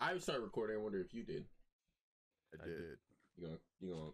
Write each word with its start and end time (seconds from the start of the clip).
I 0.00 0.16
started 0.18 0.42
recording. 0.42 0.76
I 0.76 0.80
wonder 0.80 1.00
if 1.00 1.12
you 1.12 1.22
did. 1.24 1.44
I 2.60 2.64
did. 2.66 2.76
You 3.36 3.46
gonna, 3.46 3.58
you 3.80 3.88
gonna, 3.90 4.10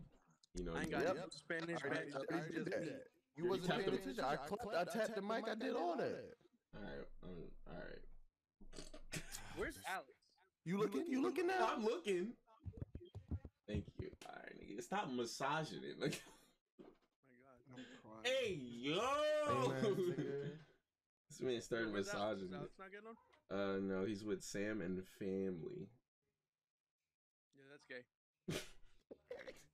you 0.55 0.65
know. 0.65 0.73
I 0.75 0.81
ain't 0.81 0.87
you 0.91 0.93
got 0.93 1.05
gonna- 1.05 1.15
Yep. 1.21 1.25
no 1.25 1.31
Spanish 1.31 1.81
I 1.83 1.87
already- 1.87 2.13
I 2.13 2.17
already 2.17 2.55
did 2.55 2.65
me. 2.67 2.71
that. 2.71 3.07
You 3.37 3.45
You 3.45 3.51
wasn't 3.51 3.67
tapped 3.69 3.79
paying 3.81 3.91
the- 3.97 4.03
attention. 4.03 4.25
I, 4.25 4.37
clapped, 4.37 4.67
I 4.75 4.85
tapped 4.85 5.15
the 5.17 5.23
mic. 5.23 5.49
I 5.49 5.55
did 5.55 5.75
all 5.75 5.97
that. 5.97 6.37
All 6.77 6.81
right, 6.83 7.07
um, 7.23 7.51
all 7.69 7.75
right. 7.79 9.23
Where's 9.57 9.79
Alex? 9.89 10.11
You 10.65 10.79
looking? 10.79 11.07
You 11.07 11.23
looking 11.23 11.47
now? 11.47 11.69
I'm 11.77 11.85
looking. 11.85 12.33
Thank 13.69 13.85
you. 13.99 14.11
All 14.27 14.35
right, 14.43 14.59
nigga. 14.61 14.83
Stop 14.83 15.11
massaging 15.11 15.83
it. 15.85 15.99
Like, 16.01 16.23
Oh 16.81 16.87
my 17.77 17.77
God. 17.77 18.27
hey, 18.27 18.55
yo. 18.55 19.01
Hey, 19.47 19.69
man, 19.69 19.95
nigga. 19.95 20.59
this 21.29 21.41
man 21.41 21.61
started 21.61 21.93
massaging 21.93 22.49
Is. 22.49 22.55
Alex 22.55 22.73
not 22.79 22.91
getting 22.91 23.07
on? 23.09 23.17
Uh, 23.51 23.79
no, 23.81 24.05
he's 24.07 24.25
with 24.25 24.43
Sam 24.43 24.81
and 24.81 25.03
family. 25.19 25.89
Yeah, 27.55 27.65
that's 27.71 27.85
gay. 27.89 28.05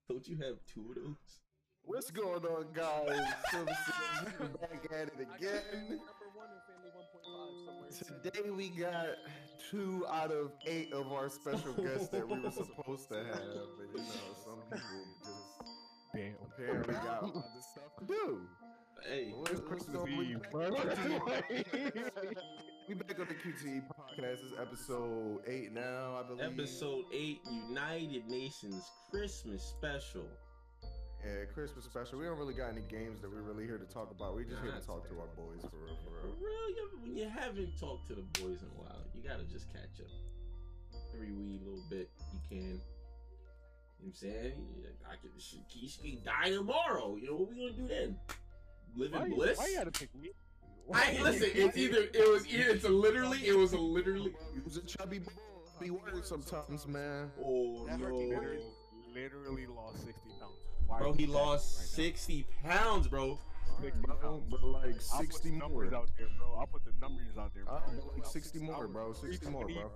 Don't 0.09 0.27
you 0.29 0.37
have 0.39 0.57
two 0.73 0.89
of 0.91 0.97
those? 0.97 1.41
What's 1.83 2.11
going 2.11 2.45
on, 2.45 2.67
guys? 2.75 3.19
Silver 3.51 3.75
City, 3.87 4.35
we 4.41 4.47
back 4.49 4.85
at 4.93 5.09
it 5.09 5.15
again. 5.37 5.63
Number 5.89 6.29
one 6.35 6.49
and 6.53 6.61
family 6.69 6.91
1.5 6.95 7.65
somewhere. 7.65 7.91
Today 8.31 8.51
we 8.51 8.69
got 8.69 9.07
two 9.71 10.05
out 10.11 10.31
of 10.31 10.53
eight 10.67 10.93
of 10.93 11.11
our 11.13 11.31
special 11.31 11.73
guests 11.73 12.09
that 12.09 12.29
we 12.29 12.39
were 12.39 12.51
supposed 12.51 13.09
to 13.09 13.15
have, 13.17 13.69
but 13.79 13.89
you 13.95 13.99
know, 13.99 14.35
some 14.45 14.61
people 14.71 15.07
just 15.25 15.49
Damn. 16.15 16.35
apparently 16.45 16.95
got 16.95 17.23
other 17.23 17.43
stuff 17.73 17.97
to 18.01 18.05
do. 18.05 18.47
Hey, 19.09 19.33
What's, 19.35 19.63
what's 19.63 19.87
going 19.87 20.13
Eve, 20.13 20.43
on? 20.55 20.63
bro. 20.71 20.71
We 22.91 22.97
back 22.97 23.21
on 23.21 23.29
the 23.29 23.35
QTE 23.35 23.87
podcast. 23.87 24.19
This 24.19 24.41
is 24.41 24.53
episode 24.61 25.43
eight 25.47 25.73
now, 25.73 26.19
I 26.19 26.27
believe. 26.27 26.59
episode 26.59 27.05
eight, 27.13 27.39
United 27.69 28.27
Nations 28.27 28.83
Christmas 29.13 29.63
special. 29.63 30.27
Yeah, 31.25 31.45
Christmas 31.55 31.85
special. 31.85 32.19
We 32.19 32.25
don't 32.25 32.37
really 32.37 32.53
got 32.53 32.71
any 32.71 32.83
games 32.91 33.21
that 33.21 33.31
we're 33.31 33.43
really 33.43 33.65
here 33.65 33.79
to 33.79 33.85
talk 33.85 34.11
about. 34.11 34.35
We 34.35 34.43
just 34.43 34.61
here 34.61 34.73
to 34.73 34.85
talk 34.85 35.09
to 35.09 35.15
our 35.21 35.31
boys 35.37 35.63
for 35.71 35.77
real, 35.77 35.95
for 36.03 36.21
For 36.21 36.27
real. 36.27 36.37
real, 36.43 36.71
you, 36.71 36.91
when 37.01 37.17
you 37.17 37.29
haven't 37.29 37.79
talked 37.79 38.09
to 38.09 38.17
the 38.17 38.27
boys 38.43 38.59
in 38.59 38.67
a 38.75 38.83
while, 38.83 39.05
you 39.15 39.23
gotta 39.23 39.45
just 39.45 39.73
catch 39.73 40.01
up. 40.01 40.11
Every 41.15 41.31
wee 41.31 41.61
little 41.65 41.85
bit 41.89 42.11
you 42.33 42.41
can. 42.49 42.59
You 42.59 42.75
know 42.75 42.81
what 44.01 44.07
I'm 44.09 44.15
saying? 44.15 44.53
I 45.09 45.15
could, 45.23 45.31
she, 45.39 45.63
she 45.87 46.17
can 46.17 46.25
die 46.25 46.51
tomorrow. 46.51 47.15
You 47.15 47.29
know 47.29 47.37
what 47.37 47.51
we 47.51 47.69
gonna 47.69 47.73
do 47.73 47.87
then? 47.87 48.17
Live 48.97 49.13
in 49.15 49.21
Why, 49.21 49.29
bliss. 49.29 49.59
why 49.59 49.69
you 49.69 49.77
gotta 49.77 49.93
pick 49.93 50.13
me? 50.21 50.33
I 50.95 51.19
listen. 51.23 51.51
It's 51.55 51.77
either 51.77 51.99
it 52.13 52.31
was 52.33 52.47
either 52.49 52.71
it's 52.71 52.85
a 52.85 52.89
literally 52.89 53.39
it 53.47 53.57
was 53.57 53.73
a 53.73 53.79
literally. 53.79 54.33
He 54.55 54.61
was 54.65 54.77
a 54.77 54.83
chubby 54.83 55.19
boy. 55.21 55.33
Be 55.81 55.91
worried 55.91 56.25
sometimes, 56.27 56.87
man. 56.87 57.31
Oh 57.43 57.87
That 57.87 58.01
no, 58.01 58.15
Literally, 58.15 58.59
literally 59.15 59.67
lost 59.67 60.05
60 60.05 60.13
pounds. 60.39 60.53
Why 60.87 60.99
bro! 60.99 61.13
He 61.15 61.27
lost 61.27 61.79
right 61.79 61.85
now? 61.85 62.05
sixty 62.05 62.47
pounds, 62.63 63.09
bro. 63.09 63.39
60 63.81 63.99
Bro, 64.03 64.43
but 64.51 64.63
like 64.63 64.85
I'll 65.15 65.21
put 65.21 65.33
60 65.33 65.51
the 65.51 65.57
numbers 65.57 65.91
more. 65.91 66.01
out 66.01 66.11
there, 66.19 66.27
bro. 66.39 66.57
I'll 66.61 66.67
put 66.67 66.85
the 66.85 66.93
numbers 67.01 67.39
out 67.39 67.55
there, 67.55 67.65
bro. 67.65 67.77
Uh, 67.77 67.81
but 67.97 68.13
like 68.19 68.27
60 68.27 68.59
more, 68.59 68.87
bro. 68.89 69.15
60 69.15 69.49
more, 69.49 69.67
bro. 69.67 69.91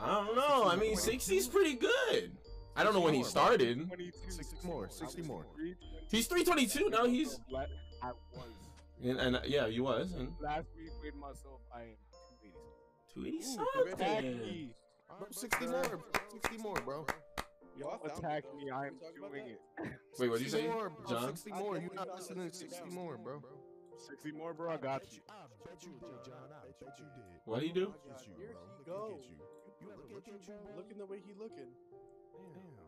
I 0.00 0.06
don't 0.26 0.36
know. 0.36 0.68
I 0.68 0.76
mean, 0.76 0.96
60 0.96 1.34
is 1.36 1.46
pretty 1.48 1.76
good. 1.76 2.32
I 2.76 2.84
don't 2.84 2.92
know 2.92 3.00
when 3.00 3.14
he 3.14 3.22
started. 3.24 3.88
60 4.28 4.66
more, 4.66 4.90
60 4.90 5.22
more. 5.22 5.46
He's 6.10 6.26
322 6.26 6.90
now. 6.90 7.06
He's 7.06 7.38
Black- 7.48 7.68
I 8.02 8.08
was. 8.34 8.50
And, 9.02 9.18
and 9.20 9.36
uh, 9.36 9.40
yeah, 9.46 9.68
he 9.68 9.80
was 9.80 10.12
and 10.12 10.32
Last 10.40 10.66
week 10.76 10.90
weighed 11.02 11.14
myself, 11.14 11.60
I 11.74 11.82
am 11.82 11.96
280. 13.14 13.56
280 13.56 13.92
Attack 13.92 14.22
something. 14.24 14.40
me. 14.40 14.74
Bro, 15.18 15.26
60 15.30 15.66
more, 15.66 15.82
bro. 15.82 16.00
60 16.32 16.56
more, 16.58 16.74
bro. 16.84 17.06
Yo, 17.78 17.88
I 17.88 17.96
found 18.08 18.18
Attack 18.18 18.44
me, 18.56 18.70
I 18.70 18.86
am 18.88 18.94
We 18.94 19.00
talked 19.00 19.18
about 19.18 19.32
doing 19.32 19.46
it. 19.48 19.60
Wait, 20.18 20.28
what 20.30 20.38
did 20.38 20.44
you 20.44 20.50
60 20.50 20.66
say, 20.68 20.72
more, 20.72 20.90
bro. 20.90 21.06
John? 21.08 21.36
60 21.36 21.52
more. 21.52 21.76
You're 21.78 21.94
not 21.94 22.08
listening 22.14 22.50
to 22.50 22.54
60 22.56 22.90
more, 22.90 23.16
bro. 23.18 23.42
60 24.08 24.32
more, 24.32 24.52
bro. 24.54 24.70
I 24.72 24.76
got 24.76 25.02
you. 25.12 25.20
I 25.28 25.46
bet 25.64 25.82
you 25.82 25.92
did, 26.00 26.24
John. 26.24 26.48
I 26.52 26.68
bet 26.84 26.98
you 26.98 27.04
did. 27.16 27.40
What 27.44 27.60
do 27.60 27.66
you 27.66 27.72
do? 27.72 27.86
My 27.86 27.92
God, 27.92 28.12
It's 28.16 28.26
you, 28.26 28.32
Here 28.38 28.52
bro. 28.52 28.60
he 28.60 28.78
Look 28.78 28.86
go. 28.86 29.18
at 29.18 29.24
you. 29.24 29.36
You 29.80 29.88
have 29.90 29.98
a 29.98 30.08
butcher, 30.14 30.36
bro. 30.46 30.76
Looking 30.76 30.98
the 30.98 31.06
way 31.06 31.18
he 31.24 31.32
looking. 31.34 31.70
My 32.32 32.40
math 32.54 32.64
is 32.64 32.76
right, 32.78 32.81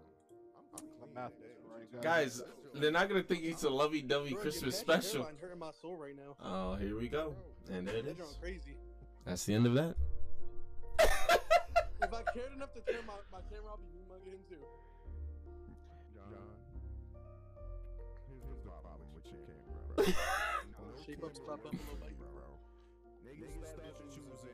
Guys, 2.03 2.43
they're 2.75 2.91
not 2.91 3.09
gonna 3.09 3.23
think 3.23 3.45
it's 3.45 3.63
a 3.63 3.71
lovey-dovey 3.71 4.35
Christmas 4.35 4.77
special. 4.77 5.23
hairline 5.23 5.37
hurting 5.41 5.59
my 5.59 5.71
soul 5.81 5.97
right. 5.97 6.15
Oh, 6.43 6.75
here 6.75 6.97
we 6.99 7.09
go. 7.09 7.35
And 7.71 7.87
there 7.87 7.97
it 7.97 8.05
They're 8.05 8.13
is. 8.13 8.19
going 8.19 8.35
crazy. 8.41 8.77
That's 9.25 9.45
the 9.45 9.55
end 9.55 9.67
of 9.67 9.75
that. 9.75 9.95
If 10.99 12.13
I 12.13 12.23
cared 12.35 12.53
enough 12.55 12.75
to 12.75 12.81
turn 12.81 13.07
my, 13.07 13.15
my 13.33 13.41
camera 13.49 13.73
off, 13.73 13.81
you'd 13.81 13.95
be 13.97 14.05
mugging 14.13 14.33
him 14.37 14.45
too. 14.49 14.61
John, 16.13 16.29
here's, 18.29 18.45
here's 18.45 18.61
the 18.61 18.75
problem 18.85 19.09
with 19.17 19.25
your 19.25 19.41
camera, 19.49 19.81
bro. 19.89 20.05
No 20.05 21.01
Shape 21.01 21.25
up, 21.25 21.33
camera 21.33 21.49
stop 21.49 21.65
up, 21.65 21.73
fool 21.73 21.97
little 21.97 22.13
you, 22.13 22.29
bro. 22.37 22.61
Niggas 23.25 23.73
thought 23.73 23.97
that 23.97 24.11
you 24.13 24.23
was 24.29 24.45
a 24.45 24.53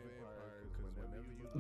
because 0.70 0.94
whenever 0.94 1.32
you 1.34 1.50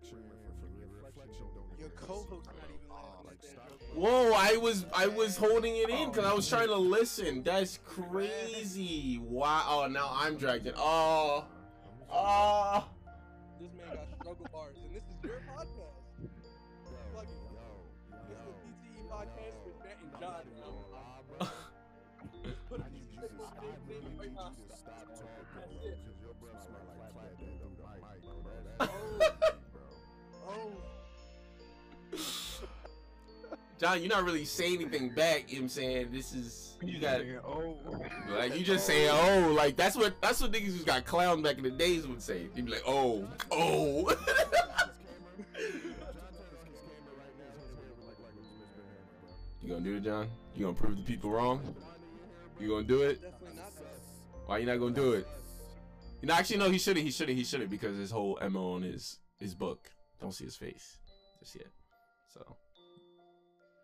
reflection 0.00 0.18
ran 0.28 0.52
from 0.60 0.70
you. 0.76 0.86
Your 0.88 1.04
reflection 1.06 1.44
don't 1.54 1.78
Your 1.78 1.90
co-host 1.90 2.46
see, 2.46 2.56
not 2.56 2.68
even 2.68 2.88
laughing 2.88 3.26
Like, 3.26 3.42
stop. 3.42 3.68
Whoa, 3.94 4.32
I 4.32 4.56
was 4.56 4.86
I 4.94 5.06
was 5.06 5.36
holding 5.36 5.76
it 5.76 5.88
in 5.90 6.08
oh, 6.08 6.10
because 6.10 6.24
I 6.24 6.32
was 6.32 6.48
trying 6.48 6.68
to 6.68 6.76
listen. 6.76 7.42
That's 7.42 7.78
crazy. 7.84 9.18
Wow. 9.22 9.64
Oh, 9.68 9.86
now 9.88 10.10
I'm 10.14 10.36
dragged 10.36 10.66
in. 10.66 10.74
Oh. 10.76 11.44
Oh. 12.10 12.88
This 13.60 13.70
man 13.76 13.96
got 13.96 14.06
struggle 14.20 14.46
bars, 14.52 14.76
and 14.84 14.94
John, 33.78 34.00
you're 34.00 34.08
not 34.08 34.24
really 34.24 34.44
saying 34.44 34.80
anything 34.80 35.10
back. 35.10 35.50
You 35.50 35.56
know 35.56 35.60
what 35.60 35.64
I'm 35.64 35.68
saying? 35.68 36.08
This 36.10 36.34
is 36.34 36.76
you 36.82 36.98
got 36.98 37.20
Oh. 37.44 37.76
like 38.30 38.56
you 38.56 38.64
just 38.64 38.86
say 38.86 39.08
oh 39.08 39.52
like 39.52 39.76
that's 39.76 39.96
what 39.96 40.20
that's 40.20 40.40
what 40.40 40.52
niggas 40.52 40.76
who 40.76 40.84
got 40.84 41.04
clowned 41.04 41.42
back 41.42 41.58
in 41.58 41.62
the 41.62 41.70
days 41.70 42.06
would 42.06 42.22
say. 42.22 42.48
They'd 42.54 42.66
be 42.66 42.72
like 42.72 42.84
oh 42.86 43.28
oh. 43.52 44.10
you 49.62 49.68
gonna 49.68 49.80
do 49.80 49.96
it, 49.96 50.02
John? 50.02 50.28
You 50.54 50.64
gonna 50.66 50.76
prove 50.76 50.96
the 50.96 51.02
people 51.02 51.30
wrong? 51.30 51.74
You 52.60 52.68
gonna 52.68 52.82
do 52.82 53.02
it? 53.02 53.22
definitely 53.22 53.56
not 53.56 53.74
that. 53.76 54.00
Why 54.46 54.58
you 54.58 54.66
not 54.66 54.78
gonna 54.78 54.94
do 54.94 55.12
it? 55.12 55.26
You 56.20 56.26
know, 56.28 56.34
actually, 56.34 56.56
no. 56.58 56.68
He 56.70 56.78
shouldn't. 56.78 57.04
He 57.04 57.12
shouldn't. 57.12 57.38
He 57.38 57.44
shouldn't 57.44 57.70
because 57.70 57.96
his 57.96 58.10
whole 58.10 58.38
mo 58.50 58.72
on 58.72 58.82
his 58.82 59.18
his 59.38 59.54
book. 59.54 59.88
Don't 60.20 60.32
see 60.32 60.44
his 60.44 60.56
face 60.56 60.98
just 61.38 61.54
yet. 61.54 61.68
So, 62.34 62.56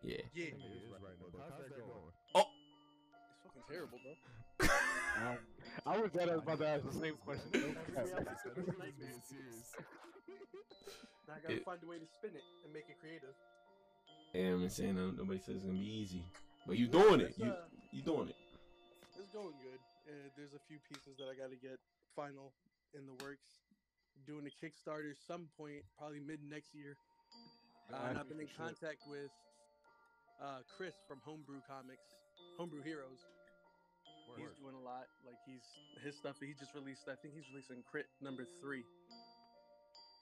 yeah. 0.04 0.16
Yeah, 0.34 0.44
How's 0.92 1.58
that 1.58 1.76
going? 1.76 2.12
it's 2.34 3.40
fucking 3.42 3.62
terrible, 3.68 3.98
bro. 4.02 4.12
Um, 4.60 5.38
I 5.86 5.98
was 5.98 6.10
that 6.12 6.28
I 6.28 6.34
was 6.34 6.42
about 6.42 6.58
to 6.60 6.68
ask 6.68 6.84
the 6.84 6.92
same 6.98 7.14
question. 7.24 7.50
Now 11.26 11.34
I 11.34 11.40
gotta 11.40 11.54
It- 11.56 11.64
find 11.64 11.80
a 11.82 11.86
way 11.88 11.96
to 11.98 12.04
spin 12.06 12.36
it 12.36 12.44
and 12.64 12.72
make 12.72 12.84
it 12.88 13.00
creative. 13.00 13.32
And 14.34 14.60
I'm 14.64 14.68
saying 14.68 14.98
uh, 14.98 15.12
nobody 15.16 15.38
says 15.40 15.56
it's 15.56 15.64
gonna 15.64 15.78
be 15.78 15.88
easy, 15.88 16.22
but 16.66 16.76
you 16.76 16.86
doing 16.86 17.20
it. 17.20 17.32
You 17.38 17.46
uh, 17.48 17.64
you 17.92 18.02
doing 18.02 18.28
it. 18.28 18.36
It's 19.16 19.32
going 19.32 19.56
good. 19.62 19.80
Uh, 20.04 20.28
there's 20.36 20.52
a 20.52 20.60
few 20.68 20.76
pieces 20.84 21.16
that 21.16 21.24
I 21.32 21.34
got 21.34 21.48
to 21.48 21.56
get 21.56 21.78
final 22.14 22.52
in 22.92 23.06
the 23.06 23.14
works. 23.24 23.64
Doing 24.26 24.44
a 24.44 24.52
Kickstarter 24.52 25.14
some 25.16 25.48
point, 25.56 25.80
probably 25.96 26.20
mid 26.20 26.40
next 26.44 26.74
year. 26.74 26.96
Uh, 27.92 27.96
and 28.10 28.18
I've 28.18 28.28
been 28.28 28.40
in 28.40 28.48
contact 28.58 28.98
with 29.08 29.30
uh, 30.42 30.62
Chris 30.76 30.94
from 31.06 31.20
Homebrew 31.24 31.60
Comics, 31.68 32.04
Homebrew 32.58 32.82
Heroes. 32.82 33.22
He's 34.34 34.50
doing 34.58 34.74
a 34.74 34.82
lot. 34.82 35.06
Like 35.22 35.38
he's 35.46 35.62
his 36.02 36.16
stuff. 36.18 36.34
He 36.42 36.56
just 36.58 36.74
released. 36.74 37.06
I 37.06 37.14
think 37.22 37.34
he's 37.38 37.46
releasing 37.54 37.84
Crit 37.86 38.06
number 38.18 38.48
three. 38.58 38.82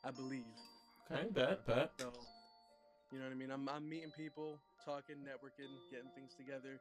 I 0.05 0.11
believe. 0.11 0.44
Okay, 1.09 1.31
bet 1.32 1.64
bet. 1.67 1.93
So, 1.97 2.12
you 3.12 3.19
know 3.19 3.25
what 3.31 3.32
I 3.32 3.38
mean? 3.38 3.50
I'm, 3.50 3.64
I'm 3.70 3.88
meeting 3.88 4.12
people, 4.12 4.59
talking, 4.85 5.17
networking, 5.25 5.70
getting 5.88 6.11
things 6.19 6.35
together. 6.37 6.76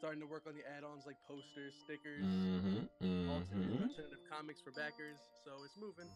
Starting 0.00 0.18
to 0.24 0.26
work 0.26 0.48
on 0.48 0.56
the 0.56 0.64
add-ons 0.64 1.04
like 1.04 1.20
posters, 1.28 1.76
stickers, 1.84 2.24
Mm-hmm. 2.24 2.88
Mm-hmm. 3.04 3.30
alternative 3.30 4.24
comics 4.32 4.58
for 4.64 4.72
backers. 4.72 5.20
So 5.44 5.60
it's 5.62 5.76
moving. 5.76 6.08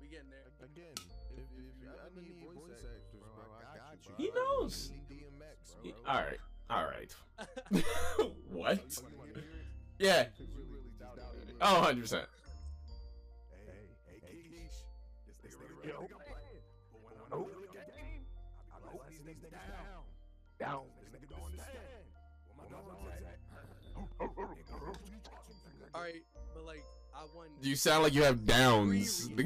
We 0.00 0.08
getting 0.08 0.30
there. 0.30 0.46
Again, 0.62 0.94
if, 1.36 1.38
if 1.38 1.74
you 1.80 1.88
ever 2.06 2.20
need 2.22 2.44
voice 2.54 2.78
actors, 2.82 3.22
bro, 3.34 3.44
I 3.58 3.76
got 3.76 3.98
you. 4.04 4.12
He 4.16 4.30
knows. 4.34 4.90
Need 4.90 5.08
DMX, 5.08 5.82
He- 5.82 5.92
bro. 5.92 6.00
all 6.12 6.22
right, 6.22 6.40
all 6.70 6.84
right. 6.84 7.12
what? 8.50 8.98
You 9.10 9.18
wanna 9.18 9.32
hear 9.32 9.42
it? 9.42 9.66
Yeah. 9.98 10.24
'Cause 10.24 10.46
you 10.50 10.62
really 10.68 10.82
just 10.86 10.98
doubted 10.98 11.46
me. 11.48 11.54
Oh, 11.60 11.74
100 11.80 12.00
percent. 12.02 12.26
Hey, 13.50 13.88
hey, 14.22 15.88
Yo. 15.88 16.08
Oh. 17.32 17.46
Down. 20.58 20.82
All 25.94 26.02
right, 26.02 26.14
but 26.22 26.22
like 26.22 26.24
I 27.18 27.22
won. 27.34 27.48
You 27.60 27.74
sound 27.74 28.04
like 28.04 28.14
you 28.14 28.22
have 28.22 28.46
downs. 28.46 29.28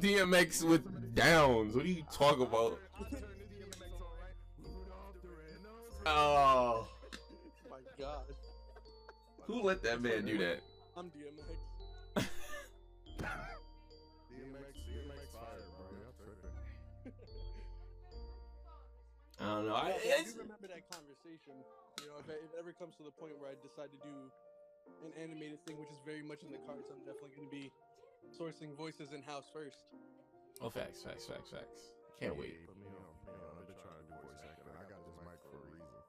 DMX 0.00 0.62
with 0.68 1.14
downs. 1.14 1.74
What 1.74 1.84
are 1.84 1.88
you 1.88 2.02
talking 2.10 2.44
about? 2.44 2.78
Oh, 6.06 6.88
my 7.68 7.76
God. 7.98 8.22
who 9.42 9.62
let 9.62 9.82
that 9.82 10.00
man 10.00 10.24
do 10.24 10.38
that? 10.38 10.60
I'm 10.96 11.06
DMX. 11.06 11.58
DMX, 12.16 12.24
DMX 14.88 15.28
fire, 15.32 15.60
bro. 15.76 17.12
I 19.40 19.44
don't 19.44 19.66
know. 19.66 19.74
I, 19.74 19.88
I 19.88 20.22
do 20.24 20.30
remember 20.38 20.68
that 20.68 20.90
conversation. 20.90 21.54
You 22.08 22.16
know, 22.16 22.24
if, 22.24 22.32
I, 22.32 22.40
if 22.40 22.48
it 22.48 22.56
ever 22.56 22.72
comes 22.72 22.96
to 22.96 23.04
the 23.04 23.12
point 23.12 23.36
where 23.36 23.52
I 23.52 23.56
decide 23.60 23.92
to 23.92 24.00
do 24.00 24.32
an 25.04 25.12
animated 25.20 25.60
thing, 25.68 25.76
which 25.76 25.92
is 25.92 26.00
very 26.08 26.24
much 26.24 26.40
in 26.40 26.48
the 26.48 26.56
cards, 26.64 26.88
I'm 26.88 27.04
definitely 27.04 27.36
going 27.36 27.44
to 27.44 27.52
be 27.52 27.68
sourcing 28.32 28.72
voices 28.72 29.12
in 29.12 29.20
house 29.20 29.52
first. 29.52 29.76
oh, 30.64 30.72
facts, 30.72 31.04
facts, 31.04 31.28
facts, 31.28 31.52
facts. 31.52 31.92
Can't 32.16 32.32
wait, 32.32 32.64
Put 32.64 32.80
me 32.80 32.88
on, 32.88 33.12
put 33.28 33.36
me 33.36 33.44
on. 33.44 33.60
I've 33.60 33.68
been 33.68 33.76
trying 33.76 34.00
to 34.00 34.08
do 34.08 34.16
voice 34.24 34.40
acting. 34.40 34.72
I 34.72 34.88
got 34.88 35.04
this 35.04 35.20
mic 35.20 35.36
for 35.52 35.60
a 35.60 35.68
reason. 35.68 36.00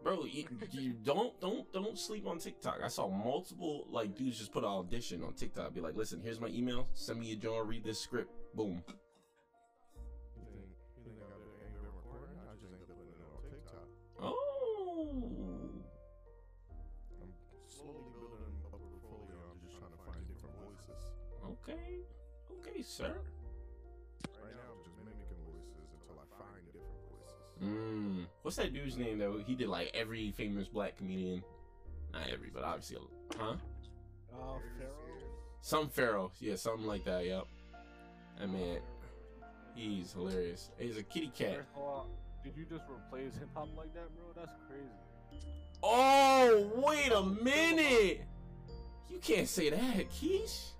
bro. 0.00 0.24
You, 0.24 0.48
you 0.72 0.96
don't 0.96 1.38
don't 1.44 1.70
don't 1.76 1.98
sleep 1.98 2.24
on 2.24 2.38
TikTok. 2.40 2.80
I 2.82 2.88
saw 2.88 3.12
multiple 3.12 3.84
like 3.92 4.16
dudes 4.16 4.38
just 4.38 4.50
put 4.50 4.64
an 4.64 4.72
audition 4.72 5.22
on 5.22 5.34
TikTok. 5.34 5.74
Be 5.74 5.82
like, 5.82 5.94
listen, 5.94 6.24
here's 6.24 6.40
my 6.40 6.48
email. 6.48 6.88
Send 6.94 7.20
me 7.20 7.32
a 7.32 7.36
joint. 7.36 7.68
Read 7.68 7.84
this 7.84 8.00
script. 8.00 8.32
Boom. 8.56 8.80
Okay, 22.78 22.86
sir. 22.86 23.06
Right 23.06 24.52
now, 24.54 24.70
I'm 24.70 24.84
just 24.84 24.96
mimicking 25.00 25.42
voices 25.50 25.90
until 25.98 26.22
I 26.22 26.26
find 26.38 26.64
different 26.64 26.94
voices. 27.10 27.64
Mm. 27.64 28.26
What's 28.42 28.56
that 28.58 28.72
dude's 28.72 28.96
name 28.96 29.18
though? 29.18 29.40
He 29.44 29.56
did 29.56 29.66
like 29.66 29.90
every 29.94 30.30
famous 30.30 30.68
black 30.68 30.96
comedian. 30.96 31.42
Not 32.12 32.30
every, 32.32 32.50
but 32.54 32.62
obviously, 32.62 32.98
a- 32.98 33.36
huh? 33.36 33.56
Oh, 34.32 34.60
Some 35.60 35.88
Pharoah. 35.88 36.28
Yeah, 36.38 36.54
something 36.54 36.86
like 36.86 37.04
that. 37.04 37.26
Yep. 37.26 37.46
That 38.38 38.48
man, 38.48 38.78
he's 39.74 40.12
hilarious. 40.12 40.70
He's 40.78 40.98
a 40.98 41.02
kitty 41.02 41.32
cat. 41.36 41.56
First 41.56 41.68
all, 41.76 42.06
did 42.44 42.56
you 42.56 42.64
just 42.64 42.84
replace 42.88 43.34
hip 43.34 43.48
hop 43.54 43.70
like 43.76 43.92
that, 43.94 44.08
bro? 44.14 44.40
That's 44.40 44.54
crazy. 44.68 45.42
Oh, 45.82 46.70
wait 46.76 47.10
a 47.10 47.24
minute. 47.24 48.20
You 49.10 49.18
can't 49.18 49.48
say 49.48 49.68
that, 49.70 50.12
Keish. 50.12 50.74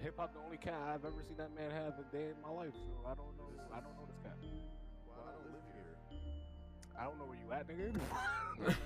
Bro, 0.00 0.08
that's 0.08 0.16
hip 0.16 0.16
hop 0.18 0.32
the 0.32 0.40
only 0.40 0.56
cat 0.56 0.74
I've 0.88 1.04
ever 1.04 1.22
seen 1.22 1.36
that 1.36 1.54
man 1.54 1.70
have 1.70 1.94
a 1.98 2.04
day 2.12 2.32
in 2.32 2.36
my 2.42 2.50
life. 2.50 2.72
So 2.74 3.06
I 3.06 3.14
don't 3.14 3.36
know. 3.36 3.52
I 3.72 3.80
don't 3.80 3.94
know 3.96 4.06
this 4.08 4.18
cat. 4.22 4.36
Well, 5.06 5.20
I 5.26 5.32
don't 5.36 5.52
live 5.52 5.66
here. 5.76 5.92
I 6.98 7.04
don't 7.04 7.18
know 7.18 7.28
where 7.28 7.38
you 7.38 7.52
at, 7.52 7.68
nigga. 7.68 7.92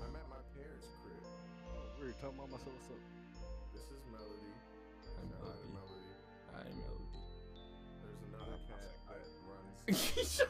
I'm 0.00 0.16
at 0.16 0.28
my 0.28 0.42
parents' 0.54 0.86
crib. 1.02 1.22
Oh, 1.70 1.86
weird. 2.00 2.18
Tell 2.20 2.32
mama 2.32 2.58
so 2.58 2.70
what's 2.70 2.90
up. 2.90 2.98
This 3.74 3.82
is 3.94 4.02
Melody. 4.10 4.50
I'm 5.18 5.30
Shout 5.30 5.46
out 5.46 5.62
to 5.62 5.68
Melody. 5.70 6.18
Melody. 6.18 6.50
I 6.50 6.66
Melody. 6.82 7.06
There's 8.02 8.22
another 8.34 8.58
cat 8.66 8.90
that 9.06 9.22
runs. 9.46 10.42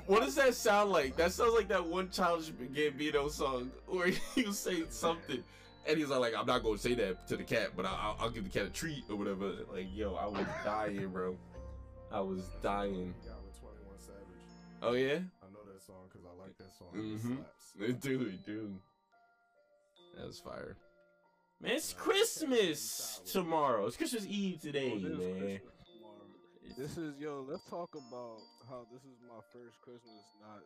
what 0.06 0.20
does 0.20 0.34
that 0.36 0.54
sound 0.54 0.90
like? 0.90 1.16
That 1.16 1.32
sounds 1.32 1.54
like 1.54 1.68
that 1.68 1.86
one 1.86 2.10
Childish 2.10 2.50
Gambino 2.50 3.30
song 3.30 3.70
where 3.86 4.08
he 4.34 4.42
was 4.42 4.58
saying 4.58 4.86
something, 4.90 5.42
and 5.86 5.98
he's 5.98 6.08
like, 6.08 6.34
"I'm 6.36 6.46
not 6.46 6.62
gonna 6.62 6.78
say 6.78 6.94
that 6.94 7.26
to 7.28 7.36
the 7.36 7.44
cat, 7.44 7.70
but 7.76 7.84
I'll, 7.86 8.16
I'll 8.20 8.30
give 8.30 8.44
the 8.44 8.50
cat 8.50 8.66
a 8.66 8.70
treat 8.70 9.04
or 9.08 9.16
whatever." 9.16 9.52
Like, 9.72 9.88
yo, 9.94 10.14
I 10.14 10.26
was 10.26 10.46
dying, 10.64 11.08
bro. 11.08 11.36
I 12.12 12.20
was 12.20 12.42
dying. 12.62 13.14
Got 13.26 13.42
with 13.44 13.60
21 13.60 13.98
Savage. 13.98 14.82
Oh 14.82 14.92
yeah, 14.92 15.18
I 15.42 15.46
know 15.52 15.64
that 15.72 15.82
song 15.86 16.08
because 16.08 16.26
I 16.26 16.42
like 16.42 16.56
that 16.58 16.72
song. 16.76 16.88
It 16.94 17.22
Mhm. 17.22 17.36
slaps. 17.36 18.00
dude, 18.02 18.44
dude, 18.44 18.78
that 20.16 20.26
was 20.26 20.38
fire. 20.40 20.76
Man, 21.60 21.72
it's 21.72 21.92
Christmas 21.92 23.20
tomorrow. 23.30 23.86
It's 23.86 23.96
Christmas 23.96 24.24
Eve 24.26 24.60
today, 24.60 24.92
Oh, 24.94 24.98
this 24.98 25.12
is 25.12 25.18
man. 25.18 25.38
Christmas. 25.40 25.74
This 26.78 26.96
is 26.96 27.18
yo. 27.20 27.44
Let's 27.46 27.64
talk 27.68 27.90
about 27.94 28.38
how 28.68 28.86
this 28.90 29.02
is 29.02 29.18
my 29.28 29.40
first 29.52 29.76
Christmas 29.82 30.24
not 30.40 30.62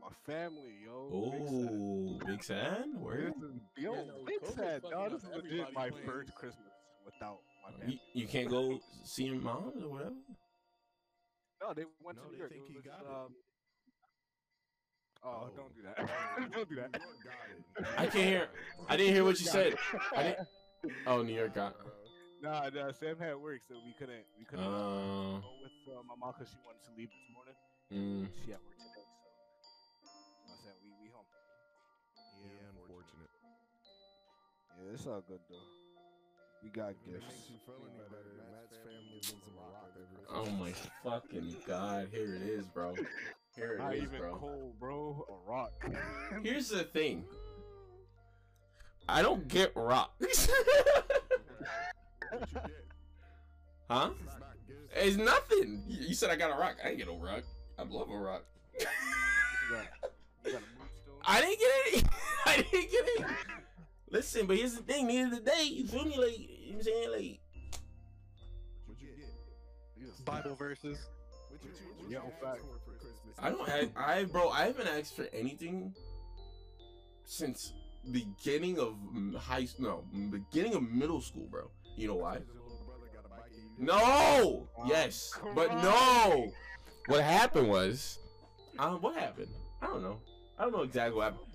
my 0.00 0.08
family, 0.26 0.74
yo. 0.84 1.08
Oh, 1.12 2.18
Big 2.26 2.42
Sad, 2.42 2.84
word. 2.96 3.32
This 3.40 3.50
is, 3.50 3.56
yo, 3.76 3.94
Yeah, 3.94 4.00
no, 4.06 4.24
big 4.26 4.40
COVID's 4.42 4.54
sad, 4.56 4.82
dog. 4.90 5.12
This 5.12 5.22
is 5.24 5.28
legit 5.34 5.74
my 5.74 5.90
plans. 5.90 6.06
first 6.06 6.34
Christmas 6.34 6.72
without 7.04 7.38
my 7.62 7.70
You, 7.70 7.78
family. 7.80 8.00
you 8.14 8.26
can't 8.26 8.48
go 8.50 8.80
see 9.04 9.24
your 9.24 9.36
mom 9.40 9.72
or 9.82 9.88
whatever. 9.88 10.14
No, 11.62 11.72
they 11.74 11.84
went 12.02 12.18
No, 12.18 12.24
to 12.24 12.30
New 12.32 12.38
York. 12.38 12.50
think 12.50 12.66
he 12.68 12.74
was, 12.74 12.84
got 12.84 13.00
it. 13.00 13.06
um, 13.06 13.34
Oh, 15.26 15.48
Oh. 15.48 15.50
don't 15.56 15.74
do 15.74 15.80
that. 15.82 15.96
don't 16.52 16.68
do 16.68 16.74
that. 16.76 16.92
New 16.92 17.00
York 17.00 17.24
got 17.24 17.48
it. 17.48 17.86
I 17.98 18.06
can't 18.06 18.28
hear. 18.28 18.48
I 18.88 18.96
didn't 18.98 19.14
hear 19.14 19.24
what 19.24 19.40
you 19.40 19.46
said. 19.46 19.74
I 20.14 20.22
didn't. 20.22 20.48
Oh, 21.06 21.22
New 21.22 21.32
York 21.34 21.54
got. 21.54 21.74
Nah, 22.42 22.68
nah, 22.74 22.92
Sam 22.92 23.16
had 23.18 23.36
work, 23.36 23.62
so 23.66 23.74
we 23.86 23.94
couldn't 23.98 24.20
we 24.38 24.44
couldn't 24.44 24.66
uh, 24.66 24.68
Uh, 24.68 25.40
go 25.40 25.48
with 25.62 25.72
uh, 25.88 26.02
my 26.06 26.14
mom 26.20 26.34
because 26.36 26.50
she 26.52 26.58
wanted 26.66 26.84
to 26.84 26.92
leave 26.94 27.08
this 27.08 27.24
morning. 27.32 27.56
mm, 28.28 28.28
She 28.44 28.52
at 28.52 28.60
work 28.60 28.73
Yeah, 34.84 34.92
it's 34.92 35.06
all 35.06 35.22
good 35.26 35.38
though. 35.48 35.56
We 36.62 36.70
got 36.70 36.90
it 36.90 36.96
gifts. 37.06 37.24
makes 37.24 37.50
you 37.50 37.56
feel 37.64 37.74
any 37.88 37.98
better, 38.08 38.32
Matt's 38.52 38.76
family 38.78 39.14
lives 39.14 39.32
in 39.32 39.52
Morocco. 39.54 40.48
oh 40.48 40.50
my 40.58 40.72
fucking 41.02 41.56
god! 41.66 42.08
Here 42.10 42.34
it 42.34 42.42
is, 42.42 42.66
bro. 42.66 42.94
Here 43.56 43.76
Not 43.78 43.94
it 43.94 43.98
is, 43.98 44.02
even 44.04 44.18
bro. 44.20 44.36
cold, 44.36 44.80
bro. 44.80 45.26
A 45.28 45.50
rock. 45.50 45.72
Here's 46.42 46.68
the 46.68 46.84
thing. 46.84 47.24
I 49.08 49.22
don't 49.22 49.46
get 49.48 49.72
rocks. 49.74 50.48
What 52.30 52.40
you 52.50 52.58
get? 52.58 52.70
huh? 53.88 54.10
Not. 54.26 54.42
It's 54.96 55.16
nothing. 55.16 55.84
You 55.86 56.08
you 56.08 56.14
said 56.14 56.30
I 56.30 56.36
got 56.36 56.50
a 56.50 56.58
rock. 56.58 56.76
I 56.84 56.88
ain't 56.88 56.98
get 56.98 57.06
no 57.06 57.16
rock. 57.16 57.44
I 57.78 57.82
love 57.82 58.10
a 58.10 58.16
rock. 58.16 58.44
you 58.80 58.86
got, 59.70 59.86
you 60.44 60.52
got 60.52 60.60
a. 60.62 60.64
I 61.24 61.40
didn't 61.40 61.58
get 61.60 61.70
any. 61.86 62.02
I 62.46 62.56
didn't 62.56 62.90
get 62.90 63.08
any. 63.18 63.34
Listen, 64.14 64.46
but 64.46 64.56
here's 64.56 64.74
the 64.76 64.82
thing. 64.82 65.08
The 65.08 65.18
end 65.18 65.32
of 65.32 65.44
the 65.44 65.50
day, 65.50 65.64
you 65.64 65.88
feel 65.88 66.04
me? 66.04 66.16
Like, 66.16 66.38
you 66.38 66.46
know 66.46 66.76
what 66.76 66.76
I'm 66.76 66.82
saying? 66.84 67.10
Like, 67.10 67.40
What 68.86 69.00
you 69.00 69.08
get? 69.98 70.24
Bible 70.24 70.54
verses. 70.54 70.98
What 71.50 71.64
you, 71.64 71.70
what 71.98 72.10
Yeah, 72.10 72.18
you 72.18 72.24
in 72.26 72.30
fact. 72.40 72.60
for 72.60 72.92
for 72.92 72.96
Christmas? 72.96 73.34
I 73.40 73.50
don't. 73.50 73.96
I, 73.98 74.18
I, 74.20 74.24
bro, 74.26 74.50
I 74.50 74.66
haven't 74.66 74.86
asked 74.86 75.16
for 75.16 75.26
anything 75.32 75.92
since 77.24 77.72
beginning 78.12 78.78
of 78.78 78.94
high. 79.36 79.64
School 79.64 80.04
no, 80.12 80.28
beginning 80.30 80.74
of 80.74 80.88
middle 80.88 81.20
school, 81.20 81.48
bro. 81.50 81.68
You 81.96 82.06
know 82.06 82.14
why? 82.14 82.34
Your 82.34 82.62
little 82.62 82.84
brother 82.86 83.10
got 83.12 83.24
a 83.26 83.28
bike 83.28 83.50
and 83.52 83.80
you 83.80 83.84
No. 83.84 84.68
Yes, 84.86 85.32
but 85.56 85.74
no. 85.82 86.52
What 87.06 87.24
happened 87.24 87.68
was, 87.68 88.20
um, 88.78 89.00
what 89.00 89.16
happened? 89.16 89.48
I 89.82 89.86
don't 89.88 90.02
know. 90.04 90.20
I 90.56 90.62
don't 90.62 90.72
know 90.72 90.82
exactly 90.82 91.16
what 91.16 91.24
happened. 91.32 91.53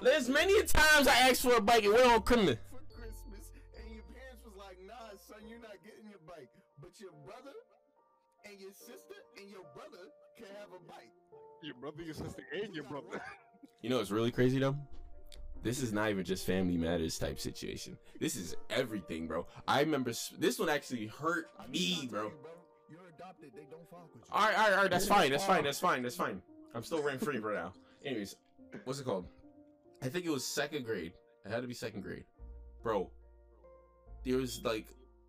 There's 0.00 0.28
many 0.28 0.62
times 0.64 1.06
I 1.08 1.30
asked 1.30 1.42
for 1.42 1.54
a 1.56 1.60
bike 1.60 1.84
and 1.84 1.92
went 1.94 2.06
on 2.06 2.22
criminal. 2.22 2.56
for 2.70 2.80
Christmas, 2.94 3.50
and 3.78 3.92
your 3.94 4.02
parents 4.14 4.44
was 4.44 4.54
like, 4.56 4.78
"Nah, 4.86 4.94
son, 5.28 5.46
you're 5.48 5.58
not 5.60 5.76
getting 5.84 6.08
your 6.08 6.20
bike, 6.26 6.48
but 6.80 6.90
your 7.00 7.12
brother 7.24 7.54
and 8.44 8.60
your 8.60 8.72
sister 8.72 9.14
and 9.40 9.50
your 9.50 9.64
brother 9.74 10.10
can 10.36 10.46
have 10.60 10.68
a 10.74 10.82
bike." 10.88 11.10
Your 11.62 11.74
brother, 11.76 12.02
your 12.02 12.14
sister, 12.14 12.42
and 12.52 12.74
your 12.74 12.84
brother. 12.84 13.20
You 13.82 13.90
know 13.90 13.98
what's 13.98 14.12
really 14.12 14.30
crazy 14.30 14.60
though? 14.60 14.76
This 15.64 15.82
is 15.82 15.92
not 15.92 16.08
even 16.10 16.24
just 16.24 16.46
family 16.46 16.76
matters 16.76 17.18
type 17.18 17.40
situation. 17.40 17.98
This 18.20 18.36
is 18.36 18.54
everything, 18.70 19.26
bro. 19.26 19.44
I 19.66 19.80
remember 19.80 20.12
this 20.38 20.58
one 20.60 20.68
actually 20.68 21.06
hurt 21.08 21.46
me, 21.68 21.98
I'll 22.02 22.08
bro. 22.08 22.22
you, 22.26 22.32
You're 22.92 23.08
adopted. 23.16 23.50
They 23.56 23.66
don't 23.68 23.88
fuck 23.90 24.08
with 24.14 24.22
you. 24.22 24.28
All 24.30 24.46
right, 24.46 24.56
all 24.56 24.64
right, 24.66 24.72
all 24.74 24.82
right. 24.82 24.90
That's 24.90 25.08
fine. 25.08 25.30
That's 25.32 25.44
fine. 25.44 25.64
That's 25.64 25.80
fine. 25.80 26.02
That's 26.04 26.14
fine. 26.14 26.40
I'm 26.76 26.84
still 26.84 27.02
rent 27.02 27.20
free 27.20 27.38
right 27.38 27.56
now. 27.56 27.72
Anyways, 28.04 28.36
what's 28.84 29.00
it 29.00 29.04
called? 29.04 29.26
I 30.02 30.08
think 30.08 30.26
it 30.26 30.30
was 30.30 30.44
second 30.44 30.84
grade. 30.84 31.12
It 31.46 31.52
had 31.52 31.62
to 31.62 31.68
be 31.68 31.74
second 31.74 32.02
grade, 32.02 32.24
bro. 32.82 33.08
There 34.24 34.36
was 34.36 34.62
like, 34.64 34.86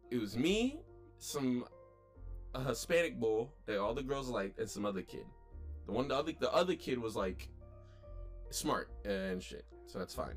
it 0.10 0.20
was 0.20 0.36
me, 0.36 0.80
some 1.20 1.65
a 2.56 2.63
Hispanic 2.63 3.20
boy 3.20 3.48
that 3.65 3.80
all 3.80 3.94
the 3.94 4.03
girls 4.03 4.30
liked, 4.30 4.60
and 4.60 4.70
some 4.70 4.86
other 4.86 5.01
kid. 5.01 5.25
The 5.86 5.92
one, 5.92 6.08
the 6.08 6.15
other, 6.15 6.32
the 6.39 6.51
other 6.51 6.75
kid 6.75 6.98
was 6.98 7.15
like 7.15 7.50
smart 8.50 8.89
and 9.06 9.42
shit, 9.42 9.65
so 9.86 10.00
that's 10.00 10.13
fine. 10.13 10.36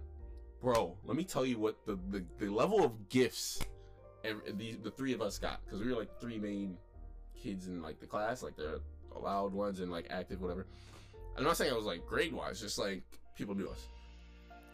Bro, 0.60 0.96
let 1.04 1.16
me 1.16 1.24
tell 1.24 1.46
you 1.46 1.58
what 1.58 1.84
the 1.86 1.98
the, 2.10 2.24
the 2.38 2.48
level 2.48 2.84
of 2.84 3.08
gifts 3.08 3.60
every, 4.24 4.52
the 4.52 4.72
the 4.82 4.90
three 4.90 5.14
of 5.14 5.22
us 5.22 5.38
got 5.38 5.64
because 5.64 5.80
we 5.80 5.90
were 5.90 5.98
like 5.98 6.20
three 6.20 6.38
main 6.38 6.76
kids 7.34 7.68
in 7.68 7.82
like 7.82 8.00
the 8.00 8.06
class, 8.06 8.42
like 8.42 8.56
the 8.56 8.80
allowed 9.14 9.52
ones 9.52 9.80
and 9.80 9.90
like 9.90 10.06
active 10.10 10.42
whatever. 10.42 10.66
I'm 11.36 11.44
not 11.44 11.56
saying 11.56 11.72
I 11.72 11.76
was 11.76 11.86
like 11.86 12.04
grade 12.06 12.32
wise, 12.32 12.60
just 12.60 12.78
like 12.78 13.02
people 13.34 13.54
knew 13.54 13.68
us 13.68 13.86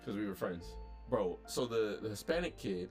because 0.02 0.18
we 0.18 0.26
were 0.26 0.34
friends, 0.34 0.64
bro. 1.08 1.38
So 1.46 1.66
the 1.66 1.98
the 2.02 2.08
Hispanic 2.08 2.56
kid. 2.58 2.90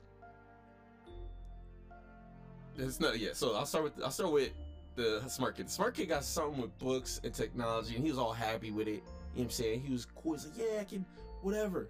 It's 2.77 2.99
not 2.99 3.19
yeah. 3.19 3.31
So 3.33 3.55
I'll 3.55 3.65
start 3.65 3.83
with 3.83 3.93
I'll 4.03 4.11
start 4.11 4.31
with 4.31 4.51
the 4.95 5.21
smart 5.27 5.57
kid. 5.57 5.69
Smart 5.69 5.95
kid 5.95 6.09
got 6.09 6.23
something 6.23 6.61
with 6.61 6.77
books 6.79 7.21
and 7.23 7.33
technology, 7.33 7.95
and 7.95 8.03
he 8.03 8.11
was 8.11 8.19
all 8.19 8.33
happy 8.33 8.71
with 8.71 8.87
it. 8.87 8.91
You 8.91 8.97
know 8.97 9.03
what 9.33 9.43
I'm 9.43 9.49
saying? 9.49 9.81
He 9.81 9.91
was 9.91 10.05
cool. 10.05 10.33
He's 10.33 10.45
like, 10.45 10.57
yeah, 10.57 10.81
I 10.81 10.83
can, 10.83 11.05
whatever. 11.41 11.87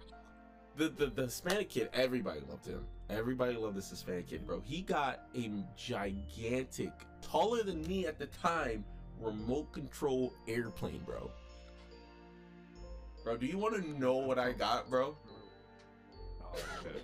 The, 0.76 0.88
the 0.88 1.06
the 1.06 1.22
Hispanic 1.22 1.68
kid, 1.68 1.90
everybody 1.92 2.40
loved 2.48 2.66
him. 2.66 2.84
Everybody 3.10 3.56
loved 3.56 3.76
this 3.76 3.90
Hispanic 3.90 4.28
kid, 4.28 4.46
bro. 4.46 4.60
He 4.64 4.80
got 4.80 5.26
a 5.36 5.50
gigantic, 5.76 6.92
taller 7.20 7.62
than 7.62 7.82
me 7.86 8.06
at 8.06 8.18
the 8.18 8.26
time, 8.26 8.84
remote 9.20 9.70
control 9.72 10.32
airplane, 10.48 11.02
bro. 11.04 11.30
Bro, 13.24 13.36
do 13.36 13.46
you 13.46 13.56
want 13.56 13.74
to 13.76 14.00
know 14.00 14.16
what 14.16 14.38
I 14.38 14.52
got, 14.52 14.90
bro? 14.90 15.16
Oh, 16.42 16.56
shit. 16.82 17.02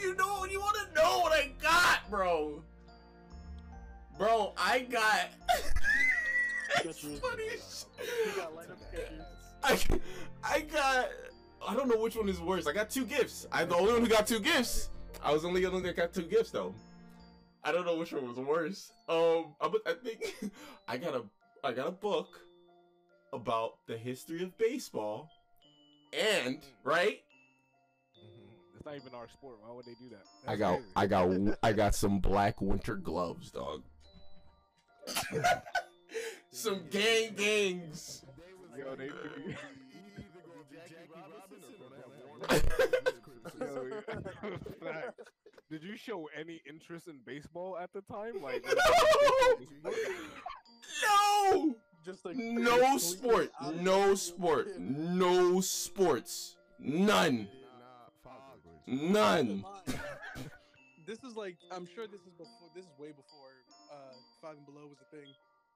You 0.00 0.14
know, 0.14 0.46
you 0.46 0.58
want 0.58 0.76
to 0.76 0.94
know 0.94 1.18
what 1.20 1.32
I 1.32 1.50
got, 1.60 2.08
bro? 2.08 2.62
Bro, 4.16 4.54
I 4.56 4.80
got. 4.80 5.28
it's 6.84 7.00
funny 7.00 7.48
shit. 7.48 8.36
got 8.36 8.54
light 8.54 8.70
up 8.70 8.78
Skechers. 8.92 10.00
I, 10.42 10.56
I 10.56 10.60
got. 10.60 11.08
I 11.66 11.74
don't 11.74 11.88
know 11.88 12.00
which 12.00 12.16
one 12.16 12.30
is 12.30 12.40
worse. 12.40 12.66
I 12.66 12.72
got 12.72 12.88
two 12.88 13.04
gifts. 13.04 13.46
I'm 13.52 13.68
the 13.68 13.76
only 13.76 13.92
one 13.92 14.00
who 14.00 14.08
got 14.08 14.26
two 14.26 14.40
gifts. 14.40 14.88
I 15.22 15.32
was 15.34 15.44
only 15.44 15.60
the 15.60 15.66
only 15.66 15.80
one 15.80 15.82
that 15.82 15.96
got 15.96 16.14
two 16.14 16.22
gifts, 16.22 16.50
though. 16.50 16.74
I 17.62 17.72
don't 17.72 17.84
know 17.84 17.96
which 17.96 18.12
one 18.12 18.26
was 18.26 18.38
worse. 18.38 18.92
Um, 19.06 19.54
I, 19.60 19.68
but 19.68 19.82
I 19.86 19.92
think 19.92 20.52
I 20.88 20.96
got 20.96 21.14
a 21.14 21.22
I 21.62 21.72
got 21.72 21.88
a 21.88 21.92
book 21.92 22.40
about 23.32 23.74
the 23.86 23.96
history 23.96 24.42
of 24.42 24.56
baseball, 24.58 25.28
and 26.12 26.58
right, 26.84 27.20
It's 28.76 28.84
not 28.84 28.96
even 28.96 29.14
our 29.14 29.28
sport. 29.28 29.56
Why 29.62 29.74
would 29.74 29.84
they 29.84 29.94
do 30.00 30.08
that? 30.10 30.24
I 30.50 30.56
got 30.56 30.76
crazy. 30.76 30.86
I 30.96 31.06
got 31.06 31.58
I 31.62 31.72
got 31.72 31.94
some 31.94 32.18
black 32.18 32.60
winter 32.60 32.96
gloves, 32.96 33.50
dog. 33.50 33.82
some 36.50 36.82
gang 36.90 37.34
gangs. 37.36 38.24
Yo, 38.78 38.94
they 38.96 39.04
You 39.04 39.10
do. 39.10 39.16
either 39.16 39.58
gonna 40.46 40.64
be 40.70 40.76
Jackie 40.76 41.10
Robinson 41.14 41.70
or 41.74 41.88
gonna 41.88 41.96
have 42.00 42.12
one 42.26 42.42
of 42.42 44.00
those. 44.80 44.92
Fact. 44.94 45.20
Did 45.70 45.82
you 45.84 45.96
show 45.96 46.28
any 46.38 46.60
interest 46.68 47.06
in 47.06 47.20
baseball 47.24 47.76
at 47.78 47.92
the 47.92 48.00
time? 48.02 48.42
Like, 48.42 48.64
No, 49.84 49.90
Just 52.04 52.24
like 52.24 52.36
no 52.36 52.96
sport, 52.98 53.50
no 53.76 54.14
sport, 54.14 54.78
no 54.78 55.60
sports, 55.60 56.56
none, 56.78 57.48
none. 58.86 59.64
This 61.06 61.24
is 61.24 61.34
like 61.34 61.56
I'm 61.72 61.86
sure 61.92 62.06
this 62.06 62.20
is 62.20 62.32
before. 62.38 62.70
This 62.72 62.84
is 62.84 62.90
way 62.96 63.08
before 63.08 63.50
uh, 63.90 64.14
Five 64.40 64.56
and 64.58 64.64
Below 64.64 64.86
was 64.86 64.98
a 65.02 65.16
thing, 65.16 65.26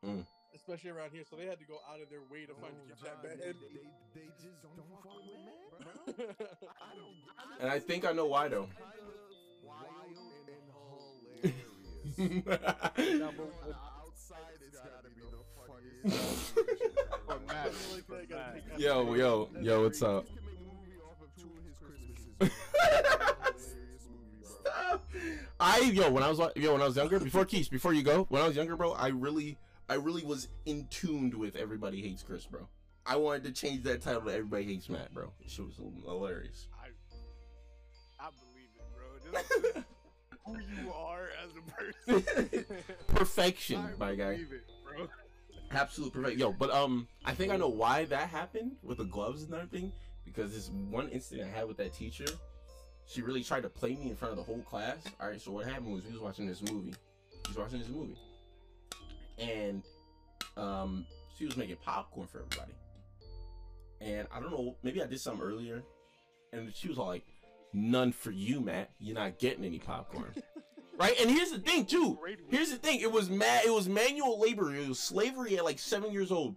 Mm. 0.06 0.24
especially 0.54 0.90
around 0.90 1.10
here. 1.12 1.24
So 1.28 1.34
they 1.34 1.46
had 1.46 1.58
to 1.58 1.64
go 1.64 1.78
out 1.90 2.00
of 2.00 2.08
their 2.08 2.20
way 2.30 2.46
to 2.46 2.54
find 2.54 2.72
a 2.86 3.04
that 3.04 3.20
bad. 3.20 3.38
They, 3.40 3.46
they, 3.46 3.88
they 4.14 4.26
just 4.40 4.62
don't 4.62 4.76
fuck 4.92 5.04
with 5.16 5.24
Matt, 5.44 6.16
bro. 6.16 6.24
I 6.46 6.94
don't. 6.94 7.16
And 7.62 7.68
I 7.70 7.80
think 7.80 8.04
I 8.06 8.12
know 8.12 8.26
why 8.26 8.46
though. 8.46 8.68
Kind 8.78 8.94
of 9.00 9.10
wild 9.64 10.18
and 10.46 11.50
hilarious. 12.46 13.20
Nah, 13.20 13.30
but- 13.36 13.93
but- 14.74 14.80
Outside, 14.80 14.92
gotta 15.02 15.10
be 15.14 15.22
the 15.30 16.10
funniest. 16.10 16.52
For 17.26 17.38
Matt, 17.46 17.70
Like 17.92 18.04
for 18.06 18.12
that, 18.14 18.28
gotta 18.28 18.42
Matt. 18.42 18.54
take 18.54 18.68
that 18.72 18.80
Yo, 18.80 19.14
yo, 19.14 19.48
yo, 19.60 19.82
what's 19.82 20.02
up? 20.02 20.24
This 20.26 20.34
can 20.34 20.44
make 20.44 20.58
a 20.58 20.62
movie 20.62 20.98
off 21.02 21.20
of 21.22 21.30
two 21.40 21.50
of 21.56 21.64
his 21.64 21.76
Christmases. 21.78 22.26
hilarious 23.54 24.06
movie, 24.10 24.38
bro. 24.42 25.38
I 25.60 25.78
yo 25.80 26.10
when 26.10 26.22
I 26.22 26.28
was 26.30 26.40
yo 26.56 26.72
when 26.72 26.82
I 26.82 26.86
was 26.86 26.96
younger 26.96 27.18
before 27.20 27.44
Keith 27.44 27.70
before 27.70 27.92
you 27.94 28.02
go 28.02 28.24
when 28.28 28.42
I 28.42 28.46
was 28.48 28.56
younger 28.56 28.76
bro 28.76 28.92
I 28.92 29.08
really 29.08 29.56
I 29.88 29.94
really 29.94 30.22
was 30.24 30.48
in 30.66 30.86
tuned 30.90 31.34
with 31.34 31.54
Everybody 31.56 32.02
Hates 32.02 32.22
Chris 32.22 32.44
bro 32.46 32.68
I 33.06 33.16
wanted 33.16 33.44
to 33.44 33.52
change 33.52 33.84
that 33.84 34.02
title 34.02 34.22
to 34.22 34.30
Everybody 34.32 34.64
Hates 34.64 34.88
Matt 34.88 35.14
bro 35.14 35.32
it 35.40 35.44
was 35.58 35.76
hilarious 36.04 36.68
I, 36.82 36.88
I 38.26 38.30
believe 38.30 38.68
it, 38.76 38.84
bro. 38.92 39.40
This 39.64 39.74
is 39.76 39.84
who 40.46 40.58
you 40.82 40.92
are 40.92 41.28
as 41.42 41.50
a 41.56 42.12
person. 42.16 42.64
perfection 43.08 43.78
I 43.80 43.90
my 43.98 44.14
guy. 44.14 44.32
it, 44.32 44.48
bro. 44.84 45.08
absolute 45.70 46.12
perfect 46.12 46.38
yo 46.38 46.52
but 46.52 46.70
um 46.70 47.08
I 47.24 47.32
think 47.32 47.52
I 47.52 47.56
know 47.56 47.68
why 47.68 48.04
that 48.06 48.28
happened 48.28 48.72
with 48.82 48.98
the 48.98 49.04
gloves 49.04 49.42
and 49.42 49.54
everything 49.54 49.92
because 50.24 50.52
this 50.54 50.70
one 50.70 51.08
incident 51.08 51.50
I 51.54 51.58
had 51.58 51.68
with 51.68 51.76
that 51.78 51.92
teacher 51.94 52.26
she 53.06 53.22
really 53.22 53.42
tried 53.42 53.62
to 53.62 53.68
play 53.68 53.94
me 53.96 54.08
in 54.10 54.16
front 54.16 54.32
of 54.32 54.38
the 54.38 54.44
whole 54.44 54.62
class. 54.62 54.98
All 55.20 55.28
right 55.28 55.40
so 55.40 55.50
what 55.50 55.66
happened 55.66 55.94
was 55.94 56.04
we 56.04 56.12
was 56.12 56.20
watching 56.20 56.46
this 56.46 56.62
movie. 56.62 56.94
He 57.30 57.48
was 57.48 57.58
watching 57.58 57.78
this 57.78 57.88
movie. 57.88 58.18
And 59.38 59.82
um 60.56 61.06
she 61.38 61.44
was 61.46 61.56
making 61.56 61.76
popcorn 61.84 62.26
for 62.26 62.38
everybody. 62.38 62.72
And 64.00 64.28
i 64.34 64.40
don't 64.40 64.50
know 64.50 64.76
maybe 64.82 65.02
i 65.02 65.06
did 65.06 65.20
something 65.20 65.42
earlier 65.42 65.82
and 66.52 66.72
she 66.74 66.88
was 66.88 66.98
all 66.98 67.06
like 67.06 67.24
none 67.74 68.12
for 68.12 68.30
you 68.30 68.60
matt. 68.60 68.90
You're 68.98 69.16
not 69.16 69.38
getting 69.38 69.64
any 69.64 69.78
popcorn. 69.78 70.34
Right? 70.96 71.20
And 71.20 71.28
here's 71.28 71.50
the 71.50 71.58
thing 71.58 71.86
too. 71.86 72.18
Here's 72.50 72.70
the 72.70 72.76
thing. 72.76 73.00
It 73.00 73.10
was 73.10 73.28
ma- 73.28 73.60
it 73.64 73.72
was 73.72 73.88
manual 73.88 74.38
labor. 74.38 74.72
It 74.74 74.88
was 74.88 75.00
slavery 75.00 75.58
at 75.58 75.64
like 75.64 75.78
seven 75.78 76.12
years 76.12 76.30
old. 76.30 76.54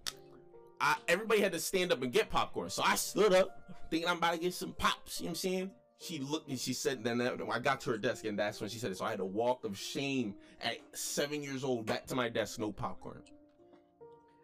I, 0.79 0.95
everybody 1.07 1.41
had 1.41 1.51
to 1.53 1.59
stand 1.59 1.91
up 1.91 2.03
and 2.03 2.11
get 2.11 2.29
popcorn. 2.29 2.69
So 2.69 2.83
i 2.85 2.95
stood 2.95 3.33
up 3.33 3.61
thinking 3.89 4.07
i'm 4.07 4.17
about 4.17 4.33
to 4.33 4.39
get 4.39 4.53
some 4.53 4.73
pops. 4.73 5.19
You 5.19 5.25
know 5.25 5.29
what 5.29 5.31
i'm 5.31 5.35
saying? 5.35 5.71
She 5.99 6.19
looked 6.19 6.49
and 6.49 6.59
she 6.59 6.73
said 6.73 7.03
then 7.03 7.19
i 7.19 7.59
got 7.59 7.81
to 7.81 7.89
her 7.91 7.97
desk 7.97 8.25
and 8.25 8.37
that's 8.37 8.61
when 8.61 8.69
she 8.69 8.77
said 8.77 8.91
it. 8.91 8.97
So 8.97 9.05
i 9.05 9.09
had 9.09 9.19
a 9.19 9.25
walk 9.25 9.63
of 9.63 9.77
shame 9.77 10.35
at 10.61 10.77
seven 10.93 11.41
years 11.41 11.63
old 11.63 11.87
back 11.87 12.05
to 12.07 12.15
my 12.15 12.29
desk 12.29 12.59
no 12.59 12.71
popcorn. 12.71 13.23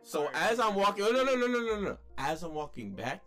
So 0.01 0.29
as 0.33 0.59
i'm 0.59 0.73
walking 0.73 1.05
oh, 1.07 1.11
no 1.11 1.23
no 1.23 1.35
no 1.35 1.45
no 1.45 1.59
no 1.59 1.79
no. 1.81 1.97
As 2.17 2.41
i'm 2.41 2.55
walking 2.55 2.93
back 2.93 3.21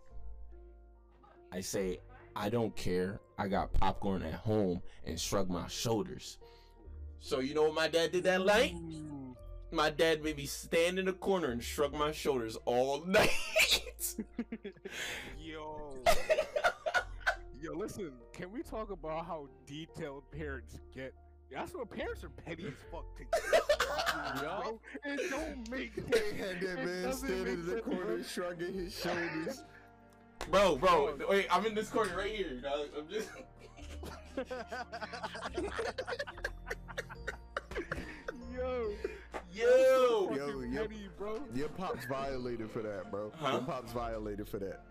i 1.53 1.61
say 1.61 1.99
i 2.35 2.49
don't 2.49 2.75
care 2.75 3.21
i 3.37 3.47
got 3.47 3.71
popcorn 3.73 4.23
at 4.23 4.33
home 4.33 4.81
and 5.05 5.19
shrug 5.19 5.49
my 5.49 5.67
shoulders 5.67 6.37
so 7.19 7.39
you 7.39 7.53
know 7.53 7.63
what 7.63 7.73
my 7.73 7.87
dad 7.87 8.11
did 8.11 8.23
that 8.23 8.45
night 8.45 8.75
mm. 8.75 9.35
my 9.71 9.89
dad 9.89 10.23
made 10.23 10.37
me 10.37 10.45
stand 10.45 10.99
in 10.99 11.05
the 11.05 11.13
corner 11.13 11.49
and 11.49 11.63
shrug 11.63 11.93
my 11.93 12.11
shoulders 12.11 12.57
all 12.65 13.03
night. 13.05 13.31
Yo. 15.39 15.95
Yo, 17.61 17.73
listen, 17.73 18.11
can 18.33 18.51
we 18.51 18.61
talk 18.61 18.91
about 18.91 19.25
how 19.25 19.47
detailed 19.65 20.23
parents 20.31 20.79
get? 20.93 21.13
That's 21.51 21.73
what 21.73 21.89
parents 21.89 22.23
are 22.23 22.29
petty 22.29 22.67
as 22.67 22.73
fuck 22.91 23.05
to 23.17 23.23
get. 23.23 24.41
Yo, 24.43 24.79
it 25.05 25.29
don't 25.31 25.69
make 25.71 25.95
sense. 25.95 26.07
They 26.09 26.37
had 26.37 26.61
that 26.61 26.85
man 26.85 27.13
standing 27.13 27.53
in 27.53 27.65
the 27.65 27.81
corner 27.81 28.23
shrugging 28.23 28.73
his 28.73 28.97
shoulders. 28.97 29.63
Bro, 30.49 30.75
bro, 30.77 31.15
wait, 31.29 31.47
I'm 31.51 31.65
in 31.65 31.75
this 31.75 31.89
corner 31.89 32.15
right 32.17 32.33
here. 32.33 32.61
Dog. 32.61 32.87
I'm 32.97 33.07
just. 33.09 33.29
Yo, 38.53 38.91
Yo, 39.53 40.33
Yo, 40.35 40.61
yo. 40.61 40.81
petty, 40.81 41.09
bro. 41.17 41.39
Your 41.53 41.69
pops 41.69 42.05
violated 42.05 42.69
for 42.71 42.81
that, 42.81 43.09
bro. 43.11 43.31
Huh? 43.37 43.53
Your 43.53 43.61
pops 43.61 43.91
violated 43.91 44.47
for 44.47 44.59
that. 44.59 44.83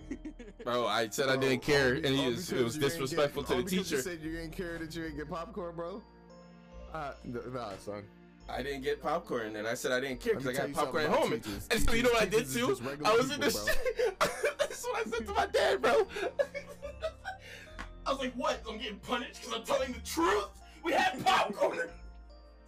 bro, 0.64 0.86
I 0.86 1.08
said 1.08 1.28
I 1.28 1.36
didn't 1.36 1.62
care, 1.62 1.94
all 1.94 1.94
and 1.94 2.06
he 2.06 2.28
was, 2.28 2.50
it 2.52 2.62
was 2.62 2.76
disrespectful 2.76 3.42
get, 3.42 3.48
to 3.48 3.54
all 3.54 3.62
the 3.62 3.70
teacher. 3.70 3.96
You 3.96 4.02
said 4.02 4.20
you 4.22 4.32
didn't 4.32 4.52
care 4.52 4.78
that 4.78 4.94
you 4.94 5.02
didn't 5.02 5.16
get 5.16 5.28
popcorn, 5.28 5.76
bro. 5.76 6.02
Uh, 6.92 7.12
nah, 7.24 7.70
son. 7.84 8.04
I 8.48 8.62
didn't 8.62 8.82
get 8.82 9.02
popcorn, 9.02 9.56
and 9.56 9.66
I 9.66 9.74
said 9.74 9.92
I 9.92 10.00
didn't 10.00 10.20
care 10.20 10.34
because 10.34 10.58
I 10.58 10.66
got 10.66 10.72
popcorn 10.72 11.04
at 11.04 11.10
home. 11.10 11.32
And, 11.34 11.42
teachers. 11.44 11.68
and 11.70 11.80
so 11.88 11.92
you 11.94 12.02
know 12.02 12.10
what 12.10 12.22
I 12.22 12.26
did 12.26 12.50
too? 12.50 12.76
I 13.04 13.14
was 13.16 13.30
in 13.30 13.40
the. 13.40 13.76
That's 14.58 14.84
what 14.84 15.06
I 15.06 15.10
said 15.10 15.26
to 15.26 15.32
my 15.34 15.46
dad, 15.46 15.82
bro. 15.82 16.06
I 18.06 18.10
was 18.10 18.20
like, 18.20 18.32
"What? 18.34 18.62
I'm 18.68 18.78
getting 18.78 18.98
punished 19.00 19.42
because 19.42 19.58
I'm 19.58 19.64
telling 19.64 19.92
the 19.92 20.00
truth. 20.00 20.48
We 20.82 20.92
had 20.92 21.22
popcorn." 21.24 21.88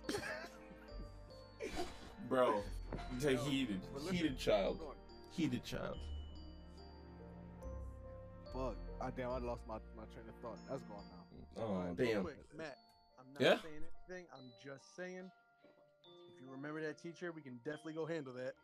bro, 2.28 2.62
he's 3.14 3.24
a 3.24 3.36
heated, 3.36 3.80
heated 4.10 4.38
child, 4.38 4.80
heated 5.30 5.64
child. 5.64 5.96
Fuck. 8.52 8.76
Ah, 9.00 9.08
damn, 9.16 9.30
I 9.30 9.38
lost 9.38 9.62
my, 9.66 9.76
my 9.96 10.04
train 10.12 10.26
of 10.28 10.34
thought. 10.42 10.58
That's 10.68 10.82
gone 10.82 11.04
now. 11.56 11.62
Oh 11.62 11.94
damn. 11.96 12.22
quick, 12.22 12.36
Matt, 12.56 12.76
I'm 13.18 13.32
not 13.32 13.40
Yeah? 13.40 13.62
saying 13.62 13.82
anything. 14.08 14.26
I'm 14.34 14.50
just 14.62 14.94
saying. 14.94 15.30
If 16.50 16.56
you 16.56 16.62
remember 16.62 16.84
that 16.86 16.98
teacher, 17.00 17.30
we 17.32 17.42
can 17.42 17.58
definitely 17.64 17.92
go 17.92 18.06
handle 18.06 18.32
that. 18.34 18.54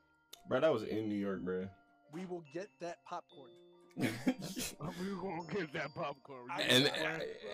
bro, 0.49 0.59
that 0.61 0.73
was 0.73 0.83
in 0.83 1.09
New 1.09 1.15
York, 1.15 1.41
bro. 1.43 1.69
We 2.13 2.25
will 2.27 2.43
get 2.53 2.69
that 2.81 2.97
popcorn. 3.05 3.51
we 3.97 4.05
gonna 4.05 5.43
get 5.53 5.73
that 5.73 5.95
popcorn. 5.95 6.49
I- 6.51 6.63
and, 6.63 6.87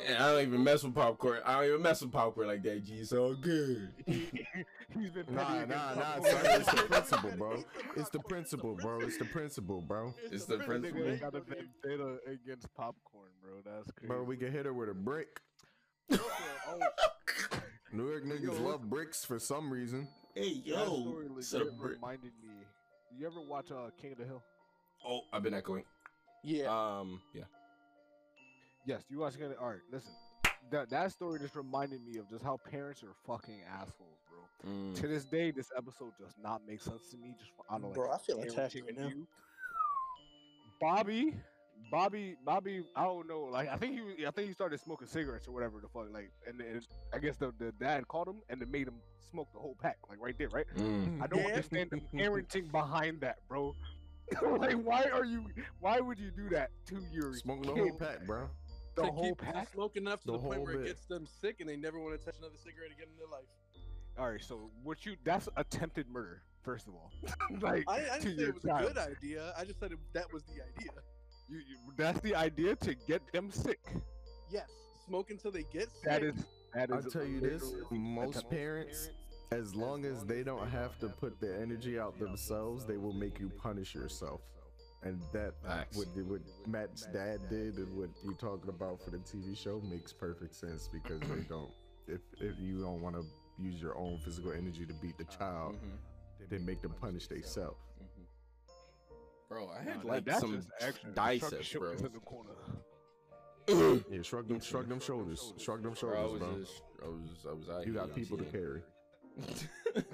and 0.08 0.16
I 0.16 0.32
don't 0.32 0.42
even 0.42 0.64
mess 0.64 0.82
with 0.84 0.94
popcorn. 0.94 1.40
I 1.44 1.56
don't 1.56 1.64
even 1.68 1.82
mess 1.82 2.00
with 2.02 2.12
popcorn 2.12 2.48
like 2.48 2.62
that. 2.62 2.82
G, 2.84 2.94
it's 2.94 3.12
all 3.12 3.34
good. 3.34 3.90
He's 4.06 5.10
been 5.10 5.26
Nah, 5.30 5.64
nah, 5.64 5.66
nah, 5.66 5.94
popcorn. 5.94 6.24
son. 6.32 6.60
It's 6.60 6.70
the 6.72 6.82
principle, 6.88 7.30
bro. 7.38 7.64
It's 7.96 8.08
the 8.10 8.18
principle, 8.20 8.74
bro. 8.76 9.00
It's 9.02 9.18
the 9.18 9.24
principle, 9.26 9.80
bro. 9.82 10.14
It's 10.30 10.46
the 10.46 10.56
Nigga 10.56 10.64
principle. 10.66 11.08
ain't 11.08 11.20
got 11.20 11.34
a 11.34 11.40
vendetta 11.42 12.16
against 12.26 12.72
popcorn, 12.74 13.28
bro. 13.42 13.52
That's 13.64 13.90
crazy. 13.92 14.08
Bro, 14.08 14.24
we 14.24 14.36
can 14.38 14.50
hit 14.50 14.64
her 14.66 14.72
with 14.72 14.88
a 14.88 14.94
brick. 14.94 15.40
New 17.92 18.08
York 18.08 18.24
niggas 18.24 18.58
love 18.64 18.88
bricks 18.88 19.22
for 19.24 19.38
some 19.38 19.70
reason. 19.70 20.08
Hey, 20.34 20.54
that 20.54 20.66
yo. 20.66 20.84
story 21.02 21.26
set 21.40 21.60
legit 21.60 21.74
up 21.74 21.80
reminded 21.80 22.32
me. 22.42 22.50
You 23.18 23.26
ever 23.26 23.40
watch 23.40 23.70
uh, 23.70 23.90
King 24.00 24.12
of 24.12 24.18
the 24.18 24.24
Hill? 24.24 24.42
Oh, 25.06 25.20
I've 25.32 25.42
been 25.42 25.54
echoing. 25.54 25.84
yeah. 26.42 26.66
Um, 26.66 27.20
yeah. 27.34 27.42
Yes, 28.86 29.02
you 29.10 29.18
watch 29.18 29.34
King 29.34 29.44
of 29.44 29.50
the 29.50 29.58
All 29.58 29.68
right, 29.68 29.78
listen. 29.92 30.12
That 30.70 30.90
that 30.90 31.12
story 31.12 31.38
just 31.40 31.54
reminded 31.56 32.00
me 32.06 32.18
of 32.18 32.30
just 32.30 32.42
how 32.42 32.56
parents 32.70 33.02
are 33.02 33.12
fucking 33.26 33.60
assholes, 33.70 34.18
bro. 34.30 34.70
Mm. 34.72 34.94
To 35.00 35.08
this 35.08 35.24
day, 35.24 35.50
this 35.50 35.70
episode 35.76 36.12
does 36.18 36.34
not 36.42 36.62
make 36.66 36.80
sense 36.80 37.10
to 37.10 37.16
me. 37.16 37.34
Just 37.38 37.50
out 37.70 37.78
of 37.80 37.84
like 37.86 37.94
Bro, 37.94 38.12
I 38.12 38.18
feel 38.18 38.40
attacked 38.40 38.74
right 38.76 38.96
now. 38.96 39.08
view. 39.08 39.26
Bobby, 40.80 41.34
Bobby, 41.90 42.36
Bobby. 42.44 42.84
I 42.96 43.04
don't 43.04 43.28
know. 43.28 43.42
Like 43.50 43.68
I 43.68 43.76
think 43.76 43.94
he, 44.18 44.26
I 44.26 44.30
think 44.30 44.48
he 44.48 44.54
started 44.54 44.80
smoking 44.80 45.06
cigarettes 45.08 45.46
or 45.48 45.52
whatever 45.52 45.80
the 45.80 45.88
fuck. 45.88 46.12
Like, 46.12 46.30
and 46.46 46.58
then 46.58 46.80
I 47.12 47.18
guess 47.18 47.36
the, 47.36 47.52
the 47.58 47.72
dad 47.72 48.06
caught 48.08 48.28
him 48.28 48.36
and 48.48 48.60
then 48.60 48.70
made 48.70 48.88
him 48.88 48.94
smoke 49.30 49.48
the 49.52 49.58
whole 49.58 49.76
pack, 49.80 49.98
like 50.08 50.18
right 50.20 50.36
there, 50.38 50.48
right? 50.48 50.66
Mm. 50.76 51.22
I 51.22 51.26
don't 51.26 51.40
Yeah. 51.40 51.48
understand 51.48 51.90
the 51.90 52.00
parenting 52.16 52.70
behind 52.70 53.20
that, 53.22 53.38
bro. 53.48 53.74
like, 54.58 54.76
why 54.76 55.04
are 55.12 55.24
you? 55.24 55.46
Why 55.80 56.00
would 56.00 56.18
you 56.18 56.30
do 56.30 56.48
that 56.50 56.70
to 56.86 57.02
your 57.12 57.34
Smoking 57.34 57.74
the 57.74 57.80
whole 57.80 57.98
pack, 57.98 58.26
bro. 58.26 58.48
The 58.94 59.02
to 59.02 59.10
whole 59.12 59.34
keep 59.34 59.38
pack. 59.52 59.72
smoke 59.72 59.96
enough 59.96 60.20
to 60.20 60.26
The 60.26 60.32
the, 60.32 60.38
point 60.38 60.62
where 60.62 60.74
bit. 60.76 60.82
it 60.82 60.86
gets 60.88 61.06
them 61.06 61.26
sick 61.26 61.56
and 61.60 61.68
they 61.68 61.76
never 61.76 61.98
want 61.98 62.18
to 62.18 62.24
touch 62.24 62.36
another 62.38 62.56
cigarette 62.62 62.90
again 62.92 63.08
in 63.10 63.16
their 63.18 63.26
life. 63.28 63.46
All 64.18 64.30
right, 64.30 64.42
so 64.42 64.70
what 64.82 65.04
you? 65.06 65.16
That's 65.24 65.48
attempted 65.56 66.08
murder, 66.10 66.42
first 66.62 66.86
of 66.86 66.94
all. 66.94 67.10
like, 67.62 67.84
I, 67.88 68.02
I 68.12 68.18
didn't 68.18 68.36
say 68.38 68.44
it 68.44 68.54
was 68.54 68.62
child. 68.62 68.82
a 68.82 68.86
good 68.92 68.98
idea. 68.98 69.54
I 69.56 69.64
just 69.64 69.80
said 69.80 69.92
it, 69.92 69.98
that 70.12 70.30
was 70.32 70.42
the 70.44 70.60
idea. 70.62 70.90
You, 71.48 71.58
you, 71.58 71.76
that's 71.96 72.20
the 72.20 72.34
idea 72.34 72.76
to 72.76 72.94
get 72.94 73.20
them 73.32 73.50
sick. 73.50 73.80
Yes, 74.50 74.68
smoke 75.06 75.30
until 75.30 75.50
they 75.50 75.64
get 75.72 75.84
sick. 75.92 76.04
That 76.04 76.22
is. 76.22 76.34
That 76.74 76.90
is. 76.90 77.04
I'll 77.04 77.10
tell 77.10 77.24
you 77.26 77.40
this: 77.40 77.74
most 77.90 78.48
parents, 78.48 79.10
as 79.50 79.74
long 79.74 80.04
as 80.04 80.24
they 80.24 80.42
don't 80.42 80.68
have 80.70 80.98
to 81.00 81.08
put 81.08 81.40
the 81.40 81.54
energy 81.60 81.98
out 81.98 82.18
themselves, 82.18 82.86
they 82.86 82.96
will 82.96 83.12
make 83.12 83.38
you 83.38 83.50
punish 83.50 83.94
yourself. 83.94 84.40
And 85.04 85.20
that 85.32 85.54
Facts. 85.66 85.96
what, 85.96 86.06
what 86.26 86.40
Matt's 86.66 87.06
dad 87.06 87.40
did 87.50 87.76
and 87.76 87.96
what 87.98 88.10
you're 88.24 88.34
talking 88.34 88.68
about 88.68 89.02
for 89.02 89.10
the 89.10 89.18
TV 89.18 89.56
show 89.58 89.80
makes 89.90 90.12
perfect 90.12 90.54
sense 90.54 90.88
because 90.92 91.20
they 91.28 91.42
don't. 91.48 91.70
If 92.06 92.20
if 92.40 92.54
you 92.60 92.80
don't 92.80 93.00
want 93.02 93.16
to 93.16 93.24
use 93.58 93.80
your 93.80 93.96
own 93.98 94.18
physical 94.24 94.52
energy 94.52 94.86
to 94.86 94.94
beat 94.94 95.18
the 95.18 95.24
child, 95.24 95.74
Mhm. 95.74 96.48
they 96.48 96.58
make 96.58 96.80
them 96.82 96.94
punish 97.00 97.26
themselves. 97.26 97.76
Bro, 99.52 99.68
I 99.78 99.82
had 99.82 100.00
that- 100.00 100.06
like 100.06 100.24
that's 100.24 100.40
some 100.40 100.54
just 100.56 100.68
extra. 100.80 101.10
dice 101.10 101.44
Shrug 101.62 101.98
bro. 101.98 102.06
in 102.06 102.12
the 102.12 102.20
corner. 102.20 102.50
Yeah, 104.10 104.22
shrug 104.22 104.48
them, 104.48 104.60
shrug 104.60 104.88
them 104.88 104.98
shoulders, 105.00 105.52
shrug 105.58 105.82
them 105.82 105.94
shoulders, 105.94 106.18
Bro, 106.18 106.28
I 106.28 106.32
was 106.32 106.40
bro. 106.40 106.58
just, 106.58 106.82
I 107.02 107.06
was, 107.06 107.46
I 107.48 107.52
was 107.52 107.68
out 107.70 107.86
You 107.86 107.92
here, 107.92 108.02
got 108.02 108.14
people 108.14 108.36
to 108.38 108.44
carry. 108.44 108.82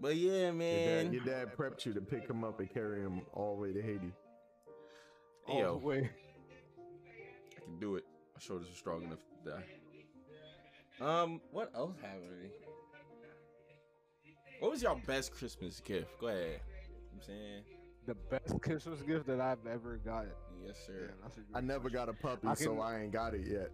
but 0.00 0.16
yeah, 0.16 0.32
Your 0.46 0.52
man. 0.52 1.04
dad, 1.04 1.14
your 1.14 1.24
dad 1.24 1.56
prepped 1.56 1.86
you 1.86 1.92
to 1.94 2.00
pick 2.00 2.28
him 2.28 2.42
up 2.42 2.58
and 2.60 2.68
carry 2.72 3.00
him 3.02 3.20
all 3.34 3.54
the 3.56 3.62
way 3.62 3.72
to 3.72 3.80
Haiti. 3.80 4.12
All 5.46 5.58
Yo. 5.60 5.78
the 5.78 5.86
way. 5.86 6.10
I 7.56 7.60
can 7.64 7.78
do 7.78 7.94
it. 7.96 8.04
My 8.34 8.40
shoulders 8.40 8.68
are 8.68 8.74
strong 8.76 9.02
enough 9.04 9.20
to 9.44 9.50
die. 9.50 11.04
Um, 11.04 11.40
what 11.52 11.70
else 11.74 11.96
happened? 12.02 12.50
What 14.60 14.70
was 14.72 14.82
your 14.82 14.96
best 15.06 15.32
Christmas 15.32 15.80
gift? 15.80 16.18
Go 16.20 16.28
ahead. 16.28 16.42
You 16.42 16.48
know 16.48 17.12
I'm 17.14 17.22
saying, 17.22 17.62
The 18.06 18.14
best 18.14 18.60
Christmas 18.62 19.00
gift 19.02 19.26
that 19.26 19.40
I've 19.40 19.66
ever 19.66 19.98
got. 20.04 20.26
yes, 20.66 20.76
sir. 20.86 21.12
that's 21.22 21.36
a 21.36 21.40
good 21.40 21.46
I 21.54 21.60
never 21.60 21.88
got 21.88 22.08
a 22.08 22.12
puppy, 22.12 22.48
I 22.48 22.54
so 22.54 22.80
I 22.80 23.00
ain't 23.00 23.12
got 23.12 23.34
it 23.34 23.46
yet. 23.46 23.70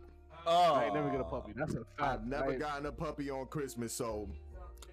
Oh, 0.47 0.75
I 0.75 0.85
ain't 0.85 0.95
never 0.95 1.11
get 1.11 1.21
a 1.21 1.25
oh. 1.25 1.29
puppy. 1.29 1.53
That's 1.55 1.75
a 1.75 1.79
fact. 1.85 2.01
I've 2.01 2.27
never 2.27 2.53
I, 2.53 2.57
gotten 2.57 2.87
a 2.87 2.93
puppy 2.93 3.29
on 3.31 3.47
Christmas, 3.47 3.93
so 3.93 4.29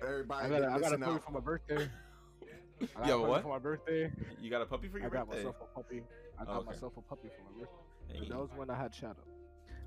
everybody 0.02 0.46
I 0.48 0.50
got 0.50 0.62
a, 0.64 0.66
I 0.66 0.70
got 0.70 0.78
a 0.78 0.82
listen 0.82 1.00
puppy 1.02 1.12
out. 1.14 1.24
for 1.26 1.32
my 1.32 1.40
birthday. 1.40 1.88
I 2.96 3.00
got 3.00 3.08
Yo, 3.08 3.16
a 3.16 3.20
puppy 3.20 3.30
what? 3.30 3.42
For 3.44 3.48
my 3.50 3.60
birthday, 3.60 4.12
You 4.42 4.50
got 4.50 4.62
a 4.62 4.66
puppy 4.66 4.88
for 4.88 4.98
your 4.98 5.08
I 5.08 5.10
your 5.10 5.20
got 5.20 5.28
birthday? 5.28 5.44
myself 5.46 5.56
a 5.62 5.76
puppy. 5.76 6.04
I 6.40 6.46
got 6.46 6.56
Oh, 6.56 6.58
okay. 6.60 6.66
myself 6.68 6.94
a 6.98 7.02
puppy 7.02 7.30
for 7.30 7.44
my 7.54 7.60
birthday. 7.60 8.20
Hey. 8.24 8.30
That 8.30 8.38
was 8.40 8.50
when 8.56 8.70
I 8.70 8.76
had 8.76 8.94
Shadow. 8.94 9.16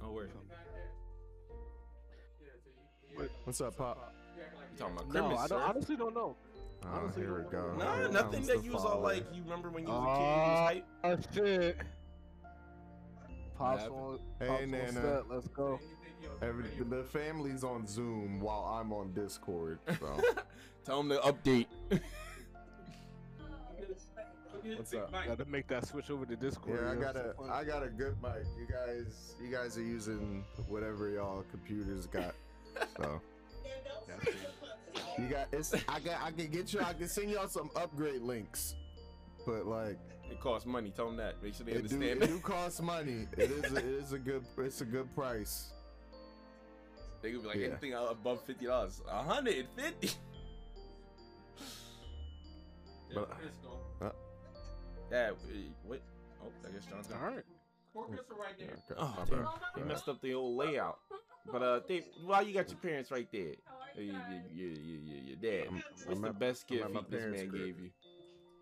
Oh, 0.03 0.13
word. 0.13 0.31
What's 3.45 3.61
up, 3.61 3.77
Pop? 3.77 4.15
You 4.37 4.79
talking 4.79 4.95
about 4.97 5.09
No, 5.13 5.29
Christmas? 5.29 5.41
I 5.41 5.47
don't, 5.55 5.63
honestly 5.63 5.97
don't 5.97 6.15
know. 6.15 6.37
Oh, 6.83 6.88
Honestly, 6.93 7.23
here 7.23 7.35
we 7.35 7.43
don't 7.43 7.51
go. 7.53 7.73
know. 7.77 7.85
Nah, 7.85 7.97
Here 7.97 8.09
nothing 8.09 8.47
that 8.47 8.64
you 8.64 8.73
was 8.73 8.85
all 8.85 9.01
like. 9.01 9.25
You 9.35 9.43
remember 9.43 9.71
when 9.71 9.85
you 9.85 9.90
was 9.90 10.03
a 10.03 10.19
kid? 10.19 10.25
You 10.25 10.29
was 10.29 10.59
ah, 10.59 10.66
hype. 10.66 10.87
Oh, 11.05 11.19
shit. 11.35 11.77
Pops 13.57 13.83
happened? 13.83 14.01
on, 14.01 14.19
Hey, 14.38 14.47
pops 14.49 14.62
on 14.62 14.71
Nana. 14.71 14.93
set. 14.93 15.29
Let's 15.31 15.49
go. 15.49 15.79
Every, 16.43 16.64
the 16.88 17.05
family's 17.05 17.64
on 17.64 17.87
Zoom 17.87 18.40
while 18.40 18.64
I'm 18.81 18.93
on 18.93 19.12
Discord. 19.12 19.79
So 19.99 20.21
Tell 20.85 21.03
them 21.03 21.11
to 21.11 21.16
update. 21.19 21.66
what's 24.77 24.95
up? 24.95 25.12
Got 25.12 25.38
to 25.38 25.45
make 25.45 25.66
that 25.69 25.87
switch 25.87 26.11
over 26.11 26.25
to 26.27 26.37
Discord. 26.37 26.81
Yeah, 26.83 26.93
I 26.93 26.95
got 26.95 27.16
a 27.16 27.35
So. 27.38 27.51
I 27.51 27.64
got 27.64 27.83
a 27.83 27.88
good 27.88 28.16
mic. 28.23 28.45
You 28.59 28.66
guys 28.66 29.35
you 29.43 29.51
guys 29.51 29.77
are 29.77 29.83
using 29.83 30.45
whatever 30.69 31.11
y'all 31.11 31.45
computers 31.51 32.07
got. 32.07 32.35
So 32.97 33.21
That's 34.09 34.25
crazy. 34.25 34.38
You 35.18 35.27
got 35.29 35.49
it's 35.53 35.75
I 35.88 36.01
got 36.01 36.23
I 36.23 36.31
can 36.31 36.49
get 36.51 36.73
you 36.73 36.81
I 36.81 36.92
can 36.92 37.09
send 37.09 37.31
y'all 37.31 37.49
some 37.49 37.70
upgrade 37.77 38.23
links. 38.23 38.75
But 39.46 39.66
like 39.66 39.99
It 40.31 40.40
costs 40.40 40.66
money. 40.66 40.90
Tell 40.94 41.07
them 41.07 41.16
that. 41.16 41.42
Make 41.42 41.55
sure 41.55 41.66
they 41.66 41.73
it 41.73 41.88
do, 41.88 41.96
understand 41.96 42.23
it 42.23 42.27
do 42.29 42.38
cost 42.42 42.83
money. 42.83 43.27
It 43.37 43.51
is 43.51 43.73
a, 43.73 43.77
it 43.77 43.85
is 43.85 44.12
a 44.12 44.18
good 44.18 44.44
it's 44.59 44.81
a 44.81 44.85
good 44.85 45.12
price. 45.14 45.73
They 47.23 47.33
could 47.33 47.42
be 47.42 47.49
like 47.49 47.57
Yeah. 47.59 47.66
anything 47.68 47.92
above 47.94 48.44
fifty 48.44 48.66
dollars. 48.66 49.01
A 49.09 49.23
hundred 49.23 49.57
and 49.57 49.68
fifty. 49.77 50.11
But- 53.14 53.31
uh, 54.01 54.11
Yeah. 55.11 55.31
What? 55.85 56.01
Oh, 56.42 56.46
I 56.66 56.70
guess 56.73 56.87
John's 56.87 57.07
gone. 57.09 57.18
All 57.20 57.27
right. 57.29 57.44
okay, 57.96 58.23
Oh, 58.96 59.14
my 59.18 59.25
damn. 59.29 59.42
bad. 59.42 59.49
He 59.77 59.83
messed 59.83 60.09
up 60.09 60.20
the 60.23 60.31
whole 60.33 60.55
layout. 60.57 60.99
But 61.50 61.62
uh, 61.62 61.81
Dave, 61.88 62.05
while 62.24 62.42
you 62.46 62.53
got 62.55 62.68
your 62.68 62.79
parents 62.79 63.11
right 63.11 63.29
there, 63.33 63.55
uh, 63.96 64.00
your, 64.00 64.14
your, 64.53 64.68
your, 64.68 65.00
your, 65.00 65.18
your 65.24 65.37
dad, 65.37 65.64
I'm- 65.66 65.83
what's 66.07 66.16
I'm 66.18 66.22
the 66.22 66.29
at- 66.29 66.38
best 66.38 66.66
gift 66.68 66.90
my 66.92 67.00
he, 67.00 67.07
this 67.16 67.22
man 67.24 67.48
crib. 67.48 67.53
gave 67.53 67.81
you? 67.81 67.90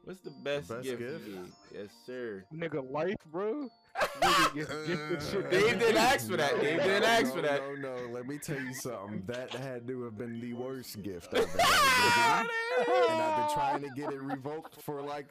What's 0.05 0.21
the 0.21 0.31
best, 0.43 0.71
Best 0.71 0.85
gift, 0.85 0.99
gift? 1.01 1.27
he? 1.27 1.39
Yes, 1.77 1.89
sir. 2.07 2.45
Nigga, 2.55 2.91
life, 2.91 3.17
bro. 3.31 3.69
Nigga 4.23 4.55
gets 4.55 4.87
gifted. 5.33 5.51
Dave 5.51 5.79
didn't 5.79 5.97
ask 5.99 6.31
for 6.31 6.37
that. 6.39 6.59
Dave 6.63 6.79
didn't 6.83 7.03
ask 7.05 7.35
for 7.35 7.43
that. 7.43 7.61
No, 7.79 7.95
no, 7.95 8.07
let 8.13 8.27
me 8.27 8.39
tell 8.39 8.59
you 8.59 8.73
something. 8.73 9.23
That 9.27 9.51
had 9.53 9.87
to 9.87 10.03
have 10.05 10.17
been 10.17 10.41
the 10.41 10.55
worst 10.55 11.03
gift 11.03 11.29
I've 11.35 11.41
ever 11.41 11.47
been 11.47 11.57
given. 12.87 13.05
And 13.11 13.23
I've 13.23 13.37
been 13.49 13.55
trying 13.55 13.83
to 13.83 13.89
get 14.01 14.11
it 14.13 14.23
revoked 14.23 14.81
for 14.81 15.03
like, 15.03 15.27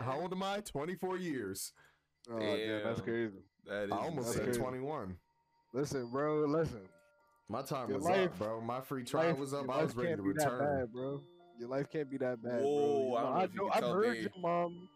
how 0.00 0.20
old 0.20 0.32
am 0.32 0.42
I? 0.42 0.60
24 0.60 1.18
years. 1.18 1.72
Oh, 2.32 2.38
damn, 2.38 2.84
that's 2.84 3.02
crazy. 3.02 3.34
That 3.66 3.84
is 3.86 3.92
I 3.92 3.96
almost 3.96 4.28
That's 4.28 4.36
said 4.38 4.44
crazy. 4.44 4.60
21. 4.60 5.16
Listen, 5.72 6.08
bro. 6.10 6.44
Listen. 6.46 6.80
My 7.48 7.62
time 7.62 7.88
Your 7.88 7.98
was 7.98 8.06
life- 8.06 8.26
up, 8.32 8.38
bro. 8.38 8.60
My 8.60 8.80
free 8.80 9.04
trial 9.04 9.28
life- 9.30 9.38
was 9.38 9.54
up. 9.54 9.68
I 9.70 9.82
was 9.82 9.94
ready 9.96 10.16
to 10.16 10.22
return. 10.22 10.58
bad, 10.58 10.92
bro. 10.92 11.22
Your 11.58 11.68
life 11.68 11.88
can't 11.90 12.10
be 12.10 12.18
that 12.18 12.42
bad, 12.42 12.62
Whoa, 12.62 13.10
bro. 13.10 13.16
I 13.16 13.46
know 13.54 13.68
can 13.70 13.84
I've 13.84 13.90
heard 13.90 14.14
Dave. 14.14 14.22
your 14.22 14.32
mom. 14.40 14.88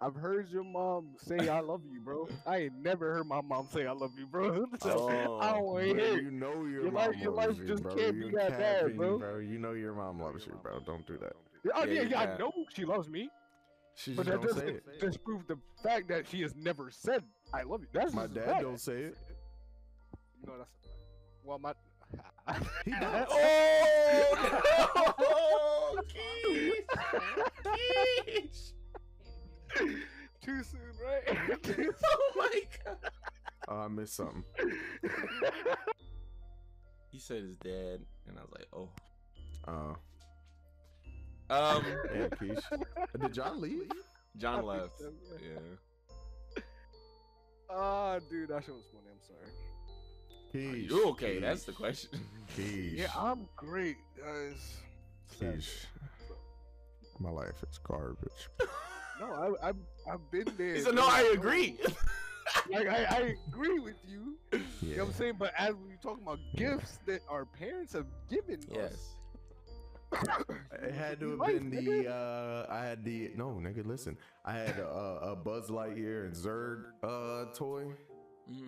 I've 0.00 0.14
heard 0.14 0.48
your 0.48 0.62
mom 0.64 1.16
say 1.18 1.48
I 1.48 1.58
love 1.60 1.82
you, 1.84 2.00
bro. 2.00 2.28
I 2.46 2.58
ain't 2.58 2.76
never 2.82 3.14
heard 3.14 3.26
my 3.26 3.40
mom 3.40 3.68
say 3.72 3.84
I 3.86 3.92
love 3.92 4.12
you, 4.18 4.26
bro. 4.26 4.66
So, 4.80 5.08
I 5.10 5.50
oh, 5.50 5.54
don't 5.54 5.64
want 5.64 5.88
to 5.88 5.94
hear 5.94 6.20
you 6.20 6.30
know 6.30 6.54
your, 6.64 6.82
Your 6.82 6.92
mom 6.92 6.94
life- 7.10 7.16
your 7.16 7.32
life 7.32 7.58
you, 7.58 7.66
just 7.66 7.82
bro. 7.82 7.94
can't 7.94 8.16
you 8.16 8.28
be 8.30 8.36
that 8.36 8.50
bad, 8.58 8.86
be, 8.86 8.92
bro. 8.94 9.38
You 9.38 9.58
know 9.58 9.72
your 9.72 9.94
mom 9.94 10.20
loves 10.20 10.46
you, 10.46 10.58
bro. 10.62 10.80
Don't 10.80 11.06
do 11.06 11.18
that. 11.18 11.32
Oh 11.74 11.84
Yeah, 11.84 12.02
yeah, 12.02 12.08
yeah. 12.08 12.20
I 12.34 12.38
know 12.38 12.52
she 12.72 12.84
loves 12.84 13.08
me, 13.08 13.28
She 13.96 14.14
but 14.14 14.26
that 14.26 14.40
doesn't 14.40 14.82
disprove 15.00 15.46
the 15.48 15.58
fact 15.82 16.08
that 16.08 16.26
she 16.28 16.40
has 16.42 16.54
never 16.56 16.90
said 16.90 17.22
I 17.52 17.62
love 17.64 17.80
you. 17.82 17.88
That's 17.92 18.14
My 18.14 18.28
dad 18.28 18.60
don't 18.62 18.80
say 18.80 19.02
it. 19.02 19.16
No, 20.46 20.52
that's 20.58 20.70
a. 20.70 20.88
Well, 21.44 21.58
my. 21.58 21.72
He 22.84 22.90
does. 22.92 23.26
Oh 24.90 25.94
no! 25.94 26.02
Keith! 26.08 26.88
Keith! 28.24 28.72
Too 30.42 30.62
soon, 30.62 30.80
right? 31.04 31.24
Oh 32.04 32.32
my 32.36 32.60
god! 32.84 32.96
Oh, 33.68 33.76
I 33.80 33.88
missed 33.88 34.14
something. 34.16 34.44
He 37.10 37.18
said 37.18 37.42
his 37.42 37.56
dad, 37.56 38.00
and 38.26 38.38
I 38.38 38.42
was 38.42 38.50
like, 38.52 38.68
oh. 38.72 38.88
Uh, 39.66 39.94
Um, 41.54 41.84
Yeah, 42.14 42.28
Keish. 42.28 42.62
Did 43.20 43.32
John 43.34 43.60
leave? 43.60 43.90
John 44.38 44.64
left. 44.64 45.00
yeah. 45.00 45.48
Yeah. 46.56 46.62
Ah, 47.70 48.18
dude, 48.30 48.48
that 48.48 48.64
shit 48.64 48.74
was 48.74 48.84
funny. 48.90 49.08
I'm 49.12 49.20
sorry. 49.26 49.52
Keish. 50.54 50.88
You 50.90 51.08
okay? 51.10 51.38
That's 51.38 51.64
the 51.64 51.72
question. 51.72 52.20
Keish. 52.56 52.96
Yeah, 52.98 53.08
I'm 53.16 53.46
great, 53.56 53.96
guys. 54.18 54.76
Sad 55.38 55.56
Keish. 55.56 55.62
shit. 55.62 55.86
My 57.20 57.30
life 57.30 57.62
is 57.70 57.78
garbage. 57.78 58.48
No, 59.20 59.56
I, 59.60 59.70
I've 59.70 59.76
I've 60.08 60.30
been 60.30 60.46
there. 60.56 60.76
He 60.76 60.80
said, 60.80 60.94
"No. 60.94 61.04
I 61.08 61.32
agree." 61.34 61.76
Like 62.70 62.86
I, 62.86 63.04
I 63.04 63.36
agree 63.48 63.78
with 63.80 63.96
you. 64.08 64.38
You 64.80 64.96
know 64.96 65.02
what 65.02 65.08
I'm 65.08 65.12
saying? 65.14 65.34
But 65.40 65.52
as 65.58 65.74
we're 65.74 65.96
talking 66.00 66.22
about 66.22 66.38
gifts 66.56 66.98
that 67.06 67.20
our 67.28 67.44
parents 67.44 67.92
have 67.94 68.06
given 68.30 68.60
yes. 68.72 68.92
us, 70.12 70.44
It 70.82 70.94
had 70.94 71.18
to 71.20 71.30
have 71.30 71.38
Life, 71.40 71.52
been 71.58 71.70
nigga. 71.72 72.04
the 72.04 72.10
uh 72.14 72.66
I 72.70 72.84
had 72.84 73.04
the 73.04 73.32
no 73.36 73.48
nigga 73.60 73.84
listen 73.84 74.16
I 74.46 74.52
had 74.52 74.78
a, 74.78 74.86
a 75.32 75.36
Buzz 75.36 75.68
Lightyear 75.68 76.24
and 76.26 76.32
Zurg 76.34 76.84
uh 77.02 77.52
toy 77.54 77.92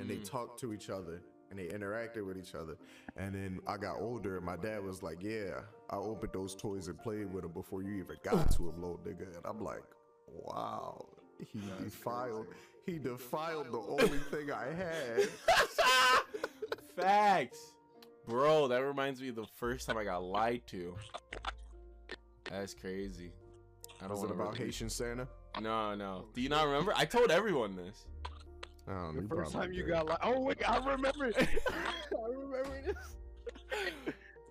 and 0.01 0.11
they 0.11 0.17
Mm. 0.17 0.29
talked 0.29 0.61
to 0.61 0.73
each 0.75 0.91
other 0.91 1.23
and 1.51 1.59
they 1.59 1.67
interacted 1.67 2.25
with 2.25 2.39
each 2.39 2.55
other 2.55 2.77
and 3.17 3.35
then 3.35 3.61
I 3.67 3.77
got 3.77 3.97
older 3.99 4.37
and 4.37 4.47
my 4.47 4.57
dad 4.57 4.83
was 4.83 5.03
like 5.03 5.23
yeah 5.23 5.61
I 5.91 5.97
opened 5.97 6.33
those 6.33 6.55
toys 6.55 6.89
and 6.89 6.99
played 6.99 7.33
with 7.33 7.43
them 7.43 7.53
before 7.53 7.83
you 7.83 7.95
even 7.95 8.17
got 8.23 8.51
to 8.53 8.59
them 8.59 8.81
little 8.81 9.01
nigga 9.05 9.35
and 9.37 9.45
I'm 9.45 9.63
like 9.63 9.83
wow 10.29 11.07
he 11.53 11.61
defiled 11.83 12.47
he 12.87 12.99
defiled 12.99 13.73
the 13.73 13.79
only 13.79 14.19
thing 14.31 14.51
I 14.53 14.67
had 14.67 15.29
Facts. 17.01 17.73
Bro, 18.29 18.69
that 18.69 18.85
reminds 18.85 19.21
me 19.21 19.29
of 19.29 19.37
the 19.37 19.47
first 19.57 19.87
time 19.87 19.97
I 19.97 20.05
got 20.05 20.23
lied 20.23 20.63
to. 20.69 20.95
That's 22.51 22.75
crazy. 22.75 23.33
I 24.01 24.09
don't 24.09 24.13
was 24.13 24.23
it 24.23 24.29
want 24.29 24.41
about 24.41 24.57
Haitian 24.57 24.91
Santa 24.91 25.29
No, 25.61 25.95
no. 25.95 26.27
Do 26.35 26.41
you 26.41 26.49
not 26.49 26.67
remember? 26.67 26.93
I 26.97 27.05
told 27.05 27.31
everyone 27.31 27.77
this. 27.77 28.07
Know, 28.91 29.13
the 29.13 29.29
first 29.29 29.53
time 29.53 29.73
you 29.73 29.83
did. 29.83 29.91
got 29.91 30.07
like, 30.07 30.19
oh 30.23 30.41
wait, 30.41 30.69
I 30.69 30.79
remember 30.79 31.27
it. 31.27 31.37
I 31.39 32.29
remember 32.29 32.81
this. 32.85 32.97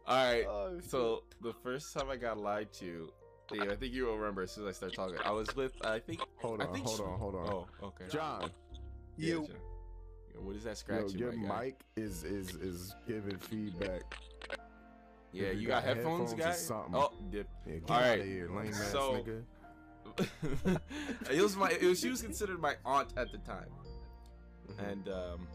All 0.08 0.15
right. 0.15 0.45
Oh. 0.47 0.80
So 0.88 1.23
the 1.41 1.54
first 1.63 1.93
time 1.93 2.10
I 2.10 2.15
got 2.15 2.38
lied 2.39 2.71
to, 2.73 3.10
I 3.52 3.75
think 3.75 3.93
you 3.93 4.06
will 4.06 4.17
remember 4.17 4.43
as 4.43 4.52
soon 4.52 4.67
as 4.67 4.75
I 4.75 4.78
start 4.78 4.93
talking. 4.93 5.17
I 5.25 5.32
was 5.32 5.54
with, 5.56 5.73
I 5.86 5.99
think. 5.99 6.21
hold 6.38 6.62
on 6.62 6.73
think 6.73 6.86
hold 6.86 7.02
on 7.02 7.19
hold 7.19 7.36
on 7.36 7.47
Oh, 7.49 7.67
okay. 7.88 8.06
John 8.10 8.49
Yeah, 9.17 9.28
You. 9.36 9.47
John. 9.47 9.56
What 10.45 10.56
is 10.56 10.63
that 10.63 10.69
Yo, 10.69 10.73
scratching? 10.75 11.19
your 11.19 11.32
my 11.34 11.47
guy? 11.49 11.63
mic 11.65 11.80
is 11.97 12.23
is 12.23 12.56
is 12.56 12.95
giving 13.08 13.38
feedback. 13.38 14.04
Yeah, 15.34 15.52
you 15.52 15.60
you 15.60 15.67
got, 15.67 15.84
got 15.84 15.95
headphones, 15.95 16.32
headphones 16.32 16.56
guy. 16.56 16.60
something. 16.60 16.95
Oh, 16.95 17.12
dip. 17.30 17.47
Yeah, 17.67 17.73
get 17.75 17.91
All 17.91 17.97
out 17.99 18.19
of 18.19 18.25
here, 18.25 18.49
lame 18.49 18.67
ass 18.69 18.91
so- 18.91 19.13
nigga. 19.21 19.43
it 21.30 21.41
was 21.41 21.56
my. 21.56 21.69
It 21.71 21.84
was, 21.84 21.99
she 21.99 22.10
was 22.10 22.21
considered 22.21 22.60
my 22.60 22.75
aunt 22.86 23.13
at 23.17 23.32
the 23.32 23.38
time, 23.39 23.67
Mhm. 24.69 24.91
and 24.91 25.10
um, 25.10 25.47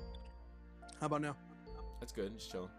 How 1.01 1.07
about 1.07 1.21
now? 1.23 1.37
that's 2.01 2.13
good. 2.13 2.37
Just 2.37 2.51
chilling. 2.51 2.71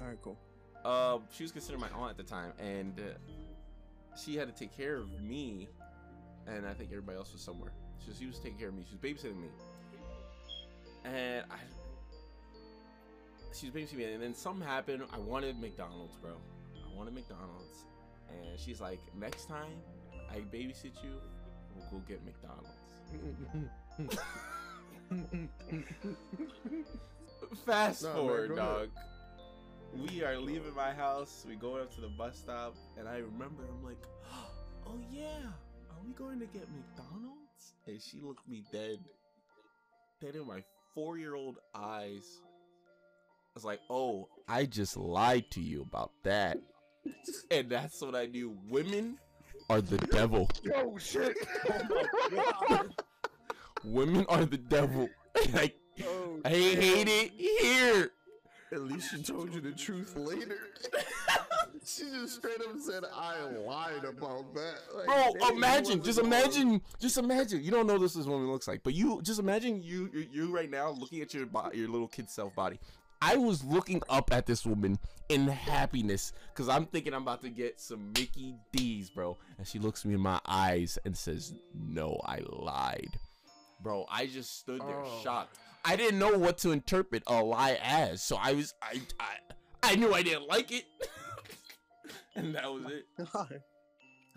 All 0.00 0.06
right, 0.06 0.18
cool. 0.22 0.38
Uh, 0.84 1.18
she 1.32 1.42
was 1.44 1.52
considered 1.52 1.80
my 1.80 1.88
aunt 1.90 2.10
at 2.10 2.16
the 2.16 2.22
time, 2.22 2.52
and 2.58 2.98
uh, 2.98 4.16
she 4.18 4.36
had 4.36 4.48
to 4.48 4.54
take 4.54 4.74
care 4.76 4.96
of 4.96 5.20
me, 5.20 5.68
and 6.46 6.66
I 6.66 6.72
think 6.74 6.90
everybody 6.90 7.18
else 7.18 7.32
was 7.32 7.42
somewhere. 7.42 7.72
So 7.98 8.12
she 8.18 8.26
was 8.26 8.38
taking 8.38 8.58
care 8.58 8.68
of 8.68 8.74
me. 8.74 8.84
She 8.88 8.96
was 8.96 9.00
babysitting 9.16 9.40
me, 9.40 9.48
and 11.04 11.44
I. 11.50 11.56
She 13.52 13.66
was 13.68 13.74
babysitting 13.74 13.96
me, 13.96 14.04
and 14.04 14.22
then 14.22 14.34
something 14.34 14.66
happened. 14.66 15.02
I 15.12 15.18
wanted 15.18 15.60
McDonald's, 15.60 16.16
bro. 16.16 16.32
I 16.76 16.96
wanted 16.96 17.12
McDonald's, 17.14 17.84
and 18.30 18.58
she's 18.58 18.80
like, 18.80 19.00
"Next 19.18 19.46
time 19.48 19.82
I 20.30 20.36
babysit 20.54 21.02
you, 21.04 21.20
we'll 21.76 21.86
go 21.90 22.02
get 22.08 22.20
McDonald's." 22.24 22.70
Fast 27.66 28.04
Nah, 28.04 28.12
forward, 28.14 28.48
go 28.50 28.56
dog. 28.56 28.76
ahead. 28.76 28.90
We 30.12 30.22
are 30.22 30.38
leaving 30.38 30.74
my 30.74 30.92
house. 30.92 31.44
We 31.48 31.56
going 31.56 31.82
up 31.82 31.92
to 31.96 32.00
the 32.00 32.08
bus 32.08 32.38
stop, 32.38 32.76
and 32.96 33.08
I 33.08 33.16
remember 33.18 33.64
I'm 33.68 33.84
like, 33.84 33.98
"Oh 34.86 34.98
yeah, 35.10 35.42
are 35.90 35.98
we 36.06 36.12
going 36.12 36.38
to 36.38 36.46
get 36.46 36.68
McDonald's?" 36.70 37.74
And 37.86 38.00
she 38.00 38.20
looked 38.20 38.48
me 38.48 38.62
dead, 38.72 38.98
dead 40.20 40.36
in 40.36 40.46
my 40.46 40.62
four-year-old 40.94 41.58
eyes. 41.74 42.24
I 42.44 43.52
was 43.54 43.64
like, 43.64 43.80
"Oh, 43.90 44.28
I 44.46 44.64
just 44.66 44.96
lied 44.96 45.50
to 45.52 45.60
you 45.60 45.82
about 45.82 46.12
that," 46.22 46.58
and 47.50 47.68
that's 47.68 48.00
what 48.00 48.14
I 48.14 48.26
knew. 48.26 48.56
Women 48.68 49.18
are 49.68 49.80
the 49.80 49.98
devil. 49.98 50.48
Yo, 50.62 50.96
shit. 50.98 51.36
Oh, 52.32 52.86
Women 53.84 54.26
are 54.28 54.44
the 54.44 54.58
devil. 54.58 55.08
like, 55.52 55.76
Oh, 56.04 56.40
I 56.44 56.48
hate 56.50 57.08
it 57.08 57.32
here. 57.36 58.10
At 58.72 58.82
least 58.82 59.10
she 59.10 59.22
told 59.22 59.52
you 59.52 59.60
the 59.60 59.72
truth 59.72 60.16
later. 60.16 60.58
she 61.84 62.04
just 62.04 62.36
straight 62.36 62.60
up 62.60 62.76
said, 62.78 63.02
"I 63.12 63.42
lied 63.66 64.04
about 64.04 64.54
that." 64.54 64.78
Like, 64.94 65.06
Bro, 65.06 65.48
imagine, 65.56 66.02
just 66.02 66.18
wasn't 66.22 66.32
wrong. 66.32 66.42
imagine, 66.42 66.80
just 67.00 67.18
imagine. 67.18 67.64
You 67.64 67.72
don't 67.72 67.86
know 67.88 67.98
this 67.98 68.14
is 68.14 68.26
what 68.26 68.36
it 68.36 68.46
looks 68.46 68.68
like, 68.68 68.82
but 68.84 68.94
you 68.94 69.20
just 69.22 69.40
imagine 69.40 69.82
you, 69.82 70.08
you, 70.12 70.26
you 70.32 70.54
right 70.54 70.70
now 70.70 70.90
looking 70.90 71.20
at 71.20 71.34
your 71.34 71.46
body, 71.46 71.78
your 71.78 71.88
little 71.88 72.06
kid 72.08 72.30
self 72.30 72.54
body. 72.54 72.78
I 73.20 73.36
was 73.36 73.62
looking 73.64 74.02
up 74.08 74.32
at 74.32 74.46
this 74.46 74.64
woman 74.64 74.98
in 75.28 75.46
happiness 75.48 76.32
because 76.54 76.68
I'm 76.68 76.86
thinking 76.86 77.12
I'm 77.12 77.22
about 77.22 77.42
to 77.42 77.50
get 77.50 77.78
some 77.80 78.12
Mickey 78.12 78.54
D's, 78.72 79.10
bro. 79.10 79.36
And 79.58 79.66
she 79.66 79.78
looks 79.78 80.04
me 80.06 80.14
in 80.14 80.20
my 80.20 80.40
eyes 80.46 80.96
and 81.04 81.16
says, 81.16 81.54
"No, 81.74 82.20
I 82.24 82.40
lied." 82.48 83.18
Bro, 83.82 84.06
I 84.10 84.26
just 84.26 84.58
stood 84.58 84.80
there 84.80 85.00
Oh. 85.04 85.20
shocked. 85.22 85.58
I 85.84 85.96
didn't 85.96 86.18
know 86.18 86.36
what 86.36 86.58
to 86.58 86.72
interpret 86.72 87.22
a 87.26 87.42
lie 87.42 87.78
as, 87.82 88.22
so 88.22 88.36
I 88.36 88.52
was, 88.52 88.74
I, 88.82 89.00
I, 89.18 89.36
I 89.82 89.94
knew 89.96 90.12
I 90.12 90.22
didn't 90.22 90.46
like 90.46 90.70
it, 90.72 90.84
and 92.36 92.54
that 92.54 92.70
was 92.70 92.84
it. 92.86 93.06
That 93.16 93.26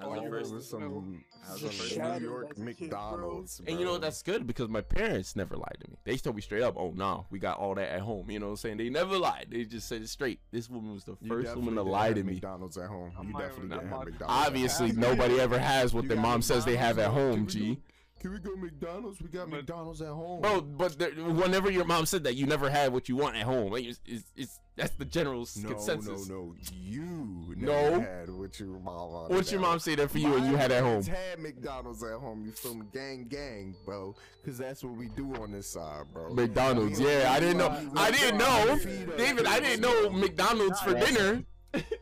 was 0.10 0.20
Oh, 0.24 0.30
first- 0.30 0.54
was 0.54 0.70
some, 0.70 1.24
That 1.46 1.62
was 1.62 1.62
first 1.62 1.98
New 1.98 2.28
York 2.28 2.48
as 2.52 2.58
bro. 2.58 2.66
McDonald's. 2.66 3.62
And 3.68 3.78
you 3.80 3.86
know 3.86 3.92
bro. 3.92 4.00
that's 4.00 4.24
good 4.24 4.48
because 4.48 4.68
my 4.68 4.82
parents 4.82 5.36
never 5.36 5.56
lied 5.56 5.78
to 5.82 5.92
me. 5.92 5.98
They 6.04 6.18
told 6.18 6.36
me 6.36 6.42
straight 6.42 6.64
up, 6.64 6.76
"Oh 6.78 6.94
no, 6.96 7.28
we 7.30 7.38
got 7.38 7.60
all 7.60 7.76
that 7.76 7.90
at 7.92 8.02
home." 8.02 8.30
You 8.32 8.40
know 8.40 8.48
what 8.48 8.52
I'm 8.54 8.58
saying? 8.58 8.78
They 8.78 8.90
never 8.90 9.18
lied. 9.20 9.48
They 9.52 9.66
just 9.66 9.88
said 9.88 10.02
it 10.02 10.10
straight. 10.10 10.40
This 10.52 10.68
woman 10.70 10.94
was 10.94 11.04
the 11.04 11.16
first 11.28 11.56
woman 11.56 11.76
to 11.76 11.84
lie 11.84 12.12
to 12.12 12.24
me. 12.24 12.34
McDonald's 12.34 12.78
at 12.78 12.88
home. 12.90 13.12
I 13.18 13.22
You 13.22 13.34
definitely 13.34 13.68
not 13.68 13.80
didn't 13.82 13.90
have 13.92 14.06
McDonald's. 14.06 14.48
Obviously, 14.48 14.92
nobody 14.94 15.40
ever 15.40 15.60
has 15.60 15.94
what 15.94 16.04
You 16.04 16.10
their 16.10 16.18
got 16.18 16.24
mom 16.24 16.42
says 16.42 16.66
they 16.66 16.76
have 16.78 16.98
at 16.98 17.12
home. 17.12 17.46
G, 17.46 17.76
go- 17.76 17.82
Can 18.24 18.32
we 18.32 18.40
go 18.40 18.56
McDonald's? 18.56 19.22
We 19.22 19.28
got 19.28 19.50
McDonald's 19.50 20.02
at 20.02 20.08
home. 20.08 20.42
bro. 20.42 20.62
But 20.62 20.98
there, 20.98 21.12
whenever 21.12 21.70
your 21.70 21.84
mom 21.84 22.06
said 22.06 22.24
that, 22.24 22.36
you 22.36 22.46
never 22.48 22.70
had 22.70 22.92
what 22.94 23.10
you 23.10 23.18
want 23.18 23.36
at 23.36 23.44
home. 23.44 23.72
Like, 23.74 23.84
it's, 23.84 24.00
it's, 24.06 24.24
it's 24.38 24.60
that's 24.78 24.96
the 24.96 25.04
general 25.04 25.42
s- 25.42 25.58
no, 25.58 25.70
consensus. 25.72 26.30
no, 26.30 26.36
no. 26.36 26.56
You 26.74 27.54
No. 27.58 27.90
never 27.90 28.00
had 28.02 28.30
what 28.30 28.58
your 28.60 28.80
mom 28.80 29.12
wanted 29.12 29.36
What's 29.36 29.52
your 29.52 29.60
mom 29.60 29.72
home. 29.72 29.80
say 29.80 29.96
that 29.96 30.10
for 30.10 30.18
you 30.20 30.34
and 30.36 30.46
you 30.48 30.56
had 30.56 30.72
at 30.72 30.82
home? 30.84 31.04
had 31.04 31.40
McDonald's 31.40 32.02
at 32.02 32.14
home. 32.18 32.44
You 32.46 32.52
feel 32.54 32.76
me? 32.76 32.86
Gang, 32.94 33.26
gang, 33.30 33.76
bro. 33.86 34.16
Because 34.42 34.58
that's 34.58 34.84
what 34.86 34.96
we 34.96 35.10
do 35.10 35.36
on 35.36 35.52
this 35.52 35.68
side, 35.68 36.06
bro. 36.14 36.34
McDonald's, 36.34 37.00
We- 37.00 37.06
yeah. 37.08 37.30
I 37.30 37.42
didn't 37.42 37.58
know. 37.58 37.92
I 37.98 38.10
didn't 38.10 38.38
we 38.38 39.06
know, 39.06 39.18
David. 39.18 39.46
I 39.48 39.60
didn't 39.60 39.82
know. 39.82 40.10
McDonald's 40.12 40.80
for 40.80 40.94
dinner. 40.94 41.44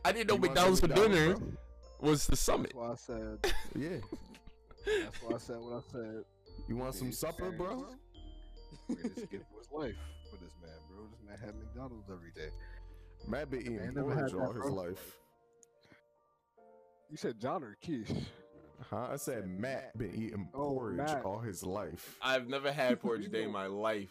I 0.04 0.12
didn't 0.12 0.28
know 0.28 0.34
You 0.36 0.40
want 0.40 0.56
some 0.56 0.78
McDonald's 0.78 0.80
for 0.80 0.86
dinner 0.86 1.36
was 2.00 2.26
the 2.28 2.36
summit. 2.36 2.72
That's 2.74 3.08
why 3.08 3.16
I 3.16 3.18
said. 3.18 3.54
Yeah. 3.76 3.96
That's 4.86 5.22
why 5.22 5.34
I 5.34 5.38
said 5.38 5.56
what 5.60 5.74
I 5.84 5.92
said. 5.92 6.24
You 6.68 6.76
want 6.76 6.94
some 6.94 7.12
supper, 7.12 7.50
bro? 7.50 7.66
parents- 7.68 7.96
Greatest 8.88 9.30
gift 9.30 9.44
was 9.54 9.68
life 9.72 9.96
for 10.30 10.36
this 10.42 10.54
man, 10.62 10.70
bro. 10.90 11.06
This 11.10 11.20
man 11.26 11.38
had 11.38 11.54
McDonald's 11.56 12.10
every 12.10 12.32
day. 12.34 12.50
Matt 13.28 13.50
been 13.50 13.60
eating 13.60 13.76
Man, 13.76 13.94
never 13.94 14.14
had 14.14 14.30
porridge 14.30 14.34
all 14.34 14.52
his 14.52 14.62
bro. 14.62 14.72
life. 14.72 15.18
You 17.10 17.16
said 17.16 17.38
John 17.40 17.62
or 17.62 17.76
Keith? 17.80 18.28
Huh? 18.90 19.08
I 19.12 19.16
said 19.16 19.46
Matt 19.46 19.96
been 19.96 20.14
eating 20.14 20.48
Oh, 20.54 20.72
porridge 20.74 20.96
Matt. 20.96 21.24
all 21.24 21.38
his 21.38 21.62
life. 21.64 22.16
I've 22.22 22.48
never 22.48 22.72
had 22.72 23.00
porridge 23.02 23.26
a 23.26 23.28
day 23.28 23.44
in 23.44 23.52
my 23.52 23.66
life. 23.66 24.10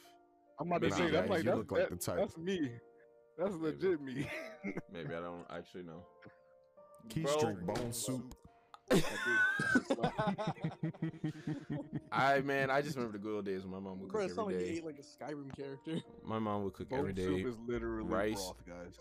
I'm 0.60 0.67
about 0.67 0.81
to 0.84 0.89
Nah, 0.89 0.95
say 0.95 1.03
guys, 1.03 1.12
that's 1.13 1.29
like 1.29 1.39
you 1.39 1.45
that's, 1.45 1.57
look 1.57 1.71
like 1.71 1.89
that- 1.89 1.99
the 1.99 2.05
type. 2.05 2.17
that's 2.19 2.38
me. 2.38 2.71
That's 3.38 3.55
legit 3.55 4.01
me. 4.01 4.27
Maybe 4.93 5.15
I 5.15 5.19
don't 5.19 5.45
actually 5.49 5.84
know. 5.84 6.05
Keys 7.10 7.23
Bro. 7.23 7.39
drink 7.39 7.60
bone 7.65 7.91
soup. 7.91 8.36
I 12.12 12.41
man, 12.41 12.69
I 12.69 12.82
just 12.82 12.95
remember 12.95 13.17
the 13.17 13.23
good 13.23 13.36
old 13.36 13.45
days 13.45 13.63
when 13.63 13.71
my 13.71 13.80
mom 13.80 13.99
would 14.01 14.10
Bro, 14.10 14.21
cook 14.21 14.32
it 14.32 14.36
sounded 14.36 14.58
like 14.58 14.65
you 14.67 14.73
ate 14.73 14.86
like 14.86 14.99
a 14.99 15.01
Skyrim 15.01 15.56
character. 15.56 16.01
My 16.25 16.39
mom 16.39 16.63
would 16.63 16.73
cook 16.73 16.89
Bone 16.89 16.99
every 16.99 17.15
soup 17.15 17.47
is 17.47 17.58
literally 17.67 18.04
rice. 18.04 18.36
broth, 18.36 18.65
guys. 18.67 18.99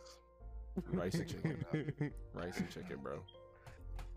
Rice 0.93 1.15
and 1.15 1.29
chicken. 1.29 1.65
Rice 2.35 2.59
and 2.59 2.71
chicken, 2.71 2.99
bro. 3.03 3.21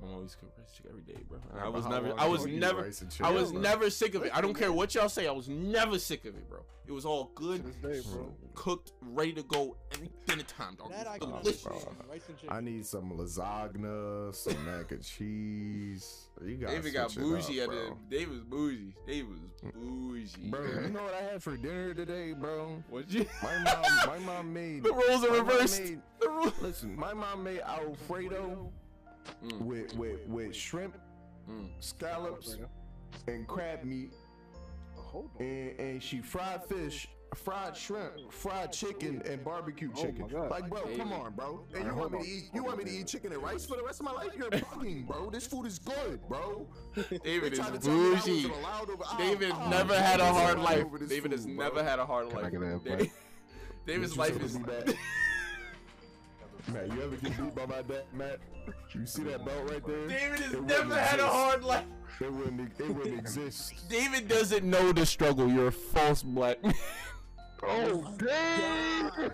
I'm 0.03 0.13
always 0.15 0.35
cook 0.35 0.49
rice 0.57 0.67
and 0.67 0.75
chicken 0.75 0.91
every 0.91 1.01
day, 1.13 1.21
bro. 1.29 1.39
And 1.51 1.59
I 1.61 1.69
was 1.69 1.85
never, 1.85 2.13
I 2.19 2.27
was 2.27 2.45
never, 2.45 2.83
rice 2.83 3.03
I 3.21 3.31
was 3.31 3.51
bro? 3.51 3.61
never 3.61 3.89
sick 3.89 4.15
of 4.15 4.23
it. 4.23 4.31
I 4.35 4.41
don't 4.41 4.53
care 4.53 4.71
what 4.73 4.93
y'all 4.95 5.07
say. 5.09 5.27
I 5.27 5.31
was 5.31 5.47
never 5.47 5.97
sick 5.97 6.25
of 6.25 6.35
it, 6.35 6.49
bro. 6.49 6.59
It 6.85 6.91
was 6.91 7.05
all 7.05 7.31
good, 7.35 7.63
day, 7.81 8.01
bro. 8.11 8.29
cooked, 8.55 8.91
ready 9.01 9.31
to 9.33 9.43
go 9.43 9.77
every 9.93 10.09
dinner 10.27 10.43
time, 10.43 10.75
dog. 10.75 10.91
That 10.91 11.07
I 11.07 11.15
It 11.15 11.21
can 11.21 11.29
was 11.31 11.37
understand. 11.39 11.75
delicious. 11.75 11.93
bro. 11.97 12.11
Rice 12.11 12.21
and 12.27 12.37
chicken. 12.37 12.55
I 12.55 12.59
need 12.59 12.85
some 12.85 13.11
lasagna, 13.17 14.35
some 14.35 14.65
mac 14.65 14.91
and 14.91 15.01
cheese. 15.01 16.27
You 16.45 16.57
got 16.57 16.71
David 16.71 16.93
got 16.93 17.15
bougie 17.15 17.61
up, 17.61 17.69
at 17.69 17.73
bro. 17.75 17.97
the. 18.09 18.17
David 18.17 18.29
was 18.33 18.43
bougie. 18.43 18.93
David 19.07 19.29
was 19.29 19.39
bougie. 19.73 20.49
Bro, 20.49 20.61
you 20.65 20.89
know 20.89 21.03
what 21.03 21.13
I 21.13 21.21
had 21.31 21.41
for 21.41 21.55
dinner 21.55 21.93
today, 21.93 22.33
bro? 22.33 22.83
what 22.89 23.09
you? 23.09 23.25
My 23.41 23.57
mom, 23.59 23.83
my 24.07 24.19
mom 24.19 24.53
made. 24.53 24.83
The 24.83 24.91
rules 24.93 25.23
are 25.23 25.31
reversed. 25.31 25.81
made- 25.81 26.01
The 26.19 26.29
rules. 26.29 26.53
listen, 26.61 26.95
my 26.97 27.13
mom 27.13 27.43
made 27.45 27.61
Alfredo 27.61 28.69
Mm, 29.43 29.61
with 29.61 29.95
with 29.95 30.27
with 30.27 30.55
shrimp, 30.55 30.97
mm. 31.49 31.69
scallops, 31.79 32.57
and 33.27 33.47
crab 33.47 33.83
meat, 33.83 34.11
Hold 34.95 35.29
on. 35.39 35.45
and 35.45 35.79
and 35.79 36.03
she 36.03 36.19
fried 36.21 36.63
fish. 36.65 37.07
Fried 37.35 37.75
shrimp, 37.75 38.31
fried 38.31 38.71
chicken, 38.71 39.19
and 39.25 39.43
barbecue 39.43 39.89
Oh 39.97 39.99
chicken. 40.03 40.27
God. 40.27 40.51
like, 40.51 40.69
bro, 40.69 40.83
come 40.95 41.11
on, 41.11 41.33
bro. 41.33 41.65
And 41.73 41.89
Alright, 41.89 41.95
you 41.95 41.99
want 41.99 42.11
me 42.11 42.19
to 42.23 42.29
eat? 42.29 42.43
You 42.53 42.63
want 42.63 42.77
me 42.77 42.83
to 42.83 42.91
eat 42.91 43.07
chicken 43.07 43.33
and 43.33 43.41
rice 43.41 43.65
for 43.65 43.75
the 43.75 43.81
rest 43.83 43.99
of 44.01 44.05
my 44.05 44.11
life? 44.11 44.33
You're 44.37 44.49
bugging, 44.51 45.07
bro. 45.07 45.31
This 45.31 45.47
food 45.47 45.65
is 45.65 45.79
good, 45.79 46.19
bro. 46.27 46.67
David 47.23 47.53
is 47.53 47.57
tried 47.59 47.73
to 47.73 47.79
tell 47.79 47.91
me 47.97 48.15
I 48.15 48.19
bougie. 48.19 48.45
over- 48.45 49.03
David 49.17 49.49
never 49.67 49.99
had 49.99 50.19
a 50.19 50.31
hard 50.31 50.59
life. 50.59 50.85
over 50.85 50.99
this 50.99 51.09
David 51.09 51.31
has 51.31 51.47
bro. 51.47 51.55
never 51.55 51.83
had 51.83 51.97
a 51.97 52.05
hard 52.05 52.29
Can 52.29 52.37
life. 52.39 52.51
get 52.51 52.61
that, 52.61 52.83
Da- 52.85 52.97
bud? 52.97 53.09
David's 53.87 54.15
life 54.15 54.33
said 54.33 54.43
is. 54.43 54.55
Matt? 56.71 56.93
You 56.93 57.01
ever 57.03 57.15
get 57.17 57.37
beat 57.37 57.55
by 57.55 57.65
my 57.65 57.81
dad, 57.81 58.03
Matt? 58.13 58.39
You 58.93 59.05
see 59.05 59.23
that 59.23 59.45
belt 59.45 59.69
right 59.69 59.85
there? 59.85 60.07
David 60.07 60.39
has 60.39 60.53
never 60.61 60.95
had 60.95 61.19
a 61.19 61.27
hard 61.27 61.63
life. 61.63 61.83
It 62.21 62.31
wouldn't. 62.31 62.79
It 62.79 62.89
wouldn't 62.95 63.19
exist. 63.19 63.73
David 63.89 64.27
doesn't 64.27 64.63
know 64.63 64.91
the 64.91 65.05
struggle. 65.05 65.49
You're 65.49 65.67
a 65.67 65.71
false 65.71 66.23
black 66.23 66.63
man. 66.63 66.73
Oh 67.63 68.15
damn! 68.17 69.31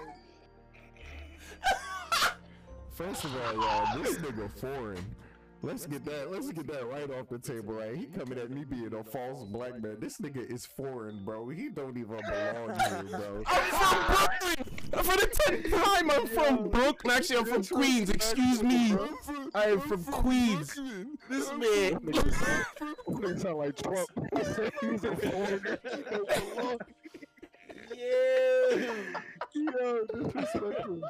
First 2.91 3.23
of 3.23 3.31
all, 3.35 3.53
y'all, 3.53 4.03
this 4.03 4.17
nigga 4.17 4.51
foreign. 4.59 5.15
Let's 5.61 5.85
get 5.85 6.05
that. 6.05 6.31
Let's 6.31 6.49
get 6.51 6.67
that 6.67 6.87
right 6.87 7.09
off 7.11 7.27
the 7.29 7.37
table, 7.37 7.73
right? 7.73 7.95
He 7.95 8.05
coming 8.05 8.37
at 8.39 8.49
me 8.49 8.63
being 8.63 8.93
a 8.93 9.03
false 9.03 9.43
black 9.43 9.81
man. 9.81 9.97
This 9.99 10.17
nigga 10.19 10.49
is 10.49 10.65
foreign, 10.65 11.25
bro. 11.25 11.49
He 11.49 11.67
don't 11.69 11.97
even 11.97 12.17
belong 12.17 12.79
here, 12.79 13.03
bro. 13.09 13.43
I'm 13.47 13.65
from 13.65 14.05
Brooklyn. 14.07 15.03
For 15.03 15.17
the 15.17 15.27
tenth 15.33 15.83
time, 15.83 16.11
I'm 16.11 16.27
from 16.27 16.69
Brooklyn. 16.69 17.17
Actually, 17.17 17.37
I'm 17.39 17.45
from 17.45 17.65
Queens. 17.65 18.09
Excuse 18.09 18.63
me. 18.63 18.95
I 19.53 19.65
am 19.65 19.81
from 19.81 20.03
Queens. 20.05 20.79
This 21.29 21.51
man. 21.51 21.99
Nigga 21.99 23.41
sound 23.41 23.57
like 23.57 23.75
Trump. 23.75 24.09
He 24.37 24.43
said 24.45 24.71
he's 24.81 25.03
a 25.03 25.15
foreigner. 25.15 25.79
Yeah. 27.95 28.93
Yo, 29.53 30.05
disrespectful. 30.05 31.01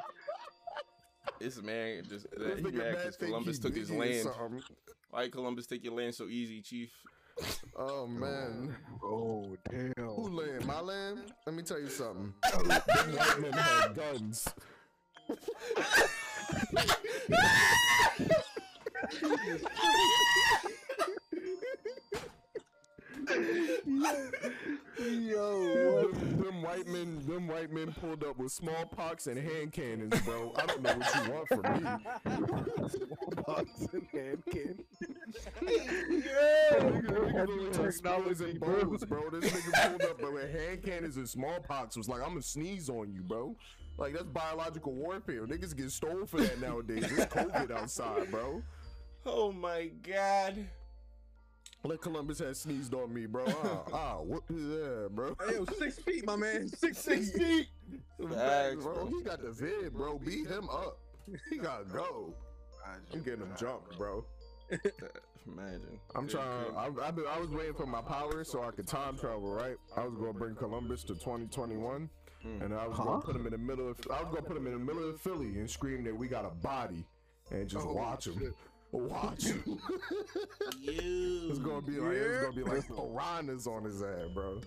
This 1.40 1.62
man 1.62 2.04
just 2.08 2.26
This 2.36 2.58
he 2.58 2.64
nigga 2.64 2.74
mad 2.74 2.92
mad 2.92 3.04
'cause 3.04 3.16
think 3.16 3.30
Columbus 3.30 3.58
took 3.58 3.74
his 3.74 3.90
land. 3.90 4.28
something. 4.34 4.62
Why 5.10 5.28
Columbus 5.28 5.66
take 5.66 5.82
your 5.82 5.94
land 5.94 6.14
so 6.14 6.26
easy, 6.28 6.60
Chief? 6.60 6.92
Oh 7.74 8.06
man. 8.06 8.76
Oh 9.02 9.56
damn. 9.70 9.92
Who 9.96 10.28
land? 10.28 10.66
My 10.66 10.80
land? 10.80 11.32
Let 11.46 11.56
me 11.56 11.62
tell 11.62 11.80
you 11.80 11.88
something. 11.88 12.34
Them 12.52 12.68
white 12.68 13.40
men 13.40 13.52
had 13.52 13.94
guns. 13.94 14.48
Yo, 24.98 25.89
them, 26.60 26.62
them 26.62 26.62
white 26.62 26.86
men, 26.86 27.26
them 27.26 27.48
white 27.48 27.72
men 27.72 27.92
pulled 28.00 28.24
up 28.24 28.38
with 28.38 28.52
smallpox 28.52 29.26
and 29.26 29.38
hand 29.38 29.72
cannons, 29.72 30.20
bro. 30.22 30.52
I 30.56 30.66
don't 30.66 30.82
know 30.82 30.94
what 30.96 31.14
you 31.14 31.32
want 31.32 31.48
from 31.48 31.62
me. 31.72 32.88
smallpox 32.88 33.70
and 33.92 34.06
hand 34.12 34.42
cannons. 34.50 34.80
Yeah, 35.62 36.78
nigga, 36.80 37.02
nigga 37.02 37.32
Heavy 37.32 37.52
really 37.52 37.70
technology, 37.70 38.44
and 38.50 38.60
bro. 38.60 38.84
bows, 38.84 39.04
bro. 39.04 39.30
This 39.30 39.50
nigga 39.52 39.90
pulled 39.90 40.02
up 40.02 40.18
bro, 40.18 40.32
with 40.32 40.50
hand 40.52 40.82
cannons 40.82 41.16
and 41.16 41.28
smallpox. 41.28 41.96
Was 41.96 42.08
like, 42.08 42.20
I'm 42.22 42.28
gonna 42.30 42.42
sneeze 42.42 42.88
on 42.88 43.12
you, 43.12 43.22
bro. 43.22 43.56
Like 43.98 44.12
that's 44.14 44.24
biological 44.24 44.92
warfare. 44.92 45.46
Niggas 45.46 45.76
get 45.76 45.90
stole 45.90 46.26
for 46.26 46.40
that 46.40 46.60
nowadays. 46.60 47.04
It's 47.04 47.26
COVID 47.26 47.70
outside, 47.70 48.30
bro. 48.30 48.62
Oh 49.26 49.52
my 49.52 49.90
God. 50.02 50.66
Like 51.82 52.00
Columbus 52.02 52.40
had 52.40 52.56
sneezed 52.56 52.92
on 52.94 53.12
me, 53.12 53.24
bro. 53.26 53.44
Ah, 53.48 53.82
ah, 53.92 54.16
whoop 54.20 54.46
his 54.48 54.70
ass, 54.70 55.08
bro. 55.12 55.34
Hey, 55.48 55.54
yo, 55.54 55.64
six 55.78 55.98
feet, 55.98 56.26
my 56.26 56.36
man. 56.36 56.68
Six 56.68 56.98
Six 57.02 57.30
feet. 57.32 57.40
feet. 57.40 57.68
Facts, 58.28 58.34
Facts, 58.36 58.76
bro. 58.84 58.94
bro. 58.94 59.06
He 59.06 59.22
got 59.22 59.42
the 59.42 59.50
vid, 59.50 59.94
bro. 59.94 60.18
Beat 60.18 60.46
him 60.46 60.68
up. 60.68 60.98
He 61.48 61.56
gotta 61.56 61.84
go. 61.84 62.34
I'm 63.12 63.22
getting 63.22 63.40
him 63.40 63.52
jumped, 63.58 63.96
bro. 63.96 64.24
Imagine. 65.46 65.98
I'm 66.14 66.28
trying. 66.28 66.46
I, 66.76 66.90
I, 67.02 67.10
been- 67.10 67.24
I 67.28 67.38
was 67.38 67.48
waiting 67.48 67.74
for 67.74 67.86
my 67.86 68.02
power 68.02 68.44
so 68.44 68.62
I 68.62 68.70
could 68.72 68.86
time 68.86 69.16
travel, 69.16 69.50
right? 69.50 69.76
I 69.96 70.04
was 70.04 70.14
gonna 70.18 70.32
bring 70.34 70.54
Columbus 70.56 71.02
to 71.04 71.14
2021, 71.14 72.08
Mm. 72.46 72.64
and 72.64 72.72
I 72.74 72.86
was 72.88 72.96
gonna 72.96 73.20
put 73.20 73.36
him 73.36 73.44
in 73.46 73.52
the 73.52 73.58
middle 73.58 73.90
of. 73.90 73.98
I 74.10 74.22
was 74.22 74.32
gonna 74.34 74.46
put 74.46 74.56
him 74.56 74.66
in 74.66 74.72
the 74.72 74.78
middle 74.78 75.08
of 75.10 75.20
Philly 75.20 75.58
and 75.58 75.68
scream 75.70 76.04
that 76.04 76.16
we 76.16 76.26
got 76.26 76.44
a 76.46 76.50
body, 76.50 77.04
and 77.50 77.68
just 77.68 77.86
Oh, 77.86 77.92
watch 77.92 78.26
him. 78.28 78.38
shit. 78.38 78.54
Watch 78.92 79.44
him. 79.44 79.62
You. 80.80 81.46
it's 81.50 81.58
gonna 81.60 81.80
be 81.82 81.92
like 81.98 82.16
it's 82.16 82.42
gonna 82.42 82.52
be 82.56 82.62
like 82.64 82.86
piranhas 82.88 83.66
on 83.66 83.84
his 83.84 84.02
ass, 84.02 84.28
bro. 84.34 84.60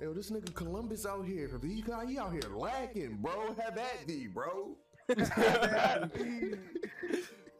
Yo, 0.00 0.12
this 0.12 0.30
nigga 0.30 0.52
Columbus 0.54 1.06
out 1.06 1.24
here. 1.24 1.48
He, 1.62 1.80
got- 1.80 2.06
he 2.08 2.18
out 2.18 2.32
here 2.32 2.42
lacking, 2.54 3.16
bro. 3.22 3.54
Have 3.58 3.78
at 3.78 4.06
thee, 4.06 4.26
bro. 4.26 4.76
Facts, 5.08 5.30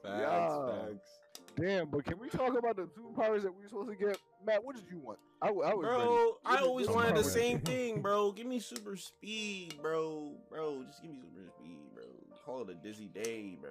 Yeah. 0.04 0.70
facts. 0.70 1.18
Damn, 1.59 1.88
but 1.88 2.04
can 2.04 2.18
we 2.18 2.28
talk 2.28 2.56
about 2.59 2.76
the 2.76 2.87
two 2.94 3.14
powers 3.16 3.42
that 3.44 3.54
we 3.54 3.62
were 3.62 3.68
supposed 3.68 3.88
to 3.88 3.96
get? 3.96 4.18
Matt, 4.46 4.62
what 4.62 4.76
did 4.76 4.85
you 4.90 4.98
want? 4.98 5.18
I, 5.40 5.46
w- 5.46 5.64
I 5.66 5.72
was. 5.72 5.87
Bro, 5.87 6.37
I 6.44 6.59
always 6.59 6.88
I'm 6.88 6.94
wanted 6.94 7.16
the 7.16 7.24
same 7.24 7.61
thing, 7.61 8.02
bro. 8.02 8.32
Give 8.32 8.46
me 8.46 8.59
super 8.59 8.96
speed, 8.98 9.76
bro. 9.80 10.32
Bro, 10.50 10.85
just 10.87 11.00
give 11.00 11.11
me 11.12 11.16
super 11.22 11.50
speed, 11.59 11.78
bro. 11.94 12.04
Call 12.44 12.61
it 12.62 12.68
a 12.70 12.74
dizzy 12.74 13.06
day, 13.09 13.56
bro. 13.59 13.70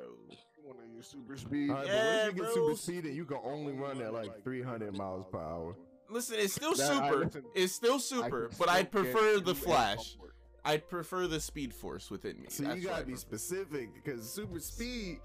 You 0.66 0.74
want 0.74 0.82
to 0.90 0.96
use 0.96 1.08
super 1.08 1.38
speed? 1.38 1.70
All 1.70 1.76
right, 1.78 1.86
Yeah, 1.86 1.94
but 1.94 2.06
what 2.06 2.16
if 2.16 2.26
you 2.26 2.32
get 2.32 2.38
bro. 2.42 2.54
super 2.54 2.76
speed 2.78 3.06
and 3.06 3.16
you 3.16 3.26
can 3.26 3.38
only 3.44 3.74
run 3.74 4.02
at 4.02 4.14
like 4.14 4.44
300 4.44 4.98
miles 4.98 5.26
per 5.32 5.38
hour? 5.40 5.76
Listen, 6.10 6.38
it's 6.40 6.54
still 6.56 6.74
That- 6.74 6.92
I- 6.92 7.10
super. 7.10 7.26
listen, 7.26 7.44
it's 7.54 7.74
still 7.74 8.00
super, 8.00 8.48
can 8.48 8.58
but 8.58 8.70
still 8.70 8.70
I'd 8.70 8.92
prefer 8.92 9.40
the 9.40 9.54
Flash. 9.54 10.18
I'd 10.64 10.90
prefer 10.90 11.28
the 11.28 11.40
Speed 11.40 11.72
Force 11.72 12.10
within 12.10 12.40
me. 12.42 12.48
So 12.50 12.64
That's 12.64 12.82
you 12.82 12.88
gotta 12.88 13.06
be 13.06 13.16
specific 13.16 13.94
because 13.94 14.28
super 14.28 14.60
speed, 14.60 15.20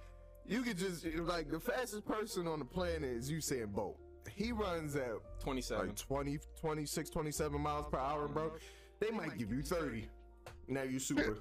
you 0.47 0.61
could 0.63 0.77
just 0.77 1.07
like 1.07 1.51
the 1.51 1.59
fastest 1.61 2.05
person 2.05 2.47
on 2.47 2.59
the 2.59 2.65
planet 2.67 3.05
is 3.05 3.31
Usain 3.31 3.73
Bolt. 3.73 3.99
He 4.31 4.53
runs 4.53 4.95
at 4.97 5.13
27. 5.41 5.87
like 5.87 5.97
20, 5.97 6.39
26, 6.61 7.09
27 7.09 7.59
miles 7.59 7.87
per 7.91 7.99
hour, 7.99 8.29
bro. 8.29 8.53
They 8.99 9.11
might 9.11 9.39
give 9.39 9.51
you 9.51 9.63
30. 9.63 10.07
Now 10.69 10.83
you 10.83 10.99
super. 10.99 11.39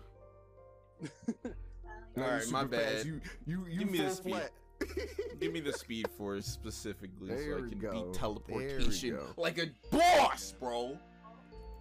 Now 2.15 2.23
you 2.23 2.29
Alright, 2.31 2.49
my 2.51 2.61
super 2.63 2.75
fast. 2.75 2.95
bad. 2.95 3.05
You 3.05 3.21
you 3.45 3.65
you 3.69 3.79
Give 3.79 3.91
me 3.91 3.97
the 3.99 4.09
speed. 4.09 4.33
flat. 4.33 4.51
Give 5.39 5.51
me 5.53 5.59
the 5.59 5.73
Speed 5.83 6.07
Force 6.17 6.45
specifically 6.45 7.29
so 7.29 7.57
I 7.57 7.69
can 7.69 7.79
go. 7.79 7.91
beat 7.91 8.13
teleportation 8.13 9.17
like 9.37 9.57
a 9.57 9.67
boss, 9.91 10.53
bro. 10.59 10.97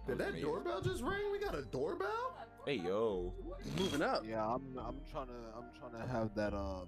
Did 0.07 0.17
that 0.17 0.29
Amazing. 0.29 0.41
doorbell 0.49 0.81
just 0.81 1.01
ring? 1.03 1.31
We 1.31 1.39
got 1.39 1.55
a 1.55 1.61
doorbell? 1.63 2.35
Hey 2.65 2.75
yo. 2.75 3.33
Moving 3.77 4.01
up. 4.01 4.23
Yeah, 4.27 4.45
I'm 4.45 4.61
I'm 4.77 4.97
trying 5.09 5.27
to 5.27 5.33
I'm 5.57 5.65
trying 5.79 6.01
to 6.01 6.11
have 6.11 6.33
that 6.35 6.53
um 6.53 6.87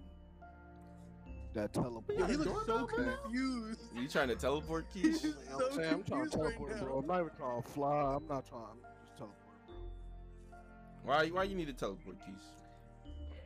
that 1.53 1.73
teleport. 1.73 2.17
Yo, 2.17 2.25
he 2.25 2.35
looks 2.35 2.65
so 2.65 2.65
doorbell, 2.77 2.89
man? 3.05 3.15
confused. 3.23 3.79
You 3.95 4.07
trying 4.07 4.29
to 4.29 4.35
teleport, 4.35 4.85
Keish? 4.93 5.03
He's 5.03 5.23
You 5.23 5.29
know 5.31 5.35
I'm 5.65 5.71
so 5.71 5.77
saying? 5.77 5.93
I'm 5.93 6.03
trying 6.03 6.29
to 6.29 6.29
confused 6.29 6.35
right 6.35 6.43
teleport, 6.55 6.75
now. 6.75 6.83
bro. 6.83 6.97
I'm 6.99 7.07
not 7.07 7.19
even 7.21 7.31
trying 7.37 7.61
to 7.61 7.69
fly. 7.69 8.15
I'm 8.15 8.27
not 8.27 8.47
trying. 8.47 8.63
I'm 8.71 8.77
just 9.05 9.17
teleport, 9.17 9.37
bro. 9.67 10.55
why 11.03 11.27
why 11.29 11.43
you 11.43 11.55
need 11.55 11.67
to 11.67 11.73
teleport, 11.73 12.17
Keish? 12.19 12.60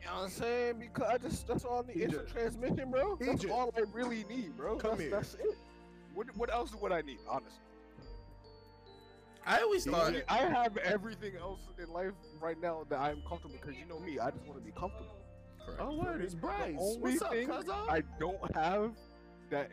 You 0.06 0.12
know 0.12 0.18
what 0.18 0.24
I'm 0.26 0.30
saying? 0.30 0.74
Because 0.78 1.08
I 1.10 1.18
just 1.18 1.48
that's 1.48 1.64
all 1.64 1.84
I 1.84 1.92
need. 1.92 2.02
Instant 2.04 2.28
transmission, 2.28 2.90
bro. 2.92 3.16
That's 3.18 3.42
Egypt. 3.42 3.52
all 3.52 3.74
I 3.76 3.80
really 3.92 4.24
need, 4.28 4.56
bro. 4.56 4.76
Come 4.76 4.90
that's, 4.90 5.00
here. 5.00 5.10
that's 5.10 5.34
it. 5.34 5.58
What 6.14 6.28
what 6.36 6.52
else 6.52 6.72
would 6.76 6.92
I 6.92 7.00
need? 7.00 7.18
Honestly, 7.28 7.58
I 9.44 9.62
always 9.62 9.84
thought 9.84 10.12
Egypt. 10.12 10.30
I 10.30 10.38
have 10.38 10.76
everything 10.76 11.32
else 11.40 11.58
in 11.82 11.92
life 11.92 12.12
right 12.40 12.60
now 12.62 12.84
that 12.88 13.00
I'm 13.00 13.20
comfortable. 13.28 13.56
Because 13.60 13.76
you 13.76 13.84
know 13.84 13.98
me, 13.98 14.20
I 14.20 14.30
just 14.30 14.46
want 14.46 14.60
to 14.60 14.64
be 14.64 14.70
comfortable. 14.70 15.16
Correct. 15.64 15.80
Oh, 15.82 15.96
word, 15.96 16.22
it's 16.22 16.36
Bryce. 16.36 16.76
The 16.76 16.80
only 16.80 17.00
What's 17.00 17.22
up, 17.22 17.32
thing 17.32 17.48
cuzzo? 17.48 17.90
I 17.90 18.04
don't 18.20 18.54
have 18.54 18.92
that 19.50 19.72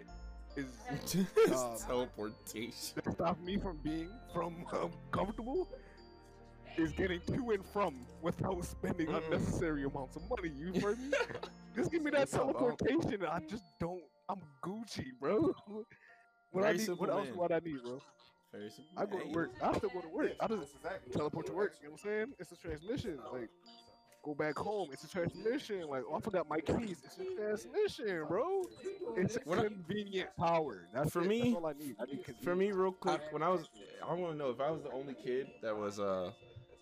is 0.56 0.66
um, 1.52 1.78
teleportation. 1.88 3.02
that 3.04 3.14
stop 3.14 3.40
me 3.40 3.58
from 3.58 3.78
being 3.84 4.10
from 4.34 4.66
um, 4.74 4.92
comfortable 5.12 5.70
is 6.78 6.92
getting 6.94 7.20
to 7.22 7.52
and 7.52 7.66
from 7.66 8.06
without 8.22 8.64
spending 8.66 9.08
Mm-mm. 9.08 9.24
unnecessary 9.26 9.84
amounts 9.84 10.16
of 10.16 10.24
money. 10.30 10.52
You 10.56 10.80
heard 10.82 11.00
me? 11.00 11.12
just 11.76 11.92
give 11.92 12.02
me 12.04 12.12
that 12.12 12.22
Unc? 12.22 12.32
teleportation. 12.32 13.26
I 13.30 13.40
just 13.50 13.64
don't 13.80 14.02
I'm 14.30 14.42
Gucci, 14.64 15.06
bro. 15.20 15.54
What 16.52 16.62
Very 16.66 16.76
I 16.76 16.78
need, 16.78 16.90
what 17.00 17.10
else 17.10 17.28
what 17.34 17.52
I 17.52 17.60
need, 17.66 17.82
bro? 17.84 18.00
Very 18.52 18.70
simple. 18.70 18.94
I 18.96 19.06
go 19.08 19.18
to 19.20 19.28
work. 19.36 19.50
I 19.60 19.76
still 19.76 19.90
go 19.90 20.02
to 20.02 20.08
work. 20.08 20.34
I 20.40 20.46
just 20.46 20.76
teleport 21.12 21.48
to 21.48 21.52
work. 21.54 21.74
You 21.82 21.88
know 21.88 21.94
what 21.94 22.02
I'm 22.06 22.12
saying? 22.12 22.34
It's 22.38 22.52
a 22.52 22.56
transmission. 22.56 23.18
Like, 23.34 23.50
go 24.24 24.36
back 24.36 24.56
home. 24.56 24.90
It's 24.94 25.04
a 25.04 25.10
transmission. 25.10 25.88
Like, 25.88 26.04
oh, 26.08 26.16
I 26.16 26.20
forgot 26.20 26.48
my 26.48 26.60
keys. 26.60 26.98
It's 27.04 27.18
a 27.18 27.26
transmission, 27.36 28.26
bro. 28.28 28.62
It's 29.18 29.36
a 29.38 29.40
convenient 29.40 30.30
power. 30.38 30.88
That's 30.94 31.10
For 31.12 31.24
it. 31.24 31.28
me- 31.28 31.42
That's 31.42 31.56
all 31.56 31.66
I 31.66 31.74
need. 31.74 31.96
I 32.00 32.06
need 32.06 32.24
For 32.44 32.56
me, 32.56 32.72
real 32.72 32.92
quick, 32.92 33.22
when 33.32 33.42
I 33.42 33.50
was, 33.50 33.68
I 34.08 34.14
want 34.14 34.34
to 34.34 34.38
know 34.38 34.52
if 34.52 34.60
I 34.62 34.70
was 34.70 34.84
the 34.84 34.92
only 34.92 35.16
kid 35.16 35.48
that 35.64 35.76
was 35.76 36.00
uh, 36.00 36.30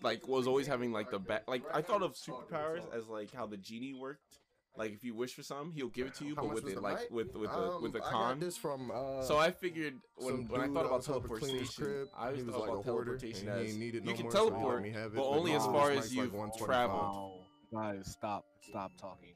like 0.02 0.26
was 0.28 0.46
always 0.46 0.66
having 0.66 0.92
like 0.92 1.10
the 1.10 1.18
back. 1.18 1.42
Like 1.48 1.62
I 1.72 1.82
thought 1.82 2.02
of 2.02 2.14
superpowers 2.14 2.82
as 2.96 3.06
like 3.08 3.32
how 3.32 3.46
the 3.46 3.56
genie 3.56 3.94
worked. 3.94 4.38
Like 4.74 4.92
if 4.92 5.04
you 5.04 5.14
wish 5.14 5.34
for 5.34 5.42
something, 5.42 5.70
he'll 5.72 5.88
give 5.88 6.06
it 6.06 6.14
to 6.14 6.24
you, 6.24 6.34
How 6.34 6.42
but 6.46 6.54
with 6.54 6.66
it 6.68 6.74
the 6.76 6.80
like 6.80 6.98
mic? 7.00 7.10
with 7.10 7.36
with 7.36 7.50
the 7.50 7.58
Um, 7.58 7.82
with 7.82 7.92
the 7.92 7.98
I 7.98 8.02
got 8.02 8.10
con. 8.10 8.40
this 8.40 8.56
from. 8.56 8.90
Uh, 8.90 9.22
So 9.22 9.36
I 9.36 9.50
figured 9.50 10.00
when, 10.16 10.28
some 10.34 10.48
when 10.48 10.60
I 10.62 10.66
thought 10.68 10.86
about 10.86 10.92
was 10.98 11.06
helping 11.06 11.36
clean 11.36 11.58
his 11.58 11.74
teleportation. 11.74 12.08
I 12.16 12.30
was 12.30 12.44
was 12.44 12.54
thought 12.54 12.60
like 12.62 12.70
about 12.70 12.80
a 12.86 12.90
hoarder, 12.90 13.16
teleportation 13.18 13.48
as 13.48 13.76
needed 13.76 14.04
you 14.04 14.10
no 14.10 14.16
can 14.16 14.22
more, 14.24 14.32
so 14.32 14.48
teleport, 14.48 14.82
me 14.82 14.90
have 14.90 15.12
it, 15.12 15.16
but 15.16 15.22
but 15.22 15.28
only 15.28 15.50
now 15.52 15.58
as 15.58 15.64
far 15.66 15.90
as 15.90 16.14
you've 16.14 16.32
125. 16.32 16.66
traveled. 16.66 17.44
Guys, 17.70 18.10
stop. 18.10 18.44
Stop 18.62 18.92
talking. 18.98 19.34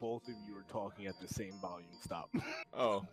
Both 0.00 0.24
of 0.28 0.34
you 0.48 0.56
are 0.56 0.64
talking 0.68 1.06
at 1.06 1.14
the 1.20 1.28
same 1.28 1.54
volume. 1.62 1.88
Stop. 2.02 2.28
Oh, 2.74 3.04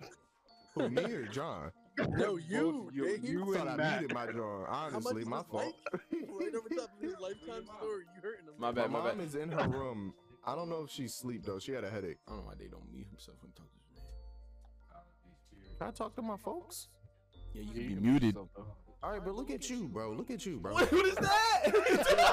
Who, 0.73 0.89
me 0.89 1.03
or 1.03 1.27
John? 1.27 1.71
No, 1.97 2.37
you, 2.49 2.89
you, 2.93 3.19
you 3.21 3.55
I 3.55 3.59
and 3.59 3.69
I 3.69 3.75
Matt. 3.75 3.99
muted 4.01 4.15
my 4.15 4.25
John. 4.27 4.65
Honestly, 4.69 5.25
my 5.25 5.43
fault. 5.43 5.75
mic? 6.11 6.27
right 6.29 6.55
over 6.55 6.69
top 6.69 6.89
of 6.97 7.01
his 7.01 7.13
lifetime 7.19 7.65
story. 7.77 8.03
You 8.15 8.21
hurting 8.21 8.45
him? 8.45 8.53
my 8.57 8.67
My 8.67 8.71
bad, 8.71 8.91
my 8.91 8.99
mom 8.99 9.17
bad. 9.17 9.27
is 9.27 9.35
in 9.35 9.51
her 9.51 9.67
room. 9.67 10.13
I 10.45 10.55
don't 10.55 10.69
know 10.69 10.83
if 10.83 10.89
she's 10.89 11.11
asleep 11.13 11.43
though. 11.45 11.59
She 11.59 11.71
had 11.71 11.83
a 11.83 11.89
headache. 11.89 12.17
I 12.27 12.31
don't 12.31 12.39
know 12.41 12.45
why 12.47 12.55
they 12.57 12.67
don't 12.67 12.91
mute 12.91 13.07
himself 13.09 13.37
when 13.41 13.51
talking 13.51 13.69
to 13.79 13.93
this 13.93 14.03
man. 15.61 15.77
Can 15.77 15.87
I 15.87 15.91
talk 15.91 16.15
to 16.15 16.21
my 16.21 16.37
folks? 16.37 16.89
Yeah, 17.53 17.61
you 17.61 17.73
can 17.73 17.95
be 17.95 18.01
muted. 18.09 18.37
All 18.37 19.11
right, 19.11 19.23
but 19.23 19.35
look 19.35 19.51
at 19.51 19.69
you, 19.69 19.87
bro. 19.89 20.11
Look 20.13 20.31
at 20.31 20.45
you, 20.45 20.59
bro. 20.59 20.73
What, 20.73 20.91
what 20.91 21.05
is 21.05 21.15
that? 21.15 21.61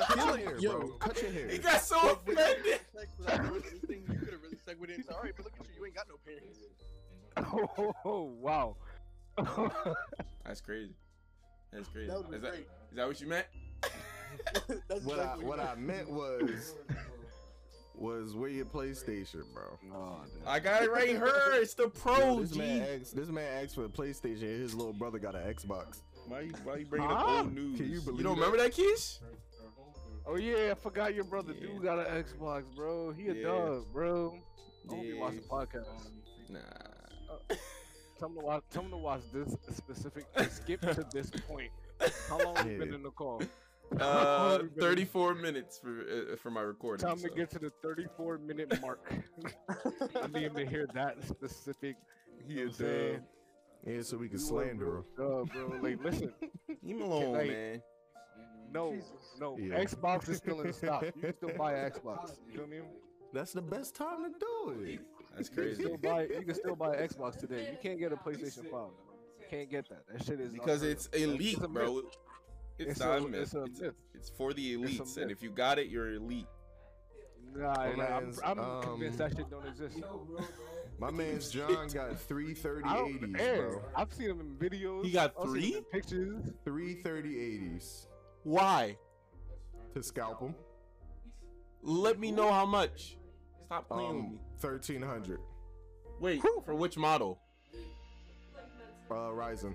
Cut 0.06 0.16
your 0.16 0.36
hair, 0.36 0.58
Yo. 0.58 0.70
bro. 0.78 0.88
Cut 1.00 1.20
your 1.20 1.32
hair. 1.32 1.48
he 1.48 1.58
got 1.58 1.80
so 1.82 2.20
Wait, 2.26 2.36
wait, 2.36 2.46
offended. 2.46 2.80
Text 2.96 3.18
without 3.18 3.44
you 3.44 3.50
could 4.20 4.30
have 4.32 4.42
really 4.42 4.56
segued 4.64 4.90
into. 4.90 5.12
All 5.14 5.20
right, 5.22 5.32
but 5.36 5.44
look 5.46 5.54
at 5.60 5.66
you. 5.66 5.72
You 5.80 5.86
ain't 5.86 5.94
got 5.96 6.06
no 6.08 6.14
parents. 6.24 6.60
Oh, 8.04 8.32
wow. 8.40 8.76
That's 10.44 10.60
crazy. 10.60 10.94
That's 11.72 11.88
crazy. 11.88 12.08
That 12.08 12.18
would 12.26 12.34
is, 12.34 12.42
that, 12.42 12.50
great. 12.52 12.66
is 12.90 12.96
that 12.96 13.06
what 13.06 13.20
you 13.20 13.26
meant? 13.28 13.46
That's 14.88 15.04
What 15.04 15.18
I 15.18 15.22
exactly 15.22 15.44
what 15.46 15.60
I 15.60 15.74
meant 15.76 16.10
was 16.10 16.74
was 17.94 18.34
where 18.34 18.48
your 18.48 18.64
PlayStation, 18.64 19.42
bro. 19.52 19.78
Oh. 19.94 20.16
I 20.46 20.58
got 20.60 20.82
it 20.82 20.90
right 20.90 21.08
here. 21.08 21.30
It's 21.54 21.74
the 21.74 21.84
Yo, 21.84 21.88
pro. 21.90 22.40
this 22.40 22.52
G. 22.52 22.58
man 22.58 22.82
asked 23.00 23.14
this 23.16 23.28
man 23.28 23.62
asked 23.64 23.74
for 23.74 23.84
a 23.84 23.88
PlayStation. 23.88 24.42
and 24.42 24.60
His 24.62 24.74
little 24.74 24.92
brother 24.92 25.18
got 25.18 25.34
an 25.34 25.42
Xbox. 25.52 26.00
Why 26.26 26.40
you 26.40 26.52
why 26.64 26.76
you 26.76 26.86
bringing 26.86 27.08
Huh? 27.08 27.16
up 27.16 27.28
old 27.28 27.54
news? 27.54 27.76
Can 27.78 27.90
you 27.90 28.00
believe 28.00 28.24
don't 28.24 28.38
that? 28.38 28.44
remember 28.46 28.56
that, 28.58 28.72
Keish? 28.72 29.18
Oh 30.26 30.36
yeah, 30.36 30.70
I 30.70 30.74
forgot 30.74 31.14
your 31.14 31.24
brother 31.24 31.52
Yeah. 31.54 31.66
dude 31.68 31.82
got 31.82 31.98
an 31.98 32.22
Xbox, 32.24 32.64
bro. 32.74 33.10
He 33.12 33.28
a 33.28 33.34
Yeah. 33.34 33.42
dog, 33.48 33.92
bro. 33.92 34.38
I 34.88 34.94
hope 34.94 35.02
he 35.02 35.08
Yeah. 35.12 35.20
watch 35.20 35.34
the 35.34 35.40
podcast. 35.42 35.86
Nah. 36.48 36.58
Uh, 37.30 37.54
Tell 38.20 38.28
them 38.28 38.38
to 38.38 38.44
watch. 38.44 38.62
Tell 38.70 38.82
him 38.82 38.90
to 38.90 38.96
watch 38.98 39.22
this 39.32 39.56
specific. 39.74 40.26
Skip 40.50 40.82
to 40.82 41.06
this 41.10 41.30
point. 41.48 41.70
How 42.28 42.38
long 42.44 42.54
have 42.56 42.70
you 42.70 42.78
been 42.78 42.92
in 42.94 43.02
the 43.02 43.10
call? 43.10 43.42
Uh, 43.98 44.60
34 44.78 45.34
minutes 45.34 45.78
for 45.78 46.00
uh, 46.32 46.36
for 46.36 46.50
my 46.50 46.60
recording. 46.60 47.04
Time 47.06 47.18
to 47.18 47.30
get 47.30 47.50
to 47.50 47.58
the 47.58 47.70
34 47.82 48.38
minute 48.38 48.78
mark. 48.82 49.10
I 50.22 50.26
need 50.28 50.42
him 50.42 50.54
to 50.54 50.66
hear 50.66 50.86
that 50.94 51.16
specific. 51.26 51.96
He 52.46 52.60
is 52.60 52.72
what 52.72 52.76
saying? 52.78 53.20
Yeah, 53.86 54.02
so 54.02 54.18
we 54.18 54.28
can 54.28 54.38
You 54.38 54.44
slander 54.44 54.98
him. 54.98 55.04
real 55.16 55.28
dog, 55.46 55.52
bro. 55.52 55.78
Like, 55.82 56.04
listen, 56.04 56.32
Leave 56.82 56.96
him 56.96 57.02
alone, 57.02 57.32
Like- 57.32 57.48
man. 57.48 57.82
no, 58.72 58.94
no. 59.40 59.56
Yeah. 59.58 59.82
Xbox 59.82 60.28
is 60.28 60.36
still 60.36 60.60
in 60.60 60.72
stock. 60.74 61.02
You 61.02 61.12
can 61.12 61.34
still 61.34 61.56
buy 61.56 61.72
an 61.72 61.90
Xbox. 61.92 62.32
You 62.46 62.58
feel 62.58 62.66
me? 62.66 62.80
That's 63.32 63.52
the 63.54 63.62
best 63.62 63.94
time 63.96 64.24
to 64.24 64.38
do 64.38 64.82
it. 64.84 65.00
That's 65.36 65.48
You 65.50 65.54
can 65.56 65.64
crazy. 65.64 65.96
buy. 66.02 66.22
You 66.22 66.42
can 66.44 66.54
still 66.54 66.76
buy 66.76 66.96
an 66.96 67.08
Xbox 67.08 67.38
today. 67.40 67.68
You 67.70 67.78
can't 67.82 67.98
get 67.98 68.12
a 68.12 68.16
PlayStation 68.16 68.70
5. 68.70 68.72
You 68.72 69.46
can't 69.50 69.70
get 69.70 69.88
that. 69.88 70.04
That 70.12 70.24
shit 70.24 70.40
is 70.40 70.52
Because 70.52 70.82
unheard 70.82 70.96
it's 70.96 71.06
of. 71.06 71.14
elite, 71.14 71.58
a 71.62 71.68
bro. 71.68 71.98
It's, 72.78 72.90
It's 72.92 73.00
not 73.00 73.18
a- 73.20 73.24
a 73.24 73.28
myth. 73.28 73.40
it's 73.42 73.54
a 73.54 73.62
It's, 73.64 73.80
myth. 73.80 73.94
it's 74.14 74.28
for 74.30 74.52
the 74.54 74.76
elites, 74.76 75.16
and 75.18 75.30
if 75.30 75.42
you 75.42 75.50
got 75.50 75.78
it, 75.78 75.88
you're 75.88 76.14
elite. 76.14 76.46
Nah, 77.54 77.74
My 77.74 77.92
nah, 77.96 78.04
I'm, 78.18 78.32
I'm 78.44 78.58
um, 78.60 78.82
convinced 78.82 79.18
that 79.18 79.36
shit 79.36 79.50
don't 79.50 79.66
exist. 79.66 79.98
My 81.00 81.10
man's 81.10 81.50
John 81.50 81.88
got 81.88 82.18
three 82.28 82.54
thirty 82.54 82.88
eighties, 82.88 83.18
bro. 83.30 83.82
I've 83.96 84.12
seen 84.12 84.30
him 84.30 84.40
in 84.40 84.54
videos. 84.56 85.04
He 85.04 85.10
got 85.10 85.34
I've 85.38 85.48
seen 85.50 85.56
him 85.56 85.60
three? 85.62 85.76
in 85.78 85.82
pictures. 85.84 86.42
Three 86.64 86.94
thirty 87.02 87.40
eighties 87.40 88.06
Why? 88.44 88.96
to 89.94 90.02
scalp 90.02 90.40
him. 90.40 90.54
Let 91.82 92.20
me 92.20 92.30
know 92.30 92.52
how 92.52 92.66
much. 92.66 93.16
Stop 93.66 93.88
playing 93.88 94.08
with 94.14 94.24
Um, 94.24 94.32
me. 94.34 94.40
Thirteen 94.60 95.02
hundred. 95.02 95.40
Wait, 96.20 96.42
for 96.64 96.74
which 96.74 96.96
model? 96.96 97.38
Uh, 99.10 99.14
Ryzen. 99.32 99.74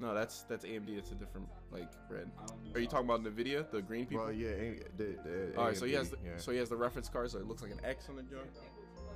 No, 0.00 0.14
that's 0.14 0.42
that's 0.42 0.64
AMD. 0.64 0.88
It's 0.96 1.10
a 1.10 1.14
different 1.16 1.48
like 1.72 1.88
red. 2.08 2.30
Are 2.74 2.80
you 2.80 2.86
talking 2.86 3.06
about 3.10 3.24
Nvidia, 3.24 3.68
the 3.70 3.82
green 3.82 4.06
people? 4.06 4.24
Well, 4.24 4.32
yeah. 4.32 4.50
ain't- 4.50 4.96
The, 4.96 5.16
the, 5.24 5.52
All 5.58 5.66
right, 5.66 5.76
so 5.76 5.84
he 5.84 5.92
has 5.94 6.10
the, 6.10 6.16
yeah. 6.24 6.30
so 6.36 6.52
he 6.52 6.58
has 6.58 6.68
the 6.68 6.76
reference 6.76 7.08
card, 7.08 7.28
so 7.30 7.38
it 7.38 7.46
looks 7.46 7.60
like 7.62 7.72
an 7.72 7.80
X 7.84 8.08
on 8.08 8.16
the 8.16 8.22
joint. 8.22 8.46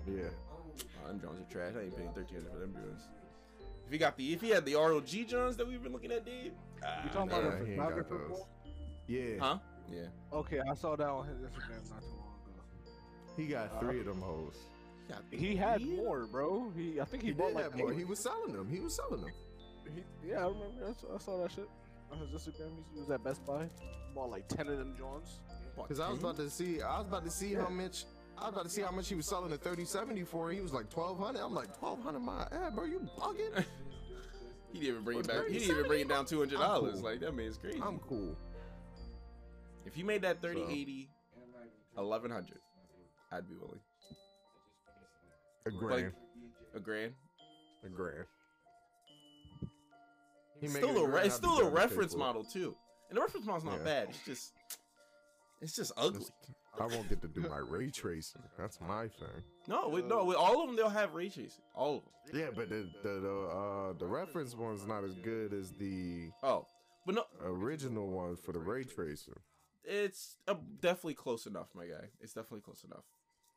yeah. 0.07 0.25
Oh, 1.05 1.07
them 1.09 1.21
Jones 1.21 1.41
are 1.41 1.53
trash. 1.53 1.75
I 1.79 1.85
ain't 1.85 1.97
paying 1.97 2.11
thirteen 2.13 2.39
hundred 2.39 2.53
for 2.53 2.59
them 2.59 2.75
Jones. 2.75 3.03
If 3.87 3.93
he 3.93 3.99
got 3.99 4.17
the, 4.17 4.33
if 4.33 4.41
he 4.41 4.51
had 4.51 4.65
the 4.65 4.75
ROG 4.75 5.07
Jones 5.07 5.57
that 5.57 5.67
we've 5.69 5.83
been 5.83 5.93
looking 5.93 6.11
at, 6.11 6.25
Dave. 6.27 6.53
You 7.05 7.11
talking 7.13 7.31
Nah, 7.31 7.39
about 7.39 7.63
a 7.63 7.65
he 7.65 7.77
photographer? 7.77 8.21
Yeah. 9.07 9.23
Huh? 9.39 9.59
Yeah. 9.91 10.01
Okay, 10.33 10.59
I 10.69 10.75
saw 10.75 10.97
that 10.97 11.09
on 11.09 11.27
his 11.29 11.39
Instagram 11.39 11.89
not 11.91 12.01
too 12.01 12.09
long 12.09 12.19
ago. 12.19 12.22
He 13.37 13.47
got 13.47 13.81
three 13.81 14.01
of 14.01 14.07
them 14.07 14.21
hoes. 14.21 14.57
He, 15.07 15.13
got 15.13 15.23
He 15.31 15.57
had 15.57 15.83
more, 15.83 16.27
bro. 16.27 16.71
He, 16.77 17.01
I 17.01 17.05
think 17.05 17.23
he, 17.23 17.29
He, 17.31 17.35
bought 17.35 17.49
did 17.49 17.55
like 17.57 17.65
have 17.65 17.77
more. 17.77 17.93
He 17.93 18.05
was 18.05 18.19
selling 18.19 18.53
them. 18.53 18.69
He 18.71 18.81
was 18.81 18.95
selling 18.95 19.23
them. 19.23 19.31
He, 19.95 20.29
yeah, 20.29 20.45
I 20.45 20.49
remember. 20.49 20.87
I 20.89 20.93
saw, 20.93 21.15
I 21.15 21.19
saw 21.19 21.43
that 21.43 21.51
shit 21.53 21.69
on 22.11 22.19
his 22.19 22.31
Instagram. 22.31 22.71
He 22.93 23.01
was 23.01 23.11
at 23.11 23.25
Best 23.25 23.45
Buy. 23.45 23.69
Bought 24.15 24.31
like 24.31 24.47
ten 24.49 24.69
of 24.69 24.79
them 24.79 24.95
Johns. 24.97 25.41
Cause 25.89 26.01
I 26.01 26.11
was 26.11 26.19
about 26.19 26.37
to 26.37 26.51
see. 26.51 26.83
I 26.83 26.99
was 26.99 27.07
about 27.09 27.25
to 27.25 27.31
see 27.31 27.55
how 27.55 27.69
much. 27.69 28.05
I 28.39 28.45
was 28.47 28.53
about 28.55 28.65
to 28.65 28.71
see 28.71 28.83
how 28.83 28.91
much 28.91 29.09
he 29.09 29.15
was 29.15 29.27
selling 29.27 29.51
the 29.51 29.57
3070 29.57 30.25
for. 30.25 30.51
He 30.51 30.61
was 30.61 30.73
like 30.73 30.95
1200. 30.95 31.41
I'm 31.41 31.55
like 31.55 31.81
1200 31.83 32.19
my 32.21 32.43
eh, 32.53 32.71
bro. 32.71 32.85
You 32.85 33.01
bugging? 33.19 33.65
He 34.73 34.79
didn't 34.79 34.91
even 34.93 35.05
bring 35.05 35.19
it 35.19 35.29
back. 35.29 35.49
He 35.49 35.59
didn't 35.59 35.71
even 35.77 35.87
bring 35.87 36.01
it 36.01 36.09
down 36.09 36.25
two 36.25 36.39
hundred 36.39 36.59
dollars. 36.59 36.95
cool. 36.95 37.03
Like 37.03 37.21
that 37.21 37.35
man's 37.35 37.59
crazy. 37.59 37.79
I'm 37.85 37.99
cool. 37.99 38.35
if 39.85 39.95
he 39.95 40.03
made 40.03 40.23
that 40.23 40.41
30, 40.41 41.09
So- 41.95 42.03
1100, 42.03 42.59
I'd 43.33 43.49
be 43.49 43.55
willing. 43.55 43.81
A 45.67 45.71
grand. 45.71 46.13
A 46.75 46.81
grand. 46.81 47.13
A 47.85 47.89
grand. 47.89 48.25
He 50.61 50.67
It's 50.67 50.75
still 50.77 50.97
a, 51.05 51.09
re- 51.09 51.23
it's 51.25 51.35
still 51.37 51.59
a 51.59 51.63
down 51.63 51.71
to 51.73 51.77
pay 51.77 51.83
reference 51.83 52.15
model 52.17 52.45
too, 52.45 52.77
and 53.09 53.17
the 53.17 53.21
reference 53.21 53.47
model's 53.47 53.65
not 53.65 53.79
Yeah. 53.79 53.85
bad. 53.85 54.09
It's 54.11 54.25
just, 54.25 54.53
it's 55.61 55.75
just 55.77 55.93
ugly. 55.97 56.27
I 56.81 56.87
won't 56.87 57.09
get 57.09 57.21
to 57.23 57.29
do 57.29 57.41
my 57.43 57.59
ray 57.59 57.91
tracing. 57.91 58.43
That's 58.59 58.81
my 58.81 59.09
thing. 59.09 59.43
No, 59.69 59.89
with, 59.89 60.07
no, 60.07 60.25
with 60.25 60.37
all 60.39 60.63
of 60.63 60.69
them 60.69 60.77
they'll 60.77 60.89
have 60.89 61.13
ray 61.15 61.29
tracing. 61.29 61.63
All 61.75 61.97
of 61.99 62.03
them. 62.33 62.41
Yeah, 62.41 62.51
but 62.55 62.69
the 62.71 62.89
the 63.03 63.21
the, 63.21 63.35
uh, 63.49 63.93
the 63.99 64.07
reference 64.07 64.55
one's 64.55 64.87
not 64.87 65.05
as 65.05 65.15
good 65.17 65.53
as 65.53 65.73
the 65.73 66.31
Oh, 66.43 66.67
but 67.05 67.15
no, 67.17 67.25
original 67.45 68.09
one 68.09 68.37
for 68.37 68.53
the 68.53 68.61
ray 68.61 68.85
tracing. 68.85 69.35
it's 69.85 70.37
uh, 70.49 70.55
definitely 70.81 71.15
close 71.15 71.47
enough, 71.47 71.69
my 71.75 71.87
guy. 71.87 72.09
It's 72.21 72.33
definitely 72.35 72.61
close 72.61 72.85
enough. 72.85 73.05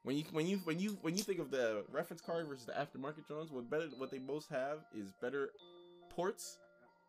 When 0.05 0.15
you 0.15 0.23
when 0.31 0.45
you 0.45 0.57
when 0.65 0.79
you 0.79 0.99
when 1.01 1.17
you 1.17 1.23
think 1.23 1.39
of 1.39 1.49
the 1.49 1.83
reference 1.91 2.21
card 2.21 2.47
versus 2.47 2.67
the 2.67 2.73
aftermarket 2.73 3.25
drones, 3.27 3.51
what 3.51 3.67
better 3.71 3.87
what 3.97 4.11
they 4.11 4.19
most 4.19 4.49
have 4.51 4.77
is 4.95 5.11
better 5.19 5.49
ports 6.11 6.59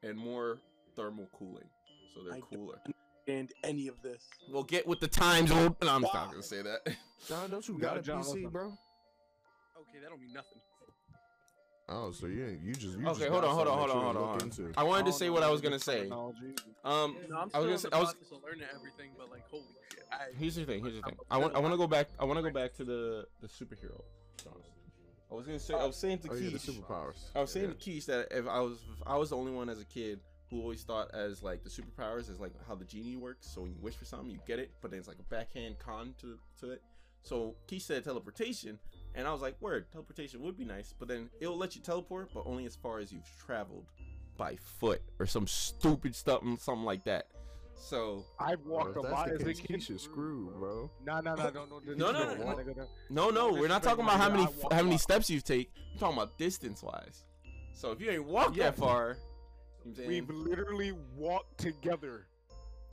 and 0.03 0.17
more 0.17 0.59
thermal 0.97 1.29
cooling, 1.39 1.69
so 2.15 2.23
they're 2.25 2.33
I 2.33 2.39
don't- 2.41 2.51
cooler. 2.51 2.81
And 3.29 3.53
any 3.65 3.89
of 3.89 4.01
this. 4.03 4.23
Well, 4.51 4.63
get 4.63 4.87
with 4.87 5.01
the 5.01 5.09
times, 5.09 5.51
old. 5.51 5.77
No, 5.83 5.89
I'm 5.95 6.01
not 6.03 6.31
gonna 6.31 6.43
say 6.43 6.63
that. 6.63 6.97
John, 7.29 7.51
don't 7.51 7.67
you 7.69 7.75
Yeah, 7.75 7.81
got 7.81 7.97
a 7.99 8.03
John, 8.03 8.23
PC, 8.23 8.51
bro? 8.51 8.67
Okay, 8.69 9.99
that 10.01 10.09
don't 10.09 10.21
mean 10.21 10.33
nothing. 10.33 10.61
Oh, 11.89 12.11
so 12.11 12.27
you 12.27 12.59
you 12.63 12.75
just 12.75 12.99
you 12.99 13.07
Okay, 13.07 13.19
just 13.21 13.31
hold 13.31 13.45
on, 13.45 13.55
hold 13.55 13.69
on, 13.69 13.79
hold 13.79 13.91
on, 13.91 13.97
hold 14.03 14.17
on. 14.17 14.23
hold 14.23 14.37
on. 14.37 14.43
into. 14.43 14.73
I 14.77 14.83
wanted 14.83 15.07
to 15.07 15.13
say 15.13 15.31
what 15.31 15.43
I 15.45 15.51
was 15.51 15.61
gonna 15.61 15.79
say. 15.79 16.11
Um, 16.11 17.17
No, 17.29 17.39
I'm 17.39 17.51
I 17.55 17.59
was 17.59 17.67
gonna 17.67 17.79
say, 17.79 17.89
I 17.93 18.01
was. 18.01 18.15
learning 18.45 18.67
everything, 18.75 19.11
but 19.17 19.31
like, 19.31 19.43
holy 19.49 19.65
shit. 19.91 20.05
I, 20.11 20.37
Here's 20.37 20.57
the 20.57 20.65
thing. 20.65 20.83
Here's 20.83 20.97
the 20.97 21.03
thing. 21.03 21.17
I 21.31 21.39
want. 21.39 21.55
I 21.55 21.61
want 21.61 21.73
to 21.75 21.79
go 21.79 21.87
back. 21.87 22.09
I 22.19 22.25
want 22.25 22.39
to 22.39 22.43
go 22.43 22.51
back 22.51 22.75
to 22.75 22.85
the 22.85 23.27
the 23.41 23.47
superhero. 23.47 24.03
I 25.31 25.35
was 25.35 25.47
gonna 25.47 25.59
say. 25.61 25.75
I 25.75 25.85
was 25.85 25.97
saying 25.97 26.19
to 26.21 26.31
Oh 26.31 26.35
yeah, 26.35 26.51
the 26.51 26.59
Keish. 26.59 26.71
superpowers. 26.71 27.19
I 27.35 27.41
was 27.41 27.51
saying 27.53 27.67
Yeah. 27.67 27.73
to 27.73 27.79
Keish 28.01 28.07
that 28.07 28.29
if 28.31 28.47
I 28.49 28.61
was 28.61 28.79
if 28.93 29.03
I 29.07 29.17
was 29.17 29.31
the 29.31 29.37
only 29.37 29.53
one 29.53 29.69
as 29.69 29.81
a 29.81 29.85
kid 29.85 30.21
who 30.51 30.61
always 30.61 30.83
thought 30.83 31.13
as 31.15 31.43
like 31.43 31.63
the 31.65 31.71
superpowers 31.71 32.31
is 32.31 32.39
like 32.41 32.53
how 32.67 32.75
the 32.75 32.85
genie 32.85 33.17
works. 33.17 33.47
So 33.49 33.63
when 33.63 33.73
you 33.73 33.79
wish 33.81 33.95
for 33.95 34.05
something, 34.05 34.31
you 34.31 34.39
get 34.47 34.59
it, 34.59 34.71
but 34.83 34.91
then 34.91 34.99
it's 34.99 35.09
like 35.09 35.19
a 35.19 35.25
backhand 35.35 35.79
con 35.79 36.15
to 36.21 36.39
to 36.61 36.71
it. 36.73 36.83
So 37.23 37.57
Keish 37.69 37.83
said 37.83 38.05
teleportation, 38.05 38.79
And 39.17 39.27
I 39.27 39.33
was 39.33 39.41
like, 39.41 39.61
word, 39.63 39.87
teleportation 39.91 40.43
would 40.43 40.57
be 40.59 40.65
nice, 40.65 40.95
but 40.99 41.09
then 41.09 41.31
it'll 41.41 41.57
let 41.57 41.75
you 41.75 41.81
teleport, 41.81 42.29
but 42.35 42.43
only 42.47 42.67
as 42.67 42.77
far 42.77 42.99
as 43.01 43.11
you've 43.11 43.27
traveled 43.47 43.87
by 44.37 44.57
foot 44.79 45.01
or 45.19 45.25
some 45.27 45.47
stupid 45.47 46.15
stuff, 46.15 46.43
something 46.61 46.85
like 46.85 47.03
that. 47.05 47.27
So 47.75 48.25
I've 48.39 48.61
walked 48.67 48.91
if 48.91 48.97
a 48.97 49.01
lot 49.01 49.29
the 49.29 49.35
as 49.37 49.41
a 49.41 49.45
case, 49.45 49.61
kid. 49.61 49.81
Keisha 49.81 49.99
screwed, 50.01 50.55
bro. 50.55 50.91
No, 51.05 51.21
no, 51.21 51.35
No, 51.35 51.51
no, 51.51 51.65
no, 51.65 51.81
my 52.45 52.55
no. 52.55 52.63
no. 52.63 52.75
no, 53.11 53.31
no, 53.31 53.31
No 53.31 53.53
we're 53.53 53.69
not 53.69 53.83
talking 53.83 54.05
about 54.05 54.19
how 54.19 54.31
many 54.31 54.47
how 54.71 54.83
many 54.83 54.99
steps 54.99 55.29
you 55.31 55.41
take. 55.41 55.71
I'm 55.95 55.99
talking 55.99 56.17
about 56.19 56.37
distance 56.39 56.83
wise. 56.83 57.25
So 57.75 57.91
if 57.93 58.01
you 58.01 58.11
ain't 58.11 58.25
walked 58.25 58.57
Yeah. 58.57 58.65
that 58.71 58.77
far, 58.79 59.09
you 59.09 59.15
know 59.15 59.19
what 59.83 59.87
I'm 59.89 59.95
saying? 59.95 60.09
We've 60.09 60.31
literally 60.31 60.93
walked 61.17 61.59
together 61.59 62.27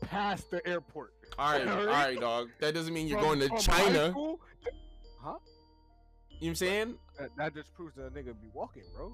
past 0.01 0.51
the 0.51 0.65
airport. 0.67 1.13
All 1.37 1.51
right, 1.53 1.67
all 1.67 1.85
right, 1.85 2.19
dog. 2.19 2.49
That 2.59 2.73
doesn't 2.73 2.93
mean 2.93 3.07
you're 3.07 3.19
From- 3.19 3.39
going 3.39 3.39
to 3.39 3.47
from 3.47 3.73
high 3.73 3.83
China. 3.85 4.13
You 6.43 6.49
know 6.49 6.51
what 6.51 6.51
I'm 6.51 6.55
saying? 6.55 6.95
that, 7.19 7.29
that 7.37 7.53
just 7.55 7.73
proves 7.73 7.95
that 7.95 8.07
a 8.07 8.09
nigga 8.09 8.33
be 8.41 8.49
walking, 8.53 8.83
bro. 8.95 9.13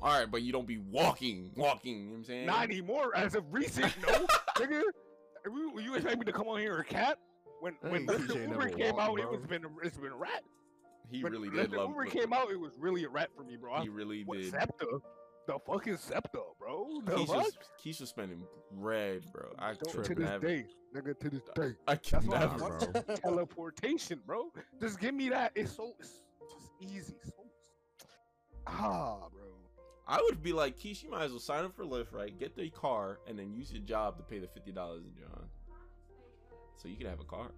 All 0.00 0.18
right, 0.18 0.30
but 0.30 0.40
you 0.40 0.50
don't 0.50 0.66
be 0.66 0.78
walking, 0.78 1.50
walking. 1.56 1.98
You 1.98 2.04
know 2.04 2.10
what 2.12 2.16
I'm 2.18 2.24
saying? 2.24 2.46
Not 2.46 2.62
anymore. 2.64 3.14
As 3.14 3.34
of 3.34 3.44
recent, 3.52 3.92
no, 4.00 4.08
nigga. 4.56 4.80
You, 5.44 5.78
you 5.78 5.94
expect 5.94 6.18
me 6.18 6.24
to 6.24 6.32
come 6.32 6.48
on 6.48 6.58
here 6.60 6.76
and 6.78 6.86
cat? 6.86 7.18
When 7.60 7.74
when 7.82 8.06
Hey, 8.08 8.14
Lyft 8.14 8.28
Uber 8.34 8.46
never 8.46 8.68
came 8.70 8.96
walked, 8.96 9.10
out, 9.10 9.20
it 9.20 9.30
was 9.30 9.42
been 9.46 9.66
it's 9.82 9.98
been 9.98 10.12
a 10.12 10.16
rat. 10.16 10.42
He 11.10 11.22
When 11.22 11.32
really 11.32 11.50
did 11.50 11.70
love. 11.72 11.90
Uber 11.90 12.06
came 12.06 12.32
out, 12.32 12.50
it 12.50 12.58
was 12.58 12.72
really 12.78 13.04
a 13.04 13.10
rat 13.10 13.28
for 13.36 13.44
me, 13.44 13.56
bro. 13.56 13.74
I 13.74 13.82
He 13.82 13.90
really 13.90 14.22
what, 14.24 14.38
did. 14.38 14.50
Scepter? 14.52 14.86
The 15.46 15.58
fucking 15.66 15.98
Scepter, 15.98 16.38
bro. 16.58 17.02
The 17.04 17.18
fuck? 17.26 17.28
Keisha's, 17.44 17.58
Keisha's 17.84 18.08
spending 18.08 18.42
bread, 18.72 19.22
bro. 19.34 19.52
I 19.58 19.74
Don't- 19.74 19.84
to 19.90 19.96
couldn't 19.98 20.20
this 20.22 20.28
have 20.30 20.42
it. 20.44 20.46
day, 20.46 20.66
nigga, 20.98 21.18
to 21.20 21.28
this 21.28 21.42
day. 21.54 21.74
I 21.86 21.94
That's 21.96 22.08
can 22.08 22.26
why 22.26 22.36
I 22.38 22.40
never. 22.46 22.58
want 22.64 23.16
teleportation, 23.22 24.20
bro. 24.26 24.50
Just 24.80 24.98
give 24.98 25.14
me 25.14 25.28
that. 25.28 25.52
It's 25.54 25.72
so 25.76 25.92
it's 26.00 26.08
just 26.08 26.22
easy. 26.80 27.14
So 27.24 27.32
ah, 28.66 29.18
bro. 29.32 29.42
I 30.06 30.20
would 30.22 30.42
be 30.42 30.52
like, 30.52 30.78
Keish, 30.78 31.02
you 31.02 31.10
might 31.10 31.24
as 31.24 31.30
well 31.30 31.40
sign 31.40 31.64
up 31.64 31.74
for 31.74 31.84
Lyft, 31.84 32.12
right? 32.12 32.38
Get 32.38 32.56
the 32.56 32.68
car 32.70 33.20
and 33.26 33.38
then 33.38 33.52
use 33.54 33.72
your 33.72 33.82
job 33.82 34.18
to 34.18 34.22
pay 34.22 34.38
the 34.38 34.48
fifty 34.48 34.72
dollars 34.72 35.02
in 35.04 35.12
John. 35.20 35.44
So 36.76 36.88
you 36.88 36.96
can 36.96 37.06
have 37.06 37.20
a 37.20 37.24
car. 37.24 37.50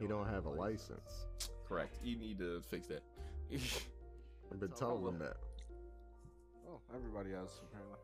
You 0.00 0.08
don't 0.08 0.26
have 0.28 0.44
a 0.46 0.50
license. 0.50 1.26
Correct. 1.66 1.96
You 2.04 2.16
need 2.16 2.38
to 2.38 2.60
fix 2.68 2.86
that. 2.88 3.02
I've 4.52 4.60
been 4.60 4.72
telling 4.72 5.06
him 5.06 5.18
that. 5.20 5.36
Oh, 6.68 6.80
everybody 6.94 7.32
else 7.32 7.60
apparently. 7.62 7.98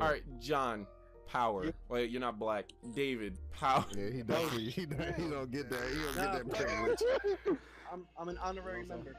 All 0.00 0.08
right, 0.08 0.22
John. 0.40 0.86
Power. 1.26 1.66
Wait, 1.90 2.08
you're 2.10 2.22
not 2.22 2.38
black. 2.38 2.70
David. 2.94 3.36
Power. 3.52 3.84
Yeah, 3.94 4.10
he 4.10 4.22
definitely 4.22 4.70
he 4.70 4.86
don't, 4.86 5.14
he 5.14 5.28
don't 5.28 5.50
get 5.50 5.68
that. 5.68 5.80
He 5.90 5.98
don't 5.98 6.16
Nah, 6.16 6.38
get 6.38 6.48
that 6.48 6.66
privilege. 6.66 7.58
I'm, 7.92 8.06
I'm 8.18 8.28
an 8.30 8.38
honorary 8.38 8.86
member. 8.86 9.14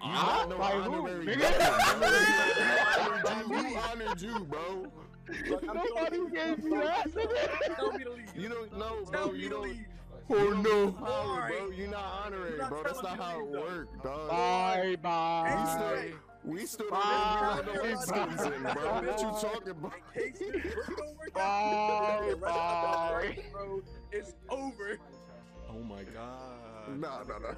You 0.00 0.10
Ah, 0.14 0.46
not 0.46 0.48
no 0.50 0.58
by 0.58 0.70
who, 0.72 0.92
honorary 0.94 1.26
nigga? 1.26 1.58
member. 3.40 3.48
We 3.48 3.76
honored 3.76 4.20
you, 4.20 4.44
bro. 4.44 4.86
Nobody 5.62 6.18
gave 6.34 6.58
me 6.64 6.70
that. 6.78 7.74
Tell 7.76 7.92
me 7.92 8.04
to 8.04 8.10
leave. 8.10 8.36
You 8.36 8.48
don't 8.48 8.78
know, 8.78 9.04
Tell 9.10 9.24
bro. 9.28 9.32
me 9.32 9.38
You 9.40 9.48
to 9.48 9.54
don't. 9.54 9.62
leave. 9.64 9.86
Oh 10.30 10.50
no. 10.62 10.92
Power, 10.92 11.48
bro. 11.48 11.70
You're 11.70 11.88
not 11.88 12.04
honorary, 12.26 12.50
You're 12.50 12.58
not 12.58 12.68
bro. 12.70 12.82
That's 12.84 13.02
not 13.02 13.18
how 13.18 13.40
it 13.40 13.44
leave, 13.44 13.60
works, 13.62 13.92
dog. 14.04 14.28
Bye 14.30 14.84
We 14.90 14.96
bye. 14.96 15.66
stood, 15.66 16.14
we 16.44 16.66
stood 16.66 16.90
Bye. 16.90 16.98
on 16.98 17.68
every 17.74 17.94
Bye. 17.94 18.04
round 18.10 18.32
of 18.32 18.38
season, 18.38 18.62
bro. 18.62 19.02
What 19.02 19.20
you 19.20 19.30
talking 19.48 19.70
about? 19.70 19.92
In 20.14 20.22
case 20.32 20.38
this 20.38 20.52
really 20.64 20.96
don't 20.96 21.16
work 21.18 21.32
Bye, 21.34 21.40
out, 21.42 22.20
the 22.20 22.36
rest 22.36 22.36
of 22.36 22.42
the 22.42 22.44
bye. 22.44 23.44
bro, 23.52 23.82
it's 24.12 24.34
over. 24.48 24.98
Oh 25.70 25.82
my 25.82 26.02
god. 26.04 26.98
No, 26.98 27.22
no, 27.28 27.38
no. 27.38 27.54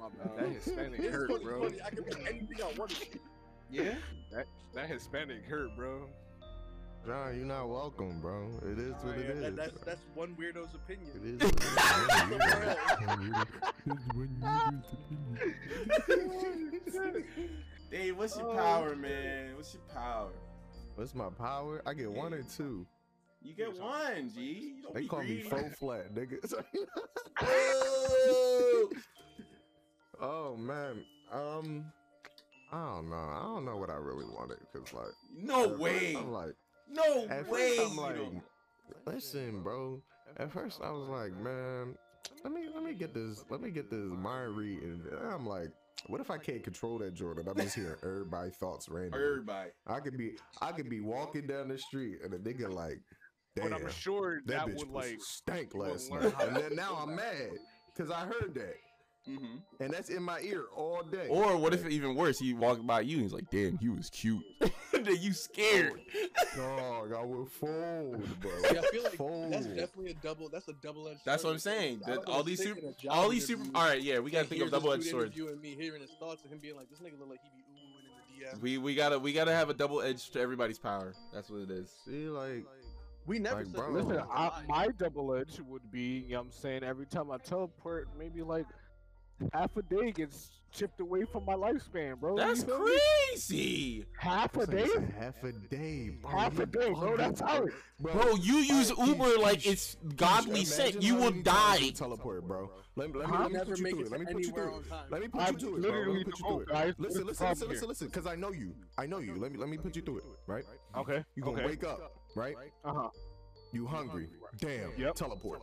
Hurt, 0.00 0.12
bro. 0.16 0.18
My 0.24 0.24
bad. 0.24 0.38
That 0.38 0.48
Hispanic 0.54 1.00
hurt, 1.10 1.30
funny, 1.30 1.44
bro. 1.44 1.62
funny. 1.64 1.78
I 1.84 1.90
can 1.90 2.04
be 2.04 2.10
anything 2.28 2.62
I 2.62 2.72
want 2.78 2.90
to 2.92 3.00
be. 3.00 3.06
Yeah. 3.70 3.94
That 4.32 4.46
that 4.74 4.88
Hispanic 4.88 5.44
hurt, 5.46 5.76
bro. 5.76 6.06
John, 7.06 7.34
you're 7.36 7.46
not 7.46 7.68
welcome, 7.68 8.20
bro. 8.20 8.46
It 8.70 8.78
is 8.78 8.94
what 9.02 9.16
it 9.16 9.30
is. 9.30 9.40
That, 9.42 9.56
that's 9.56 9.80
that's 9.84 10.00
one 10.14 10.36
weirdo's 10.38 10.74
opinion. 10.74 11.10
It 11.40 11.42
is. 11.42 11.50
Dave, 17.90 18.16
what's 18.16 18.36
your 18.36 18.50
Oh. 18.50 18.54
power, 18.56 18.96
man? 18.96 19.56
What's 19.56 19.74
your 19.74 19.82
power? 19.94 20.30
What's 20.94 21.14
my 21.14 21.28
power? 21.30 21.82
I 21.86 21.94
get 21.94 22.10
one 22.10 22.34
or 22.34 22.42
two. 22.42 22.86
You 23.42 23.54
get 23.54 23.78
one, 23.80 24.30
G. 24.34 24.74
You 24.76 24.82
don't 24.82 24.94
They 24.94 25.00
be 25.02 25.08
call 25.08 25.20
me 25.20 25.26
greedy. 25.26 25.48
faux 25.48 25.78
flat, 25.78 26.14
nigga. 26.14 26.44
Boo! 30.20 30.26
oh 30.26 30.56
man, 30.56 31.04
um, 31.32 31.84
I 32.72 32.94
don't 32.94 33.10
know. 33.10 33.16
I 33.16 33.42
don't 33.42 33.64
know 33.64 33.76
what 33.76 33.90
I 33.90 33.96
really 33.96 34.26
wanted 34.26 34.58
because 34.72 34.92
like, 34.92 35.12
no 35.36 35.68
way. 35.68 36.14
I'm 36.16 36.32
like, 36.32 36.54
No 36.88 37.26
way. 37.48 37.78
I'm 37.80 37.96
like, 37.96 38.16
listen, 39.06 39.62
bro. 39.62 40.00
At 40.36 40.52
first 40.52 40.80
I 40.82 40.90
was 40.90 41.08
like, 41.08 41.36
man, 41.42 41.96
let 42.44 42.52
me 42.52 42.68
let 42.72 42.84
me 42.84 42.94
get 42.94 43.12
this, 43.14 43.44
let 43.50 43.60
me 43.60 43.70
get 43.70 43.90
this 43.90 44.04
mind 44.04 44.56
read, 44.56 44.82
and 44.82 45.02
I'm 45.32 45.46
like. 45.46 45.70
What 46.06 46.22
if 46.22 46.30
I 46.30 46.38
can't 46.38 46.64
control 46.64 46.96
that 47.00 47.12
Jordan? 47.12 47.46
I'm 47.46 47.56
just 47.58 47.74
hearing 47.74 47.96
everybody 48.02 48.50
thoughts 48.52 48.88
randomly. 48.88 49.22
Everybody. 49.22 49.70
I 49.86 50.00
could 50.00 50.16
be 50.16 50.30
I 50.62 50.72
could 50.72 50.88
be 50.88 51.00
walking 51.00 51.46
down 51.46 51.68
the 51.68 51.76
street 51.76 52.20
and 52.24 52.32
a 52.32 52.38
nigga 52.38 52.72
like, 52.72 53.00
But 53.54 53.64
damn, 53.64 53.74
I'm 53.74 53.90
sure 53.90 54.40
that, 54.46 54.66
that, 54.66 54.66
bitch 54.68 54.78
would 54.78 54.88
like 54.88 55.18
stank 55.20 55.74
last 55.74 56.10
night. 56.10 56.32
And 56.40 56.56
then 56.56 56.74
now 56.74 56.98
I'm 57.02 57.14
mad 57.14 57.50
because 57.94 58.10
I 58.10 58.20
heard 58.20 58.54
that, 58.54 58.76
hmm 59.26 59.56
and 59.80 59.92
that's 59.92 60.10
in 60.10 60.22
my 60.22 60.40
ear 60.40 60.64
all 60.74 61.02
day. 61.02 61.26
Or 61.28 61.56
what 61.56 61.72
if 61.72 61.84
it 61.84 61.92
even 61.92 62.14
worse? 62.14 62.38
He 62.38 62.52
walked 62.52 62.86
by 62.86 63.00
you 63.00 63.16
and 63.16 63.22
he's 63.24 63.32
like, 63.32 63.48
"Damn, 63.50 63.78
he 63.78 63.88
was 63.88 64.10
cute." 64.10 64.44
then 64.92 65.16
you 65.20 65.32
scared. 65.32 66.00
dog, 66.54 67.12
I 67.12 67.24
would 67.24 67.48
fold, 67.50 68.40
bro. 68.40 68.50
See, 68.68 68.78
I 68.78 68.82
feel 68.82 69.02
like 69.04 69.16
fold. 69.16 69.52
that's 69.52 69.66
definitely 69.66 70.10
a 70.10 70.14
double. 70.14 70.48
That's 70.50 70.68
a 70.68 70.74
double-edged. 70.74 71.20
That's 71.24 71.44
what 71.44 71.52
I'm 71.52 71.58
saying. 71.58 72.02
That 72.06 72.24
all 72.26 72.42
these 72.42 72.62
super, 72.62 72.78
in 72.80 72.86
a 72.88 72.92
job 72.92 73.12
all 73.12 73.28
these 73.30 73.46
super. 73.46 73.64
All 73.74 73.84
right, 73.84 74.02
yeah, 74.02 74.18
we 74.18 74.30
gotta 74.30 74.46
think 74.48 74.62
of 74.62 74.70
double 74.70 74.92
edged 74.92 75.04
swords. 75.04 75.34
You 75.36 75.48
and 75.48 75.60
me, 75.60 75.74
hearing 75.78 76.02
his 76.02 76.10
thoughts, 76.18 76.42
and 76.44 76.52
him 76.52 76.58
being 76.58 76.76
like, 76.76 76.90
"This 76.90 76.98
nigga 76.98 77.18
look 77.18 77.30
like 77.30 77.40
he 77.42 77.50
be 77.56 77.62
oohing 77.72 78.04
in 78.04 78.52
the 78.52 78.56
DM." 78.58 78.60
We 78.60 78.78
we 78.78 78.94
gotta 78.94 79.18
we 79.18 79.32
gotta 79.32 79.52
have 79.52 79.70
a 79.70 79.74
double 79.74 80.02
edge 80.02 80.30
to 80.30 80.40
everybody's 80.40 80.78
power. 80.78 81.14
That's 81.32 81.48
what 81.48 81.60
it 81.60 81.70
is. 81.70 81.90
See, 82.04 82.28
like, 82.28 82.66
We 83.26 83.38
never 83.38 83.58
Like, 83.58 83.66
said 83.66 83.76
bro. 83.76 83.92
Listen, 83.92 84.08
was 84.10 84.18
a 84.18 84.26
I, 84.30 84.48
lie. 84.48 84.64
my 84.68 84.88
double 84.98 85.34
edge 85.34 85.60
would 85.66 85.90
be, 85.90 86.24
you 86.26 86.32
know 86.32 86.38
what 86.38 86.46
I'm 86.46 86.52
saying, 86.52 86.84
every 86.84 87.06
time 87.06 87.30
I 87.30 87.38
teleport, 87.38 88.08
maybe 88.18 88.42
like 88.42 88.66
half 89.52 89.76
a 89.76 89.82
day 89.82 90.12
gets 90.12 90.50
chipped 90.72 91.00
away 91.00 91.24
from 91.24 91.44
my 91.44 91.54
lifespan, 91.54 92.18
bro. 92.20 92.36
That's 92.36 92.62
feel 92.62 92.78
me? 92.84 92.96
crazy, 93.30 94.04
Half 94.16 94.56
a 94.56 94.66
day? 94.66 94.88
half 95.18 95.42
a 95.42 95.52
day, 95.52 96.10
bro. 96.22 96.30
Half 96.30 96.58
a 96.60 96.66
day, 96.66 96.90
bro. 96.92 97.16
That's 97.16 97.40
how 97.40 97.64
it. 97.64 97.72
bro. 97.98 98.34
You 98.36 98.56
use 98.58 98.92
Alright, 98.92 99.08
Uber 99.08 99.24
Keesh, 99.24 99.38
like 99.42 99.58
Keesh, 99.60 99.72
it's 99.72 99.96
godly 100.16 100.50
Imagine 100.50 100.66
sick. 100.66 101.02
You 101.02 101.16
will 101.16 101.30
die. 101.32 101.90
Teleport, 101.90 102.46
bro. 102.46 102.70
Let 102.96 103.12
me 103.12 103.18
let 103.18 103.28
me, 103.30 103.36
let 103.38 103.46
me 103.48 103.52
Never 103.54 103.64
put 103.70 103.78
you 103.78 103.84
make 103.84 103.92
through 103.94 104.00
it 104.00 104.06
it. 104.06 104.10
Let 104.12 104.20
me 104.20 104.26
put 104.26 104.42
you 104.42 104.48
anywhere 104.48 104.64
through 104.64 104.74
on 104.74 104.80
it. 104.82 104.88
time. 104.88 105.04
Let 105.10 105.20
me 105.22 105.28
put 105.28 105.40
I'm 105.42 105.54
you 105.54 105.58
through 105.60 105.68
it. 105.76 105.80
Let 105.82 105.82
literally 105.92 106.18
me 106.18 106.24
put 106.24 106.38
you 106.38 106.44
through 106.46 106.60
it. 106.60 106.66
GOAT, 106.66 106.72
guys. 106.72 106.94
What 106.98 107.08
is 107.10 107.16
Listen, 107.16 107.26
listen, 107.26 107.48
listen, 107.48 107.68
listen, 107.68 107.88
listen, 107.88 108.06
because 108.08 108.26
I 108.26 108.36
know 108.36 108.52
you. 108.52 108.74
I 108.98 109.06
know 109.06 109.18
you. 109.18 109.34
Let 109.36 109.52
me 109.52 109.58
let 109.58 109.68
me 109.68 109.76
put 109.78 109.96
you 109.96 110.02
through 110.02 110.18
it, 110.18 110.24
right? 110.46 110.64
Okay. 110.96 111.24
You 111.34 111.42
gonna 111.42 111.66
wake 111.66 111.82
up, 111.84 112.12
right? 112.36 112.54
Uh 112.84 112.92
huh. 112.94 113.08
You 113.72 113.86
hungry? 113.86 114.28
Damn. 114.58 114.92
Yep. 114.98 115.14
Teleport. 115.14 115.62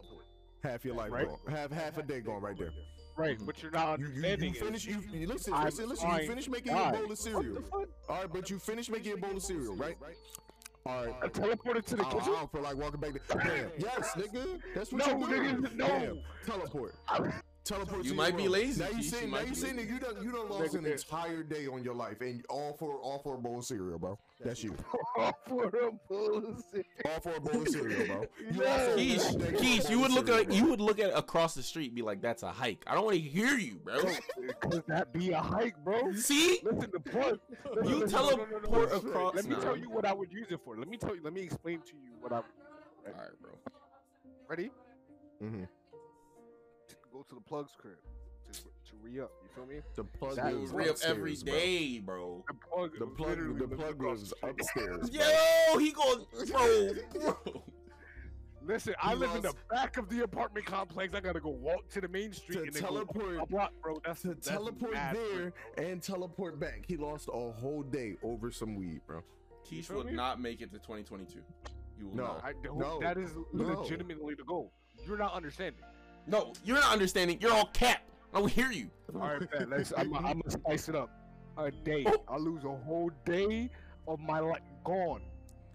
Half 0.64 0.84
your 0.86 0.96
life 0.96 1.12
Right. 1.12 1.28
gone. 1.28 1.38
Have 1.50 1.72
half 1.72 1.98
a 1.98 2.04
day 2.04 2.20
gone 2.20 2.42
right 2.42 2.58
there. 2.58 2.72
Right, 3.18 3.36
mm-hmm. 3.36 3.46
but 3.46 3.62
you're 3.64 3.72
not 3.72 4.00
You, 4.00 4.06
you, 4.06 4.12
understanding 4.14 4.54
you 4.54 4.60
it. 4.60 4.64
finish. 4.64 4.86
You, 4.86 5.04
you 5.12 5.28
listen. 5.28 5.54
I'm 5.54 5.66
listen. 5.66 5.90
Listen. 5.90 6.10
You 6.12 6.28
finish 6.28 6.48
making 6.50 6.74
die. 6.74 6.92
your 6.92 7.02
bowl 7.02 7.12
of 7.12 7.18
cereal. 7.18 7.58
All 7.74 7.86
right, 8.10 8.32
but 8.32 8.50
you 8.50 8.60
finish 8.60 8.90
making 8.90 9.08
your 9.08 9.18
bowl 9.18 9.36
of 9.36 9.42
cereal, 9.42 9.76
right? 9.76 9.98
All 10.86 11.04
right. 11.06 11.16
I 11.22 11.28
teleported 11.28 11.86
to 11.88 11.96
the 11.98 12.06
I, 12.06 12.08
I 12.10 12.12
don't 12.26 12.52
feel 12.52 12.62
like 12.62 12.78
walking 12.78 13.00
back 13.00 13.12
there. 13.28 13.42
Damn. 13.44 13.72
Yes, 13.80 14.12
nigga. 14.16 14.60
That's 14.74 14.92
what 14.94 15.06
No, 15.06 15.18
you 15.20 15.28
do. 15.28 15.68
nigga, 15.68 15.76
no. 15.76 15.88
Damn. 15.88 16.20
Teleport. 16.46 16.96
Teleport. 17.68 18.04
You 18.06 18.12
to 18.12 18.16
might 18.16 18.38
be 18.38 18.44
room. 18.44 18.52
lazy, 18.54 18.82
Now 18.84 18.90
you 18.90 18.96
Keith, 18.98 19.10
saying, 19.10 19.26
you 19.28 19.32
now 19.34 19.40
you 19.42 19.48
be 19.50 19.56
saying 19.56 19.76
that 19.78 19.88
you 19.88 20.00
done 20.00 20.16
you 20.24 20.32
done 20.32 20.50
lost 20.50 20.74
Nigga, 20.74 20.80
an 20.80 20.86
entire 20.86 21.44
day 21.44 21.68
on 21.68 21.84
your 21.84 21.94
life 21.96 22.22
and 22.22 22.44
all 22.50 22.74
for 22.80 22.98
all 23.00 23.20
for 23.20 23.36
a 23.36 23.38
bowl 23.38 23.60
of 23.60 23.66
cereal, 23.66 24.00
bro. 24.00 24.18
That's 24.44 24.64
you. 24.64 24.76
for 25.48 25.66
a 25.66 25.92
bullshit. 26.08 26.86
All 27.06 27.20
for 27.20 27.36
a 27.36 27.40
bowl 27.42 27.62
of 27.62 27.68
cereal, 27.68 28.06
bro. 28.08 28.22
You 28.40 28.62
Yeah. 28.62 28.88
Keish, 28.96 29.34
entire 29.34 29.52
day 29.52 29.52
for 29.52 29.56
a 29.56 29.60
Keish, 29.60 29.90
you 29.90 30.00
would 30.00 30.12
look 30.12 30.30
at 30.30 30.52
you 30.52 30.66
would 30.66 30.82
look 30.82 31.00
at 31.00 31.16
across 31.18 31.54
the 31.56 31.64
street 31.64 31.88
and 31.88 31.96
be 31.96 32.02
like, 32.02 32.22
"That's 32.22 32.44
a 32.44 32.52
hike." 32.52 32.84
I 32.88 32.94
don't 32.96 33.06
want 33.06 33.16
to 33.18 33.22
hear 33.22 33.58
you, 33.58 33.80
bro. 33.84 34.00
Cause 34.62 34.82
that 34.88 35.12
be 35.14 35.32
a 35.32 35.40
hike, 35.42 35.76
bro. 35.84 36.14
See, 36.14 36.60
Listen, 36.64 36.90
the 36.92 37.00
plug. 37.00 37.40
Listen, 37.50 37.90
you 37.90 37.96
listen, 38.00 38.10
teleport 38.20 38.92
listen. 38.92 39.10
across. 39.10 39.36
Let 39.36 39.46
me 39.46 39.56
Nah. 39.56 39.62
tell 39.62 39.78
you 39.78 39.90
what 39.90 40.06
I 40.06 40.14
would 40.14 40.32
use 40.32 40.48
it 40.52 40.60
for. 40.64 40.78
Let 40.78 40.88
me 40.88 40.98
tell 40.98 41.16
you. 41.16 41.22
Let 41.24 41.34
me 41.34 41.42
explain 41.42 41.82
to 41.82 41.96
you 41.96 42.12
what 42.20 42.32
I. 42.32 42.38
All 42.38 42.44
right, 43.06 43.42
bro. 43.42 43.52
Ready? 44.48 44.72
Mm 45.42 45.52
Mhm. 45.52 45.68
Go 47.12 47.24
to 47.30 47.36
the 47.36 47.42
plugs 47.42 47.72
crib 47.80 47.96
to, 48.52 48.62
to 48.62 48.70
re 49.02 49.20
up. 49.22 49.32
You 49.44 49.50
feel 49.56 49.66
me? 49.66 49.82
The 49.96 50.04
plug 50.04 50.36
That 50.36 50.54
is 50.54 50.72
Re 50.72 50.90
up 50.90 50.98
every 51.04 51.32
upstairs, 51.32 51.44
bro. 51.44 51.54
day, 51.60 52.00
bro. 52.00 52.46
The 52.48 52.54
plug. 52.54 52.92
The 53.00 53.06
plug, 53.08 53.30
literally 53.30 53.60
the 53.60 53.68
plug 53.76 53.92
across 53.92 54.34
lives 54.44 54.58
the 54.58 54.64
street. 54.64 54.90
upstairs. 54.90 55.10
Yo, 55.72 55.78
he 55.80 55.92
goes, 55.92 56.26
bro, 56.52 56.90
bro. 57.22 57.64
Listen, 58.66 58.96
I 59.02 59.14
live 59.14 59.34
in 59.36 59.42
the 59.44 59.54
back 59.72 59.96
of 59.98 60.10
the 60.10 60.24
apartment 60.24 60.66
complex. 60.66 61.14
I 61.14 61.22
gotta 61.22 61.40
go 61.40 61.50
walk 61.50 61.88
to 61.90 62.02
the 62.02 62.08
main 62.10 62.34
street 62.34 62.56
To 62.58 62.64
and 62.64 62.74
then 62.74 62.82
go 62.84 62.88
teleport- 62.90 63.50
block, 63.50 63.72
bro. 63.82 64.02
That's 64.06 64.22
To 64.24 64.30
that's 64.30 64.48
teleport 64.48 64.94
mad 64.94 65.16
there 65.16 65.44
work. 65.46 65.54
and 65.78 66.02
teleport 66.02 66.60
back. 66.60 66.84
He 66.88 66.98
lost 66.98 67.30
a 67.34 67.52
whole 67.52 67.84
day 67.84 68.18
over 68.24 68.52
some 68.52 68.76
weed, 68.76 69.00
bro. 69.08 69.22
Keish 69.70 69.90
will 69.90 70.04
me? 70.04 70.12
not 70.12 70.42
make 70.42 70.62
it 70.62 70.72
to 70.72 70.80
2022. 70.80 71.40
You 72.00 72.08
will 72.08 72.16
No. 72.16 72.24
not. 72.24 72.44
I, 72.44 72.54
the 72.62 72.70
whole- 72.70 72.80
No, 72.80 73.00
that 73.00 73.18
is 73.18 73.32
no. 73.54 73.80
legitimately 73.80 74.36
the 74.36 74.44
goal. 74.44 74.74
You're 75.08 75.18
not 75.18 75.34
understanding. 75.34 75.82
No, 76.28 76.54
you're 76.64 76.76
not 76.78 76.92
understanding. 76.92 77.38
You're 77.40 77.54
all 77.54 77.68
cap. 77.68 78.02
I 78.34 78.40
don't 78.40 78.52
hear 78.52 78.72
you. 78.72 78.90
All 79.16 79.22
right, 79.22 79.42
man. 79.60 79.70
Let's. 79.70 79.94
I'm, 79.98 80.14
I'm 80.14 80.24
gonna 80.40 80.42
spice 80.52 80.90
it 80.90 80.96
up. 80.96 81.10
A 81.58 81.72
day. 81.72 82.04
Oh. 82.06 82.22
I 82.28 82.38
lose 82.38 82.64
a 82.66 82.70
whole 82.70 83.10
day 83.26 83.70
of 84.08 84.20
my 84.20 84.40
life 84.40 84.62
gone 84.84 85.22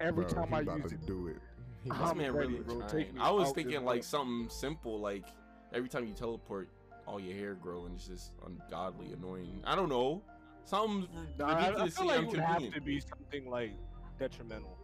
every 0.00 0.24
Bro, 0.24 0.32
time 0.34 0.48
he 0.48 0.55
I 0.55 0.61
about 0.61 0.78
use 0.78 0.90
to 0.90 0.94
it. 0.96 1.07
do 1.07 1.26
it. 1.28 1.36
He 1.84 1.90
I'm 1.90 1.98
This 2.00 2.14
man 2.16 2.32
really 2.34 2.55
bro. 2.61 2.76
trying. 2.76 2.88
Take 2.90 3.12
me 3.14 3.20
I 3.20 3.30
was 3.30 3.50
thinking 3.50 3.78
like 3.78 3.84
mother- 3.84 4.03
something 4.03 4.48
simple, 4.50 5.00
like 5.00 5.24
every 5.72 5.88
time 5.88 6.07
you 6.07 6.14
teleport, 6.14 6.68
all 7.09 7.18
your 7.18 7.34
hair 7.34 7.55
grow 7.55 7.86
and 7.86 7.96
it's 7.96 8.07
just 8.07 8.30
ungodly, 8.46 9.12
annoying. 9.12 9.61
I 9.64 9.74
don't 9.74 9.88
know. 9.88 10.22
Something 10.64 11.09
Nah, 11.40 11.46
I, 11.48 11.82
I 11.82 11.88
feel 11.88 12.07
like 12.07 12.20
it 12.20 12.26
would 12.28 12.38
have 12.38 12.72
to 12.72 12.80
be 12.80 13.00
something 13.00 13.50
like 13.50 13.72
detrimental. 14.20 14.78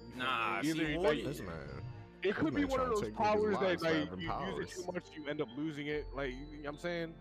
You 0.00 0.06
feel 0.06 0.16
me? 0.16 0.24
Nah, 0.24 0.58
Either, 0.60 0.72
see, 0.74 0.96
like, 0.96 1.04
what- 1.04 1.24
This 1.24 1.40
man. 1.40 1.50
It 2.22 2.34
could 2.34 2.54
be 2.54 2.64
one 2.64 2.80
of 2.80 2.88
those 2.88 3.10
powers 3.10 3.58
that 3.60 3.82
like 3.82 3.94
having 3.94 4.20
you 4.20 4.32
use 4.56 4.70
it 4.70 4.74
too 4.74 4.92
much, 4.92 5.04
you 5.16 5.28
end 5.28 5.40
up 5.40 5.48
losing 5.56 5.86
it. 5.86 6.06
Like 6.14 6.30
you 6.30 6.36
know 6.36 6.62
what 6.64 6.74
I'm 6.74 6.78
saying, 6.78 7.14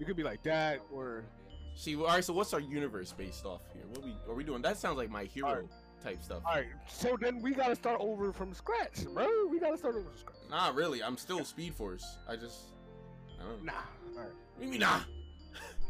it 0.00 0.06
could 0.06 0.16
be 0.16 0.22
like 0.22 0.42
that, 0.42 0.80
or 0.92 1.24
See, 1.74 1.96
all 1.96 2.06
right. 2.06 2.24
So 2.24 2.32
what's 2.32 2.52
our 2.52 2.60
universe 2.60 3.12
based 3.12 3.44
off 3.44 3.62
here? 3.72 3.82
What 3.88 4.04
we 4.04 4.14
are 4.28 4.34
we 4.34 4.44
doing? 4.44 4.62
That 4.62 4.76
sounds 4.76 4.98
like 4.98 5.10
my 5.10 5.24
hero 5.24 5.48
Alright. 5.48 5.64
type 6.02 6.22
stuff. 6.22 6.42
all 6.46 6.54
right. 6.54 6.66
So 6.88 7.16
then 7.20 7.40
we 7.40 7.52
gotta 7.52 7.76
start 7.76 8.00
over 8.00 8.32
from 8.32 8.52
scratch, 8.52 9.04
bro. 9.12 9.28
We 9.50 9.58
gotta 9.58 9.78
start 9.78 9.94
over 9.94 10.04
from 10.04 10.18
scratch. 10.18 10.38
Nah, 10.50 10.70
really. 10.74 11.02
I'm 11.02 11.16
still 11.16 11.44
Speed 11.44 11.74
Force. 11.74 12.18
I 12.28 12.36
just, 12.36 12.74
I 13.40 13.44
don't 13.44 13.64
know. 13.64 13.72
Nah. 13.72 14.18
All 14.18 14.24
What 14.24 14.60
do 14.60 14.64
you 14.66 14.70
mean, 14.72 14.80
nah? 14.80 15.00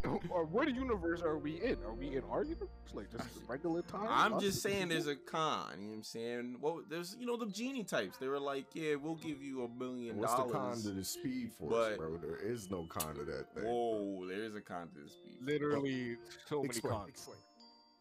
Right. 0.05 0.21
or 0.31 0.45
what 0.45 0.73
universe 0.75 1.23
are 1.23 1.39
we 1.39 1.61
in? 1.63 1.77
Are 1.85 1.95
we 1.95 2.17
in 2.17 2.23
our 2.31 2.43
universe, 2.45 2.69
like 2.95 3.11
just 3.11 3.25
regular 3.49 3.83
time? 3.83 4.07
I'm 4.09 4.41
just 4.41 4.63
saying 4.63 4.89
there's 4.89 5.07
a 5.07 5.17
con. 5.17 5.73
You 5.77 5.83
know 5.85 5.89
what 5.91 5.97
I'm 5.97 6.03
saying? 6.03 6.57
Well, 6.61 6.83
there's 6.89 7.17
you 7.19 7.27
know 7.27 7.37
the 7.37 7.47
genie 7.47 7.85
types. 7.85 8.17
They 8.19 8.29
were 8.29 8.41
like, 8.41 8.67
yeah, 8.75 8.95
we'll 8.97 9.17
give 9.17 9.43
you 9.43 9.65
a 9.65 9.69
million 9.69 10.21
dollars. 10.21 10.31
What's 10.39 10.43
the 10.53 10.53
con 10.59 10.63
dollars. 10.69 10.83
to 10.85 10.91
the 10.91 11.05
speed 11.05 11.51
force, 11.59 11.73
but- 11.73 11.99
bro? 11.99 12.17
There 12.17 12.37
is 12.39 12.71
no 12.71 12.85
con 12.89 13.15
to 13.15 13.25
that 13.25 13.55
thing. 13.55 13.65
Whoa, 13.65 14.27
there 14.29 14.43
is 14.45 14.55
a 14.55 14.61
con 14.61 14.89
to 14.89 15.01
the 15.03 15.09
Speed. 15.09 15.23
Force. 15.39 15.47
literally 15.49 16.17
so 16.47 16.57
many 16.57 16.67
Explain, 16.69 16.93
cons. 16.95 17.09
explain. 17.09 17.39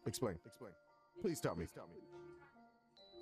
Explain. 0.06 0.34
Explain. 0.46 0.72
Please 1.20 1.40
tell 1.40 1.54
me. 1.56 1.66
Tell 1.74 1.86
me. 1.88 2.00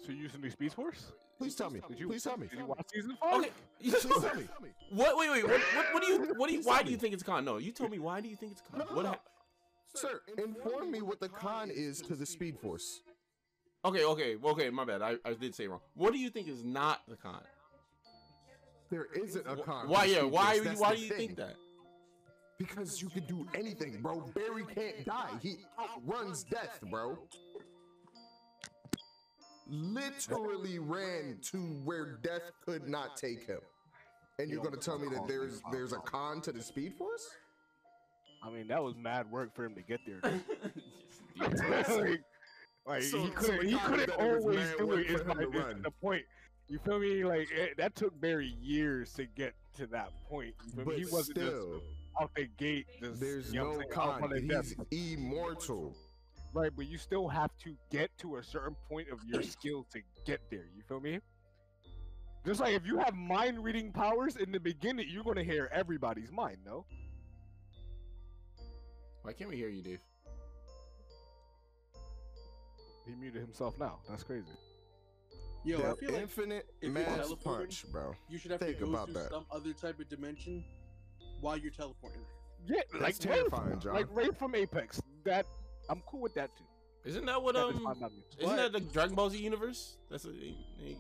So 0.06 0.12
you're 0.12 0.22
using 0.22 0.40
the 0.40 0.50
Speed 0.50 0.72
Force? 0.72 1.12
Please 1.40 1.54
tell 1.54 1.70
me. 1.70 1.80
Did 1.88 1.98
you 1.98 2.06
Please 2.08 2.22
tell 2.22 2.36
me. 2.36 2.46
Did 2.48 2.58
you 2.58 2.66
watch 2.66 2.84
season 2.92 3.16
five? 3.18 3.38
Okay. 3.40 3.50
Please 3.80 4.02
tell 4.02 4.34
me. 4.36 4.44
what? 4.90 5.16
Wait, 5.16 5.30
wait. 5.30 5.42
What? 5.48 5.60
What, 5.74 5.86
what 5.94 6.02
do 6.02 6.08
you? 6.12 6.34
What 6.36 6.48
do 6.50 6.54
you? 6.54 6.62
Why 6.62 6.82
do 6.82 6.90
you 6.90 6.98
think 6.98 7.14
it's 7.14 7.22
a 7.22 7.26
con? 7.26 7.46
No, 7.46 7.56
you 7.56 7.72
told 7.72 7.90
me. 7.90 7.98
Why 7.98 8.20
do 8.20 8.28
you 8.28 8.36
think 8.36 8.52
it's 8.52 8.60
a 8.60 8.70
con? 8.70 8.78
No, 8.80 8.84
no, 8.84 8.94
what? 8.96 9.02
no. 9.04 9.08
hap- 9.12 9.24
Sir, 9.94 10.20
inform 10.38 10.90
me 10.90 11.00
what 11.00 11.18
the 11.18 11.30
con 11.30 11.70
is 11.70 12.02
to 12.02 12.14
the 12.14 12.26
speed 12.26 12.58
force. 12.58 13.00
Okay, 13.86 14.04
okay, 14.04 14.36
okay. 14.44 14.68
My 14.68 14.84
bad. 14.84 15.00
I, 15.00 15.16
I 15.24 15.32
did 15.32 15.54
say 15.54 15.64
it 15.64 15.70
wrong. 15.70 15.80
What 15.94 16.12
do 16.12 16.18
you 16.18 16.28
think 16.28 16.46
is 16.46 16.62
not 16.62 17.00
the 17.08 17.16
con? 17.16 17.40
There 18.90 19.06
isn't 19.16 19.46
a 19.48 19.56
con. 19.56 19.88
Why? 19.88 20.04
Yeah. 20.04 20.18
speed 20.18 20.32
Why? 20.32 20.54
you- 20.54 20.64
Why 20.76 20.94
do 20.94 21.00
you 21.00 21.08
thing. 21.08 21.18
think 21.18 21.36
that? 21.38 21.56
Because 22.58 23.00
you 23.00 23.08
can 23.08 23.24
do 23.24 23.46
anything, 23.54 23.98
bro. 24.02 24.20
Barry 24.34 24.64
can't 24.74 25.02
die. 25.06 25.30
He 25.42 25.56
outruns 25.80 26.44
death, 26.44 26.78
bro. 26.90 27.16
Literally 29.70 30.78
ran 30.80 31.38
to 31.52 31.58
where 31.84 32.18
death 32.22 32.50
could 32.64 32.88
not 32.88 33.16
take 33.16 33.46
him. 33.46 33.60
And 34.38 34.50
you're 34.50 34.62
gonna 34.62 34.76
tell 34.76 34.98
me 34.98 35.08
that 35.08 35.28
there's 35.28 35.62
there's 35.70 35.92
a 35.92 35.98
con 35.98 36.40
to 36.42 36.52
the 36.52 36.62
speed 36.62 36.94
force? 36.96 37.28
I 38.42 38.50
mean, 38.50 38.68
that 38.68 38.82
was 38.82 38.94
mad 38.96 39.30
work 39.30 39.54
for 39.54 39.64
him 39.64 39.74
to 39.74 39.82
get 39.82 40.00
there. 40.06 40.20
Like, 41.38 41.50
like, 42.86 43.02
So- 43.02 43.22
he 43.22 43.30
couldn't, 43.30 43.60
the 43.60 43.66
he 43.70 43.78
couldn't 43.78 43.98
that 43.98 44.08
it 44.08 44.18
was 44.18 44.44
always 44.44 44.74
do 44.78 44.86
work 44.86 45.00
it. 45.00 45.06
for 45.08 45.14
Is 45.14 45.20
him 45.20 45.26
my, 45.52 45.60
is 45.70 45.82
the 45.82 45.90
point. 46.02 46.22
You 46.68 46.78
feel 46.84 46.98
me? 46.98 47.24
Like 47.24 47.50
it, 47.50 47.76
that 47.76 47.94
took 47.96 48.18
Barry 48.20 48.54
years 48.60 49.12
to 49.14 49.26
get 49.26 49.54
to 49.76 49.86
that 49.88 50.10
point. 50.28 50.54
You 50.64 50.72
feel 50.72 50.78
me? 50.78 50.84
But 50.84 50.98
he 50.98 51.04
wasn't 51.04 51.38
just 51.38 51.48
still, 51.50 51.82
out 52.20 52.30
the 52.34 52.48
gate. 52.58 52.86
Just, 53.02 53.20
there's 53.20 53.52
you 53.52 53.60
know 53.60 53.72
no 53.72 53.86
con. 53.92 54.22
outrunning 54.22 54.48
death. 54.48 54.72
He's 54.90 55.16
immortal. 55.18 55.94
Right, 56.52 56.70
but 56.74 56.88
you 56.88 56.98
still 56.98 57.28
have 57.28 57.50
to 57.64 57.76
get 57.90 58.10
to 58.18 58.36
a 58.36 58.42
certain 58.42 58.74
point 58.88 59.08
of 59.10 59.20
your 59.24 59.42
skill 59.56 59.86
to 59.92 60.00
get 60.26 60.40
there. 60.50 60.66
You 60.76 60.82
feel 60.88 61.00
me? 61.00 61.20
Just 62.44 62.60
like 62.60 62.74
if 62.74 62.86
you 62.86 62.98
have 62.98 63.14
mind 63.14 63.62
reading 63.62 63.92
powers 63.92 64.36
in 64.36 64.50
the 64.50 64.58
beginning, 64.58 65.06
you're 65.10 65.22
gonna 65.24 65.44
hear 65.44 65.68
everybody's 65.72 66.32
mind, 66.32 66.56
no? 66.64 66.86
Why 69.22 69.32
can't 69.34 69.50
we 69.50 69.56
hear 69.56 69.68
you, 69.68 69.82
Dave? 69.82 70.00
He 73.06 73.14
muted 73.14 73.42
himself 73.42 73.78
now. 73.78 73.98
That's 74.08 74.22
crazy. 74.22 74.46
Yo, 75.64 75.78
the 75.78 75.90
I 75.90 75.94
feel 75.94 76.12
like 76.12 76.22
infinite 76.22 76.66
if 76.80 76.84
you're 76.84 76.92
mass 76.92 77.32
punch, 77.44 77.84
bro. 77.92 78.14
you 78.30 78.38
should 78.38 78.50
have 78.50 78.60
think 78.60 78.78
to 78.78 78.84
go 78.86 78.90
about 78.90 79.06
through 79.06 79.14
that. 79.22 79.30
some 79.30 79.44
other 79.50 79.74
type 79.74 80.00
of 80.00 80.08
dimension 80.08 80.64
while 81.42 81.58
you're 81.58 81.70
teleporting. 81.70 82.22
Yeah, 82.66 82.80
That's 82.92 83.02
like 83.02 83.18
terrifying, 83.18 83.70
Wraith, 83.72 83.80
John. 83.80 83.94
Like 83.94 84.06
Wraith 84.10 84.38
from 84.38 84.54
Apex. 84.54 85.02
That 85.24 85.46
I'm 85.90 86.02
cool 86.06 86.20
with 86.20 86.34
that 86.34 86.56
too. 86.56 86.64
Isn't 87.04 87.26
that 87.26 87.42
what 87.42 87.54
That 87.54 87.68
is 87.68 87.76
um? 87.84 87.92
Isn't 87.92 88.12
But- 88.40 88.56
that 88.56 88.72
the 88.72 88.80
Dragon 88.80 89.14
Ball 89.16 89.28
Z 89.30 89.38
universe? 89.38 89.96
That's 90.10 90.24
a, 90.24 90.30
a- 90.30 90.96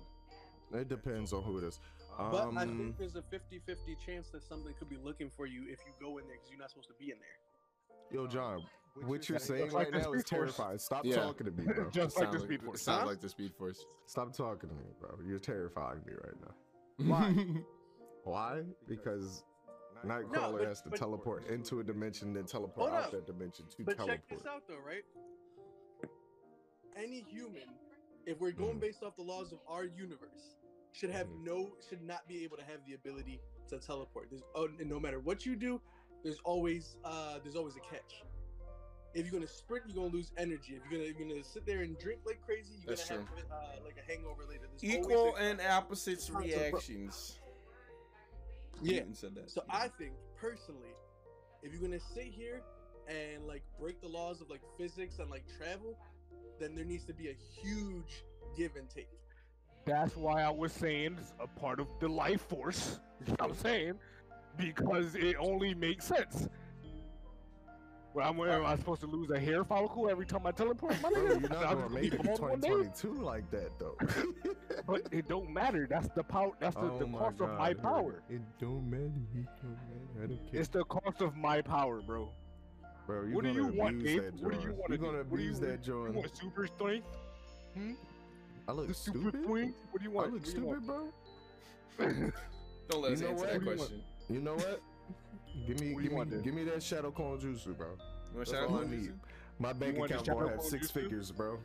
It 0.72 0.88
depends 0.88 1.32
on 1.32 1.42
who 1.42 1.58
it 1.58 1.64
is. 1.64 1.80
But 2.18 2.34
I 2.34 2.62
Um, 2.62 2.78
think 2.78 2.98
there's 2.98 3.16
a 3.16 3.22
50-50 3.22 3.96
chance 4.04 4.28
that 4.30 4.42
something 4.42 4.74
could 4.78 4.88
be 4.88 4.96
looking 4.98 5.30
for 5.30 5.46
you 5.46 5.62
if 5.68 5.78
you 5.86 5.92
go 6.00 6.18
in 6.18 6.26
there 6.26 6.36
because 6.36 6.50
you're 6.50 6.58
not 6.58 6.70
supposed 6.70 6.88
to 6.88 6.94
be 6.98 7.12
in 7.12 7.18
there. 7.18 7.38
Yo, 8.20 8.26
John, 8.26 8.66
what 9.06 9.28
you're 9.28 9.38
saying 9.38 9.70
like 9.70 9.92
right 9.92 9.92
the 9.92 9.98
now 10.08 10.12
is 10.12 10.24
terrifying. 10.24 10.78
Stop 10.78 11.04
Yeah. 11.04 11.16
talking 11.16 11.46
to 11.46 11.52
me, 11.52 11.64
bro. 11.72 11.88
Just 11.92 12.18
like 12.18 12.30
the 12.32 12.38
sounds 12.38 12.44
Speed 12.44 12.60
it 12.60 12.64
Force. 12.64 12.82
Sounds 12.82 13.00
Huh? 13.02 13.06
like 13.06 13.20
the 13.20 13.28
Speed 13.28 13.54
Force. 13.54 13.84
Stop 14.06 14.32
talking 14.36 14.68
to 14.68 14.74
me, 14.74 14.84
bro. 15.00 15.18
You're 15.24 15.38
terrifying 15.38 16.00
me 16.06 16.12
right 16.14 16.34
now. 16.40 17.08
Why? 17.10 17.46
Why? 18.24 18.62
Because 18.86 19.44
Nightcrawler 20.04 20.32
No, 20.32 20.52
but- 20.52 20.66
has 20.66 20.82
to 20.82 20.90
but- 20.90 20.98
teleport 20.98 21.46
into 21.48 21.80
a 21.80 21.84
dimension, 21.84 22.32
then 22.32 22.46
teleport 22.46 22.92
out 22.92 23.04
up. 23.04 23.10
that 23.12 23.26
dimension 23.26 23.66
to 23.68 23.84
But 23.84 23.96
teleport. 23.96 24.18
check 24.28 24.28
this 24.38 24.46
out 24.46 24.66
though, 24.68 24.78
right? 24.78 25.04
Any 26.96 27.20
human, 27.22 27.68
if 28.26 28.38
we're 28.40 28.52
going 28.52 28.76
Mhm. 28.76 28.80
based 28.80 29.02
off 29.02 29.16
the 29.16 29.22
laws 29.22 29.52
of 29.52 29.60
our 29.66 29.84
universe, 29.84 30.56
should 30.92 31.10
have 31.10 31.28
Mhm. 31.28 31.44
no 31.44 31.76
should 31.88 32.02
not 32.02 32.26
be 32.26 32.42
able 32.44 32.56
to 32.56 32.64
have 32.64 32.84
the 32.84 32.94
ability 32.94 33.40
to 33.68 33.78
teleport. 33.78 34.28
There's 34.30 34.42
oh, 34.54 34.66
and 34.66 34.88
no 34.88 34.98
matter 34.98 35.20
what 35.20 35.46
you 35.46 35.54
do, 35.56 35.80
there's 36.22 36.40
always 36.40 36.96
uh 37.04 37.38
there's 37.38 37.54
always 37.56 37.76
a 37.76 37.80
catch. 37.80 38.24
If 39.14 39.24
you're 39.24 39.32
gonna 39.32 39.46
sprint, 39.46 39.86
you're 39.86 39.94
gonna 39.96 40.12
lose 40.14 40.32
energy. 40.36 40.74
If 40.76 40.82
you're 40.90 41.00
gonna 41.00 41.04
you're 41.04 41.28
gonna 41.28 41.44
sit 41.44 41.64
there 41.64 41.82
and 41.82 41.96
drink 41.98 42.20
like 42.26 42.42
crazy, 42.42 42.74
you're 42.74 42.96
That's 42.96 43.08
gonna 43.08 43.24
have 43.24 43.50
uh, 43.50 43.84
like 43.84 43.96
a 43.98 44.02
hangover 44.02 44.44
later. 44.44 44.66
There's 44.80 44.94
Equal 44.94 45.36
and 45.36 45.60
opposites 45.60 46.24
Sounds 46.26 46.52
so- 46.52 46.58
reactions. 46.58 47.40
Yeah. 48.82 49.02
and 49.02 49.16
said 49.16 49.34
that. 49.34 49.50
So 49.50 49.62
I 49.68 49.88
think 49.88 50.12
personally, 50.36 50.94
if 51.62 51.72
you're 51.72 51.82
gonna 51.82 52.00
sit 52.00 52.24
here 52.24 52.62
and 53.08 53.46
like 53.46 53.62
break 53.78 54.00
the 54.00 54.08
laws 54.08 54.40
of 54.40 54.50
like 54.50 54.62
physics 54.78 55.18
and 55.18 55.30
like 55.30 55.44
travel, 55.58 55.98
then 56.58 56.74
there 56.74 56.84
needs 56.84 57.04
to 57.06 57.14
be 57.14 57.28
a 57.28 57.36
huge 57.62 58.24
give 58.56 58.76
and 58.76 58.88
take. 58.88 59.08
That's 59.84 60.16
why 60.16 60.42
I 60.42 60.50
was 60.50 60.72
saying 60.72 61.16
it's 61.18 61.32
a 61.40 61.46
part 61.46 61.80
of 61.80 61.88
the 62.00 62.08
life 62.08 62.42
force. 62.42 62.98
You 63.26 63.34
know 63.38 63.48
what 63.48 63.50
I'm 63.50 63.56
saying? 63.56 63.94
Because 64.56 65.14
it 65.14 65.36
only 65.38 65.74
makes 65.74 66.06
sense. 66.06 66.48
Well, 68.12 68.28
I'm, 68.28 68.40
am 68.40 68.66
I 68.66 68.76
supposed 68.76 69.00
to 69.02 69.06
lose 69.06 69.30
a 69.30 69.38
hair 69.38 69.62
follicle 69.64 70.08
every 70.10 70.26
time 70.26 70.44
I 70.44 70.50
teleport? 70.50 71.00
My 71.00 71.10
Bro, 71.10 71.20
nigga? 71.20 71.40
you're 71.40 71.48
not 71.50 71.50
gonna 71.62 71.74
gonna 71.76 71.88
make 71.90 72.02
be 72.02 72.16
it 72.16 72.22
to 72.22 72.28
bald 72.28 72.40
one 72.40 72.60
day? 72.60 72.68
2022 72.68 73.22
like 73.22 73.50
that, 73.52 73.78
though. 73.78 73.96
But 74.86 75.02
it 75.12 75.28
don't 75.28 75.50
matter. 75.52 75.86
That's 75.88 76.08
the 76.16 76.24
power. 76.24 76.50
That's 76.58 76.74
the, 76.74 76.82
the 76.82 77.04
Oh 77.04 77.06
my 77.06 77.18
cost 77.18 77.40
of 77.40 77.50
my 77.58 77.72
God, 77.74 77.82
power. 77.82 78.22
It 78.28 78.40
don't 78.60 78.90
matter. 78.90 79.04
It 79.36 79.46
don't 79.62 79.70
matter. 79.70 80.24
I 80.24 80.26
don't 80.26 80.50
care. 80.50 80.60
It's 80.60 80.68
the 80.70 80.84
cost 80.84 81.20
of 81.20 81.36
my 81.36 81.60
power, 81.60 82.00
bro. 82.00 82.30
Bro, 83.06 83.24
you're 83.26 83.34
what 83.34 83.44
do 83.44 83.50
you 83.50 83.62
gonna 83.66 83.74
want, 83.76 84.00
abuse 84.00 84.22
that 84.24 84.42
What 84.42 84.52
do 84.54 84.60
you 84.66 84.72
want 84.74 84.88
You're 84.88 84.98
to 84.98 85.04
gonna 85.04 85.24
do? 85.24 85.28
You 85.30 85.34
abuse 85.34 85.52
want? 85.60 85.62
that 85.66 85.86
You 85.86 85.92
joint. 85.92 86.14
want 86.14 86.36
super 86.36 86.66
strength? 86.66 87.06
Hmm? 87.74 87.92
I 88.68 88.72
look 88.72 88.88
The 88.88 88.94
super 88.94 89.18
stupid. 89.18 89.42
strength? 89.44 89.76
What 89.90 90.02
do 90.02 90.04
you 90.04 90.10
I 90.10 90.14
want? 90.14 90.32
look 90.32 90.42
What 90.42 90.54
do 90.54 90.60
you 90.60 90.66
want? 90.66 90.82
stupid, 90.82 90.86
bro. 91.98 92.32
Don't 92.88 93.02
let 93.02 93.08
You 93.10 93.14
us 93.14 93.20
know 93.20 93.28
answer 93.28 93.34
what? 93.44 93.52
that 93.52 93.62
What 93.64 93.70
do 93.70 93.76
question. 93.76 94.02
You 94.28 94.40
know 94.40 94.54
what? 94.54 94.80
Give 95.66 95.80
me, 95.80 95.92
What 95.94 95.98
do 96.02 96.04
you 96.04 96.10
give 96.16 96.28
me, 96.30 96.42
give 96.42 96.54
me 96.54 96.64
that 96.64 96.82
shadow 96.82 97.10
clone 97.10 97.38
jutsu, 97.38 97.76
bro. 97.76 97.88
You 97.88 97.92
want 97.92 97.98
That's 98.36 98.50
shout 98.50 98.68
all 98.68 98.76
out 98.78 98.86
I 98.86 98.90
need. 98.90 99.12
My 99.58 99.72
bank 99.72 99.98
want 99.98 100.10
the 100.10 100.18
account 100.20 100.38
gonna 100.38 100.50
have 100.52 100.62
six 100.62 100.88
jutsu? 100.88 100.92
figures, 100.92 101.30
bro. 101.30 101.58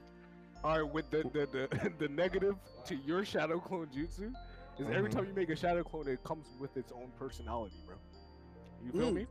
All 0.64 0.82
right, 0.82 0.94
with 0.94 1.10
the 1.12 1.24
the, 1.34 1.48
the, 1.52 1.92
the 2.00 2.08
negative 2.10 2.56
to 2.86 2.96
your 2.96 3.24
shadow 3.26 3.60
clone 3.60 3.88
jutsu 3.88 4.34
is 4.80 4.88
every 4.92 5.10
Mhm. 5.10 5.14
time 5.14 5.26
you 5.28 5.34
make 5.34 5.50
a 5.50 5.56
shadow 5.56 5.84
clone, 5.84 6.08
it 6.08 6.24
comes 6.24 6.46
with 6.60 6.76
its 6.78 6.92
own 6.92 7.12
personality, 7.20 7.76
bro. 7.86 7.96
You 8.84 8.92
feel 8.92 9.12
Mm. 9.12 9.16
me? 9.16 9.22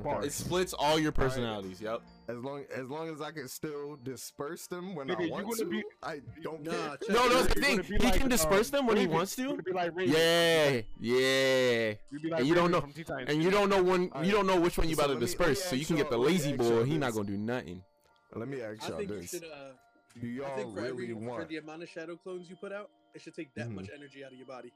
Okay. 0.00 0.02
Bars. 0.04 0.24
It 0.26 0.32
splits 0.32 0.72
all 0.72 0.98
your 0.98 1.12
personalities. 1.12 1.80
Yep. 1.80 2.02
As 2.28 2.36
long 2.36 2.62
as 2.76 2.86
long 2.90 3.08
as 3.08 3.22
I 3.22 3.30
can 3.30 3.48
still 3.48 3.96
disperse 4.02 4.66
them 4.66 4.94
when 4.94 5.08
Nigga, 5.08 5.28
I 5.28 5.30
want 5.30 5.48
gonna 5.48 5.70
be- 5.70 5.82
I 6.02 6.20
don't 6.42 6.62
Nah, 6.62 6.72
care. 6.72 6.96
check 6.98 7.08
No, 7.08 7.26
no, 7.28 7.42
that's 7.42 7.54
the 7.54 7.60
thing. 7.62 7.82
He 7.82 7.96
like, 7.98 8.14
can 8.20 8.28
disperse 8.28 8.68
um, 8.68 8.76
them 8.76 8.86
when 8.86 8.96
he 8.98 9.06
wants 9.06 9.34
to. 9.36 9.56
be 9.56 9.72
like 9.72 9.92
Yeah, 9.96 10.82
yeah. 11.00 11.94
You'd 12.10 12.22
be 12.22 12.28
like 12.28 12.40
And 12.40 12.48
you 12.48 12.54
don't 12.54 12.70
know- 12.70 12.82
from 12.82 12.92
Teen 12.92 13.04
Titans. 13.06 13.30
And 13.32 13.42
you 13.42 13.50
don't 13.50 13.70
know 13.70 13.82
when 13.82 14.10
you 14.22 14.30
don't 14.32 14.46
know 14.46 14.60
which 14.60 14.76
one 14.76 14.90
you 14.90 14.94
So 14.94 15.04
about 15.04 15.14
to 15.14 15.14
let 15.14 15.20
me- 15.20 15.26
let 15.26 15.38
me 15.38 15.46
disperse, 15.54 15.64
so 15.64 15.74
you 15.74 15.86
can 15.86 15.96
get 15.96 16.10
the 16.10 16.16
y'all- 16.16 16.24
let 16.24 16.32
me 16.32 16.38
lazy 16.38 16.56
boy. 16.56 16.68
y'all 16.68 16.84
He 16.84 16.98
not 16.98 17.12
gonna 17.14 17.24
do 17.26 17.36
nothing. 17.38 17.82
Let 18.34 18.46
me 18.48 18.60
ask 18.60 18.86
y'all 18.86 18.98
think 18.98 19.10
you 19.10 19.20
this: 19.20 19.30
should. 19.30 19.44
Uh, 19.44 19.70
Do 20.20 20.26
y'all 20.26 20.54
think 20.56 20.74
for 20.74 20.82
really 20.82 20.88
every 21.12 21.14
for 21.14 21.44
the 21.46 21.56
amount 21.56 21.82
of 21.82 21.88
shadow 21.88 22.16
clones 22.16 22.50
you 22.50 22.56
put 22.56 22.72
out, 22.72 22.90
it 23.14 23.22
should 23.22 23.34
take 23.34 23.54
that 23.54 23.68
Mhm. 23.68 23.74
much 23.76 23.88
energy 23.94 24.22
out 24.22 24.32
of 24.32 24.36
your 24.38 24.46
body. 24.46 24.70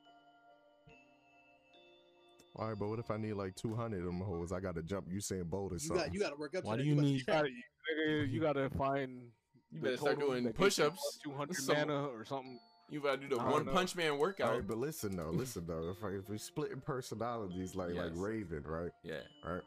All 2.56 2.68
right, 2.68 2.78
but 2.78 2.88
what 2.88 2.98
if 2.98 3.10
I 3.10 3.16
need 3.16 3.32
like 3.34 3.54
200 3.56 3.98
of 4.00 4.04
them 4.04 4.20
hoes? 4.20 4.52
I 4.52 4.60
got 4.60 4.74
to 4.74 4.82
jump 4.82 5.06
You 5.10 5.18
Usain 5.20 5.44
Bolt 5.48 5.72
or 5.72 5.76
You 5.76 5.78
something. 5.80 6.04
got 6.06 6.14
you 6.14 6.20
got 6.20 6.30
to 6.30 6.36
work 6.36 6.54
up. 6.54 6.64
Why 6.64 6.76
to 6.76 6.82
do 6.82 6.84
that. 6.84 6.88
you 6.90 6.94
must 6.96 7.06
need- 7.06 7.18
You 7.18 7.24
gotta, 7.24 7.48
nigga, 7.48 8.32
you 8.32 8.40
gotta 8.48 8.70
find. 8.70 9.22
You 9.70 9.78
the 9.80 9.84
better 9.84 9.96
start 9.96 10.18
doing 10.20 10.44
that 10.44 10.58
gives 10.58 10.78
you 10.78 10.84
push-ups. 10.84 11.18
Two 11.24 11.32
hundred 11.32 11.56
Some- 11.56 11.76
mana 11.76 12.06
or 12.08 12.24
something. 12.26 12.58
You 12.90 13.00
gotta 13.00 13.16
do 13.16 13.28
the 13.34 13.36
I 13.40 13.50
one 13.50 13.64
know. 13.64 13.72
punch 13.72 13.96
man 13.96 14.18
workout. 14.18 14.52
right, 14.52 14.66
but 14.68 14.76
listen 14.76 15.16
though, 15.16 15.30
listen 15.30 15.64
though. 15.66 15.94
If, 15.98 16.04
if 16.12 16.28
we're 16.28 16.36
splitting 16.36 16.82
personalities 16.82 17.74
like 17.74 17.94
like 17.94 18.12
Raven, 18.14 18.64
right? 18.66 18.90
Yeah. 19.02 19.20
Right. 19.46 19.62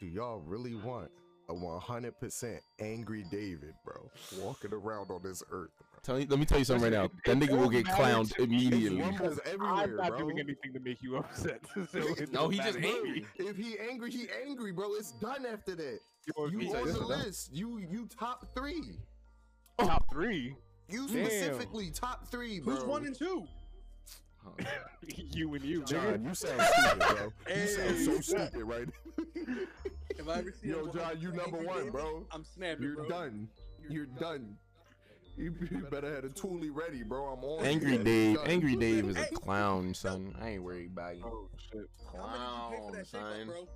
Do 0.00 0.06
y'all 0.06 0.40
really 0.40 0.74
want 0.74 1.10
a 1.50 1.52
100% 1.52 2.58
angry 2.80 3.24
David, 3.30 3.74
bro, 3.84 4.08
walking 4.38 4.72
around 4.72 5.10
on 5.10 5.20
this 5.22 5.42
earth? 5.50 5.70
Bro? 6.04 6.14
Tell 6.14 6.20
me, 6.20 6.26
let 6.28 6.38
me 6.38 6.44
tell 6.46 6.58
you 6.58 6.64
something 6.64 6.82
right 6.82 6.92
now. 6.92 7.10
That 7.26 7.38
nigga 7.38 7.58
will 7.58 7.68
get 7.68 7.86
clowned 7.86 8.34
to 8.34 8.46
me. 8.46 8.56
It's 8.56 8.64
immediately. 8.66 9.00
Rumbles 9.02 9.20
Because 9.36 9.40
everywhere, 9.46 9.74
I'm 9.76 9.96
not 9.96 10.08
bro. 10.08 10.18
doing 10.18 10.38
anything 10.40 10.72
to 10.72 10.80
make 10.80 11.02
you 11.02 11.16
upset. 11.16 11.60
so 11.92 12.00
No, 12.32 12.48
he 12.48 12.58
just 12.58 12.78
angry. 12.78 13.24
If 13.36 13.56
he 13.56 13.76
angry, 13.78 14.10
he 14.10 14.26
angry, 14.46 14.72
bro. 14.72 14.94
It's 14.94 15.12
done 15.12 15.46
after 15.46 15.74
that. 15.76 16.00
Yo, 16.36 16.46
You 16.46 16.60
if 16.60 16.74
on 16.74 16.86
the 16.86 16.92
that's 16.92 17.24
list. 17.26 17.50
You 17.54 17.78
you 17.78 18.08
top 18.18 18.46
three. 18.54 18.98
Oh. 19.78 19.86
Top 19.86 20.04
three. 20.12 20.56
You 20.88 21.06
Damn. 21.08 21.24
specifically 21.26 21.90
top 21.90 22.28
three, 22.28 22.60
bro. 22.60 22.74
Who's 22.74 22.84
one 22.84 23.06
and 23.06 23.16
two? 23.16 23.46
you 25.06 25.54
and 25.54 25.64
you, 25.64 25.84
John, 25.84 26.04
nigga. 26.04 26.28
you 26.28 26.34
sound 26.34 26.60
stupid, 26.62 26.98
bro. 27.16 27.32
You 27.54 27.66
sound 27.68 27.98
so 27.98 28.20
stupid, 28.20 28.64
right? 28.64 28.88
If 30.18 30.28
I 30.28 30.38
ever 30.38 30.52
see 30.52 30.68
Yo, 30.68 30.88
John, 30.88 31.20
you 31.20 31.30
number 31.32 31.58
one, 31.58 31.90
bro. 31.90 32.26
I'm 32.32 32.44
snapping, 32.44 32.82
You're 32.82 32.96
bro. 32.96 33.08
done. 33.08 33.48
You're 33.88 34.06
done. 34.06 34.56
You, 35.36 35.54
you 35.70 35.86
better 35.90 36.14
have 36.14 36.24
a 36.24 36.28
toolie 36.28 36.70
ready, 36.72 37.02
bro. 37.02 37.24
I'm 37.26 37.42
on. 37.42 37.64
Angry 37.64 37.92
you. 37.92 38.04
Dave, 38.04 38.36
Done. 38.36 38.46
Angry 38.48 38.76
Dave 38.76 39.08
is 39.08 39.16
a 39.16 39.24
clown, 39.26 39.94
son. 39.94 40.34
I 40.40 40.50
ain't 40.50 40.62
worried 40.62 40.90
about 40.92 41.16
you. 41.16 41.24
Oh 41.24 41.48
shit. 41.70 41.88
How 42.12 42.26
much 42.26 42.38
you 42.70 42.76
pay 42.76 42.82
for 42.84 42.92
that 42.96 43.10
Clown, 43.10 43.46
shake-up, 43.46 43.66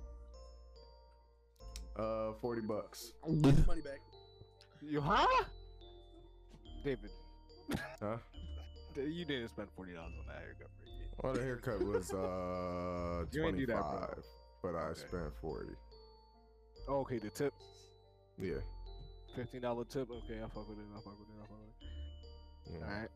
bro? 1.95 2.29
Uh, 2.29 2.33
forty 2.41 2.61
bucks. 2.61 3.13
Money 3.27 3.81
back. 3.81 3.99
You 4.81 5.01
huh? 5.01 5.25
David. 6.83 7.09
Huh? 7.99 8.17
You 8.95 9.25
didn't 9.25 9.49
spend 9.49 9.69
forty 9.75 9.93
dollars 9.93 10.13
on 10.19 10.27
that 10.27 10.41
haircut, 10.41 10.69
Ricky. 10.79 10.91
Well, 11.23 11.33
the 11.33 11.41
haircut 11.41 11.83
was 11.83 12.13
uh 12.13 13.25
You 13.31 13.45
ain't 13.45 13.55
twenty 13.55 13.65
that, 13.65 14.19
but 14.61 14.75
I 14.75 14.89
Okay. 14.89 14.99
spent 14.99 15.35
forty. 15.41 15.73
Oh, 16.87 16.99
okay, 16.99 17.17
the 17.17 17.29
tip. 17.29 17.53
Yeah. 18.39 18.59
Fifteen 19.37 19.61
dollar 19.61 19.85
tip. 19.85 20.09
Okay, 20.09 20.39
I 20.43 20.47
fuck 20.47 20.67
with 20.67 20.79
it. 20.79 20.85
I 20.91 20.95
fuck 20.95 21.13
with 21.19 21.29
it. 21.29 21.35
I 21.37 21.45
fuck 21.45 21.59
with 21.61 21.69
it. 21.69 22.73
yeah. 22.73 22.85
All 22.87 23.01
right. 23.01 23.09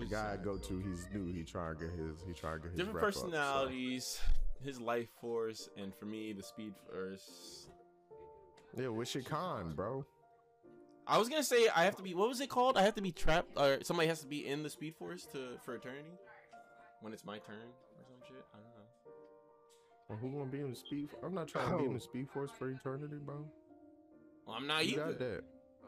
The 0.00 0.06
guy 0.06 0.32
I 0.32 0.42
go 0.42 0.56
to, 0.56 0.78
he's 0.78 1.06
new. 1.12 1.30
He 1.30 1.42
trying 1.42 1.76
to 1.76 1.84
get 1.84 1.92
his. 1.92 2.24
He 2.26 2.32
trying 2.32 2.56
to 2.56 2.60
get 2.60 2.70
his 2.70 2.78
Different 2.78 2.96
rep 2.96 3.04
up, 3.04 3.12
so- 3.12 3.20
personalities, 3.24 4.18
his 4.64 4.80
life 4.80 5.10
force, 5.20 5.68
and 5.76 5.94
for 5.94 6.06
me, 6.06 6.32
the 6.32 6.42
speed 6.42 6.72
force. 6.88 7.68
Yeah, 8.74 8.88
what's 8.88 9.14
your 9.14 9.24
con, 9.24 9.74
bro? 9.74 10.06
I 11.06 11.18
was 11.18 11.28
gonna 11.28 11.44
say 11.44 11.68
I 11.68 11.84
have 11.84 11.96
to 11.96 12.02
be. 12.02 12.14
What 12.14 12.30
was 12.30 12.40
it 12.40 12.48
called? 12.48 12.78
I 12.78 12.82
have 12.82 12.94
to 12.94 13.02
be 13.02 13.12
trapped, 13.12 13.50
or 13.58 13.80
somebody 13.82 14.08
has 14.08 14.20
to 14.20 14.26
be 14.26 14.46
in 14.46 14.62
the 14.62 14.70
speed 14.70 14.94
force 14.96 15.26
to 15.32 15.58
for 15.62 15.74
eternity. 15.74 16.16
When 17.02 17.12
it's 17.12 17.26
my 17.26 17.36
turn 17.40 17.68
or 17.98 18.04
some 18.06 18.16
shit. 18.26 18.42
I 18.54 18.56
don't 18.56 18.72
know. 18.72 18.88
Well, 20.08 20.18
who 20.18 20.38
gonna 20.38 20.50
be 20.50 20.60
in 20.60 20.70
the 20.70 20.76
speed? 20.76 21.10
I'm 21.22 21.34
not 21.34 21.48
trying 21.48 21.72
to 21.72 21.76
be 21.76 21.84
in 21.84 21.92
the 21.92 21.96
oh. 21.96 21.98
speed 21.98 22.30
force 22.30 22.50
for 22.58 22.70
eternity, 22.70 23.16
bro. 23.22 23.44
Well, 24.46 24.56
I'm 24.56 24.66
not 24.66 24.86
You 24.86 24.96
got 24.96 25.08
either. 25.10 25.18
that. 25.18 25.44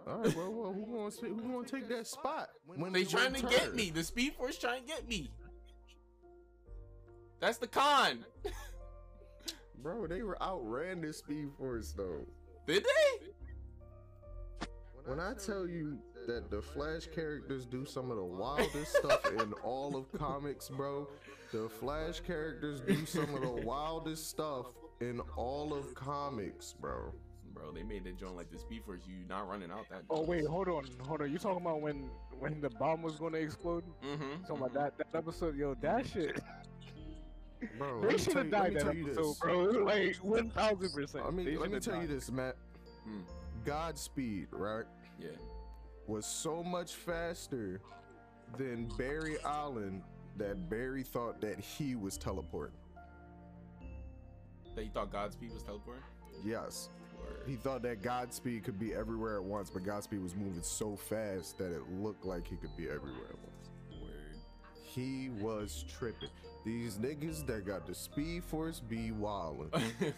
All 0.06 0.18
right, 0.18 0.36
well, 0.36 0.52
well, 0.52 0.72
who 0.72 0.86
gonna 0.86 1.34
who 1.34 1.52
gonna 1.52 1.66
take 1.66 1.88
that 1.88 2.06
spot? 2.06 2.50
When 2.66 2.92
They 2.92 3.04
trying 3.04 3.32
to 3.34 3.40
your 3.40 3.50
get 3.50 3.74
me. 3.74 3.90
The 3.90 4.04
speed 4.04 4.34
force 4.34 4.58
trying 4.58 4.82
to 4.82 4.86
get 4.86 5.08
me. 5.08 5.30
That's 7.40 7.58
the 7.58 7.66
con. 7.66 8.24
bro. 9.82 10.06
They 10.06 10.22
were 10.22 10.42
outran 10.42 11.00
this 11.00 11.18
speed 11.18 11.48
force 11.58 11.92
though. 11.92 12.26
Did 12.66 12.84
they? 12.84 14.66
When 15.06 15.20
I 15.20 15.34
tell 15.34 15.68
you 15.68 15.98
that 16.26 16.50
the 16.50 16.62
Flash 16.62 17.06
characters 17.14 17.66
do 17.66 17.84
some 17.84 18.10
of 18.10 18.16
the 18.16 18.24
wildest 18.24 18.96
stuff 18.96 19.30
in 19.38 19.52
all 19.62 19.96
of 19.96 20.10
comics, 20.12 20.70
bro, 20.70 21.06
the 21.52 21.68
Flash 21.68 22.20
characters 22.20 22.80
do 22.80 23.04
some 23.04 23.34
of 23.34 23.42
the 23.42 23.66
wildest 23.66 24.30
stuff 24.30 24.66
in 25.02 25.20
all 25.36 25.74
of 25.74 25.94
comics, 25.94 26.72
bro. 26.72 27.12
Bro, 27.54 27.72
they 27.72 27.82
made 27.82 28.04
that 28.04 28.18
joint 28.18 28.36
like 28.36 28.50
the 28.50 28.58
speed 28.58 28.82
force. 28.84 29.02
You 29.06 29.14
not 29.28 29.48
running 29.48 29.70
out 29.70 29.88
that. 29.90 30.02
Oh 30.10 30.22
wait, 30.22 30.44
hold 30.46 30.68
on, 30.68 30.84
hold 31.06 31.22
on. 31.22 31.30
You 31.32 31.38
talking 31.38 31.62
about 31.62 31.80
when 31.80 32.10
when 32.38 32.60
the 32.60 32.70
bomb 32.70 33.02
was 33.02 33.14
gonna 33.16 33.38
explode? 33.38 33.84
Mm-hmm. 34.04 34.42
Talking 34.46 34.56
about 34.56 34.74
that 34.74 34.98
that 34.98 35.16
episode, 35.18 35.56
yo, 35.56 35.74
that 35.80 36.06
shit. 36.06 36.40
Bro, 37.78 38.02
They 38.02 38.18
should 38.18 38.34
have 38.34 38.46
you, 38.46 38.50
let 38.52 38.62
died 38.62 38.68
me 38.68 38.74
that 38.78 38.84
tell 38.84 38.94
you 38.94 39.04
episode, 39.06 39.22
this. 39.30 39.38
bro. 39.38 39.64
Like 39.86 40.16
one 40.16 40.50
thousand 40.50 40.92
percent. 40.92 41.24
I 41.26 41.30
mean, 41.30 41.46
let 41.58 41.70
me 41.70 41.76
shoulda 41.76 41.80
tell 41.80 42.00
you 42.02 42.08
this, 42.08 42.30
Matt. 42.30 42.56
Hmm. 43.04 43.20
Godspeed, 43.64 44.48
right, 44.50 44.84
Yeah. 45.18 45.28
was 46.06 46.26
so 46.26 46.62
much 46.62 46.92
faster 46.94 47.80
than 48.58 48.86
Barry 48.98 49.36
Allen 49.46 50.02
that 50.36 50.68
Barry 50.68 51.02
thought 51.02 51.40
that 51.40 51.58
he 51.58 51.94
was 51.94 52.18
teleporting. 52.18 52.76
That 54.74 54.84
you 54.84 54.90
thought 54.90 55.10
Godspeed 55.12 55.52
was 55.54 55.62
teleporting? 55.62 56.02
Yes. 56.44 56.90
Word. 57.24 57.42
He 57.46 57.56
thought 57.56 57.82
that 57.82 58.02
Godspeed 58.02 58.64
could 58.64 58.78
be 58.78 58.94
everywhere 58.94 59.36
at 59.36 59.44
once, 59.44 59.70
but 59.70 59.84
Godspeed 59.84 60.22
was 60.22 60.34
moving 60.34 60.62
so 60.62 60.96
fast 60.96 61.58
that 61.58 61.72
it 61.72 61.82
looked 62.00 62.24
like 62.24 62.46
he 62.46 62.56
could 62.56 62.76
be 62.76 62.84
everywhere 62.88 63.28
at 63.30 63.38
once. 63.38 64.02
Word. 64.02 64.36
He 64.82 65.30
was 65.40 65.84
tripping. 65.88 66.28
These 66.64 66.96
niggas 66.98 67.46
that 67.46 67.66
got 67.66 67.86
the 67.86 67.94
Speed 67.94 68.44
Force 68.44 68.80
be 68.80 69.10
wildin'. 69.10 69.70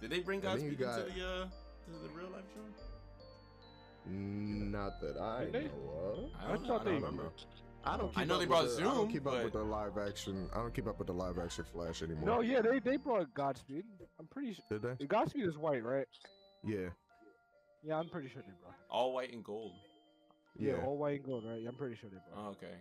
Did 0.00 0.10
they 0.10 0.20
bring 0.20 0.44
And 0.44 0.60
then 0.60 0.66
you 0.70 0.76
Godspeed 0.76 0.78
got- 0.78 0.98
into 1.08 1.18
the 1.20 1.26
uh 1.26 1.44
to 1.44 1.92
the 2.02 2.08
real 2.14 2.30
life 2.30 2.44
show? 2.54 2.60
Not 4.06 5.00
that 5.00 5.18
I 5.18 5.44
Did 5.44 5.52
they? 5.52 5.62
know 5.64 5.70
of. 6.04 6.18
I 6.40 6.44
I 6.44 6.52
don't 6.54 6.62
know. 6.62 6.68
thought 6.68 6.80
I 6.80 6.84
they- 6.84 6.90
don't 6.92 7.00
remember. 7.02 7.30
I 7.82 7.96
don't. 7.96 8.08
Keep 8.10 8.18
I 8.18 8.24
know 8.24 8.34
up 8.34 8.40
they 8.40 8.46
brought 8.46 8.64
the, 8.66 8.70
I 8.72 8.74
Zoom, 8.76 8.84
don't 8.94 9.08
keep 9.10 9.26
up 9.26 9.32
but- 9.32 9.44
with 9.44 9.52
the 9.54 9.62
live 9.62 9.96
action. 9.98 10.48
I 10.52 10.56
don't 10.58 10.74
keep 10.74 10.86
up 10.86 10.98
with 10.98 11.06
the 11.06 11.14
live 11.14 11.38
action 11.38 11.64
Flash 11.72 12.02
anymore. 12.02 12.26
No, 12.26 12.40
yeah, 12.42 12.60
they 12.60 12.78
they 12.78 12.96
brought 12.96 13.32
Godspeed. 13.34 13.84
I'm 14.20 14.26
pretty 14.26 14.52
sure 14.54 14.64
Did 14.78 14.98
they? 14.98 15.06
Godspeed 15.06 15.46
is 15.46 15.56
white, 15.56 15.82
right? 15.82 16.06
Yeah. 16.62 16.90
Yeah, 17.82 17.96
I'm 17.98 18.08
pretty 18.10 18.28
sure 18.28 18.42
they 18.46 18.52
brought. 18.60 18.74
it. 18.74 18.86
All 18.90 19.14
white 19.14 19.32
and 19.32 19.42
gold. 19.42 19.72
Yeah, 20.58 20.72
Yeah. 20.72 20.84
all 20.84 20.98
white 20.98 21.16
and 21.20 21.24
gold, 21.24 21.44
right? 21.46 21.62
I'm 21.66 21.74
pretty 21.74 21.96
sure 21.96 22.10
they 22.10 22.18
brought. 22.30 22.46
Oh, 22.46 22.50
okay. 22.50 22.74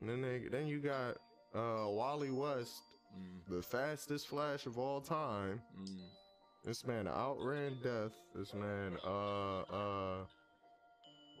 And 0.00 0.08
then 0.08 0.22
they, 0.22 0.46
then 0.48 0.68
you 0.68 0.78
got 0.78 1.16
uh, 1.54 1.88
Wally 1.90 2.30
West, 2.30 2.82
Mm, 3.16 3.48
the 3.56 3.62
fastest 3.62 4.26
Flash 4.28 4.66
of 4.66 4.78
all 4.78 5.00
time. 5.00 5.62
mm. 5.80 6.00
This 6.64 6.84
man 6.86 7.06
outran 7.08 7.78
death. 7.82 8.12
This 8.34 8.52
man, 8.52 8.98
uh, 9.06 9.60
uh, 9.60 10.24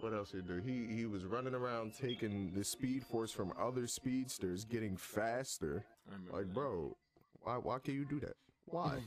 what 0.00 0.14
else 0.14 0.30
he 0.32 0.40
do? 0.40 0.56
He 0.64 0.86
he 0.94 1.04
was 1.06 1.24
running 1.24 1.54
around 1.54 1.92
taking 2.00 2.52
the 2.54 2.64
speed 2.64 3.04
force 3.04 3.30
from 3.32 3.52
other 3.58 3.86
speedsters, 3.88 4.64
getting 4.64 4.96
faster. 4.96 5.84
I 6.08 6.36
Like, 6.36 6.46
that. 6.46 6.54
bro, 6.54 6.96
why 7.42 7.56
why 7.56 7.78
can 7.80 7.94
you 7.94 8.04
do 8.06 8.20
that? 8.20 8.36
Why? 8.66 8.98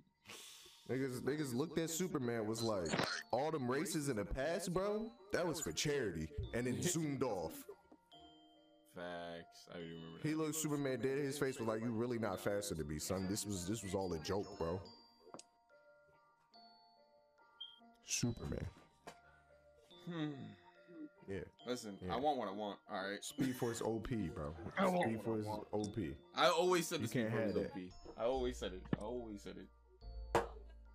niggas 0.90 1.20
niggas 1.22 1.54
looked 1.54 1.78
at 1.78 1.90
Superman 1.90 2.46
was 2.46 2.62
like, 2.62 2.88
all 3.30 3.50
them 3.50 3.70
races 3.70 4.08
in 4.08 4.16
the 4.16 4.24
past, 4.24 4.72
bro, 4.72 5.10
that 5.32 5.46
was 5.46 5.60
for 5.60 5.72
charity, 5.72 6.28
and 6.52 6.66
then 6.66 6.80
zoomed 6.82 7.22
off. 7.22 7.52
Facts. 8.94 9.68
I 9.74 9.78
do 9.78 9.84
remember 9.84 10.18
that. 10.22 10.28
He 10.28 10.34
looked 10.34 10.54
Superman 10.54 11.00
dead. 11.00 11.18
His 11.18 11.36
face 11.36 11.58
was 11.58 11.66
like, 11.66 11.82
"You 11.82 11.90
really 11.90 12.18
not 12.18 12.38
faster 12.38 12.76
than 12.76 12.86
me, 12.86 13.00
son. 13.00 13.26
This 13.28 13.44
was 13.44 13.66
this 13.66 13.82
was 13.82 13.92
all 13.92 14.12
a 14.12 14.18
joke, 14.20 14.46
bro." 14.56 14.80
Superman. 18.06 18.66
Hmm. 20.08 20.30
Yeah. 21.28 21.38
Listen, 21.66 21.96
Yeah. 22.04 22.14
I 22.14 22.18
want 22.18 22.38
what 22.38 22.48
I 22.48 22.52
want. 22.52 22.78
All 22.90 23.08
right. 23.10 23.22
Speed 23.24 23.56
Force 23.56 23.80
OP, 23.82 24.08
bro. 24.34 24.54
I 24.78 24.86
want 24.86 25.02
Speed 25.04 25.20
what 25.24 25.38
I 25.40 25.48
want. 25.48 25.66
OP. 25.72 25.96
I 26.34 26.48
always 26.48 26.86
said 26.86 27.00
You 27.00 27.06
the 27.06 27.08
Speed 27.10 27.20
can't 27.22 27.32
Force 27.32 27.44
have 27.46 27.54
was 27.56 27.64
that. 27.74 28.22
I 28.22 28.24
always 28.24 28.56
said 28.58 28.72
it. 28.74 28.82
I 29.00 29.04
always 29.04 29.42
said 29.42 29.54
it. 29.56 29.66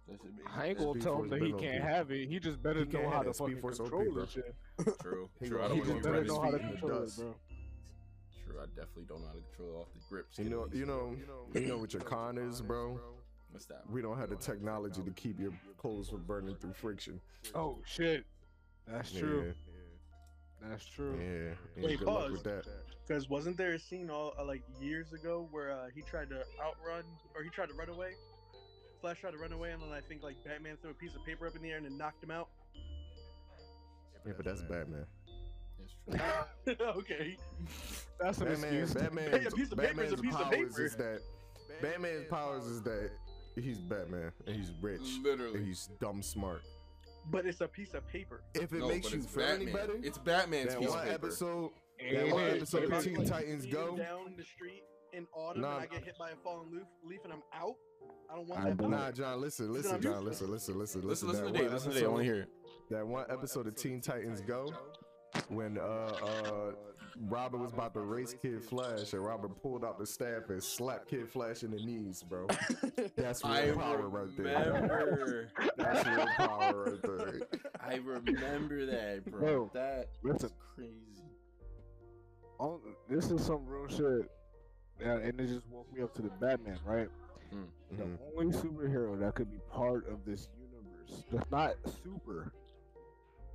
That 0.08 0.20
should 0.22 0.36
be 0.38 0.44
I 0.56 0.68
ain't 0.68 0.78
gonna 0.80 0.92
Speed 0.92 1.04
tell 1.04 1.22
him 1.22 1.30
that 1.30 1.42
he 1.42 1.52
can't 1.54 1.84
OP. 1.84 1.90
have 1.90 2.12
it. 2.12 2.28
He 2.28 2.40
just 2.40 2.62
better 2.64 2.84
He 2.86 2.92
know 2.98 3.10
how 3.10 3.20
to 3.22 3.30
that. 3.30 3.36
Speed 3.36 3.46
fucking 3.46 3.62
Force 3.62 3.80
OP, 3.80 3.90
control 3.90 4.12
bro. 4.14 4.24
this 4.26 4.32
shit. 4.34 4.56
true. 5.02 5.30
He 5.40 5.48
True. 5.48 5.58
gonna- 5.58 5.66
I 5.66 5.68
don't 5.70 5.76
he 5.78 5.82
want 5.82 5.88
He 5.88 5.94
just 5.94 6.04
better 6.04 6.24
know 6.26 6.40
how 6.42 6.52
to 6.52 6.58
feet 6.58 6.62
in 6.62 6.72
the 6.72 6.78
control 6.80 7.04
it, 7.04 7.16
bro. 7.16 7.36
True. 8.46 8.60
I 8.62 8.66
definitely 8.68 9.04
don't 9.08 9.22
know 9.22 9.28
how 9.28 9.34
to 9.34 9.40
control 9.56 9.82
off 9.82 9.88
the 9.94 10.00
grips. 10.10 10.40
You 10.40 10.50
know, 10.50 10.68
you 10.74 10.86
know, 10.86 11.16
you 11.54 11.62
know 11.68 11.78
what 11.78 11.94
your 11.94 12.02
con 12.02 12.38
is, 12.38 12.62
bro. 12.62 13.00
What's 13.52 13.66
that? 13.66 13.90
We 13.90 14.02
don't 14.02 14.18
have 14.18 14.30
the 14.30 14.36
technology 14.36 15.02
to 15.02 15.12
keep 15.12 15.40
your 15.40 15.52
clothes 15.78 16.10
from 16.10 16.24
burning 16.24 16.56
through 16.56 16.74
friction. 16.74 17.20
Oh 17.56 17.80
shit. 17.86 18.26
That's 18.88 19.12
true. 19.12 19.54
Yeah. 20.62 20.70
That's 20.70 20.86
true. 20.86 21.18
Yeah. 21.20 21.82
yeah 21.82 21.88
Wait, 21.88 22.06
pause. 22.06 22.44
Because 23.08 23.30
wasn't 23.30 23.58
there 23.58 23.74
a 23.74 23.80
scene 23.80 24.10
all 24.10 24.34
uh, 24.38 24.46
like 24.46 24.62
years 24.80 25.14
ago 25.14 25.48
where 25.52 25.72
uh, 25.72 25.88
he 25.94 26.02
tried 26.02 26.30
to 26.30 26.44
outrun 26.64 27.04
or 27.36 27.44
he 27.44 27.50
tried 27.50 27.70
to 27.70 27.74
run 27.74 27.90
away? 27.90 28.12
Flash 29.02 29.22
tried 29.22 29.32
to 29.32 29.38
run 29.38 29.54
away, 29.54 29.72
and 29.72 29.82
then 29.82 29.92
I 29.92 30.02
think 30.02 30.24
like 30.24 30.36
Batman 30.44 30.78
threw 30.82 30.92
a 30.92 30.94
piece 30.94 31.16
of 31.16 31.26
paper 31.26 31.48
up 31.48 31.56
in 31.56 31.62
the 31.62 31.70
air 31.72 31.78
and 31.78 31.86
then 31.86 31.98
knocked 31.98 32.24
him 32.24 32.32
out. 32.32 32.50
Yeah, 34.26 34.34
but 34.36 34.46
that's 34.46 34.62
Batman. 34.62 35.06
That's 36.08 36.28
true. 36.66 36.86
okay. 36.98 37.38
That's 38.20 38.38
an 38.40 38.48
Batman, 38.48 38.74
excuse. 38.76 38.94
Batman's, 38.94 39.46
a 39.48 39.52
piece 39.52 39.72
of 39.72 39.78
paper 39.78 40.04
is 40.04 40.12
a 40.12 40.18
Batman's 40.18 40.22
piece 40.22 40.34
of 40.34 40.42
powers 40.42 40.52
paper. 40.52 40.86
is 40.86 40.96
that 40.98 41.22
Batman's 41.82 42.28
powers 42.30 42.66
is 42.66 42.82
that 42.84 43.12
he's 43.56 43.80
Batman 43.80 44.32
and 44.46 44.56
he's 44.56 44.72
rich 44.82 45.02
and 45.02 45.24
Literally. 45.24 45.64
he's 45.64 45.90
dumb 46.00 46.22
smart. 46.22 46.64
But 47.32 47.46
it's 47.46 47.62
a 47.62 47.68
piece 47.68 47.94
of 47.94 48.08
paper. 48.08 48.42
If 48.56 48.74
it 48.74 48.80
No, 48.80 48.88
makes 48.88 49.12
you 49.12 49.20
it's 49.20 49.28
feel 49.28 49.44
any 49.44 49.68
better, 49.68 49.94
It's 50.02 50.18
Batman's 50.18 50.70
that 50.70 50.80
piece 50.80 50.88
of 50.90 50.96
one 50.96 51.04
paper. 51.04 51.16
episode, 51.16 51.72
Hey, 51.98 52.16
that 52.16 52.34
one 52.34 52.44
episode 52.50 52.92
of 52.92 53.04
Teen 53.04 53.16
like, 53.18 53.28
Titans 53.28 53.66
Go. 53.66 53.98
down 53.98 54.36
the 54.38 54.44
street 54.44 54.84
in 55.14 55.28
autumn 55.36 55.62
Nah. 55.62 55.76
and 55.80 55.84
I 55.84 55.86
get 55.88 56.04
hit 56.06 56.18
by 56.18 56.32
a 56.32 56.36
falling 56.44 56.72
leaf, 56.72 56.84
leaf 57.04 57.20
and 57.24 57.34
I'm 57.34 57.44
out. 57.54 57.76
I 58.32 58.36
don't 58.36 58.48
want 58.48 58.62
I 58.66 58.70
that. 58.72 58.90
Nah, 58.90 59.12
John, 59.12 59.42
listen, 59.42 59.72
listen, 59.74 59.96
I'm 59.96 60.02
John, 60.02 60.14
used 60.14 60.26
listen, 60.26 60.52
listen, 60.52 60.80
listen, 60.80 61.02
Listen, 61.08 61.28
listen. 61.28 61.28
listen 61.30 61.46
to 61.46 61.52
that 61.52 61.60
Dave. 61.60 61.74
Listen 61.74 61.92
to 61.92 61.96
Dave. 62.00 62.06
I 62.06 62.12
want 62.12 62.20
to 62.20 62.24
hear 62.26 62.42
it. 62.44 62.50
That 62.90 63.06
one 63.08 63.26
episode 63.30 63.68
of 63.68 63.76
Teen 63.76 64.02
Titans 64.02 64.42
Go, 64.42 64.72
when 65.50 65.78
uh 65.78 65.82
uh 65.82 66.72
Robin 67.28 67.60
was 67.62 67.74
about 67.74 67.94
to 67.94 68.02
race 68.02 68.36
Kid 68.42 68.64
Flash, 68.64 69.14
and 69.14 69.24
Robin 69.24 69.50
pulled 69.52 69.84
out 69.86 69.98
the 70.00 70.06
staff 70.06 70.50
and 70.50 70.62
slapped 70.62 71.08
Kid 71.10 71.28
Flash 71.30 71.64
in 71.64 71.72
the 71.72 71.78
knees, 71.78 72.24
bro. 72.24 72.48
That's 73.16 73.44
real 73.44 73.54
I 73.54 73.72
power 73.72 74.08
right 74.10 74.38
there. 74.38 75.50
That's 75.78 76.08
real 76.08 76.28
power 76.38 76.84
right 76.92 77.02
there. 77.02 77.42
I 77.80 77.96
remember 77.96 78.86
that, 78.86 79.26
bro. 79.26 79.40
Bro, 79.40 79.72
that 79.74 80.10
listen. 80.24 80.50
was 80.50 80.54
crazy. 80.76 81.24
On, 82.60 82.80
this 83.10 83.32
is 83.32 83.46
some 83.46 83.66
real 83.66 83.88
shit. 83.88 84.30
Yeah, 85.00 85.14
and 85.18 85.40
it 85.40 85.48
just 85.48 85.66
woke 85.72 85.92
me 85.94 86.02
up 86.02 86.14
to 86.16 86.22
the 86.22 86.30
Batman, 86.42 86.78
right? 86.86 87.08
The 87.92 88.04
Mhm. 88.04 88.18
only 88.38 88.54
superhero 88.56 89.18
that 89.20 89.34
could 89.36 89.50
be 89.50 89.60
part 89.72 90.08
of 90.08 90.24
this 90.26 90.48
universe 90.60 91.24
that's 91.32 91.50
not 91.50 91.74
super 92.04 92.52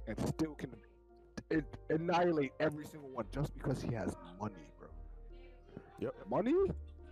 and 0.08 0.18
still 0.26 0.54
can 0.56 0.70
it, 1.50 1.64
annihilate 1.90 2.52
every 2.60 2.84
single 2.86 3.10
one 3.10 3.26
just 3.32 3.54
because 3.54 3.80
he 3.82 3.92
has 3.94 4.14
money, 4.40 4.54
bro. 4.78 4.88
Yep. 6.00 6.14
Money 6.30 6.54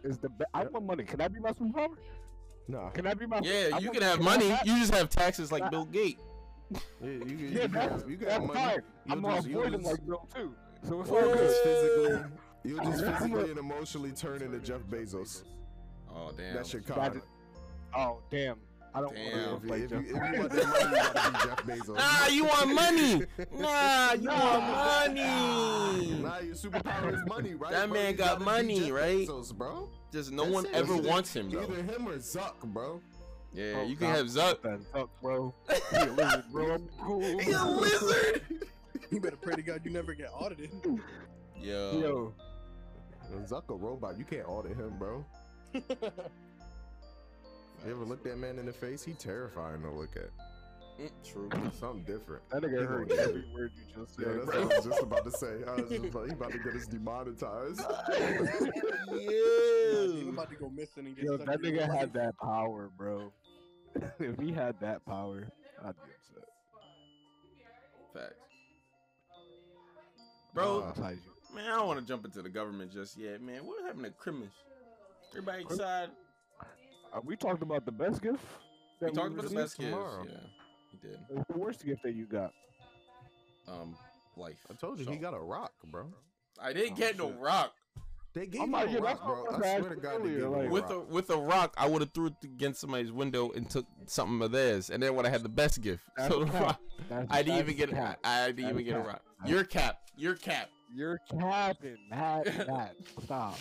is 0.02 0.18
the 0.18 0.28
best. 0.28 0.50
I 0.54 0.62
Yep. 0.62 0.72
want 0.72 0.86
money. 0.86 1.04
Can 1.04 1.18
that 1.18 1.32
be 1.32 1.40
my 1.40 1.52
superpower? 1.52 1.96
Nah, 2.68 2.90
Can 2.90 3.04
that 3.04 3.18
be 3.18 3.26
my? 3.26 3.40
Yeah, 3.42 3.70
I 3.74 3.78
you 3.78 3.88
want- 3.88 3.92
can 3.94 4.02
have 4.02 4.20
I 4.20 4.24
money. 4.24 4.48
have- 4.48 4.66
You 4.66 4.78
just 4.78 4.94
have 4.94 5.10
taxes 5.10 5.50
like 5.52 5.70
Bill 5.70 5.84
Gates. 5.86 6.22
yeah, 6.70 6.78
you, 7.10 7.18
can- 7.20 7.38
you, 7.38 7.46
yeah, 7.48 7.60
can 7.62 7.72
that's, 7.72 7.92
have, 8.02 8.10
you 8.10 8.16
can 8.16 8.26
that's 8.28 8.38
have 8.38 8.46
money. 8.46 8.60
fine. 8.60 8.82
You'll 9.04 9.12
I'm 9.16 9.22
gonna 9.22 9.34
just- 9.36 9.48
you'll 9.48 9.60
avoid 9.62 9.74
him 9.74 9.80
just- 9.82 9.92
like 9.92 10.06
Bill 10.06 10.28
too. 10.34 10.54
So 10.84 11.00
it's 11.00 11.10
Oh, 11.10 11.14
all 11.16 11.20
You'll 11.20 11.32
good. 11.34 11.48
just 11.48 11.62
physically, 11.62 12.30
you'll 12.64 12.84
just 12.84 13.04
physically 13.04 13.50
and 13.50 13.58
emotionally 13.58 14.12
turn 14.12 14.42
into 14.42 14.58
Jeff 14.60 14.80
Bezos. 14.82 15.44
Oh 16.14 16.32
damn. 16.36 16.54
That's 16.54 16.72
your 16.72 16.82
card. 16.82 17.22
Oh 17.94 18.18
damn! 18.30 18.56
I 18.94 19.00
don't 19.00 19.14
Damn. 19.14 19.50
Want 19.52 19.62
to 19.62 19.66
you, 19.66 19.72
like 19.72 19.82
if, 19.82 19.90
you, 19.90 19.98
if 20.00 20.06
you 20.08 20.14
want 20.14 20.50
that 20.52 20.66
money, 20.68 20.84
you 20.84 20.96
gotta 20.96 21.62
be 21.66 21.72
Jeff 21.72 21.86
Bezos. 21.86 21.96
Nah, 21.96 22.26
you 22.26 22.44
want 22.44 22.74
money. 22.74 23.14
Nah, 23.58 24.12
you 24.12 24.28
want 24.28 24.62
money. 25.16 26.20
Nah, 26.22 26.38
your 26.40 26.54
superpower 26.54 27.14
is 27.14 27.20
money, 27.26 27.54
right? 27.54 27.72
That 27.72 27.88
bro? 27.88 27.98
man 27.98 28.10
You 28.12 28.16
got 28.18 28.38
gotta 28.38 28.44
money, 28.44 28.80
Jeff 28.80 28.90
right? 28.92 29.26
Bezos, 29.28 29.54
bro. 29.54 29.88
Just 30.12 30.30
no 30.30 30.42
That's 30.42 30.54
one 30.54 30.66
it. 30.66 30.74
ever 30.74 30.94
Either- 30.94 31.08
wants 31.08 31.32
him 31.34 31.48
though. 31.50 31.62
Either 31.62 31.82
him 31.82 32.06
or 32.08 32.16
Zuck, 32.18 32.60
bro. 32.64 33.00
Yeah, 33.54 33.74
Oh, 33.78 33.82
you 33.86 33.96
can 33.96 34.08
God, 34.08 34.16
have 34.16 34.26
Zuck. 34.26 34.62
That 34.62 34.80
Zuck, 34.92 35.08
bro. 35.22 35.54
He 35.90 35.96
a 35.96 36.04
lizard, 36.12 36.44
bro. 36.52 36.74
I'm 36.74 36.88
cool. 37.00 37.38
He 37.38 37.50
a 37.52 37.64
lizard. 37.64 38.42
You 39.10 39.20
better 39.20 39.36
pray 39.36 39.54
to 39.56 39.62
God 39.62 39.82
you 39.84 39.90
never 39.90 40.14
get 40.14 40.30
audited. 40.32 40.70
Yo. 41.60 41.98
Yo, 42.00 42.34
Zuck 43.46 43.64
a 43.68 43.74
robot. 43.74 44.18
You 44.18 44.24
can't 44.24 44.48
audit 44.48 44.72
him, 44.76 44.94
bro. 44.98 45.22
You 47.84 47.90
ever 47.90 48.04
look 48.04 48.22
that 48.24 48.38
man 48.38 48.58
in 48.58 48.66
the 48.66 48.72
face? 48.72 49.02
He 49.04 49.12
terrifying 49.12 49.82
to 49.82 49.90
look 49.90 50.16
at. 50.16 50.30
Mm, 51.00 51.10
True. 51.24 51.48
Something 51.80 52.04
different. 52.04 52.48
that 52.50 52.62
nigga 52.62 52.80
He 52.80 52.84
heard 52.84 53.10
every 53.12 53.44
word 53.54 53.72
you 53.74 54.02
just 54.04 54.14
said. 54.16 54.26
Yeah, 54.26 54.32
said, 54.32 54.46
that's 54.46 54.50
bro. 54.52 54.62
what 54.64 54.72
I 54.72 54.76
was 54.76 54.84
just 54.86 55.02
about 55.02 55.24
to 55.24 55.30
say. 55.32 55.54
I 55.66 55.74
was 55.80 55.90
just 55.90 56.04
about, 56.04 56.26
he 56.26 56.32
about 56.32 56.52
to 56.52 56.58
get 56.58 56.74
us 56.74 56.86
demonetized. 56.86 57.80
I'm 58.06 59.20
Yeah. 59.20 60.30
about 60.30 60.50
to 60.50 60.56
go 60.56 60.68
missing 60.70 61.06
and 61.06 61.16
get 61.16 61.24
Yo, 61.24 61.36
stuck 61.36 61.46
that 61.46 61.64
in 61.64 61.74
your 61.74 61.84
nigga 61.84 61.88
life. 61.88 61.98
had 62.00 62.12
that 62.12 62.38
power, 62.42 62.90
bro. 62.96 63.32
if 64.20 64.38
he 64.38 64.52
had 64.52 64.78
that 64.80 65.04
power, 65.04 65.48
I'd 65.84 65.94
be 65.96 66.12
upset. 66.14 66.44
Facts. 68.14 68.34
Bro, 70.54 70.80
Nah. 70.80 70.90
Besides 70.92 71.20
you. 71.24 71.56
man, 71.56 71.70
I 71.72 71.76
don't 71.76 71.86
want 71.88 71.98
to 72.00 72.06
jump 72.06 72.24
into 72.26 72.42
the 72.42 72.50
government 72.50 72.92
just 72.92 73.16
yet, 73.18 73.40
man. 73.42 73.64
What 73.66 73.82
happened 73.84 74.04
to 74.04 74.10
Christmas? 74.12 74.50
Everybody 75.32 75.64
Chris- 75.64 75.78
excited? 75.78 76.10
Uh, 77.14 77.20
we 77.24 77.36
talked 77.36 77.62
about 77.62 77.84
the 77.84 77.92
best 77.92 78.22
gift. 78.22 78.40
We 79.00 79.06
that 79.08 79.14
talked 79.14 79.32
about 79.32 79.48
the 79.48 79.54
best 79.54 79.78
gift. 79.78 79.92
Yeah, 79.94 80.36
he 80.90 80.96
did. 81.08 81.18
What's 81.28 81.48
the 81.52 81.58
worst 81.58 81.84
gift 81.84 82.02
that 82.04 82.14
you 82.14 82.26
got? 82.26 82.52
Um, 83.68 83.96
life. 84.36 84.58
I 84.70 84.74
told 84.74 84.98
you 84.98 85.04
So, 85.04 85.10
he 85.10 85.16
got 85.18 85.34
a 85.34 85.38
rock, 85.38 85.72
bro. 85.90 86.06
I 86.60 86.72
didn't 86.72 86.92
Oh, 86.92 86.96
get 86.96 87.18
no 87.18 87.30
rock. 87.32 87.72
They 88.34 88.46
gave 88.46 88.62
I'm 88.62 88.74
a 88.74 88.86
yeah, 88.86 88.98
rock, 88.98 89.24
bro. 89.26 89.34
I 89.34 89.56
was 89.58 89.62
I 89.62 89.78
swear 89.78 89.90
to 89.90 89.96
God, 89.96 90.24
they 90.24 90.28
gave 90.30 90.38
him 90.38 90.52
like- 90.52 90.66
a 90.68 90.70
With 90.70 90.82
rock. 90.84 90.92
a 90.92 91.00
with 91.00 91.30
a 91.30 91.36
rock, 91.36 91.74
I 91.76 91.86
would 91.86 92.00
have 92.00 92.12
threw 92.12 92.26
it 92.26 92.34
against 92.44 92.80
somebody's 92.80 93.12
window 93.12 93.50
and 93.50 93.68
took 93.68 93.84
something 94.06 94.40
of 94.40 94.52
theirs, 94.52 94.88
and 94.88 95.02
then 95.02 95.14
would 95.16 95.26
have 95.26 95.32
had 95.32 95.42
the 95.42 95.48
best 95.50 95.82
gift. 95.82 96.02
That's 96.16 96.32
So 96.32 96.44
the 96.44 96.50
cap. 96.50 96.62
rock, 96.62 96.80
That's, 97.10 97.26
I 97.30 97.42
didn't 97.42 97.58
even 97.60 97.76
get 97.76 97.90
a 97.90 97.94
cap. 97.94 98.18
I 98.24 98.46
didn't 98.46 98.62
That's 98.62 98.72
even 98.72 98.84
get 98.86 98.94
a 98.94 98.98
cap. 99.00 99.06
rock. 99.06 99.22
That's 99.40 99.50
Your 99.50 99.64
cap. 99.64 99.98
Your 100.16 100.34
cap. 100.36 100.70
You're 100.94 101.18
capping, 101.30 101.96
Matt. 102.10 102.46
Matt, 102.66 102.94
stop. 103.22 103.58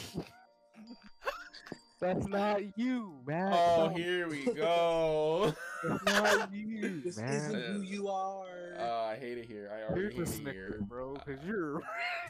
That's 2.02 2.28
not 2.28 2.78
you, 2.78 3.14
man. 3.28 3.54
Oh, 3.54 3.86
Stop. 3.86 3.92
here 3.98 4.28
we 4.28 4.44
go. 4.46 5.54
That's 5.84 6.04
not 6.06 6.54
you, 6.54 7.02
This 7.06 7.18
man. 7.18 7.30
isn't 7.30 7.64
who 7.76 7.82
you 7.84 8.08
are. 8.08 8.46
Uh, 8.80 9.04
I 9.12 9.18
hate 9.20 9.38
it 9.38 9.46
here. 9.46 9.72
I 9.72 9.84
already 9.92 10.02
Here's 10.16 10.16
hate 10.16 10.22
it 10.22 10.28
snicker, 10.42 10.52
here. 10.52 10.80
bro, 10.82 11.14
because 11.14 11.44
you're 11.46 11.82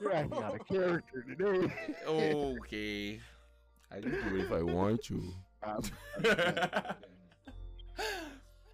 you're 0.00 0.12
acting 0.12 0.42
out 0.42 0.60
of 0.60 0.66
character 0.66 1.22
today. 1.28 1.72
Okay. 2.06 3.20
I 3.92 4.00
can 4.00 4.10
do 4.10 4.36
it 4.36 4.44
if 4.46 4.52
I 4.52 4.62
want 4.62 5.02
to. 5.04 5.22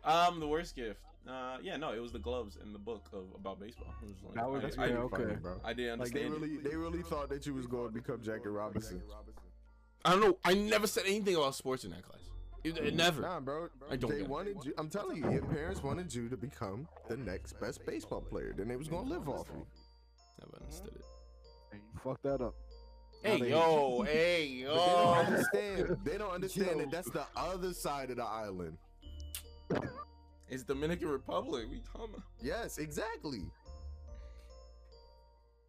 Um, 0.05 0.41
the 0.41 0.47
worst 0.49 0.75
gift. 0.77 1.01
Uh, 1.29 1.59
yeah, 1.63 1.77
no, 1.77 1.93
it 1.93 2.01
was 2.01 2.13
the 2.13 2.19
gloves 2.19 2.57
in 2.63 2.73
the 2.73 2.79
book 2.79 3.07
of 3.13 3.25
about 3.35 3.61
baseball. 3.61 3.89
It 4.03 4.07
was 4.09 4.17
like, 4.25 4.35
That 4.37 4.51
was- 4.51 4.61
I, 4.61 4.67
That's 4.67 4.79
I, 4.79 4.83
yeah, 4.87 4.89
pretty 4.93 5.03
okay. 5.05 5.23
funny, 5.25 5.37
bro. 5.37 5.61
I 5.63 5.73
didn't 5.75 5.99
Like 5.99 6.13
they 6.13 6.25
really, 6.25 6.57
they 6.57 6.75
really 6.77 7.03
thought 7.03 7.29
that 7.29 7.45
you 7.45 7.53
was 7.53 7.67
going 7.67 7.89
to 7.89 7.93
become 7.93 8.23
Jackie 8.23 8.49
Robinson. 8.49 9.03
I 10.09 10.13
don't 10.13 10.21
know. 10.21 10.39
I 10.43 10.55
never 10.55 10.87
said 10.87 11.05
anything 11.07 11.37
about 11.37 11.55
sports 11.55 11.85
in 11.85 11.91
that 11.91 12.03
class. 12.03 12.23
It, 12.65 12.79
it 12.79 12.83
mm-hmm. 12.83 12.97
never. 12.97 13.21
Nah, 13.21 13.41
bro. 13.41 13.69
I 13.91 13.97
don't 13.97 14.11
they 14.11 14.23
wanted 14.23 14.57
you. 14.65 14.73
I'm 14.79 14.89
telling 14.89 15.19
you, 15.19 15.31
your 15.31 15.45
parents 15.45 15.83
wanted 15.83 16.15
you 16.15 16.31
to 16.31 16.37
become 16.37 16.89
the 17.09 17.17
next 17.19 17.61
best 17.61 17.85
baseball 17.85 18.23
player. 18.23 18.55
Then 18.57 18.69
they 18.69 18.77
was 18.77 18.89
gonna 18.89 19.07
live 19.07 19.29
off 19.29 19.49
you. 19.55 19.67
Never 20.41 20.63
understood 20.63 20.95
it. 20.95 21.05
and 21.73 21.83
you 21.83 22.01
fucked 22.03 22.23
that 22.23 22.41
up. 22.41 22.55
Hey 23.23 23.39
they- 23.39 23.51
yo, 23.51 24.03
hey 24.03 24.65
But 24.67 24.87
they 24.87 24.95
don't 24.95 25.27
understand. 25.27 25.97
They 26.05 26.19
don't 26.19 26.33
understand 26.33 26.71
Yo. 26.71 26.79
that 26.79 26.91
that's 26.91 27.11
the 27.11 27.27
other 27.37 27.75
side 27.75 28.11
of 28.11 28.17
the 28.17 28.25
island. 28.25 28.79
It's 30.49 30.63
Dominican 30.63 31.09
Republic. 31.09 31.67
We 31.71 31.81
talking 31.81 32.15
about? 32.15 32.23
Yes, 32.41 32.79
exactly. 32.79 33.43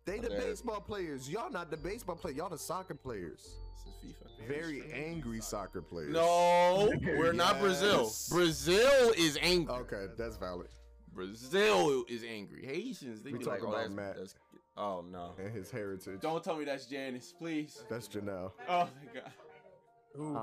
They 0.06 0.20
the 0.20 0.30
baseball 0.30 0.80
players. 0.80 1.30
Y'all 1.30 1.52
not 1.52 1.70
the 1.70 1.78
baseball 1.78 2.16
player. 2.16 2.36
Y'all 2.36 2.50
the 2.50 2.58
soccer 2.58 2.96
players. 2.96 3.58
This 3.86 3.94
is 4.12 4.16
FIFA. 4.16 4.48
Very 4.48 4.84
angry 4.94 5.42
soccer 5.42 5.82
players. 5.82 6.12
No, 6.14 6.92
we're 7.04 7.34
not 7.34 7.60
Brazil. 7.60 8.04
Yes. 8.04 8.30
Brazil 8.30 9.14
is 9.18 9.38
angry. 9.42 9.74
Okay, 9.76 10.06
that's 10.18 10.38
valid. 10.38 10.68
Brazil 11.14 12.06
is 12.08 12.24
angry. 12.24 12.66
Haitians, 12.66 13.22
they 13.22 13.32
We 13.32 13.40
be 13.40 13.46
talk 13.46 13.56
like, 13.56 13.64
oh, 13.64 13.68
about 13.70 13.78
that's, 13.82 13.94
Matt. 13.94 14.18
that's 14.18 14.36
oh 14.78 15.04
no. 15.10 15.32
And 15.38 15.52
his 15.54 15.70
heritage. 15.72 16.22
Don't 16.22 16.44
tell 16.44 16.56
me 16.56 16.66
that's 16.66 16.86
Janice, 16.86 17.34
please. 17.38 17.84
That's 17.90 18.08
Janelle. 18.08 18.52
Oh 18.68 18.88
my 19.06 19.22
god. 19.22 19.32
Ooh. 20.20 20.38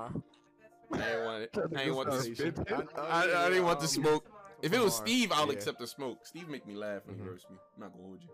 I 0.93 1.11
ain't 1.11 1.25
want 1.25 1.43
it. 1.43 1.53
That 1.53 1.77
I 1.77 1.83
ain't 1.83 1.95
want 1.95 2.09
the 2.11 2.21
smoke. 2.21 2.69
I, 2.97 3.45
I 3.45 3.49
didn't 3.49 3.65
want 3.65 3.79
the 3.79 3.87
smoke. 3.87 4.29
If 4.61 4.73
it 4.73 4.79
was 4.79 4.95
come. 4.97 5.07
Steve, 5.07 5.31
I'll 5.33 5.47
Yeah. 5.47 5.53
accept 5.53 5.79
the 5.79 5.87
smoke. 5.87 6.25
Steve 6.25 6.47
make 6.47 6.65
me 6.65 6.75
laugh 6.75 7.01
when 7.05 7.17
Mhm. 7.17 7.23
he 7.23 7.29
roasts 7.29 7.49
me. 7.49 7.57
I'm 7.75 7.81
not 7.81 7.91
gonna 7.91 8.03
hold 8.05 8.21
you. 8.23 8.29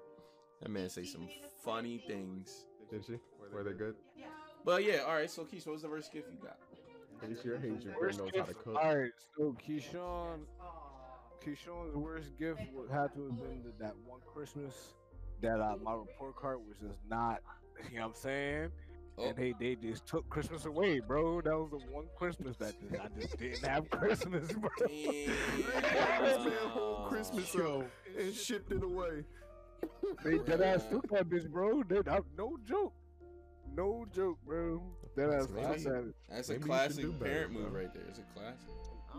That 0.62 0.70
man 0.70 0.90
say 0.90 1.04
some 1.04 1.28
funny 1.64 1.98
things. 2.08 2.66
Did 2.90 3.06
she? 3.06 3.20
Were 3.52 3.64
they 3.64 3.74
good? 3.74 3.96
But 4.66 4.84
yeah, 4.84 5.00
all 5.08 5.16
right. 5.16 5.30
So 5.30 5.44
Keith, 5.44 5.66
what 5.66 5.74
was 5.74 5.82
the 5.82 5.90
worst 5.90 6.12
gift 6.14 6.28
you 6.32 6.38
got? 6.42 6.58
Haitian, 7.22 7.62
Haitian 7.62 7.94
Worst 8.00 8.20
knows 8.20 8.30
how 8.36 8.42
to 8.44 8.48
gift. 8.54 8.64
cook. 8.66 8.76
All 8.82 8.98
right, 8.98 9.12
so 9.38 9.56
Keyshawn, 9.66 10.40
Keyshawn's 11.46 11.96
worst 11.96 12.38
gift 12.38 12.60
would 12.74 12.90
have 12.90 13.14
to 13.14 13.28
have 13.28 13.38
been 13.40 13.64
the, 13.64 13.72
that 13.84 13.94
one 14.06 14.20
Christmas 14.26 14.74
that 15.42 15.62
uh, 15.62 15.76
my 15.82 15.94
report 15.94 16.36
card 16.36 16.60
was 16.68 16.78
just 16.80 17.00
not. 17.10 17.40
You 17.92 17.98
know 17.98 18.08
what 18.08 18.16
I'm 18.16 18.22
saying? 18.22 18.70
Oh. 19.18 19.26
and 19.30 19.36
they 19.36 19.54
they 19.60 19.76
just 19.76 20.06
took 20.08 20.30
Christmas 20.30 20.66
away, 20.66 21.00
bro. 21.00 21.42
That 21.42 21.58
was 21.58 21.70
the 21.72 21.78
one 21.92 22.06
Christmas 22.18 22.56
that 22.58 22.74
just, 22.80 23.02
I 23.02 23.08
just 23.20 23.38
didn't 23.38 23.66
have 23.66 23.90
Christmas, 23.90 24.52
bro. 24.52 24.70
This 24.88 25.28
man 26.46 26.52
whole 26.70 27.06
Christmas 27.10 27.54
up 27.56 27.84
and 28.18 28.34
shipped 28.34 28.72
it 28.72 28.84
away. 28.84 29.24
They 30.24 30.38
dead 30.38 30.62
ass 30.62 30.86
took 30.90 31.10
that 31.10 31.30
bitch, 31.30 31.50
bro. 31.50 31.84
They, 31.84 31.98
I, 32.10 32.20
no 32.38 32.58
joke, 32.64 32.94
no 33.76 34.06
joke, 34.14 34.38
bro. 34.46 34.82
Dead 35.16 35.30
ass 35.30 35.46
took 35.48 35.56
Maybe- 35.56 35.84
that. 35.84 36.14
That's 36.30 36.50
a 36.50 36.54
Maybe 36.54 36.54
you 36.54 36.54
should 36.54 36.62
do 36.62 36.66
classic 36.68 37.20
better, 37.20 37.32
parent 37.34 37.52
move 37.54 37.72
bro. 37.72 37.82
right 37.82 37.94
there. 37.94 38.04
It's 38.10 38.20
a 38.20 38.24
classic. 38.34 38.70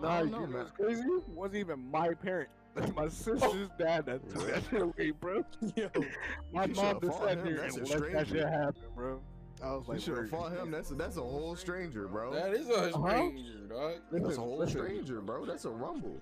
Nah, 0.01 0.09
I 0.09 0.23
you 0.23 0.31
know, 0.31 0.41
know 0.41 0.47
man. 0.47 0.67
crazy? 0.77 1.03
It 1.03 1.29
wasn't 1.29 1.57
even 1.57 1.91
my 1.91 2.15
parent. 2.15 2.49
That's 2.75 2.93
my 2.97 3.09
sister's 3.09 3.69
dad 3.79 4.07
that 4.07 4.29
took 4.31 4.47
that 4.49 4.63
shit 4.69 4.83
away, 4.83 5.11
bro. 5.13 5.45
Yo, 5.77 5.89
My 6.53 6.67
mom 6.67 6.99
just 7.01 7.19
sat 7.19 7.39
him. 7.39 7.45
there 7.45 7.57
That's 7.59 7.77
and 7.77 7.87
a 7.89 7.99
let 7.99 8.13
that 8.13 8.29
shit 8.29 8.49
happen, 8.49 8.83
bro. 8.97 9.21
I 9.63 9.71
was 9.77 9.85
You 9.87 9.93
like, 9.93 10.01
should 10.03 10.17
have 10.19 10.29
fought 10.31 10.53
him. 10.53 10.71
That's 10.73 10.91
a, 10.91 10.95
that's 10.95 11.17
a 11.17 11.21
whole 11.23 11.55
stranger, 11.55 12.09
bro. 12.09 12.33
That 12.35 12.53
is 12.55 12.69
a 12.69 12.93
Uh-huh. 12.93 13.09
stranger, 13.09 13.59
dog. 13.69 13.93
That's 14.11 14.25
Listen, 14.25 14.43
a 14.43 14.45
whole 14.47 14.59
listen. 14.59 14.81
stranger, 14.81 15.21
bro. 15.21 15.45
That's 15.47 15.65
a 15.65 15.71
rumble. 15.71 16.21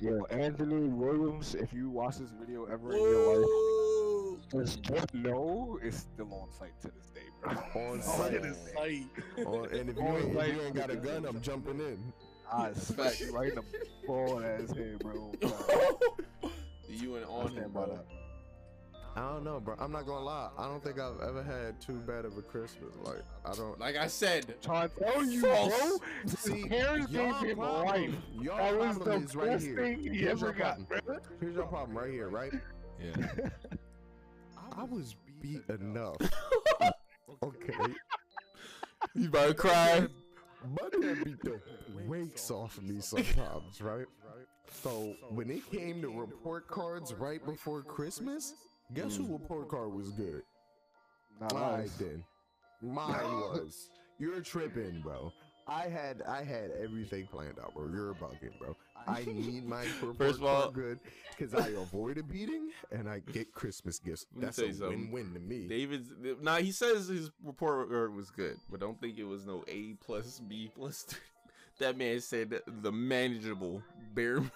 Yo, 0.00 0.24
Anthony 0.30 0.86
Williams, 0.88 1.56
if 1.56 1.72
you 1.72 1.90
watch 1.90 2.18
this 2.18 2.30
video 2.30 2.66
ever 2.66 2.92
in 2.92 3.00
your 3.00 3.36
life, 3.38 3.44
Whoa. 3.48 4.38
just, 4.52 4.80
just 4.82 5.12
know 5.12 5.80
it's 5.82 5.96
still 5.98 6.32
on 6.32 6.52
site 6.56 6.80
to 6.82 6.88
this 6.96 7.10
day, 7.10 7.17
bro. 7.17 7.17
On 7.44 7.56
Oh, 7.74 8.00
site. 8.00 8.34
it 8.34 8.44
is 8.44 8.56
like, 8.76 9.46
Oh, 9.46 9.64
and 9.64 9.88
if 9.90 9.96
you, 9.96 10.02
ain't, 10.02 10.36
if 10.36 10.54
you 10.56 10.62
ain't 10.62 10.74
got 10.74 10.90
a 10.90 10.96
gun, 10.96 11.24
I'm 11.24 11.40
jumping 11.40 11.78
in. 11.80 12.12
Ah, 12.50 12.66
I 12.66 12.72
smack 12.72 13.20
you 13.20 13.32
right 13.32 13.50
in 13.50 13.54
the 13.56 13.64
bald 14.06 14.42
ass 14.42 14.70
head, 14.70 14.98
bro. 15.00 15.32
you 16.88 17.16
and 17.16 17.24
on 17.26 17.48
him, 17.52 17.70
by 17.70 17.84
bro. 17.84 17.94
that. 17.96 18.04
I 19.16 19.20
don't 19.32 19.42
know, 19.44 19.58
bro. 19.58 19.74
I'm 19.80 19.90
not 19.90 20.06
gonna 20.06 20.24
lie. 20.24 20.48
I 20.56 20.64
don't 20.68 20.82
think 20.82 21.00
I've 21.00 21.20
ever 21.20 21.42
had 21.42 21.80
too 21.80 21.94
bad 22.06 22.24
of 22.24 22.38
a 22.38 22.42
Christmas. 22.42 22.94
Like 23.02 23.22
I 23.44 23.52
don't. 23.52 23.78
Like 23.80 23.96
I 23.96 24.06
said, 24.06 24.54
Trying 24.62 24.90
to 24.90 24.94
tell 25.00 25.24
you, 25.24 25.40
False. 25.40 25.74
bro. 25.78 25.98
See, 26.36 26.64
parents 26.68 27.06
gave 27.08 27.26
y'all 27.28 27.32
him 27.42 27.58
life. 27.58 28.10
Y'all 28.40 28.56
That 28.58 28.76
was 28.78 28.98
the 28.98 29.10
is 29.12 29.34
right 29.36 29.46
best 29.48 29.64
here. 29.66 29.76
thing 29.76 30.00
he 30.00 30.08
Here's 30.18 30.30
ever 30.42 30.46
your 30.46 30.54
got, 30.54 30.76
problem. 30.88 31.00
bro. 31.06 31.16
Here's 31.40 31.54
your 31.56 31.66
problem 31.66 31.98
right 31.98 32.10
here, 32.10 32.28
right? 32.28 32.52
yeah. 33.02 33.26
I 34.76 34.84
was 34.84 35.16
beat 35.40 35.62
enough. 35.68 36.16
okay. 37.42 37.94
You 39.14 39.28
about 39.28 39.48
to 39.48 39.54
cry? 39.54 40.06
But 40.74 40.92
that 40.92 41.24
beat 41.24 41.40
the 41.42 41.60
wakes 42.06 42.50
off 42.50 42.80
me 42.82 43.00
sometimes, 43.00 43.80
right? 43.80 44.06
So 44.70 45.14
when 45.30 45.50
it 45.50 45.70
came 45.70 46.02
to 46.02 46.08
report 46.10 46.68
cards 46.68 47.14
right 47.14 47.44
before 47.44 47.82
Christmas, 47.82 48.54
guess 48.94 49.16
who 49.16 49.32
report 49.32 49.68
card 49.68 49.92
was 49.92 50.10
good? 50.10 50.42
Not 51.40 51.54
Mine 51.54 51.80
us. 51.80 51.90
did. 51.96 52.24
Mine 52.82 53.24
was. 53.24 53.90
You're 54.18 54.40
tripping, 54.40 55.00
bro. 55.00 55.32
I 55.66 55.82
had 55.82 56.22
I 56.22 56.42
had 56.42 56.70
everything 56.82 57.26
planned 57.30 57.58
out, 57.62 57.74
bro. 57.74 57.88
You're 57.92 58.14
bugging, 58.14 58.58
bro. 58.58 58.74
I 59.06 59.24
need 59.26 59.66
my 59.66 59.82
report 59.84 60.16
First 60.18 60.38
of 60.38 60.44
all- 60.44 60.62
card 60.62 60.74
good 60.74 60.98
because 61.36 61.54
I 61.54 61.68
avoid 61.68 62.18
a 62.18 62.22
beating 62.22 62.70
and 62.90 63.08
I 63.08 63.20
get 63.20 63.52
Christmas 63.52 63.98
gifts. 63.98 64.26
That's 64.36 64.56
tell 64.56 64.64
a 64.64 64.68
you 64.68 64.74
something. 64.74 65.12
win-win 65.12 65.34
to 65.34 65.40
me. 65.40 65.66
David's 65.68 66.10
nah. 66.40 66.56
He 66.56 66.72
says 66.72 67.06
his 67.08 67.30
report 67.44 67.88
card 67.90 68.14
was 68.14 68.30
good, 68.30 68.56
but 68.70 68.80
don't 68.80 69.00
think 69.00 69.18
it 69.18 69.24
was 69.24 69.46
no 69.46 69.64
A 69.68 69.94
plus 70.04 70.40
B 70.40 70.70
plus. 70.74 71.06
that 71.78 71.96
man 71.96 72.20
said 72.20 72.60
the 72.82 72.92
manageable 72.92 73.82
bare. 74.14 74.42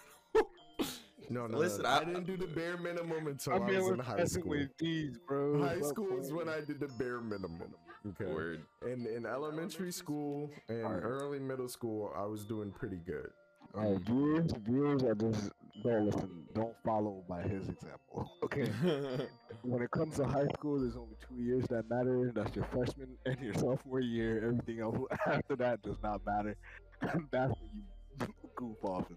No, 1.31 1.47
no, 1.47 1.57
Listen, 1.57 1.85
no. 1.85 1.89
I- 1.89 2.01
I, 2.01 2.05
didn't 2.05 2.25
do 2.27 2.37
the 2.37 2.49
bare 2.49 2.77
minimum 2.77 3.27
until 3.29 3.55
I 3.55 3.57
I, 3.57 3.61
was 3.61 3.89
in 3.89 3.99
high 4.01 4.25
school. 4.25 4.51
with 4.51 4.77
these, 4.77 5.17
bro. 5.19 5.63
High 5.63 5.81
school 5.81 6.19
is 6.19 6.31
when 6.33 6.49
I 6.49 6.61
did 6.61 6.79
the 6.81 6.89
bare 6.89 7.21
minimum. 7.21 7.75
Okay. 8.21 8.31
Word. 8.31 8.61
And 8.83 9.07
in 9.07 9.25
elementary 9.25 9.93
school 9.93 10.51
and 10.69 10.85
Alright. 10.85 11.03
early 11.03 11.39
middle 11.39 11.69
school, 11.69 12.13
I 12.17 12.25
was 12.25 12.45
doing 12.45 12.71
pretty 12.73 13.01
good. 13.07 13.31
All 13.75 13.81
right, 13.83 14.05
mm-hmm. 14.05 14.13
viewers, 14.15 14.53
viewers, 14.67 15.03
I 15.03 15.15
just 15.15 15.51
don't 15.83 16.07
listen, 16.07 16.45
don't 16.55 16.75
follow 16.85 17.25
by 17.29 17.43
his 17.43 17.69
example. 17.69 18.31
Okay, 18.45 18.71
when 19.63 19.81
it 19.83 19.91
comes 19.93 20.17
to 20.17 20.27
high 20.27 20.47
school, 20.55 20.79
there's 20.81 20.97
only 20.97 21.17
two 21.27 21.43
years 21.43 21.65
that 21.71 21.89
matter. 21.89 22.31
That's 22.35 22.55
your 22.55 22.67
freshman 22.67 23.17
and 23.27 23.41
your 23.41 23.55
sophomore 23.55 24.01
year. 24.01 24.45
Everything 24.45 24.81
else 24.81 24.99
after 25.27 25.57
that 25.57 25.81
does 25.81 25.97
not 26.03 26.21
matter. 26.27 26.55
That's 27.31 27.55
when 27.61 27.71
you 28.21 28.27
goof 28.57 28.77
off 28.85 29.09
and 29.09 29.17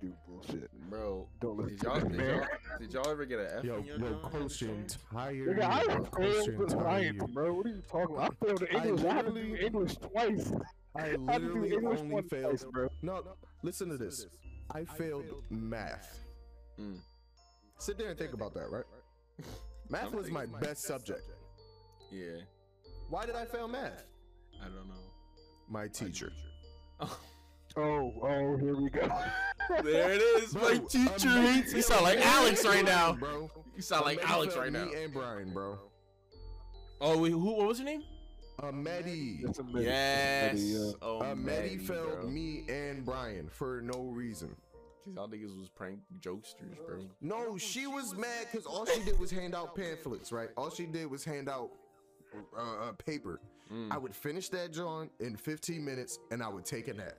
do 0.00 0.12
bullshit. 0.26 0.70
Bro, 0.90 1.28
Don't 1.40 1.58
listen 1.58 1.76
did 1.76 1.80
to 1.80 1.86
y'all, 1.86 2.00
this 2.00 2.08
did 2.08 2.20
y'all 2.20 2.46
did 2.80 2.92
y'all 2.92 3.10
ever 3.10 3.24
get 3.26 3.38
an 3.38 3.48
F 3.58 3.64
Yo, 3.64 3.76
in 3.76 3.84
your 3.84 3.98
yo, 3.98 4.08
John? 4.08 4.30
coach 4.30 4.62
entire 4.62 5.54
Nigga, 5.54 5.62
I 5.62 5.98
was 5.98 6.08
failed 6.16 6.46
the 6.46 6.62
entire 6.62 6.84
science, 6.84 7.24
bro. 7.32 7.52
What 7.52 7.66
are 7.66 7.68
you 7.68 7.82
talking 7.88 8.16
about? 8.16 8.34
I 8.42 8.46
failed 8.46 8.60
the 8.60 8.76
I 8.76 8.84
English. 8.84 9.04
I 9.04 9.14
had 9.14 9.26
to 9.26 9.32
do 9.32 9.56
English 9.56 9.96
twice. 9.96 10.52
I 10.96 11.00
I 11.00 11.06
had 11.06 11.12
to 11.12 11.18
do 11.18 11.26
literally 11.26 11.72
English 11.72 12.00
only 12.00 12.22
failed. 12.22 12.44
twice, 12.44 12.64
bro. 12.72 12.88
No, 13.02 13.22
listen 13.62 13.88
to 13.88 13.96
this. 13.96 14.26
I 14.74 14.84
failed 14.84 15.24
math. 15.50 16.20
Mm. 16.80 16.98
Sit 17.78 17.98
there 17.98 18.10
and 18.10 18.18
think 18.18 18.32
about 18.34 18.54
that, 18.54 18.70
right? 18.70 18.84
Math 19.90 20.12
was 20.12 20.30
my 20.30 20.42
thinking- 20.42 20.60
best 20.60 20.82
subject. 20.84 21.22
Yeah, 22.10 22.40
Why 23.08 23.24
did 23.26 23.36
I 23.36 23.44
fail 23.44 23.68
math? 23.68 24.04
I 24.60 24.64
don't 24.64 24.88
know. 24.88 24.94
My 25.68 25.88
teacher. 25.88 26.32
Oh, 27.00 28.12
oh, 28.22 28.56
here 28.56 28.76
we 28.76 28.90
go. 28.90 29.08
there 29.82 30.12
it 30.12 30.20
is. 30.22 30.52
Bro, 30.52 30.62
My 30.62 30.78
teacher 30.88 31.28
Medi 31.28 31.46
hates. 31.52 31.74
You 31.74 31.82
sound 31.82 32.02
like 32.02 32.18
Alex 32.18 32.64
right 32.64 32.84
now. 32.84 33.12
Bro. 33.12 33.50
You 33.76 33.82
sound 33.82 34.04
like 34.06 34.18
Alex 34.28 34.56
right 34.56 34.72
now. 34.72 34.86
Me 34.86 35.04
and 35.04 35.12
Brian, 35.12 35.52
bro. 35.52 35.78
Oh, 37.00 37.18
wait, 37.18 37.30
who? 37.32 37.38
What 37.38 37.68
was 37.68 37.78
your 37.78 37.86
name? 37.86 38.02
A 38.62 38.72
Medi. 38.72 39.40
It's 39.42 39.58
a. 39.58 39.64
Yes. 39.74 40.54
It's 40.60 40.94
a 40.94 40.94
Oh, 41.02 41.20
A 41.20 41.36
Medi 41.36 41.76
failed 41.78 42.20
bro. 42.22 42.28
me 42.30 42.64
and 42.68 43.04
Brian 43.04 43.48
for 43.48 43.80
no 43.82 44.00
reason. 44.04 44.54
Cause 45.04 45.14
y'all 45.14 45.28
niggas 45.28 45.58
was 45.58 45.68
prank 45.68 46.00
jokesters, 46.20 46.76
bro. 46.86 46.98
No, 47.20 47.56
she 47.56 47.86
was 47.86 48.14
mad 48.16 48.46
because 48.50 48.66
all 48.66 48.84
she 48.84 49.00
did 49.04 49.18
was 49.18 49.30
hand 49.30 49.54
out 49.54 49.74
pamphlets, 49.76 50.32
right? 50.32 50.50
All 50.56 50.70
she 50.70 50.86
did 50.86 51.10
was 51.10 51.24
hand 51.24 51.48
out 51.48 51.70
uh, 52.56 52.60
uh, 52.88 52.92
paper. 52.92 53.40
Mm, 53.72 53.92
I 53.92 53.98
would 53.98 54.14
finish 54.14 54.48
that 54.50 54.72
joint 54.72 55.10
in 55.20 55.36
15 55.36 55.84
minutes 55.84 56.18
and 56.30 56.42
I 56.42 56.48
would 56.48 56.64
take 56.64 56.88
a 56.88 56.94
nap. 56.94 57.14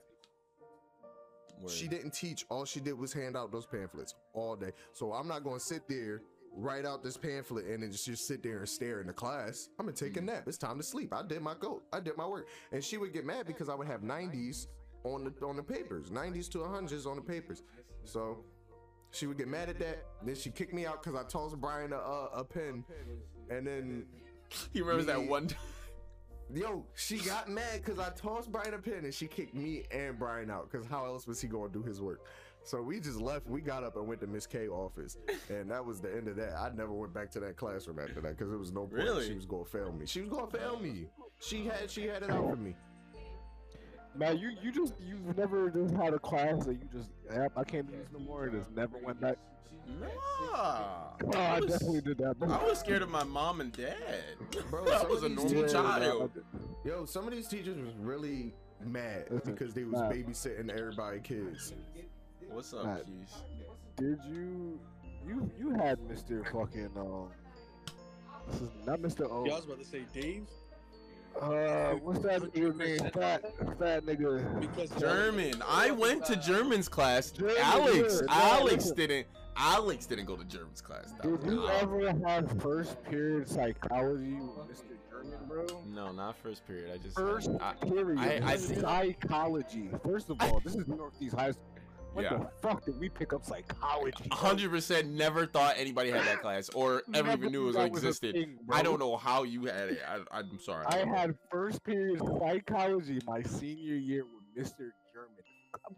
word. 1.60 1.70
She 1.70 1.88
didn't 1.88 2.12
teach. 2.12 2.44
All 2.48 2.64
she 2.64 2.80
did 2.80 2.98
was 2.98 3.12
hand 3.12 3.36
out 3.36 3.50
those 3.50 3.66
pamphlets 3.66 4.14
all 4.34 4.56
day. 4.56 4.70
So 4.92 5.12
I'm 5.12 5.26
not 5.28 5.42
going 5.44 5.58
to 5.58 5.64
sit 5.64 5.82
there, 5.88 6.22
write 6.52 6.84
out 6.84 7.02
this 7.02 7.16
pamphlet, 7.16 7.66
and 7.66 7.82
then 7.82 7.92
just, 7.92 8.06
just 8.06 8.26
sit 8.26 8.42
there 8.42 8.58
and 8.58 8.68
stare 8.68 9.00
in 9.00 9.06
the 9.06 9.12
class. 9.12 9.68
I'm 9.78 9.86
to 9.86 9.92
take 9.92 10.16
a 10.16 10.20
hmm. 10.20 10.26
nap. 10.26 10.44
It's 10.46 10.58
time 10.58 10.76
to 10.78 10.82
sleep. 10.82 11.14
I 11.14 11.22
did 11.22 11.42
my 11.42 11.54
go. 11.58 11.82
I 11.92 12.00
did 12.00 12.16
my 12.16 12.26
work. 12.26 12.48
And 12.72 12.82
she 12.82 12.96
would 12.96 13.12
get 13.12 13.24
mad 13.24 13.46
because 13.46 13.68
I 13.68 13.74
would 13.74 13.86
have 13.86 14.02
90s 14.02 14.66
on 15.04 15.24
the 15.24 15.46
on 15.46 15.56
the 15.56 15.62
papers, 15.62 16.10
90s 16.10 16.50
to 16.50 16.58
100s 16.58 17.06
on 17.06 17.16
the 17.16 17.22
papers. 17.22 17.62
So 18.04 18.44
she 19.12 19.26
would 19.26 19.38
get 19.38 19.48
mad 19.48 19.68
at 19.68 19.78
that. 19.78 20.04
Then 20.22 20.34
she 20.34 20.50
kicked 20.50 20.74
me 20.74 20.86
out 20.86 21.02
because 21.02 21.18
I 21.18 21.24
tossed 21.26 21.60
Brian 21.60 21.92
a, 21.92 21.96
a, 21.96 22.26
a 22.36 22.44
pen. 22.44 22.84
And 23.48 23.66
then 23.66 24.06
He 24.72 24.80
remembers 24.80 25.06
that 25.06 25.22
one. 25.22 25.46
time. 25.48 25.58
Yo, 26.52 26.84
she 26.94 27.18
got 27.18 27.48
mad 27.48 27.80
because 27.84 28.00
I 28.00 28.10
tossed 28.10 28.50
Brian 28.50 28.74
a 28.74 28.78
pen 28.78 29.04
and 29.04 29.14
she 29.14 29.28
kicked 29.28 29.54
me 29.54 29.84
and 29.92 30.18
Brian 30.18 30.50
out 30.50 30.68
because 30.70 30.86
how 30.86 31.04
else 31.04 31.26
was 31.26 31.40
he 31.40 31.46
going 31.46 31.70
to 31.70 31.78
do 31.78 31.84
his 31.84 32.00
work? 32.00 32.22
So 32.62 32.82
we 32.82 33.00
just 33.00 33.20
left. 33.20 33.48
We 33.48 33.60
got 33.60 33.84
up 33.84 33.96
and 33.96 34.06
went 34.06 34.20
to 34.20 34.26
Miss 34.26 34.46
K 34.46 34.68
office, 34.68 35.16
and 35.48 35.70
that 35.70 35.84
was 35.84 36.00
the 36.00 36.14
end 36.14 36.28
of 36.28 36.36
that. 36.36 36.54
I 36.56 36.70
never 36.74 36.92
went 36.92 37.12
back 37.14 37.30
to 37.32 37.40
that 37.40 37.56
classroom 37.56 37.98
after 37.98 38.20
that 38.20 38.36
because 38.36 38.52
it 38.52 38.58
was 38.58 38.72
no 38.72 38.82
point. 38.82 38.92
Really? 38.92 39.26
She 39.26 39.34
was 39.34 39.46
going 39.46 39.64
to 39.64 39.70
fail 39.70 39.92
me. 39.92 40.06
She 40.06 40.20
was 40.20 40.30
going 40.30 40.50
to 40.50 40.56
fail 40.58 40.78
me. 40.78 41.06
She 41.40 41.64
had 41.64 41.90
she 41.90 42.06
had 42.06 42.22
it 42.22 42.30
out 42.30 42.50
for 42.50 42.56
me. 42.56 42.74
Man, 44.14 44.38
you 44.38 44.52
you 44.62 44.72
just 44.72 44.94
you've 45.00 45.36
never 45.36 45.70
just 45.70 45.94
had 45.94 46.14
a 46.14 46.18
class 46.18 46.66
that 46.66 46.74
you 46.74 46.88
just 46.92 47.10
yep, 47.32 47.52
I 47.56 47.64
can't 47.64 47.86
do 47.90 47.96
this 47.96 48.08
no 48.12 48.18
more 48.18 48.44
and 48.44 48.58
just 48.58 48.70
never 48.72 48.98
went 48.98 49.20
back. 49.20 49.36
Nah. 49.98 50.08
Oh, 50.52 51.32
I 51.34 51.56
I 51.56 51.60
was, 51.60 51.70
definitely 51.70 52.00
did 52.02 52.18
that. 52.18 52.38
Bro. 52.38 52.50
I 52.50 52.64
was 52.64 52.78
scared 52.78 53.02
of 53.02 53.08
my 53.08 53.24
mom 53.24 53.60
and 53.60 53.72
dad. 53.72 53.96
Bro, 54.70 54.86
I 54.92 55.04
was 55.04 55.22
a 55.22 55.28
normal 55.28 55.68
child. 55.68 56.30
Yo, 56.84 57.04
some 57.04 57.26
of 57.26 57.32
these 57.32 57.48
teachers 57.48 57.76
was 57.76 57.94
really 57.98 58.54
mad 58.84 59.26
because 59.44 59.74
they 59.74 59.84
was 59.84 60.00
babysitting 60.02 60.70
everybody 60.70 61.20
kids. 61.20 61.72
What's 62.50 62.72
up, 62.74 62.84
Matt. 62.84 63.06
Keys? 63.06 63.34
Did 63.96 64.18
you 64.28 64.78
you 65.26 65.50
you 65.58 65.70
had 65.70 65.98
Mr. 66.00 66.44
fucking 66.52 66.90
um 66.96 67.28
this 68.50 68.62
is 68.62 68.70
not 68.86 68.98
Mr. 69.00 69.30
O. 69.30 69.44
Yeah, 69.46 69.52
I 69.52 69.56
was 69.56 69.64
about 69.64 69.78
to 69.78 69.84
say 69.84 70.02
Dave 70.12 70.46
Uh, 71.40 71.92
what's 72.02 72.18
that 72.20 72.40
nigga 72.42 72.76
name? 72.76 73.10
Fat, 73.12 73.42
fat 73.78 74.04
nigga. 74.04 74.60
because 74.60 74.90
German. 75.00 75.62
I 75.68 75.90
went 75.92 76.24
to 76.26 76.36
German's 76.36 76.88
class. 76.88 77.30
German, 77.30 77.54
Alex. 77.60 78.20
yeah. 78.26 78.34
Alex 78.34 78.72
Listen. 78.86 78.96
didn't. 78.96 79.26
Alex 79.56 80.06
didn't 80.06 80.24
go 80.24 80.36
to 80.36 80.44
German's 80.44 80.80
class. 80.80 81.12
Did 81.22 81.42
you 81.44 81.56
No. 81.56 81.66
ever 81.66 82.12
have 82.26 82.50
first 82.60 83.00
period 83.04 83.46
psychology 83.48 84.34
with 84.40 84.68
Mr. 84.70 84.96
German, 85.10 85.38
bro? 85.46 85.66
No, 85.86 86.10
not 86.12 86.36
first 86.38 86.66
period. 86.66 86.90
I 86.94 86.98
just. 86.98 87.16
First 87.16 87.50
I, 87.60 87.74
period. 87.74 88.18
I- 88.18 88.36
I 88.44 88.52
this 88.56 88.62
is 88.64 88.68
think- 88.70 88.80
psychology. 88.80 89.90
First 90.04 90.30
of 90.30 90.40
all, 90.40 90.60
this 90.64 90.74
is 90.74 90.88
Northeast 90.88 91.36
High 91.36 91.52
School. 91.52 91.64
What 92.12 92.24
Yeah. 92.24 92.38
the 92.38 92.50
fuck 92.60 92.84
did 92.84 92.98
we 92.98 93.08
pick 93.08 93.32
up 93.32 93.44
psychology? 93.44 94.28
hundred 94.32 94.70
percent 94.70 95.08
never 95.08 95.46
thought 95.46 95.74
anybody 95.78 96.10
had 96.10 96.24
that 96.26 96.40
class 96.40 96.68
or 96.70 97.02
ever 97.14 97.32
even 97.32 97.52
knew 97.52 97.68
it 97.68 97.76
existed. 97.76 98.34
thing, 98.34 98.58
I 98.70 98.82
don't 98.82 98.98
know 98.98 99.16
how 99.16 99.44
you 99.44 99.66
had 99.66 99.90
it. 99.90 100.00
I, 100.06 100.18
I'm 100.38 100.58
sorry. 100.60 100.86
I 100.88 101.04
know. 101.04 101.14
had 101.14 101.34
first 101.50 101.84
period 101.84 102.20
psychology 102.40 103.20
my 103.26 103.42
senior 103.42 103.94
year 103.94 104.24
with 104.24 104.66
Mr. 104.66 104.90
German. 105.14 105.36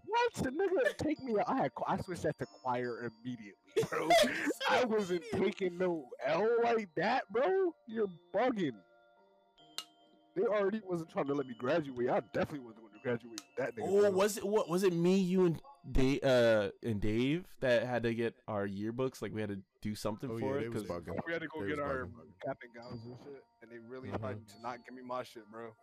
What 0.05 0.35
the 0.35 0.51
nigga 0.51 0.97
take 0.99 1.23
me? 1.23 1.35
I 1.47 1.57
had 1.57 1.73
I 1.87 1.97
switched 2.03 2.23
that 2.25 2.39
to 2.41 2.47
choir 2.63 3.11
immediately, 3.25 3.55
bro. 3.91 4.09
I 4.69 4.85
wasn't 4.85 5.23
taking 5.33 5.79
no 5.79 6.05
L 6.27 6.47
like 6.63 6.89
that, 6.97 7.25
bro. 7.33 7.75
You're 7.89 8.09
bugging. 8.35 8.73
They 10.37 10.43
already 10.43 10.81
wasn't 10.87 11.11
trying 11.11 11.27
to 11.27 11.35
let 11.35 11.47
me 11.47 11.55
graduate. 11.59 12.09
I 12.09 12.21
definitely 12.33 12.61
wasn't 12.61 12.83
going 12.83 12.93
to 12.95 13.01
graduate 13.03 13.33
with 13.41 13.57
that 13.59 13.77
nigga. 13.77 13.87
Oh, 13.87 14.01
bro. 14.03 14.11
was 14.11 14.37
it 14.39 14.45
what 14.47 14.69
was 14.69 14.83
it 14.83 14.93
me, 14.93 15.17
you 15.19 15.47
and 15.47 15.61
Dave 15.91 16.23
uh 16.23 16.71
and 16.83 17.01
Dave 17.01 17.45
that 17.61 17.85
had 17.87 18.03
to 18.05 18.15
get 18.15 18.35
our 18.47 18.67
yearbooks? 18.69 19.21
Like 19.21 19.35
we 19.35 19.41
had 19.41 19.51
to 19.51 19.59
do 19.81 19.95
something 19.95 20.31
Oh 20.31 20.39
for 20.39 20.55
yeah, 20.61 20.61
it 20.61 20.63
they 20.63 20.69
was 20.69 20.83
'cause- 20.85 21.03
bugging. 21.03 21.19
We 21.27 21.33
had 21.33 21.43
to 21.43 21.49
go 21.49 21.63
They 21.63 21.69
get 21.71 21.81
our 21.81 22.07
bugging. 22.07 22.41
cap 22.45 22.59
and 22.63 22.75
gowns 22.75 23.05
and 23.05 23.17
shit, 23.25 23.45
and 23.63 23.71
they 23.71 23.79
really 23.79 24.09
Mhm. 24.11 24.21
tried 24.21 24.49
to 24.49 24.61
not 24.63 24.85
give 24.85 24.95
me 24.95 25.03
my 25.03 25.23
shit, 25.25 25.51
bro. 25.51 25.75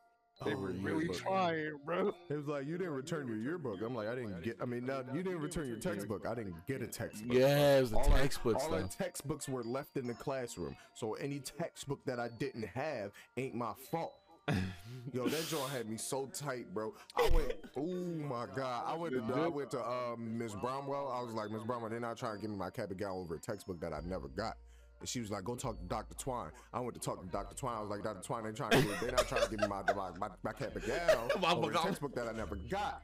They 0.45 0.53
Oh, 0.53 0.57
were 0.57 0.69
really 0.69 1.07
but- 1.07 1.17
trying, 1.17 1.77
bro. 1.83 2.13
It 2.29 2.35
was 2.37 2.47
like 2.47 2.65
you 2.65 2.77
didn't 2.77 2.93
return 2.93 3.27
your 3.27 3.35
yearbook. 3.35 3.81
I'm 3.81 3.93
like, 3.93 4.07
I 4.07 4.15
didn't 4.15 4.41
get. 4.41 4.55
I 4.61 4.65
mean, 4.65 4.85
now 4.85 5.03
you 5.13 5.21
didn't 5.21 5.41
return 5.41 5.67
your 5.67 5.79
textbook. 5.79 6.25
I 6.25 6.33
didn't 6.33 6.65
get 6.65 6.81
a 6.81 6.87
textbook. 6.87 7.35
Yeah, 7.35 7.79
it 7.79 7.81
was 7.81 7.91
the 7.91 7.97
all 7.97 8.03
our- 8.05 8.11
all 8.55 8.73
our 8.73 8.79
stuff. 8.79 8.97
textbooks 8.97 9.49
were 9.49 9.63
left 9.65 9.97
in 9.97 10.07
the 10.07 10.13
classroom. 10.13 10.77
So 10.93 11.15
any 11.15 11.41
textbook 11.41 12.05
that 12.05 12.21
I 12.21 12.29
didn't 12.29 12.63
have 12.67 13.11
ain't 13.35 13.53
my 13.55 13.73
fault. 13.91 14.13
Yo, 15.13 15.27
that 15.27 15.47
joint 15.47 15.69
had 15.71 15.89
me 15.89 15.97
so 15.97 16.27
tight, 16.33 16.71
bro. 16.73 16.93
I 17.15 17.29
went, 17.29 17.53
oh 17.77 17.83
my 17.83 18.45
god, 18.55 18.83
I 18.85 18.95
went 18.95 19.13
to 19.15 19.33
I 19.33 19.47
went 19.47 19.71
to 19.71 19.83
um, 19.83 20.37
Miss 20.37 20.53
Bromwell. 20.53 21.11
I 21.11 21.21
was 21.23 21.33
like, 21.33 21.49
Miss 21.49 21.63
Bromwell, 21.63 21.89
they're 21.89 21.99
not 21.99 22.17
trying 22.17 22.35
to 22.35 22.41
give 22.41 22.51
me 22.51 22.57
my 22.57 22.69
cap 22.69 22.89
and 22.89 22.99
gown 22.99 23.11
over 23.11 23.35
a 23.35 23.39
textbook 23.39 23.79
that 23.81 23.93
I 23.93 24.01
never 24.05 24.27
got. 24.27 24.57
And 24.99 25.07
she 25.07 25.19
was 25.21 25.31
like, 25.31 25.43
go 25.45 25.55
talk 25.55 25.79
to 25.79 25.85
Dr. 25.85 26.15
Twine. 26.15 26.51
I 26.73 26.79
went 26.81 26.93
to 26.93 26.99
talk 26.99 27.21
to 27.21 27.27
Dr. 27.27 27.55
Twine. 27.55 27.77
I 27.77 27.81
was 27.81 27.89
like, 27.89 28.03
Dr. 28.03 28.21
Twine, 28.21 28.43
they 28.43 28.51
trying 28.51 28.71
to 28.71 28.87
they're 29.01 29.11
not 29.11 29.27
trying 29.27 29.43
to 29.43 29.49
give 29.49 29.61
me 29.61 29.67
my 29.67 29.81
my, 29.95 30.09
my, 30.19 30.29
my 30.43 30.51
cap 30.51 30.75
and 30.75 30.85
gown 30.85 31.29
over 31.57 31.71
a 31.71 31.75
textbook 31.75 32.13
that 32.15 32.27
I 32.27 32.31
never 32.31 32.55
got. 32.55 33.01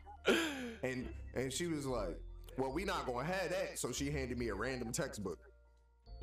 And 0.84 1.08
and 1.34 1.52
she 1.52 1.68
was 1.68 1.86
like, 1.86 2.20
well, 2.58 2.72
we 2.72 2.84
not 2.86 3.06
gonna 3.06 3.26
have 3.26 3.50
that. 3.50 3.80
So 3.80 3.92
she 3.92 4.12
handed 4.12 4.38
me 4.38 4.50
a 4.50 4.56
random 4.56 4.92
textbook. 4.92 5.40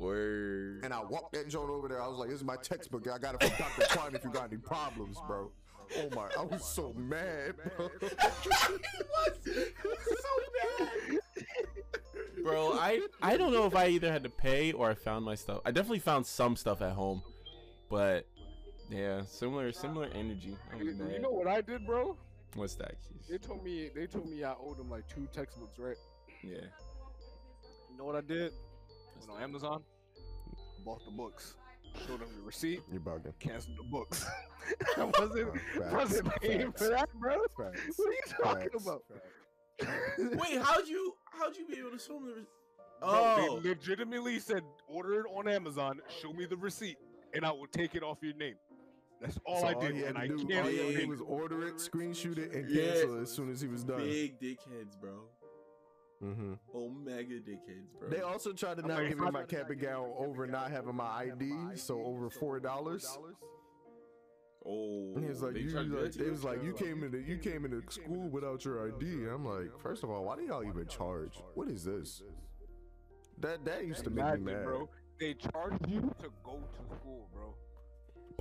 Word. 0.03 0.81
And 0.83 0.93
I 0.93 1.01
walked 1.03 1.33
that 1.33 1.47
joint 1.47 1.69
over 1.69 1.87
there. 1.87 2.01
I 2.01 2.07
was 2.07 2.17
like, 2.17 2.29
"This 2.29 2.39
is 2.39 2.43
my 2.43 2.57
textbook. 2.57 3.07
I 3.07 3.17
got 3.17 3.35
it 3.35 3.43
from 3.43 3.57
Dr. 3.57 3.95
Twine. 3.95 4.15
If 4.15 4.23
you 4.23 4.29
got 4.29 4.49
any 4.51 4.57
problems, 4.57 5.17
bro." 5.27 5.51
Oh 5.97 6.09
my! 6.15 6.29
I 6.37 6.43
was 6.43 6.63
so 6.63 6.93
mad, 6.93 7.55
bro. 7.77 7.89
Bro, 12.43 12.73
I 12.73 12.99
I 13.21 13.37
don't 13.37 13.53
know 13.53 13.65
if 13.65 13.75
I 13.75 13.87
either 13.87 14.11
had 14.11 14.23
to 14.23 14.29
pay 14.29 14.73
or 14.73 14.89
I 14.89 14.95
found 14.95 15.23
my 15.23 15.35
stuff. 15.35 15.61
I 15.65 15.71
definitely 15.71 15.99
found 15.99 16.25
some 16.25 16.57
stuff 16.57 16.81
at 16.81 16.91
home, 16.91 17.23
but 17.89 18.27
yeah, 18.89 19.23
similar 19.25 19.71
similar 19.71 20.09
energy. 20.13 20.57
You, 20.77 20.85
you 21.13 21.19
know 21.19 21.31
what 21.31 21.47
I 21.47 21.61
did, 21.61 21.85
bro? 21.85 22.17
What's 22.55 22.75
that? 22.75 22.95
They 23.29 23.37
told 23.37 23.63
me 23.63 23.89
they 23.95 24.07
told 24.07 24.29
me 24.29 24.43
I 24.43 24.53
owed 24.61 24.77
them 24.77 24.89
like 24.89 25.07
two 25.07 25.27
textbooks, 25.31 25.79
right? 25.79 25.95
Yeah. 26.43 26.65
You 27.89 27.97
know 27.97 28.03
what 28.03 28.15
I 28.15 28.21
did? 28.21 28.51
Went 29.19 29.31
on 29.31 29.41
Amazon, 29.41 29.83
bought 30.83 31.03
the 31.05 31.11
books, 31.11 31.55
showed 32.07 32.19
them 32.19 32.29
the 32.37 32.41
receipt, 32.43 32.81
You're 32.91 33.01
bugging. 33.01 33.33
canceled 33.39 33.77
the 33.77 33.83
books. 33.83 34.25
I 34.97 35.03
wasn't 35.03 35.49
oh, 35.49 35.79
Facts, 35.79 35.93
wasn't 35.93 36.35
paying 36.41 36.71
facts, 36.71 36.81
for 36.81 36.89
that, 36.89 37.09
bro. 37.19 37.37
facts, 37.57 37.81
What 37.97 38.09
are 38.09 38.11
you 38.11 38.19
talking 38.43 38.69
facts, 38.69 38.83
about? 38.87 39.03
facts. 39.09 40.17
Wait, 40.19 40.61
how'd 40.61 40.87
you 40.87 41.13
how'd 41.31 41.55
you 41.57 41.67
be 41.67 41.79
able 41.79 41.91
to 41.91 41.99
show 41.99 42.19
me 42.19 42.29
the? 42.29 42.35
re- 42.35 42.45
Bro, 42.99 43.09
Oh, 43.09 43.59
they 43.61 43.69
legitimately 43.69 44.39
said 44.39 44.61
order 44.87 45.19
it 45.21 45.25
on 45.35 45.47
Amazon, 45.47 45.99
show 46.21 46.31
me 46.31 46.45
the 46.45 46.55
receipt, 46.55 46.97
and 47.33 47.43
I 47.45 47.51
will 47.51 47.67
take 47.67 47.95
it 47.95 48.03
off 48.03 48.19
your 48.21 48.35
name. 48.35 48.55
That's 49.19 49.37
all 49.45 49.61
So 49.61 49.67
I 49.67 49.73
did, 49.73 49.95
he 49.95 50.01
had 50.01 50.09
and 50.09 50.17
I 50.17 50.27
do- 50.27 50.37
canceled 50.37 50.51
all 50.53 50.69
he 50.69 50.77
had 50.77 50.87
to 50.87 50.93
it. 50.93 51.01
do 51.01 51.07
was 51.09 51.21
order 51.21 51.67
it, 51.67 51.75
screenshot 51.75 52.37
it, 52.37 52.53
and 52.53 52.69
Yeah. 52.69 52.91
cancel 52.93 53.17
it 53.17 53.21
as 53.23 53.31
soon 53.31 53.51
as 53.51 53.59
he 53.61 53.67
was 53.67 53.83
done. 53.83 53.97
big 53.97 54.39
dickheads, 54.39 54.97
bro. 55.01 55.27
Hmm 56.23 56.53
Omega 56.73 57.35
dickheads, 57.35 57.91
bro. 57.99 58.09
They 58.09 58.21
also 58.21 58.53
tried 58.53 58.77
to 58.77 58.87
not 58.87 59.07
give 59.09 59.19
me 59.19 59.29
my 59.31 59.43
cap 59.43 59.69
and 59.69 59.79
gown 59.81 60.09
over 60.17 60.47
not 60.47 60.71
having 60.71 60.95
my 60.95 61.05
ID, 61.31 61.51
so 61.75 62.01
over 62.03 62.29
four 62.29 62.59
dollars. 62.59 63.05
oh, 64.65 65.13
And 65.15 65.23
he 65.23 65.29
was 65.29 65.41
like, 65.41 65.53
they 65.53 65.59
you, 65.61 65.71
tried 65.71 65.89
to 65.89 65.95
like, 65.95 66.03
that 66.05 66.11
to 66.13 66.19
they 66.19 66.25
you? 66.25 66.31
was 66.31 66.43
like, 66.43 66.63
you 66.63 66.73
came 66.73 67.03
into 67.03 67.19
you 67.19 67.37
came 67.37 67.65
into 67.65 67.81
school 67.91 68.29
without 68.29 68.63
your 68.63 68.87
ID. 68.87 69.25
I'm 69.27 69.45
like, 69.45 69.77
first 69.81 70.03
of 70.03 70.09
all, 70.09 70.23
why 70.23 70.37
do 70.37 70.43
y'all 70.43 70.63
even 70.63 70.87
charge? 70.87 71.33
What 71.55 71.67
is 71.67 71.83
this? 71.83 72.21
That 73.39 73.65
that 73.65 73.85
used 73.85 74.03
to 74.05 74.09
make 74.09 74.23
me 74.25 74.29
Imagine, 74.31 74.45
mad. 74.45 74.63
bro. 74.63 74.89
They 75.19 75.33
charge 75.35 75.73
you 75.87 76.01
to 76.21 76.29
go 76.43 76.59
to 76.59 76.95
school, 76.95 77.27
bro. 77.33 77.53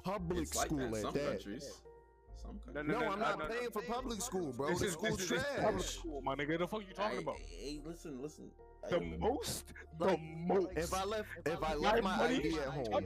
Public 0.04 0.42
It's 0.42 0.54
like 0.56 0.66
school 0.66 0.90
that 0.90 1.04
at 1.06 1.14
that. 1.14 1.30
countries. 1.32 1.80
Some 2.42 2.60
No, 2.66 2.72
countries. 2.74 2.86
No, 2.96 3.00
no, 3.00 3.12
I'm 3.12 3.18
not 3.20 3.38
no, 3.38 3.46
no. 3.46 3.54
paying 3.54 3.70
for 3.70 3.82
public 3.82 4.20
school, 4.20 4.52
bro. 4.52 4.68
This 4.70 4.80
the 4.80 4.86
is, 4.86 4.92
school 4.92 5.16
this 5.16 5.26
trash. 5.28 5.40
is 5.40 5.62
public 5.64 5.84
school, 5.84 6.20
my 6.22 6.34
nigga. 6.34 6.58
The 6.58 6.66
fuck 6.66 6.80
you 6.88 6.94
talking 6.94 7.16
Hey, 7.18 7.22
about? 7.22 7.36
Hey, 7.38 7.80
listen, 7.84 8.20
listen. 8.22 8.50
The 8.90 9.00
most, 9.00 9.72
the 9.98 10.18
most. 10.46 10.68
If 10.76 10.92
I 10.92 11.04
left, 11.04 11.28
if 11.46 11.62
I 11.62 11.74
left 11.74 12.02
my 12.02 12.24
ID 12.24 12.58
at 12.58 12.66
home, 12.68 13.04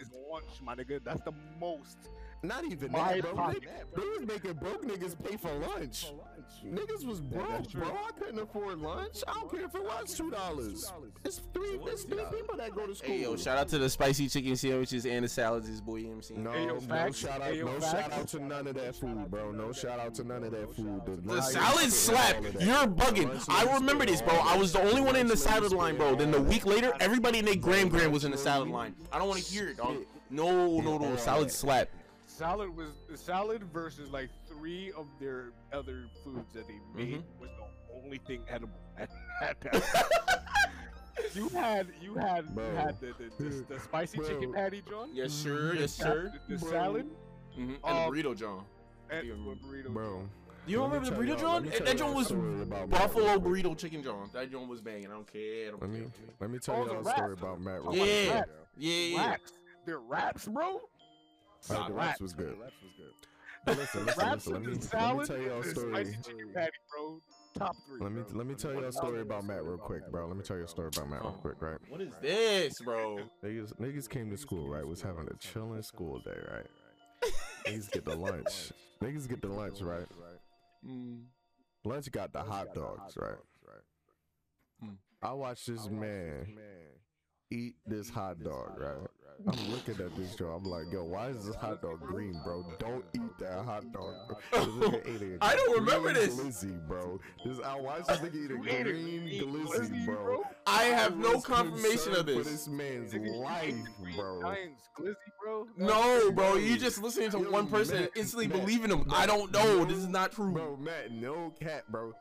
is 0.00 0.08
lunch, 0.30 0.44
my 0.62 0.74
nigga. 0.74 1.00
That's 1.04 1.22
the 1.22 1.32
most. 1.60 1.98
Not 2.42 2.64
even 2.64 2.90
My 2.92 3.14
that, 3.14 3.22
bro. 3.22 3.30
They, 3.30 3.36
pocket. 3.36 3.62
they 3.96 4.02
was 4.02 4.26
making 4.26 4.52
broke 4.54 4.84
niggas 4.84 5.16
pay 5.24 5.36
for 5.36 5.52
lunch. 5.54 6.06
Niggas 6.64 7.04
was 7.06 7.20
broke, 7.20 7.70
bro. 7.72 7.88
I 7.88 8.10
couldn't 8.18 8.38
afford 8.38 8.78
lunch. 8.78 9.18
I 9.26 9.34
don't 9.34 9.50
care 9.50 9.64
if 9.64 9.74
it 9.74 9.82
was 9.82 10.14
two 10.14 10.30
dollars. 10.30 10.92
It's 11.24 11.40
three. 11.54 11.78
It's 11.86 12.04
three 12.04 12.24
people 12.32 12.56
that 12.58 12.74
go 12.74 12.86
to 12.86 12.94
school. 12.94 13.08
Hey, 13.08 13.22
yo, 13.22 13.36
shout 13.36 13.58
out 13.58 13.68
to 13.68 13.78
the 13.78 13.88
spicy 13.88 14.28
chicken 14.28 14.56
sandwiches 14.56 15.06
and 15.06 15.24
the 15.24 15.28
salads, 15.28 15.68
this 15.68 15.80
boy 15.80 16.04
MC. 16.08 16.34
No, 16.34 16.52
Hey, 16.52 16.66
yo, 16.66 16.78
no 16.78 17.10
shout 17.12 17.40
out, 17.40 17.42
Hey, 17.50 17.58
yo, 17.58 17.66
no 17.66 17.80
facts. 17.80 17.90
shout 17.92 18.12
out 18.12 18.28
to 18.28 18.38
none 18.40 18.66
of 18.66 18.74
that 18.74 18.94
food, 18.96 19.30
bro. 19.30 19.50
No 19.52 19.72
shout 19.72 19.98
out 20.00 20.14
to 20.16 20.24
none 20.24 20.44
of 20.44 20.50
that 20.52 20.74
food. 20.74 21.00
The 21.06 21.32
lunch- 21.32 21.44
salad 21.46 21.92
slap. 21.92 22.42
You're 22.42 22.86
bugging. 22.86 23.44
I 23.48 23.74
remember 23.74 24.04
this, 24.06 24.20
bro. 24.22 24.34
I 24.34 24.56
was 24.56 24.72
the 24.72 24.82
only 24.82 25.00
one 25.00 25.16
in 25.16 25.26
the 25.26 25.36
salad 25.36 25.72
line, 25.72 25.96
bro. 25.96 26.14
Then 26.14 26.30
the 26.30 26.40
week 26.42 26.66
later, 26.66 26.92
everybody 27.00 27.38
in 27.38 27.44
their 27.44 27.56
gram 27.56 27.88
gram 27.88 28.12
was 28.12 28.24
in 28.24 28.30
the 28.30 28.38
salad 28.38 28.68
line. 28.68 28.94
I 29.12 29.18
don't 29.18 29.28
want 29.28 29.40
to 29.42 29.52
hear 29.52 29.68
it, 29.68 29.76
dog. 29.76 29.96
spit 29.96 30.08
No, 30.30 30.80
no, 30.80 30.98
no. 30.98 31.16
Salad 31.16 31.50
slap. 31.50 31.88
Salad 32.42 32.76
was 32.76 32.88
the 33.08 33.16
salad 33.16 33.62
versus 33.72 34.10
like 34.10 34.28
three 34.48 34.90
of 34.96 35.06
their 35.20 35.52
other 35.72 36.06
foods 36.24 36.52
that 36.54 36.66
they 36.66 36.80
made 36.92 37.18
Mhm. 37.18 37.22
was 37.40 37.50
the 37.50 37.94
only 38.04 38.18
thing 38.18 38.42
edible 38.48 38.74
at, 38.98 39.08
at 39.42 39.60
that. 39.60 40.42
you 41.34 41.48
had 41.50 41.86
you 42.00 42.14
had 42.16 42.52
Bro. 42.52 42.66
you 42.68 42.74
had 42.74 43.00
the 43.00 43.14
the, 43.38 43.44
the, 43.44 43.64
the 43.74 43.78
spicy 43.80 44.18
chicken 44.18 44.52
patty, 44.52 44.82
John. 44.88 45.10
Yes, 45.14 45.32
sir. 45.32 45.72
the 45.74 45.80
Yes, 45.82 45.92
sir. 45.92 46.32
The, 46.48 46.54
the 46.56 46.60
Bro. 46.60 46.70
salad 46.72 47.10
hmm 47.54 47.74
And 47.74 47.78
Um, 47.84 48.12
the 48.12 48.22
burrito, 48.22 48.36
John. 48.36 48.64
and 49.10 49.28
the 49.28 49.34
burrito. 49.64 49.92
Bro, 49.92 50.28
You 50.66 50.78
don't 50.78 50.90
remember 50.90 51.10
the 51.14 51.22
burrito, 51.32 51.38
John? 51.38 51.64
let 51.64 51.72
That 51.78 51.86
that 51.86 51.96
John 51.98 52.12
was 52.14 52.26
story 52.26 52.62
about 52.62 52.88
Matt 52.88 53.00
Buffalo 53.02 53.38
real 53.38 53.40
burrito 53.72 53.78
chicken, 53.78 54.02
John. 54.02 54.30
That 54.32 54.50
John 54.50 54.66
was 54.68 54.80
banging. 54.80 55.06
I 55.06 55.10
don't 55.14 55.32
care. 55.32 55.68
I 55.68 55.70
don't 55.70 55.80
Let 55.82 55.90
me 55.90 56.06
let 56.40 56.50
me 56.50 56.58
tell 56.58 56.74
Oh, 56.74 56.86
y'all 56.86 56.96
a 56.96 57.02
wraps. 57.02 57.12
story 57.18 57.32
about 57.34 57.60
Matt. 57.60 57.82
Yeah. 57.92 58.02
Yeah, 58.02 58.42
yeah, 58.78 59.16
yeah. 59.16 59.26
Wraps. 59.28 59.52
They're 59.86 59.98
wraps, 60.00 60.46
bro. 60.46 60.80
Alright, 61.70 61.78
Stop. 61.78 61.88
the 61.88 61.94
raps 61.94 62.20
was 62.20 62.32
good. 62.32 62.56
But 63.64 63.76
listen, 63.78 64.04
listen, 64.06 64.26
Wraps 64.26 64.46
listen. 64.46 64.52
Let 64.54 64.62
me, 64.62 64.74
the 64.74 64.96
let 64.96 65.16
me 65.16 65.24
tell 65.24 65.38
y'all 65.38 65.60
a 65.60 65.64
story. 65.64 66.16
patty, 66.52 66.72
bro. 66.90 67.20
Top 67.54 67.76
three. 67.86 68.00
Let 68.00 68.12
me 68.12 68.22
bro. 68.22 68.38
let 68.38 68.46
me 68.46 68.54
tell 68.54 68.72
y'all 68.72 68.84
a 68.84 68.92
story 68.92 69.20
about 69.20 69.44
Matt 69.44 69.64
real 69.64 69.78
quick, 69.78 70.10
bro. 70.10 70.26
Let 70.26 70.36
me 70.36 70.42
tell 70.42 70.56
you 70.56 70.64
a 70.64 70.68
story 70.68 70.88
about 70.88 71.08
Matt 71.08 71.22
real 71.22 71.32
quick, 71.32 71.62
right? 71.62 71.78
What 71.88 72.00
is 72.00 72.12
this, 72.20 72.80
bro? 72.80 73.18
Niggas, 73.44 73.78
niggas 73.80 74.08
came 74.08 74.30
to 74.30 74.36
school, 74.36 74.68
right? 74.68 74.84
Was 74.86 75.00
having 75.00 75.28
a 75.28 75.36
chilling 75.36 75.82
school 75.82 76.20
day, 76.24 76.38
right? 76.50 76.66
Niggas 77.66 77.92
get 77.92 78.04
the 78.04 78.16
lunch. 78.16 78.72
Niggas 79.00 79.28
get 79.28 79.42
the 79.42 79.48
lunch, 79.48 79.80
right? 79.80 80.06
Mm. 80.84 81.22
Lunch 81.84 82.10
got 82.10 82.32
the 82.32 82.42
hot 82.42 82.74
dogs, 82.74 83.16
right? 83.16 83.38
Hmm. 84.80 84.94
I 85.22 85.32
watched 85.32 85.68
this 85.68 85.88
man 85.88 86.56
eat 87.50 87.74
this 87.86 88.08
hot 88.10 88.42
dog, 88.42 88.72
right? 88.76 89.08
I'm 89.46 89.70
looking 89.70 89.94
at 90.04 90.14
this 90.16 90.36
show. 90.36 90.46
I'm 90.46 90.64
like, 90.64 90.92
yo, 90.92 91.04
why 91.04 91.28
is 91.28 91.46
this 91.46 91.54
hot 91.56 91.82
dog 91.82 92.00
green, 92.00 92.40
bro? 92.44 92.64
Don't 92.78 93.04
eat 93.14 93.38
that 93.40 93.64
hot 93.64 93.92
dog. 93.92 94.14
bro. 94.28 94.64
This 94.64 94.74
nigga 94.74 95.22
ate 95.22 95.22
a 95.22 95.38
I 95.44 95.56
don't 95.56 95.80
remember 95.80 96.12
this. 96.12 96.38
Glizzy, 96.38 96.86
bro. 96.86 97.20
This, 97.44 97.58
uh, 97.58 97.62
I 97.62 97.80
watched 97.80 98.08
this 98.08 98.18
nigga 98.18 98.34
eat 98.34 98.50
a 98.50 98.54
You 98.54 98.64
ate 98.68 98.86
a 98.86 98.92
green 98.92 99.66
glizzy, 99.66 100.06
bro. 100.06 100.42
I 100.66 100.84
have 100.84 101.16
no 101.16 101.40
confirmation 101.40 102.14
of 102.14 102.26
concerned 102.26 102.28
For 102.28 102.44
this. 102.44 102.46
this 102.46 102.68
man's 102.68 103.12
Nigga, 103.12 103.24
you 103.26 103.34
ate 103.34 103.74
life, 103.74 104.16
bro. 104.16 104.40
Glizzy, 104.98 105.14
bro. 105.42 105.66
No, 105.76 106.30
bro, 106.32 106.54
you 106.56 106.78
just 106.78 107.02
listening 107.02 107.30
to 107.30 107.38
one 107.38 107.66
person 107.66 107.96
and 107.96 108.08
instantly 108.14 108.46
believing 108.46 108.90
him. 108.90 109.06
I 109.12 109.26
don't 109.26 109.52
know. 109.52 109.84
This 109.84 109.98
is 109.98 110.08
not 110.08 110.32
true. 110.32 110.52
Bro, 110.52 110.76
Matt, 110.76 111.12
no 111.12 111.52
cat, 111.60 111.84
bro. 111.90 112.12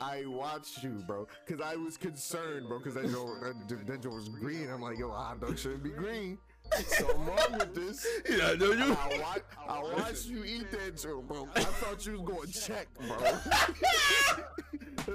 I 0.00 0.24
watched 0.26 0.82
you, 0.82 1.02
bro, 1.06 1.26
because 1.44 1.60
I 1.60 1.74
was 1.74 1.96
concerned, 1.96 2.68
bro, 2.68 2.78
because 2.78 2.94
that 2.94 3.10
joint, 3.10 3.68
that, 3.68 3.86
that 3.86 4.02
joint 4.02 4.14
was 4.14 4.28
green. 4.28 4.70
I'm 4.70 4.80
like, 4.80 4.98
yo, 4.98 5.10
hot 5.10 5.40
dog 5.40 5.58
shouldn't 5.58 5.82
be 5.82 5.90
green. 5.90 6.38
So 6.86 7.06
wrong 7.16 7.58
with 7.58 7.74
this. 7.74 8.06
Yeah, 8.28 8.54
no, 8.58 8.72
you. 8.72 8.92
I, 8.92 9.18
watch, 9.20 9.42
I 9.68 9.82
watched 9.96 10.26
you 10.26 10.44
eat 10.44 10.70
that 10.72 10.96
joint, 11.00 11.26
bro. 11.26 11.48
I 11.56 11.60
thought 11.60 12.04
you 12.06 12.12
was 12.12 12.20
going 12.22 12.48
to 12.52 12.60
check, 12.60 12.88
bro. 12.98 13.16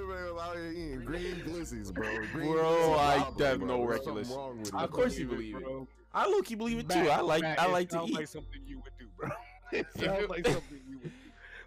man 0.07 0.33
was 0.33 0.41
out 0.41 0.55
here 0.55 0.71
eating 0.71 1.05
green 1.05 1.35
glizzies, 1.45 1.93
bro. 1.93 2.07
Green 2.33 2.51
Bro, 2.51 2.93
I 2.95 3.17
have 3.17 3.37
bro. 3.37 3.55
no 3.67 3.87
There's 3.87 4.05
regulation. 4.05 4.73
Of 4.73 4.91
course 4.91 5.17
you 5.17 5.27
believe 5.27 5.55
it. 5.57 5.63
bro. 5.63 5.87
I 6.13 6.27
low 6.27 6.41
key 6.41 6.55
believe 6.55 6.79
it 6.79 6.89
too. 6.89 7.03
Matt, 7.03 7.19
I 7.19 7.21
like 7.21 7.41
Matt, 7.43 7.59
I 7.59 7.65
it 7.67 7.71
like 7.71 7.89
to 7.89 7.95
sounds 7.95 8.09
eat. 8.11 8.15
like 8.15 8.27
something 8.27 8.61
you 8.65 8.77
would 8.81 8.93
do, 8.99 9.05
bro. 9.17 9.29
It 9.71 9.85
sounds 9.97 10.29
like 10.29 10.45
something 10.45 10.81
you 10.89 10.97
would 10.99 11.03
do. 11.03 11.11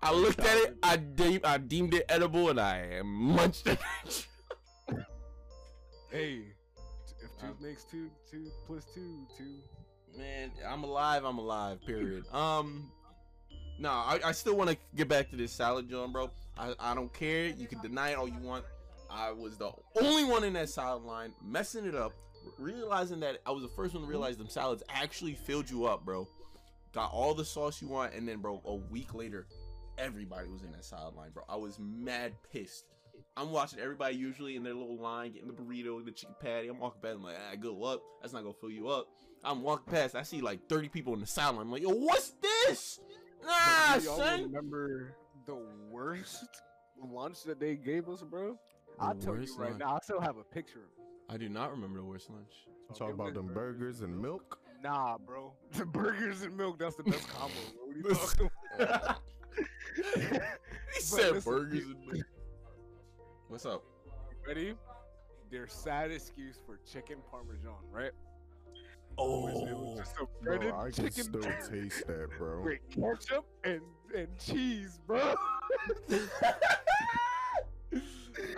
I 0.03 0.12
looked 0.12 0.41
at 0.41 0.57
it. 0.59 0.76
I 0.82 0.97
deemed 0.97 1.45
I 1.45 1.59
deemed 1.59 1.95
it 1.95 2.05
edible, 2.09 2.51
and 2.51 2.61
I 2.61 3.01
munched 3.05 3.66
it. 3.66 3.78
Hey, 6.11 6.43
if 7.20 7.37
two 7.41 7.47
Um, 7.47 7.57
makes 7.61 7.84
two, 7.84 8.11
two 8.30 8.51
plus 8.66 8.84
two, 8.95 9.26
two. 9.37 9.57
Man, 10.17 10.51
I'm 10.67 10.85
alive. 10.85 11.25
I'm 11.25 11.39
alive. 11.39 11.85
Period. 11.85 12.25
Um, 12.33 12.91
no, 13.79 13.91
I, 13.91 14.19
I 14.25 14.33
still 14.33 14.57
want 14.57 14.71
to 14.71 14.77
get 14.95 15.09
back 15.09 15.31
to 15.31 15.37
this 15.37 15.53
salad, 15.53 15.89
John, 15.91 16.12
bro. 16.12 16.31
I, 16.59 16.75
I 16.79 16.95
don't 16.95 17.12
care. 17.12 17.47
You 17.47 17.67
can 17.67 17.81
deny 17.81 18.11
it 18.11 18.14
all 18.14 18.29
you 18.29 18.39
want. 18.41 18.64
I 19.11 19.31
was 19.31 19.57
the 19.57 19.71
only 20.01 20.25
one 20.25 20.45
in 20.45 20.55
that 20.55 20.69
salad 20.69 21.03
line 21.05 21.33
messing 21.45 21.85
it 21.85 21.95
up, 21.95 22.12
realizing 22.59 23.21
that 23.21 23.39
I 23.47 23.51
was 23.51 23.62
the 23.62 23.69
first 23.69 23.95
one 23.95 24.03
to 24.03 24.09
realize 24.09 24.37
them 24.37 24.49
salads 24.49 24.83
actually 24.89 25.35
filled 25.35 25.71
you 25.71 25.87
up, 25.87 26.05
bro. 26.05 26.27
Got 26.93 27.12
all 27.12 27.35
the 27.35 27.45
sauce 27.45 27.83
you 27.83 27.89
want, 27.89 28.14
and 28.14 28.27
then, 28.27 28.39
bro, 28.39 28.62
a 28.64 28.75
week 28.75 29.14
later, 29.14 29.47
everybody 29.99 30.49
was 30.49 30.62
in 30.62 30.73
that 30.73 30.85
salad 30.85 31.14
line, 31.14 31.31
bro. 31.33 31.45
I 31.49 31.57
was 31.57 31.79
mad 31.79 32.33
pissed. 32.53 32.87
I'm 33.37 33.51
watching 33.51 33.81
everybody 33.81 34.17
usually 34.17 34.57
in 34.57 34.62
their 34.62 34.75
little 34.75 34.99
line 34.99 35.33
getting 35.33 35.49
the 35.49 35.55
burrito, 35.55 36.03
the 36.03 36.11
chicken 36.11 36.35
patty. 36.41 36.69
I'm 36.69 36.79
walking 36.79 37.03
past, 37.03 37.17
I'm 37.17 37.23
like, 37.23 37.37
ah, 37.37 37.55
good 37.61 37.75
luck. 37.75 38.01
That's 38.23 38.33
not 38.33 38.43
gonna 38.43 38.55
fill 38.59 38.71
you 38.71 38.89
up. 38.89 39.09
I'm 39.47 39.62
walking 39.62 39.92
past, 39.92 40.16
I 40.16 40.22
see 40.22 40.40
like 40.40 40.68
30 40.68 40.88
people 40.88 41.14
in 41.14 41.20
the 41.20 41.26
salad 41.26 41.57
line. 41.57 41.66
I'm 41.66 41.72
like, 41.72 41.82
yo, 41.82 41.90
what's 41.90 42.32
this? 42.42 43.01
Nah, 43.42 43.49
do 43.49 43.53
ah, 43.53 44.01
y'all 44.03 44.16
son. 44.16 44.42
remember 44.42 45.14
the 45.47 45.57
worst 45.88 46.44
lunch 47.01 47.44
that 47.44 47.61
they 47.61 47.76
gave 47.76 48.09
us, 48.09 48.22
bro? 48.22 48.59
I'll 48.99 49.14
tell 49.14 49.36
you 49.36 49.47
right 49.57 49.70
lunch. 49.70 49.78
now. 49.78 49.94
I 49.94 49.99
still 50.03 50.20
have 50.20 50.36
a 50.36 50.42
picture 50.42 50.80
of 50.80 50.84
it. 50.99 51.32
I 51.34 51.36
do 51.36 51.49
not 51.49 51.70
remember 51.70 51.99
the 51.99 52.05
worst 52.05 52.28
lunch. 52.28 52.53
Talk 52.97 53.12
about 53.12 53.34
them 53.34 53.47
burgers 53.53 54.01
and 54.01 54.20
milk. 54.20 54.59
Nah, 54.82 55.16
bro. 55.18 55.53
The 55.72 55.86
burgers 55.86 56.42
and 56.42 56.57
milk, 56.57 56.78
that's 56.78 56.97
the 56.97 57.05
best 57.05 57.28
combo, 57.34 57.55
bro. 57.74 57.86
What 57.86 57.97
are 57.97 58.09
you 58.09 58.14
talking 58.14 58.51
about? 58.80 59.16
He 60.94 61.01
said 61.01 61.32
listen, 61.32 61.53
burgers 61.53 61.84
and 61.84 62.07
milk. 62.07 62.26
What's 63.49 63.64
up? 63.64 63.82
Ready? 64.47 64.74
Their 65.51 65.66
sad 65.66 66.11
excuse 66.11 66.59
for 66.64 66.78
chicken 66.90 67.18
parmesan, 67.30 67.72
right? 67.90 68.11
Oh, 69.19 69.49
It 69.49 69.75
was 69.77 69.99
just 69.99 70.14
a 70.21 70.27
Bro, 70.45 70.57
I 70.79 70.91
can 70.91 70.93
chicken 70.93 71.25
still 71.25 71.41
taste 71.43 72.07
that, 72.07 72.29
bro. 72.39 72.62
with 72.62 72.81
ketchup 72.91 73.47
and, 73.64 73.81
and 74.14 74.29
cheese, 74.39 74.99
bro. 75.07 75.35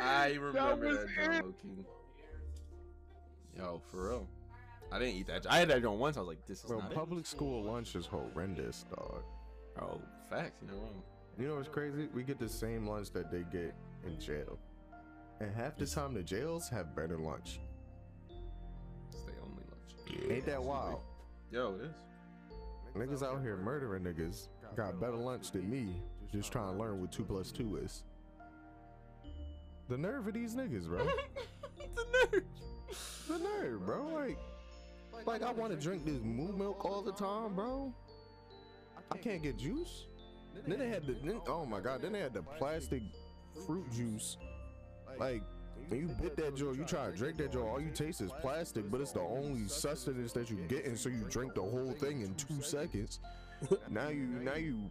I 0.01 0.33
remember 0.41 0.87
was 0.89 0.99
that, 0.99 1.09
John 1.17 1.35
it. 1.35 1.45
Low-key. 1.45 1.85
Yo, 3.57 3.83
for 3.91 4.09
real. 4.09 4.29
I 4.91 4.99
didn't 4.99 5.15
eat 5.17 5.27
that. 5.29 5.47
I 5.51 5.59
had 5.59 5.69
that 5.69 5.83
joint 5.83 5.99
once. 6.01 6.17
I 6.17 6.21
was 6.21 6.29
like, 6.29 6.47
this 6.47 6.59
is 6.65 6.65
Bro, 6.71 6.81
not 6.81 6.95
public 6.95 7.27
school 7.27 7.63
lunch 7.63 7.95
is 7.95 8.07
horrendous, 8.07 8.85
dog. 8.91 9.23
Oh, 9.81 10.01
facts. 10.31 10.63
You 10.63 10.69
know 10.73 10.79
wrong. 10.83 11.03
You 11.39 11.49
know 11.49 11.55
what's 11.57 11.69
crazy? 11.69 12.09
We 12.15 12.25
get 12.25 12.39
the 12.41 12.49
same 12.49 12.87
lunch 12.87 13.11
that 13.13 13.31
they 13.31 13.45
get 13.53 13.75
in 14.05 14.19
jail. 14.19 14.59
And 15.41 15.55
half 15.55 15.77
the 15.77 15.87
time 15.87 16.15
the 16.15 16.23
jails 16.23 16.69
have 16.71 16.97
better 16.97 17.17
lunch. 17.19 17.61
It's 20.09 20.17
the 20.17 20.23
only 20.23 20.29
lunch. 20.29 20.37
Ain't 20.37 20.47
that 20.47 20.63
wild? 20.63 21.01
Yo, 21.51 21.75
it 21.81 21.87
is. 21.87 21.95
Niggas 22.97 23.23
out 23.23 23.43
here 23.43 23.57
murdering 23.57 24.03
niggas 24.03 24.49
got 24.77 25.01
better 25.01 25.17
lunch 25.17 25.51
than 25.53 25.69
me, 25.71 25.95
just 26.33 26.51
trying 26.51 26.73
to 26.73 26.79
learn 26.79 27.01
what 27.01 27.13
two 27.13 27.25
plus 27.25 27.53
two 27.53 27.77
is. 27.77 28.03
The 29.89 29.97
nerve 29.97 30.27
of 30.27 30.35
these 30.35 30.55
niggas, 30.55 30.87
bro. 30.87 30.99
the 31.95 32.05
nerd. 32.13 32.43
The 33.29 33.39
nerve, 33.39 33.87
bro. 33.87 34.07
Like, 34.13 34.39
like 35.27 35.43
I 35.43 35.53
want 35.53 35.73
to 35.73 35.79
drink 35.79 36.05
this 36.05 36.21
moo 36.23 36.53
milk 36.53 36.85
all 36.85 37.03
the 37.03 37.13
time, 37.13 37.55
bro. 37.55 37.95
I 39.11 39.17
can't 39.17 39.43
get 39.43 39.59
juice. 39.59 40.07
Then 40.67 40.79
they 40.79 40.89
had 40.89 41.07
the, 41.07 41.15
then, 41.25 41.41
oh 41.47 41.65
my 41.65 41.81
god, 41.81 42.03
then 42.03 42.13
they 42.13 42.21
had 42.21 42.35
the 42.35 42.43
plastic 42.43 43.03
fruit 43.67 43.91
juice. 43.93 44.37
Like, 45.19 45.43
when 45.89 46.01
you 46.01 46.09
bit 46.21 46.37
that 46.37 46.55
joint, 46.57 46.77
you 46.77 46.85
try 46.85 47.07
to 47.11 47.17
drink 47.17 47.39
that 47.39 47.53
joint, 47.53 47.67
all 47.67 47.81
you 47.81 47.91
taste 47.91 48.21
is 48.21 48.31
plastic, 48.41 48.91
but 48.91 49.01
it's 49.01 49.13
the 49.13 49.21
only 49.21 49.67
sustenance 49.69 50.33
that 50.33 50.51
you 50.51 50.57
get, 50.69 50.85
and 50.85 50.99
so 50.99 51.09
you 51.09 51.25
drink 51.31 51.55
the 51.55 51.63
whole 51.63 51.93
thing 51.93 52.21
in 52.23 52.35
two 52.35 52.63
seconds. 52.63 53.21
Now 53.91 54.09
you, 54.09 54.27
now 54.27 54.55
you, 54.55 54.89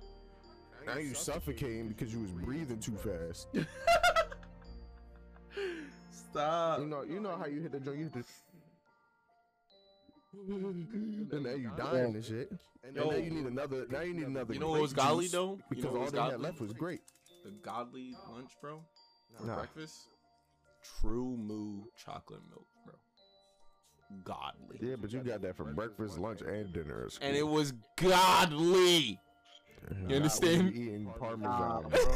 now 0.86 0.98
you 0.98 1.14
suffocating 1.14 1.88
because 1.88 2.14
you 2.14 2.20
was 2.20 2.32
breathing 2.34 2.80
too 2.80 2.98
fast. 2.98 3.48
Stop. 6.12 6.80
You 6.82 6.88
know, 6.88 7.04
you 7.04 7.22
know 7.22 7.38
how 7.38 7.46
you 7.46 7.62
hit 7.62 7.72
the 7.72 7.80
joint, 7.80 7.98
you 7.98 8.04
hit 8.04 8.14
the. 8.14 8.26
And 11.36 11.44
now 11.44 11.52
you 11.52 11.72
dying 11.78 12.14
and 12.16 12.26
shit. 12.26 12.52
And 12.84 12.94
Yo. 12.96 13.10
now 13.10 13.16
you 13.16 13.32
need 13.32 13.46
another. 13.46 13.86
Now 13.90 14.02
you 14.02 14.14
need 14.14 14.28
another. 14.28 14.54
You 14.54 14.60
know 14.60 14.70
what 14.70 14.82
was 14.82 14.92
godly 14.92 15.26
juice 15.26 15.32
though? 15.32 15.52
You 15.52 15.64
Because 15.70 15.84
know 15.86 15.92
all 15.92 16.00
was 16.02 16.12
they 16.12 16.20
had 16.20 16.42
left 16.42 16.60
was 16.60 16.74
great. 16.74 17.02
The 17.46 17.52
godly 17.52 18.14
lunch, 18.30 18.52
bro. 18.62 18.82
Nah. 19.46 19.56
breakfast. 19.56 20.08
True 21.00 21.36
moo 21.38 21.84
chocolate 21.96 22.42
milk, 22.50 22.68
bro. 22.86 22.94
Godly. 24.24 24.78
Yeah, 24.82 24.96
but 25.00 25.12
you 25.12 25.20
got 25.20 25.42
that 25.42 25.56
for 25.58 25.66
breakfast, 25.66 26.18
lunch, 26.18 26.42
and 26.42 26.72
dinner. 26.74 27.06
at 27.06 27.18
And 27.22 27.36
it 27.36 27.48
was 27.48 27.74
godly. 27.98 29.20
You 30.08 30.16
understand? 30.16 30.74
You 30.76 30.82
eating 30.84 31.04
Nah, 31.06 31.12
parmesan. 31.14 31.90
bro. 31.90 32.16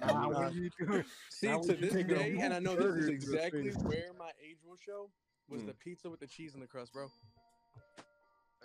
Nah, 0.00 0.06
Nah. 0.12 0.28
what 0.28 0.54
you 0.54 0.70
doing? 0.78 1.04
See, 1.30 1.46
Now 1.48 1.60
to 1.60 1.72
this 1.74 1.92
day, 1.92 2.36
and 2.40 2.52
I 2.54 2.58
know 2.58 2.74
this 2.76 3.04
is 3.04 3.08
exactly 3.08 3.70
where 3.70 4.12
my 4.18 4.30
age 4.44 4.58
will 4.64 4.76
show, 4.76 5.10
was 5.48 5.62
Mm. 5.62 5.66
the 5.66 5.74
pizza 5.74 6.10
with 6.10 6.20
the 6.20 6.26
cheese 6.26 6.54
in 6.54 6.60
the 6.60 6.66
crust, 6.66 6.92
bro. 6.92 7.08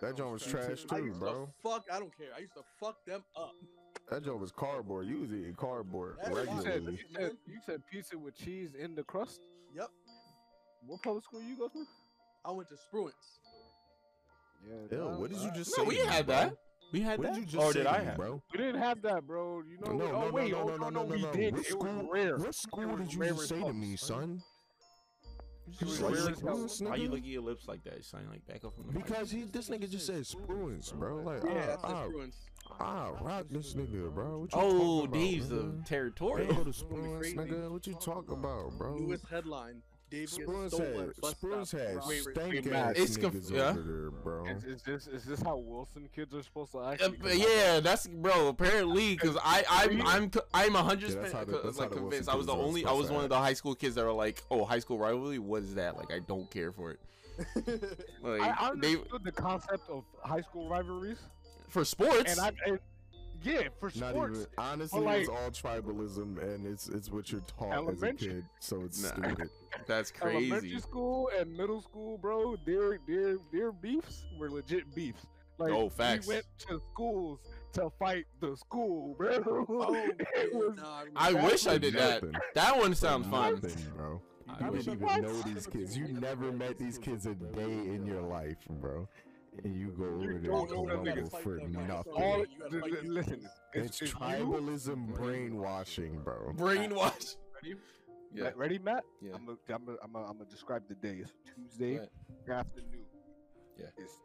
That 0.01 0.15
joint 0.15 0.31
was 0.33 0.43
trash 0.45 0.85
I 0.91 0.99
too, 0.99 1.05
used 1.05 1.19
bro. 1.19 1.45
to 1.45 1.51
fuck, 1.63 1.85
I 1.91 1.99
don't 1.99 2.15
care. 2.15 2.27
I 2.35 2.39
used 2.39 2.53
to 2.53 2.63
fuck 2.79 3.03
them 3.05 3.23
up. 3.35 3.53
That 4.09 4.23
joke 4.23 4.39
was 4.39 4.51
cardboard. 4.51 5.07
You 5.07 5.19
was 5.19 5.31
eating 5.31 5.55
cardboard 5.55 6.15
That's 6.23 6.29
You 6.29 6.35
said, 6.35 6.47
regularly. 6.65 6.91
you, 6.93 7.15
said, 7.15 7.31
you 7.45 7.59
said 7.65 7.81
pizza 7.91 8.17
with 8.17 8.35
cheese 8.37 8.69
in 8.79 8.95
the 8.95 9.03
crust? 9.03 9.41
Yep. 9.75 9.89
What 10.85 11.01
public 11.03 11.23
school 11.25 11.41
you 11.41 11.57
go 11.57 11.67
to? 11.67 11.85
I 12.45 12.51
went 12.51 12.69
to 12.69 12.75
Spruance. 12.75 13.11
Yeah, 14.65 14.97
Ew, 14.97 15.03
what 15.19 15.29
did 15.29 15.39
you 15.39 15.51
just 15.53 15.77
No, 15.77 15.83
say? 15.83 15.87
we 15.89 15.97
had 15.97 16.25
bro? 16.25 16.35
that. 16.35 16.53
We 16.93 17.01
had 17.01 17.19
What 17.19 17.27
that. 17.27 17.33
did 17.35 17.39
you 17.41 17.45
just 17.47 17.63
or 17.65 17.73
say 17.73 17.79
did 17.79 17.87
I 17.87 18.01
have? 18.01 18.15
bro? 18.15 18.41
We 18.53 18.57
didn't 18.59 18.81
have 18.81 19.01
that, 19.01 19.27
bro. 19.27 19.61
You 19.69 19.77
know? 19.85 19.91
No, 19.97 20.05
oh 20.15 20.21
no, 20.27 20.31
wait, 20.31 20.51
no, 20.51 20.59
oh 20.61 20.67
no, 20.67 20.77
no, 20.77 20.89
no, 20.89 21.03
we 21.03 21.21
no. 21.21 21.31
did. 21.33 21.53
What 21.53 21.65
it 21.65 21.65
was 21.65 21.67
school- 21.67 22.09
rare. 22.11 22.37
What 22.37 22.55
school 22.55 22.87
was 22.87 22.99
did 23.01 23.13
you 23.13 23.19
rare 23.19 23.29
just 23.33 23.49
say 23.49 23.55
to 23.59 23.65
fuck, 23.65 23.75
me, 23.75 23.95
son? 23.97 24.41
It 24.41 24.41
You 25.79 25.87
was 25.87 25.97
said 25.97 26.11
rare 26.11 26.29
as 26.31 26.39
hell. 26.39 26.57
Why 26.89 26.95
you 26.95 27.07
nigga? 27.07 27.11
look 27.11 27.19
at 27.19 27.25
your 27.25 27.41
lips 27.41 27.67
like 27.67 27.83
that? 27.83 28.03
Son, 28.05 28.21
like 28.31 28.45
back 28.47 28.63
up 28.65 28.73
from 28.75 28.87
the 28.87 28.93
mic. 28.93 29.05
Because 29.05 29.31
he, 29.31 29.43
this 29.43 29.69
nigga 29.69 29.89
just 29.89 30.05
said 30.07 30.21
Spruance, 30.21 30.93
bro. 30.93 31.17
Like, 31.17 31.43
Yeah, 31.43 31.49
ah, 31.51 31.65
that's 31.67 31.83
ah, 31.83 32.07
Spruance. 32.07 32.35
ah, 32.79 33.09
rock 33.21 33.45
this 33.49 33.73
nigga, 33.73 34.13
bro. 34.13 34.39
What 34.39 34.53
you 34.53 34.59
Oh, 34.59 34.71
talking 34.71 35.05
about, 35.05 35.13
Dave's 35.13 35.49
the 35.49 35.83
territorial. 35.85 36.53
go 36.53 36.63
to 36.63 36.69
Spruance, 36.71 37.35
nigga. 37.35 37.69
What 37.69 37.85
you 37.87 37.93
talking 37.95 38.33
about, 38.33 38.77
bro? 38.77 38.95
Newest 38.97 39.25
headline. 39.27 39.81
Dave 40.09 40.29
gets 40.33 40.37
Spruance 40.37 40.67
stolen. 40.73 41.07
had, 41.07 41.21
bus 41.41 41.71
had 41.71 42.03
stank 42.03 42.67
ass 42.73 42.93
it's 42.97 43.17
conf- 43.17 43.33
niggas 43.33 43.51
yeah. 43.51 43.69
over 43.69 43.81
there, 43.81 44.11
bro. 44.11 44.45
Is, 44.47 44.63
is 44.63 44.81
this 44.83 45.07
is 45.07 45.25
this 45.25 45.41
how 45.41 45.57
Wilson 45.57 46.07
kids 46.15 46.33
are 46.33 46.41
supposed 46.43 46.71
to 46.71 46.77
Uh, 46.79 46.91
actually? 46.93 47.41
yeah, 47.41 47.79
that's 47.81 48.07
bro. 48.07 48.47
Apparently, 48.47 49.15
because 49.15 49.37
I 49.43 49.63
I'm 49.69 50.01
I'm 50.07 50.31
I'm 50.53 50.75
a 50.75 50.83
hundred 50.83 51.11
Yeah, 51.11 51.21
percent 51.23 51.77
like 51.77 51.91
convinced. 51.91 52.29
I 52.29 52.35
was 52.35 52.45
the 52.45 52.55
only. 52.55 52.85
I 52.85 52.93
was 52.93 53.09
one 53.11 53.23
of 53.23 53.29
the 53.29 53.37
high 53.37 53.53
school 53.53 53.75
kids 53.75 53.95
that 53.95 54.05
were 54.05 54.13
like, 54.13 54.43
"Oh, 54.49 54.63
high 54.63 54.79
school 54.79 54.97
rivalry. 54.97 55.39
What 55.39 55.63
is 55.63 55.75
that? 55.75 55.97
Like, 55.97 56.11
I 56.13 56.19
don't 56.19 56.49
care 56.49 56.71
for 56.71 56.91
it." 56.91 56.99
Like 58.23 58.41
I, 58.41 58.49
I 58.49 58.71
they 58.77 58.95
understood 58.95 59.23
the 59.23 59.31
concept 59.31 59.89
of 59.89 60.03
high 60.23 60.41
school 60.41 60.69
rivalries, 60.69 61.19
for 61.67 61.83
sports. 61.85 62.31
and 62.31 62.39
I, 62.39 62.51
and, 62.65 62.79
yeah, 63.43 63.67
for 63.79 63.91
Not 63.95 64.11
sports. 64.11 64.37
even 64.39 64.47
honestly, 64.57 64.99
like- 65.01 65.19
it's 65.21 65.29
all 65.29 65.51
tribalism, 65.51 66.41
and 66.41 66.65
it's 66.65 66.87
it's 66.89 67.11
what 67.11 67.31
you're 67.31 67.41
taught 67.41 67.91
as 67.93 68.01
a 68.01 68.13
kid, 68.13 68.45
so 68.59 68.81
it's 68.83 69.03
Nah. 69.03 69.09
stupid. 69.09 69.49
that's 69.85 70.11
crazy. 70.19 70.49
Elementary 70.51 70.79
school 70.79 71.29
and 71.37 71.55
middle 71.55 71.81
school, 71.81 72.17
bro, 72.17 72.55
their 72.65 72.99
their 73.07 73.37
their 73.51 73.71
beefs 73.71 74.25
were 74.39 74.49
legit 74.49 74.93
beefs. 74.95 75.25
Like, 75.59 75.71
Oh, 75.73 75.89
facts. 75.89 76.27
We 76.27 76.35
went 76.35 76.45
to 76.69 76.79
schools 76.93 77.39
to 77.73 77.89
fight 77.97 78.25
the 78.39 78.55
school, 78.55 79.15
bro. 79.17 79.65
Oh, 79.67 79.93
it 80.35 80.53
was. 80.53 80.75
nah, 80.77 80.97
I 80.97 80.99
remember 80.99 81.19
I 81.19 81.31
that. 81.33 81.43
wish 81.43 81.67
I 81.67 81.77
did 81.79 81.93
that. 81.95 82.23
Nothing. 82.23 82.39
That 82.55 82.77
one 82.77 82.93
sounds 82.95 83.27
fun. 83.27 83.55
nothing, 83.55 83.83
bro. 83.95 84.21
You 84.61 84.71
wish 84.71 84.85
didn't 84.85 85.03
I- 85.09 85.17
even 85.17 85.23
know 85.23 85.41
these 85.41 85.65
kids. 85.67 85.97
You 85.97 86.07
never 86.09 86.51
met 86.51 86.77
these 86.77 86.97
kids 86.97 87.25
a 87.25 87.33
day 87.33 87.63
in 87.63 88.05
your 88.05 88.21
life, 88.21 88.57
bro. 88.69 89.07
And 89.63 89.75
you 89.75 89.87
go 89.97 90.03
over 90.05 90.17
there 90.33 90.51
don't 90.51 90.69
and 90.69 90.71
know 90.71 90.85
them 90.85 91.03
rumble 91.05 91.23
niggas. 91.23 91.41
for 91.41 91.57
nothing. 91.57 92.13
All, 92.13 92.39
You 92.39 92.47
gotta 92.59 92.79
fight 92.79 93.01
these 93.01 93.09
listen, 93.11 93.33
kids. 93.39 93.47
It's 93.73 94.01
it's, 94.03 94.13
you. 94.13 94.17
tribalism 94.19 95.15
brainwashing, 95.15 96.19
bro. 96.23 96.53
Brainwash. 96.55 97.35
Ready? 98.37 98.43
Yeah. 98.43 98.53
Re- 98.55 98.67
Ready, 98.67 98.79
Matt? 98.79 99.03
Yeah. 99.21 99.31
I'm 99.35 99.45
gonna 99.45 99.57
I'm 99.69 99.85
gonna 99.85 99.97
I'm 100.03 100.11
gonna 100.13 100.25
I'm 100.41 100.45
describe 100.49 100.83
the 100.87 100.95
day. 100.95 101.19
It's 101.21 101.33
Tuesday 101.55 101.99
Go 102.45 102.53
afternoon. 102.53 103.05
Yeah. 103.79 103.85
It's 103.97 104.19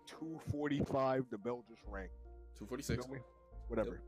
2:45. 0.52 1.24
The 1.30 1.38
bell 1.38 1.64
just 1.68 1.82
rang. 1.88 2.08
Two 2.58 2.66
forty 2.66 2.82
six. 2.82 3.04
Feel 3.06 3.14
me? 3.14 3.20
Whatever. 3.68 4.00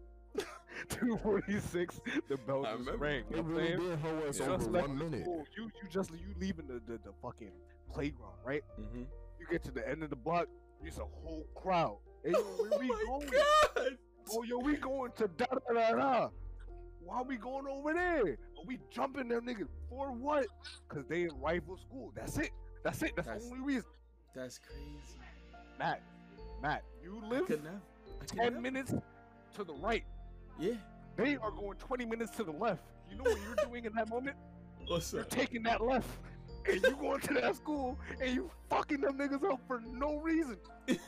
Two 0.89 1.17
forty 1.19 1.61
six. 1.61 2.01
The 2.29 2.37
bell 2.37 2.65
just 2.65 2.91
rang. 2.99 3.25
You 3.31 3.37
It 3.37 3.37
know 3.37 3.43
what 3.43 3.51
I'm 3.51 3.55
really 3.57 3.67
saying? 3.69 3.81
did 3.91 3.99
hoe 4.01 4.29
us 4.29 4.39
Yeah. 4.41 4.47
over 4.47 4.57
Just 4.59 4.71
left 4.71 4.89
one 4.89 4.99
minute. 4.99 5.23
school. 5.23 5.45
You 5.57 5.65
you 5.83 5.89
just 5.89 6.11
you 6.13 6.35
leaving 6.41 6.67
the, 6.67 6.75
the, 6.87 6.99
the 6.99 7.13
fucking 7.23 7.53
playground, 7.93 8.35
right? 8.45 8.63
Mm-hmm. 8.81 9.03
You 9.41 9.47
get 9.51 9.63
to 9.65 9.71
the 9.71 9.87
end 9.89 10.03
of 10.03 10.11
the 10.11 10.17
block, 10.17 10.47
there's 10.81 10.99
a 10.99 11.05
whole 11.05 11.47
crowd. 11.55 11.99
Hey, 12.25 12.31
yo, 12.33 12.39
where 12.41 12.79
we 12.79 12.91
oh 12.93 13.07
going? 13.21 13.27
my 13.31 13.43
god! 13.83 13.97
Oh, 14.31 14.43
yo, 14.43 14.59
we 14.59 14.77
going 14.77 15.13
to 15.17 15.29
da 15.29 15.45
da 15.47 15.75
da 15.75 15.93
da. 15.93 16.29
Why 17.05 17.17
are 17.19 17.25
we 17.25 17.37
going 17.37 17.67
over 17.67 17.93
there? 17.93 18.23
Are 18.33 18.65
we 18.67 18.79
jumping 18.91 19.29
them 19.29 19.47
niggas 19.47 19.69
for 19.89 20.11
what? 20.13 20.47
Cause 20.89 21.05
they 21.09 21.23
in 21.25 21.31
rival 21.41 21.77
school. 21.77 22.13
That's 22.15 22.39
it. 22.39 22.51
That's 22.83 23.03
it. 23.03 23.13
That's, 23.17 23.27
That's- 23.29 23.45
the 23.47 23.53
only 23.55 23.65
reason. 23.65 23.91
That's 24.35 24.59
crazy. 24.59 25.21
Matt, 25.79 26.03
Matt, 26.63 26.83
you 27.03 27.23
live 27.29 27.47
could 27.47 27.63
never. 27.63 27.81
I 28.21 28.25
ten 28.25 28.39
never. 28.39 28.61
minutes 28.61 28.95
to 29.55 29.65
the 29.65 29.75
right. 29.75 30.05
Yeah. 30.59 30.73
They 31.17 31.37
are 31.37 31.51
going 31.51 31.77
twenty 31.79 32.05
minutes 32.05 32.35
to 32.37 32.45
the 32.45 32.53
left. 32.53 32.83
You 33.11 33.17
know 33.17 33.25
what 33.25 33.39
you're 33.47 33.55
doing 33.69 33.85
in 33.85 33.93
that 33.95 34.09
moment? 34.09 34.37
What's 34.87 35.13
You're 35.13 35.23
up? 35.23 35.31
taking 35.31 35.63
that 35.65 35.81
left. 35.81 36.09
And 36.67 36.83
you 36.83 36.97
going 36.97 37.21
to 37.21 37.35
that 37.35 37.57
school 37.57 37.99
and 38.21 38.35
you 38.35 38.51
fucking 38.71 39.03
them 39.03 39.19
niggas 39.19 39.45
up 39.45 39.61
for 39.69 39.81
no 39.87 40.17
reason. 40.17 40.57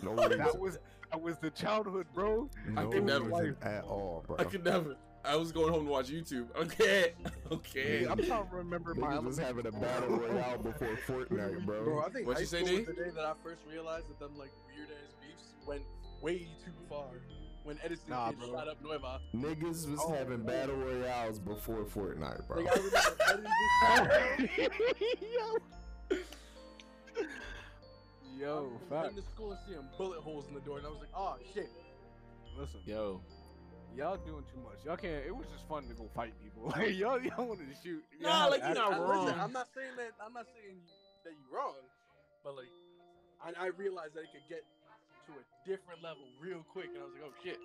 No 0.02 0.12
reason. 0.12 0.38
That 0.38 0.58
was 0.58 0.78
that 1.10 1.20
was 1.20 1.38
the 1.38 1.50
childhood, 1.50 2.06
bro. 2.14 2.48
I 2.76 2.82
No 2.84 2.88
could 2.90 3.04
never. 3.04 3.24
reason 3.24 3.56
at 3.62 3.84
all, 3.84 4.22
bro. 4.26 4.36
I 4.38 4.44
could 4.44 4.64
never. 4.64 4.96
I 5.26 5.36
was 5.36 5.52
going 5.52 5.72
home 5.72 5.84
to 5.86 5.90
watch 5.90 6.08
YouTube. 6.08 6.46
Okay. 6.56 7.12
Okay. 7.50 7.98
Hey, 8.00 8.06
I'm 8.06 8.16
trying 8.22 8.48
to 8.48 8.56
remember 8.56 8.94
my 8.94 9.14
Niggas 9.14 9.24
was 9.24 9.38
having 9.38 9.66
a 9.66 9.72
battle 9.84 10.16
royale 10.16 10.58
before 10.58 10.96
Fortnite, 11.06 11.64
Bro, 11.64 11.84
bro. 11.84 12.00
I 12.00 12.08
think 12.10 12.26
What'd 12.26 12.40
you 12.40 12.46
say, 12.46 12.62
school 12.64 12.76
was 12.76 12.86
D? 12.86 12.92
the 12.92 12.92
day 13.04 13.10
that 13.14 13.24
I 13.24 13.32
first 13.42 13.62
realized 13.70 14.08
that 14.08 14.18
them 14.18 14.36
like 14.38 14.50
weird 14.74 14.88
ass 14.90 15.14
beefs 15.20 15.52
went 15.66 15.82
way 16.22 16.48
too 16.64 16.72
far. 16.88 17.06
When 17.64 17.78
Edison 17.84 18.10
Nah, 18.10 18.30
kid 18.30 18.38
shot 18.48 18.68
up 18.68 18.80
Nueva. 18.82 19.20
Niggas 19.34 19.90
was 19.90 19.98
Oh. 20.00 20.12
having 20.12 20.42
battle 20.44 20.76
royales 20.76 21.38
before 21.40 21.84
Fortnite, 21.84 22.46
bro. 22.46 22.62
Like, 22.62 22.78
I 22.78 23.32
remember 23.32 24.50
Edison 24.58 24.70
Yo. 25.34 26.16
Yo, 28.38 28.70
just 28.78 28.90
fact. 28.90 29.08
in 29.10 29.16
the 29.16 29.22
school 29.22 29.50
and 29.52 29.60
seeing 29.66 29.80
bullet 29.96 30.20
holes 30.20 30.46
in 30.48 30.54
the 30.54 30.60
door, 30.60 30.78
and 30.78 30.86
I 30.86 30.90
was 30.90 30.98
like, 31.00 31.08
oh 31.16 31.36
shit. 31.54 31.70
Listen, 32.58 32.80
Yo. 32.86 33.20
Y'all 33.94 34.16
doing 34.16 34.44
too 34.52 34.60
much. 34.64 34.84
Y'all 34.84 34.96
can't. 34.96 35.24
It 35.26 35.34
was 35.34 35.46
just 35.52 35.68
fun 35.68 35.86
to 35.88 35.94
go 35.94 36.08
fight 36.14 36.32
people. 36.42 36.72
Like 36.76 36.96
y'all, 36.96 37.20
y'all 37.20 37.46
wanted 37.46 37.68
to 37.70 37.76
shoot. 37.82 38.02
Nah, 38.20 38.28
Y'all 38.28 38.50
like, 38.50 38.62
had 38.62 38.68
you 38.70 38.74
not 38.74 38.92
attitude. 38.92 39.06
I, 39.06 39.08
listen, 39.08 39.26
wrong. 39.26 39.40
I'm 39.40 39.52
not 39.52 39.68
saying 39.74 39.94
that. 39.96 40.12
I'm 40.24 40.32
not 40.32 40.46
saying 40.54 40.76
that 41.24 41.32
you're 41.32 41.58
wrong, 41.58 41.74
but 42.42 42.56
like, 42.56 42.72
I, 43.44 43.66
I 43.66 43.68
realized 43.76 44.14
that 44.14 44.24
it 44.24 44.32
could 44.32 44.48
get 44.48 44.64
to 45.26 45.32
a 45.32 45.44
different 45.68 46.02
level 46.02 46.22
real 46.40 46.64
quick, 46.72 46.86
and 46.94 46.98
I 46.98 47.04
was 47.04 47.14
like, 47.14 47.30
oh 47.30 47.34
shit. 47.44 47.58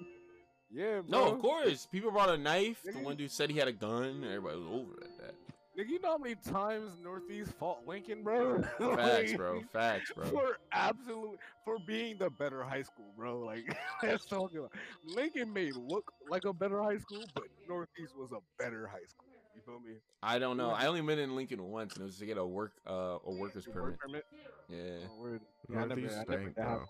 Yeah, 0.73 1.01
bro. 1.01 1.09
No, 1.09 1.33
of 1.33 1.41
course. 1.41 1.87
People 1.91 2.11
brought 2.11 2.29
a 2.29 2.37
knife. 2.37 2.81
The 2.83 2.91
one 2.99 3.15
dude 3.17 3.31
said 3.31 3.49
he 3.49 3.57
had 3.57 3.67
a 3.67 3.73
gun. 3.73 4.23
Everybody 4.23 4.57
was 4.57 4.67
over 4.67 4.93
at 5.03 5.17
that. 5.19 5.35
Nigga, 5.77 5.87
you 5.89 5.99
know 6.01 6.09
how 6.11 6.17
many 6.17 6.35
times 6.35 6.91
Northeast 7.01 7.53
fought 7.57 7.87
Lincoln, 7.87 8.23
bro? 8.23 8.61
Facts, 8.77 9.29
Like, 9.31 9.37
bro. 9.37 9.61
Facts, 9.71 10.11
bro. 10.13 10.25
For 10.25 10.57
absolute, 10.73 11.39
for 11.63 11.77
being 11.87 12.17
the 12.17 12.29
better 12.29 12.61
high 12.63 12.81
school, 12.81 13.05
bro. 13.15 13.39
Like, 13.39 13.63
let's 14.03 14.25
talk 14.25 14.51
about. 14.53 14.71
Lincoln 15.05 15.53
may 15.53 15.71
look 15.71 16.11
like 16.29 16.43
a 16.43 16.51
better 16.53 16.81
high 16.83 16.97
school, 16.97 17.23
but 17.33 17.45
Northeast 17.69 18.13
was 18.17 18.31
a 18.33 18.39
better 18.61 18.85
high 18.85 19.05
school. 19.07 19.27
You 19.55 19.61
feel 19.65 19.79
me? 19.79 19.95
I 20.21 20.39
don't 20.39 20.57
know. 20.57 20.71
I 20.71 20.87
only 20.87 21.01
been 21.01 21.19
in 21.19 21.35
Lincoln 21.37 21.63
once, 21.63 21.93
and 21.93 22.01
it 22.03 22.05
was 22.05 22.17
to 22.17 22.25
get 22.25 22.37
a 22.37 22.45
work, 22.45 22.73
uh, 22.85 23.17
a 23.25 23.31
worker's 23.31 23.65
Your 23.65 23.75
permit. 23.75 23.91
work 23.91 23.99
permit. 23.99 24.25
Yeah. 24.69 25.07
Oh, 25.09 25.21
word. 25.21 25.41
Yeah, 25.69 25.75
I 25.77 25.79
never- 25.85 26.01
Northeast 26.01 26.15
I 26.15 26.31
never 26.31 26.41
stank, 26.43 26.55
got 26.57 26.63
bro. 26.65 26.73
one 26.73 26.81
of 26.81 26.87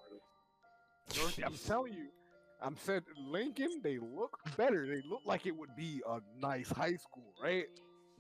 those. 1.16 1.38
North- 1.38 1.40
I'm 1.46 1.58
telling 1.68 1.94
you, 1.94 2.08
I'm 2.62 2.78
said 2.78 3.04
Lincoln. 3.28 3.82
They 3.84 4.00
look 4.00 4.40
better. 4.58 4.88
They 4.88 5.02
look 5.08 5.22
like 5.26 5.46
it 5.46 5.56
would 5.56 5.76
be 5.76 6.02
a 6.08 6.20
nice 6.40 6.70
high 6.72 6.96
school, 6.96 7.34
right? 7.44 7.66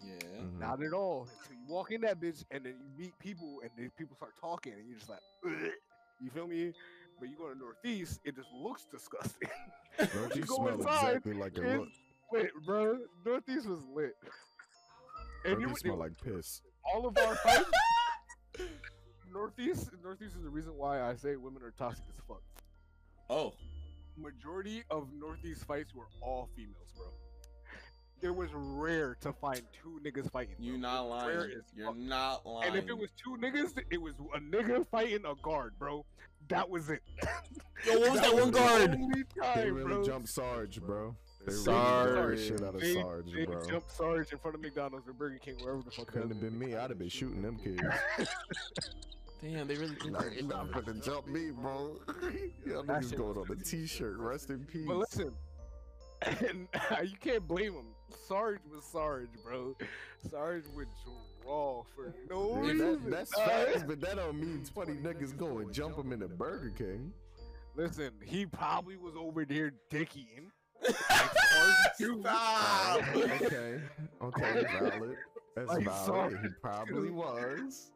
Yeah. 0.03 0.13
Mhm. 0.41 0.59
Not 0.59 0.81
at 0.83 0.93
all. 0.93 1.27
Until 1.41 1.55
you 1.57 1.65
walk 1.67 1.91
in 1.91 2.01
that 2.01 2.19
bitch 2.19 2.43
and 2.51 2.65
then 2.65 2.75
you 2.79 2.89
meet 3.05 3.17
people 3.19 3.59
and 3.61 3.71
then 3.77 3.91
people 3.97 4.15
start 4.15 4.33
talking 4.39 4.73
and 4.73 4.87
you're 4.87 4.97
just 4.97 5.09
like, 5.09 5.19
"Ugh." 5.45 5.71
you 6.21 6.29
feel 6.31 6.47
me? 6.47 6.73
But 7.19 7.29
you 7.29 7.37
go 7.37 7.49
to 7.53 7.57
Northeast, 7.57 8.19
it 8.23 8.35
just 8.35 8.49
looks 8.51 8.85
disgusting. 8.85 9.49
Don't 9.97 10.35
you 10.35 10.41
go 10.43 10.55
smell 10.55 10.67
inside, 10.69 11.07
exactly 11.17 11.33
like 11.33 11.57
it 11.57 11.63
it's 11.63 11.79
look? 11.79 11.89
lit, 12.31 12.51
bro. 12.65 12.99
Northeast 13.25 13.67
was 13.67 13.85
lit. 13.93 14.15
And 15.45 15.53
Don't 15.53 15.61
you 15.61 15.67
you 15.69 15.75
smell 15.75 15.97
like 15.97 16.13
piss? 16.23 16.61
all 16.83 17.05
of 17.07 17.17
our 17.17 17.35
fights. 17.35 17.69
Northeast, 19.33 19.89
Northeast 20.03 20.35
is 20.35 20.43
the 20.43 20.49
reason 20.49 20.73
why 20.75 21.01
I 21.01 21.15
say 21.15 21.35
women 21.35 21.63
are 21.63 21.71
toxic 21.71 22.03
as 22.09 22.15
fuck. 22.27 22.41
Oh. 23.29 23.53
majority 24.17 24.83
of 24.91 25.07
Northeast 25.13 25.63
fights 25.65 25.95
were 25.95 26.07
all 26.21 26.49
females, 26.55 26.91
bro. 26.97 27.05
It 28.21 28.35
was 28.35 28.49
rare 28.53 29.15
to 29.21 29.33
find 29.33 29.61
two 29.81 29.99
niggas 30.03 30.29
fighting. 30.31 30.55
You're 30.59 30.77
not 30.77 31.01
lying. 31.09 31.49
You're 31.75 31.87
fuck. 31.87 31.97
not 31.97 32.45
lying. 32.45 32.67
And 32.69 32.77
if 32.77 32.87
it 32.87 32.97
was 32.97 33.09
two 33.23 33.35
niggas, 33.41 33.73
it 33.89 33.99
was 34.01 34.13
a 34.35 34.39
nigga 34.39 34.85
fighting 34.87 35.25
a 35.25 35.33
guard, 35.41 35.73
bro. 35.79 36.05
That 36.49 36.69
was 36.69 36.89
it. 36.89 37.01
Yo, 37.85 37.99
what 37.99 38.11
was 38.11 38.21
that 38.21 38.33
one 38.33 38.51
the 38.51 38.59
guard? 38.59 38.91
only 38.91 39.23
They 39.55 39.71
really 39.71 39.87
bro. 39.95 40.03
jumped 40.03 40.29
Sarge, 40.29 40.81
bro. 40.81 41.15
They 41.39 41.53
really 41.53 41.63
Sarge. 41.63 42.15
jumped 42.15 42.37
the 42.37 42.45
shit 42.45 42.61
out 42.61 42.75
of 42.75 42.81
They, 42.81 42.93
Sarge, 42.93 43.31
they 43.33 43.45
bro. 43.45 43.67
jumped 43.67 43.91
Sarge 43.91 44.31
in 44.31 44.37
front 44.37 44.55
of 44.55 44.61
McDonald's 44.61 45.07
or 45.07 45.13
Burger 45.13 45.39
King, 45.39 45.55
wherever 45.63 45.81
the 45.81 45.89
fuck. 45.91 46.07
Couldn't 46.07 46.29
have 46.29 46.41
been 46.41 46.57
me. 46.59 46.75
I'd 46.75 46.89
have 46.91 46.99
been 46.99 47.09
shooting 47.09 47.41
them 47.41 47.57
kids. 47.57 47.81
Damn, 49.41 49.67
they 49.67 49.75
really 49.75 49.95
did 49.95 50.11
Nah, 50.11 50.19
that. 50.19 50.45
Not 50.45 50.71
gonna 50.85 50.99
jump 50.99 51.25
me, 51.27 51.49
bro. 51.49 51.99
Y'all 52.67 52.83
That 52.83 53.01
niggas 53.01 53.17
going 53.17 53.39
was 53.39 53.49
on 53.49 53.57
a 53.59 53.63
t-shirt. 53.63 54.17
Rest 54.19 54.51
in 54.51 54.65
peace. 54.65 54.85
But 54.87 54.97
listen, 54.97 55.31
and 56.21 56.67
you 57.03 57.15
can't 57.19 57.47
blame 57.47 57.73
him. 57.73 57.85
Sarge 58.27 58.59
was 58.73 58.83
Sarge, 58.85 59.29
bro. 59.43 59.75
Sarge 60.29 60.63
would 60.75 60.87
draw 61.43 61.83
for 61.95 62.13
no 62.29 62.55
Yeah, 62.55 62.71
reason. 62.71 63.03
that, 63.03 63.11
that's 63.11 63.33
facts, 63.35 63.83
but 63.87 63.99
that 64.01 64.15
don't 64.17 64.39
mean 64.39 64.63
20 64.73 64.93
niggas 64.93 65.37
go 65.37 65.59
and 65.59 65.73
jump 65.73 65.97
him 65.97 66.11
in 66.13 66.19
the 66.19 66.27
Burger 66.27 66.71
King. 66.77 67.11
Listen, 67.75 68.11
he 68.23 68.45
probably 68.45 68.97
was 68.97 69.13
over 69.17 69.45
there 69.45 69.71
dickying. 69.89 70.51
Stop. 71.95 73.01
okay, 73.15 73.79
okay, 74.21 74.65
valid. 74.79 75.15
That's 75.55 75.69
Like 75.69 75.85
valid. 75.85 76.05
Sarge. 76.05 76.41
He 76.41 76.47
probably 76.61 77.11
was. 77.11 77.91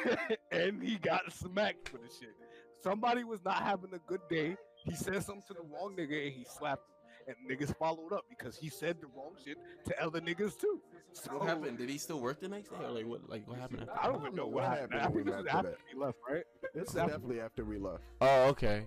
and 0.52 0.82
he 0.82 0.96
got 0.96 1.32
smacked 1.32 1.88
for 1.88 1.98
the 1.98 2.08
shit. 2.08 2.34
Somebody 2.82 3.24
was 3.24 3.40
not 3.44 3.62
having 3.62 3.92
a 3.94 3.98
good 4.06 4.20
day. 4.28 4.56
He 4.84 4.94
said 4.94 5.22
something 5.24 5.42
to 5.48 5.54
the 5.54 5.62
wrong 5.62 5.96
nigga 5.98 6.26
and 6.26 6.32
he 6.34 6.44
slapped 6.44 6.88
him. 6.88 6.95
And 7.26 7.36
niggas 7.50 7.76
followed 7.76 8.12
up 8.12 8.24
because 8.28 8.56
he 8.56 8.68
said 8.68 9.00
the 9.00 9.08
wrong 9.08 9.32
shit 9.44 9.56
to 9.86 10.04
other 10.04 10.20
niggas 10.20 10.58
too. 10.58 10.80
So, 11.12 11.38
What 11.38 11.48
happened? 11.48 11.78
Did 11.78 11.88
he 11.88 11.98
still 11.98 12.20
work 12.20 12.40
the 12.40 12.48
next 12.48 12.68
day, 12.70 12.76
or 12.84 12.90
like 12.90 13.06
what? 13.06 13.28
Like 13.28 13.48
what 13.48 13.58
happened? 13.58 13.88
After? 13.88 14.00
I 14.00 14.06
don't 14.06 14.20
even 14.22 14.36
know 14.36 14.46
what 14.46 14.64
happened. 14.64 15.00
I 15.00 15.08
think 15.08 15.24
this 15.26 15.34
is 15.34 15.46
after 15.46 15.76
he 15.92 15.98
left, 15.98 16.18
right? 16.30 16.44
This 16.74 16.88
is 16.88 16.94
definitely 16.94 17.40
after 17.40 17.64
we 17.64 17.78
left. 17.78 18.02
Oh, 18.20 18.44
okay. 18.48 18.86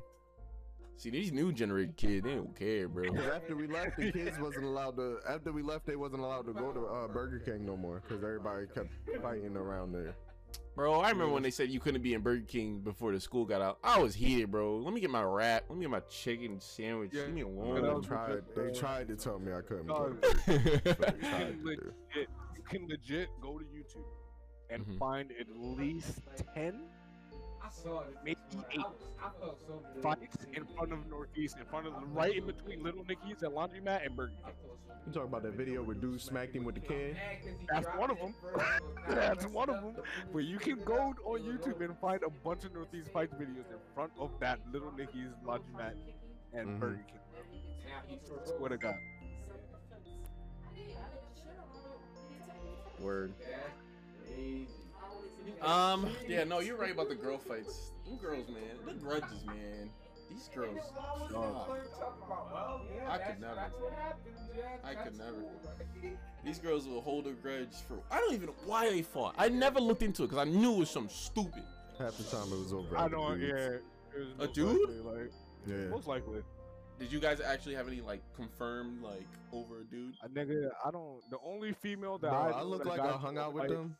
See, 0.95 1.09
these 1.09 1.31
new 1.31 1.51
generation 1.53 1.93
kids, 1.95 2.25
they 2.25 2.35
don't 2.35 2.53
care, 2.57 2.87
bro. 2.89 3.05
After 3.33 3.55
we 3.55 3.67
left, 3.67 3.97
the 3.97 4.11
kids 4.11 4.37
wasn't 4.37 4.65
allowed 4.65 4.97
to. 4.97 5.17
After 5.27 5.51
we 5.53 5.61
left, 5.61 5.85
they 5.85 5.95
wasn't 5.95 6.21
allowed 6.21 6.45
to 6.47 6.53
go 6.53 6.71
to 6.73 6.85
uh, 6.85 7.07
Burger 7.07 7.39
King 7.39 7.65
no 7.65 7.77
more 7.77 8.01
because 8.05 8.21
everybody 8.23 8.65
kept 8.73 8.89
fighting 9.21 9.55
around 9.55 9.93
there. 9.93 10.13
Bro, 10.79 10.93
I 11.01 11.09
remember 11.09 11.33
when 11.33 11.43
they 11.43 11.51
said 11.51 11.69
you 11.69 11.81
couldn't 11.81 12.01
be 12.01 12.13
in 12.13 12.21
Burger 12.21 12.45
King 12.47 12.79
before 12.79 13.11
the 13.11 13.19
school 13.19 13.43
got 13.43 13.61
out. 13.61 13.79
I 13.83 13.99
was 13.99 14.15
heated, 14.23 14.49
bro. 14.49 14.77
Let 14.77 14.93
me 14.93 15.01
get 15.01 15.09
my 15.09 15.23
wrap. 15.23 15.65
Let 15.67 15.77
me 15.77 15.83
get 15.83 15.91
my 15.91 15.99
chicken 16.09 16.57
sandwich. 16.61 17.11
Yeah. 17.13 17.23
Leave 17.23 17.33
me 17.33 17.41
that 17.43 17.49
They 17.49 17.79
alone. 17.81 17.95
was 17.97 18.05
tried. 18.05 18.41
They 18.55 18.71
tried 18.71 19.07
to 19.09 19.17
tell 19.17 19.39
me 19.39 19.51
I 19.51 19.59
couldn't. 19.59 19.87
no, 19.87 20.15
but 20.21 21.17
yeah, 21.21 21.49
they 21.65 21.71
you 21.71 21.83
can 21.83 21.89
legit, 22.15 22.29
you 22.55 22.63
can 22.69 22.87
legit 22.87 23.27
go 23.41 23.59
to 23.59 23.65
YouTube 23.65 24.05
and 24.69 24.85
Mhm. 24.87 24.97
find 24.97 25.31
at 25.37 25.47
least 25.53 26.21
ten, 27.83 27.91
maybe 28.23 28.37
eight 28.71 28.81
fights 30.01 30.37
in 30.53 30.65
front 30.75 30.93
of 30.93 31.05
Northeast, 31.09 31.57
in 31.59 31.65
front 31.65 31.87
of 31.87 31.93
the, 31.93 32.05
right 32.07 32.35
in 32.35 32.45
between 32.45 32.83
Little 32.83 33.03
Nicky's 33.05 33.41
and 33.43 33.53
Laundromat 33.53 34.05
and 34.05 34.15
Burger 34.15 34.33
King. 34.43 34.53
You 35.07 35.13
talking 35.13 35.29
about 35.29 35.43
that 35.43 35.53
video 35.53 35.81
where 35.81 35.95
dude 35.95 36.21
smacked 36.21 36.55
him 36.55 36.63
with 36.65 36.75
the 36.75 36.81
can? 36.81 37.15
That's 37.71 37.87
one 37.97 38.11
of 38.11 38.17
them. 38.19 38.33
That's 39.09 39.45
one 39.47 39.69
of 39.69 39.81
them. 39.81 39.95
But 40.33 40.43
you 40.43 40.57
can 40.57 40.79
go 40.83 41.13
on 41.25 41.39
YouTube 41.39 41.81
and 41.81 41.97
find 41.99 42.21
a 42.23 42.29
bunch 42.29 42.65
of 42.65 42.73
Northeast 42.73 43.09
fights 43.11 43.33
videos 43.33 43.69
in 43.71 43.79
front 43.95 44.11
of 44.19 44.31
that 44.39 44.59
Little 44.71 44.91
Nicky's 44.91 45.31
Laundromat 45.45 45.93
and 46.53 46.67
Mhm. 46.69 46.79
Burger 46.79 47.05
King. 47.07 47.19
Swear 48.45 48.69
to 48.69 48.77
God. 48.77 48.95
Word. 52.99 53.33
Um, 55.61 56.09
yeah, 56.27 56.43
no, 56.43 56.59
you're 56.59 56.77
right 56.77 56.91
about 56.91 57.09
the 57.09 57.15
girl 57.15 57.37
fights. 57.37 57.91
Them 58.05 58.17
girls, 58.17 58.47
man. 58.49 58.61
The 58.85 58.93
grudges, 58.93 59.45
man. 59.45 59.89
These 60.29 60.49
girls. 60.55 60.77
oh, 61.35 61.75
I 63.07 63.17
could 63.17 63.41
never. 63.41 63.71
I 64.83 64.93
could 64.95 65.17
never. 65.17 65.43
These 66.45 66.59
girls 66.59 66.87
will 66.87 67.01
hold 67.01 67.27
a 67.27 67.31
grudge 67.31 67.73
for. 67.87 67.99
I 68.11 68.19
don't 68.19 68.33
even 68.33 68.47
know 68.47 68.55
why 68.65 68.89
they 68.89 69.01
fought. 69.01 69.35
I 69.37 69.49
never 69.49 69.79
looked 69.79 70.03
into 70.03 70.23
it 70.23 70.27
because 70.29 70.47
I 70.47 70.49
knew 70.49 70.75
it 70.75 70.79
was 70.79 70.89
something 70.89 71.13
stupid. 71.13 71.63
Half 71.97 72.17
the 72.17 72.23
time 72.25 72.47
it 72.53 72.59
was 72.59 72.71
over. 72.73 72.97
I 72.97 73.09
don't, 73.09 73.39
dudes. 73.39 73.81
yeah. 74.37 74.43
A 74.43 74.47
dude? 74.47 74.79
likely, 74.89 74.99
like, 75.21 75.31
Yeah. 75.67 75.87
most 75.89 76.07
likely. 76.07 76.41
Did 76.99 77.11
you 77.11 77.19
guys 77.19 77.39
actually 77.41 77.75
have 77.75 77.87
any 77.87 78.01
like 78.01 78.21
confirmed 78.35 79.01
like 79.01 79.27
over 79.51 79.81
a 79.81 79.83
dude? 79.85 80.13
A 80.23 80.29
nigga, 80.29 80.69
I 80.85 80.91
don't. 80.91 81.21
The 81.29 81.37
only 81.43 81.73
female 81.73 82.17
that 82.19 82.29
Bro, 82.29 82.39
I, 82.39 82.49
I 82.51 82.61
look 82.63 82.85
like 82.85 82.99
I 82.99 83.11
hung 83.13 83.37
out 83.37 83.53
with 83.53 83.63
fight- 83.63 83.71
them. 83.71 83.95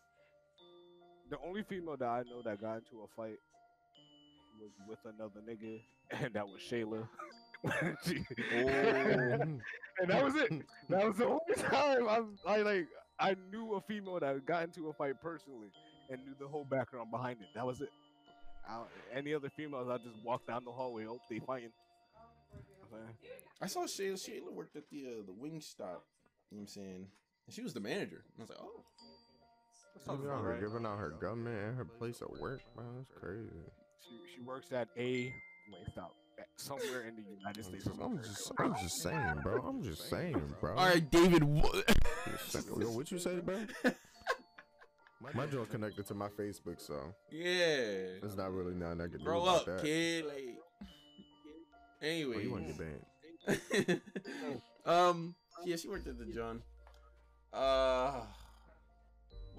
The 1.30 1.38
only 1.46 1.64
female 1.64 1.98
that 1.98 2.08
I 2.08 2.24
know 2.24 2.42
that 2.44 2.60
got 2.62 2.78
into 2.78 3.04
a 3.04 3.08
fight 3.16 3.38
was 4.60 4.72
with 4.88 5.00
another 5.06 5.42
nigga, 5.48 5.82
and 6.24 6.34
that 6.34 6.48
was 6.48 6.62
Shayla. 6.62 7.08
She- 8.06 8.24
and 8.56 9.62
that 10.08 10.24
was 10.24 10.34
it. 10.36 10.50
That 10.88 11.06
was 11.08 11.18
the 11.18 11.26
only 11.26 11.56
time 11.58 12.08
I, 12.08 12.22
I 12.50 12.62
like 12.62 12.88
I 13.20 13.36
knew 13.52 13.74
a 13.74 13.82
female 13.82 14.18
that 14.22 14.46
got 14.46 14.64
into 14.64 14.88
a 14.88 14.94
fight 14.94 15.22
personally 15.22 15.68
and 16.10 16.24
knew 16.24 16.34
the 16.40 16.48
whole 16.48 16.64
background 16.64 17.12
behind 17.12 17.42
it. 17.42 17.48
That 17.54 17.66
was 17.66 17.82
it. 17.82 17.90
I, 18.66 18.80
any 19.14 19.34
other 19.34 19.50
females, 19.50 19.90
I 19.92 19.98
just 19.98 20.24
walk 20.24 20.48
down 20.48 20.64
the 20.64 20.72
hallway, 20.72 21.04
hope 21.04 21.20
they 21.30 21.40
fighting. 21.40 21.72
You 22.54 22.76
know 22.80 22.88
what 22.90 23.02
I'm? 23.02 23.16
I 23.62 23.68
saw 23.68 23.82
Shayla. 23.84 24.14
Shayla 24.14 24.54
worked 24.54 24.78
at 24.78 24.84
the 24.90 25.06
uh, 25.06 25.24
the 25.26 25.34
Wingstop. 25.34 25.80
You 25.80 25.86
know 25.86 25.98
what 26.52 26.60
I'm 26.62 26.68
saying? 26.68 27.08
And 27.46 27.54
she 27.54 27.62
was 27.62 27.74
the 27.74 27.82
manager. 27.82 28.24
And 28.38 28.40
I 28.40 28.42
was 28.44 28.50
like, 28.52 28.60
oh. 28.62 28.86
That 29.94 30.06
sounds 30.06 30.22
Giving 30.22 30.36
out 30.36 30.44
her, 30.44 30.50
right. 30.52 30.60
giving 30.60 30.86
out 30.86 30.98
her 30.98 31.10
government 31.22 31.58
and 31.58 31.78
her 31.78 31.86
place 31.86 32.22
of 32.22 32.30
work, 32.40 32.62
man. 32.78 32.86
That's 32.98 33.12
crazy. 33.20 33.50
She, 34.08 34.36
she 34.36 34.42
works 34.42 34.72
at 34.72 34.88
a 34.98 35.34
wait 35.72 35.84
stop 35.92 36.14
somewhere 36.56 37.08
in 37.08 37.16
the 37.16 37.24
United 37.24 37.66
I'm 37.66 37.72
States. 37.72 37.86
just, 37.86 38.00
I'm 38.02 38.18
just, 38.18 38.52
I'm 38.60 38.76
just 38.76 39.02
saying, 39.02 39.40
bro. 39.44 39.62
I'm 39.62 39.84
just 39.84 40.10
saying, 40.10 40.42
bro. 40.60 40.76
All 40.76 40.86
right, 40.86 41.10
David. 41.12 41.44
wha- 41.44 41.70
Just 42.32 42.52
saying. 42.52 42.66
Yo, 42.82 42.92
what 42.92 43.12
you 43.12 43.20
say, 43.20 43.40
bro? 43.40 43.66
My 45.34 45.46
joint 45.46 45.70
connected 45.70 46.08
to 46.08 46.14
my 46.14 46.30
Facebook, 46.30 46.80
so 46.80 47.14
yeah. 47.30 47.44
it's 48.24 48.38
not 48.38 48.54
really 48.54 48.74
nothing 48.74 49.02
I 49.02 49.08
can 49.10 49.18
do 49.20 49.26
Grow 49.26 49.42
about 49.44 49.58
up, 49.58 49.66
that. 49.66 49.82
kid. 49.84 50.26
Like. 50.26 50.58
Anyway. 52.02 52.36
Oh, 52.38 52.40
you 52.40 52.52
want 52.52 52.68
to 52.68 52.74
get 52.74 53.58
banned? 53.86 54.02
um. 54.86 55.36
Yeah, 55.66 55.76
she 55.76 55.90
worked 55.90 56.08
at 56.08 56.18
the 56.18 56.26
John. 56.26 56.62
Uh. 57.52 58.22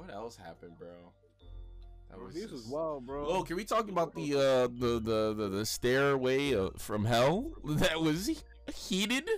What 0.00 0.14
else 0.14 0.34
happened, 0.34 0.78
bro? 0.78 0.88
That 2.08 2.16
Bro, 2.16 2.26
was 2.28 2.34
This 2.34 2.50
was 2.50 2.66
wild, 2.66 3.06
bro. 3.06 3.26
Oh, 3.26 3.42
can 3.42 3.56
we 3.56 3.64
talk 3.64 3.90
about 3.90 4.14
the 4.14 4.34
uh 4.34 4.68
the 4.68 4.98
the 4.98 5.34
the, 5.34 5.48
the 5.50 5.66
stairway 5.66 6.54
uh, 6.54 6.70
from 6.78 7.04
hell 7.04 7.52
that 7.64 8.00
was 8.00 8.26
he- 8.26 8.38
heated 8.74 9.28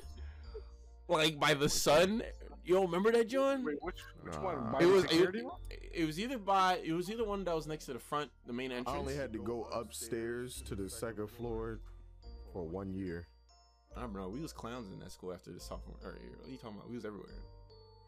like 1.09 1.41
by 1.41 1.55
the 1.55 1.69
sun? 1.69 2.23
You 2.65 2.75
don't 2.75 2.87
remember 2.87 3.11
that, 3.11 3.29
John? 3.29 3.65
Wait, 3.65 3.79
which, 3.81 3.97
which 4.23 4.37
one? 4.37 4.71
By 4.71 4.83
It 4.83 4.87
was 4.87 5.03
it, 5.03 5.11
security 5.11 5.43
it 5.93 6.07
was 6.07 6.21
either 6.21 6.39
by 6.39 6.79
it 6.85 6.93
was 6.93 7.11
either 7.11 7.25
one 7.25 7.43
that 7.43 7.57
was 7.57 7.67
next 7.67 7.87
to 7.87 7.95
the 7.95 7.99
front, 7.99 8.31
the 8.47 8.53
main 8.53 8.71
entrance. 8.71 8.97
I 8.97 9.01
only 9.01 9.17
had 9.17 9.33
to 9.33 9.41
go 9.41 9.65
upstairs 9.65 10.63
to 10.69 10.77
the 10.77 10.89
second 10.89 11.27
floor 11.27 11.81
for 12.53 12.63
one 12.63 12.95
year. 12.95 13.27
I 13.97 14.03
don't 14.03 14.15
know. 14.15 14.29
We 14.29 14.39
was 14.39 14.53
clowns 14.53 14.93
in 14.93 15.01
that 15.01 15.11
school 15.11 15.33
after 15.33 15.51
the 15.51 15.59
sophomore 15.59 15.97
or 16.05 16.13
year. 16.23 16.37
What 16.39 16.47
are 16.47 16.53
you 16.53 16.57
talking 16.57 16.77
about? 16.77 16.89
We 16.89 16.95
was 16.95 17.05
everywhere. 17.05 17.35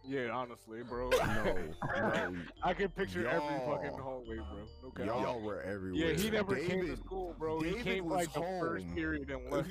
Yeah, 0.07 0.31
honestly, 0.33 0.83
bro. 0.83 1.09
No, 1.11 1.19
no, 1.97 2.35
I 2.63 2.75
can 2.75 2.91
picture 2.91 3.27
every 3.27 3.59
fucking 3.67 3.99
hallway, 3.99 4.37
bro. 4.37 4.45
No 4.83 4.91
cap. 4.91 5.07
y'all 5.07 5.41
were 5.41 5.63
everywhere. 5.63 6.11
Yeah, 6.11 6.17
he 6.17 6.31
never 6.31 6.57
came 6.57 6.87
to 6.87 6.97
school, 6.97 7.35
bro. 7.39 7.61
he 7.61 7.75
came 7.83 8.05
was 8.05 8.15
like 8.27 8.33
the 8.35 8.41
first 8.41 8.95
period 8.95 9.31
and 9.31 9.51
left. 9.51 9.71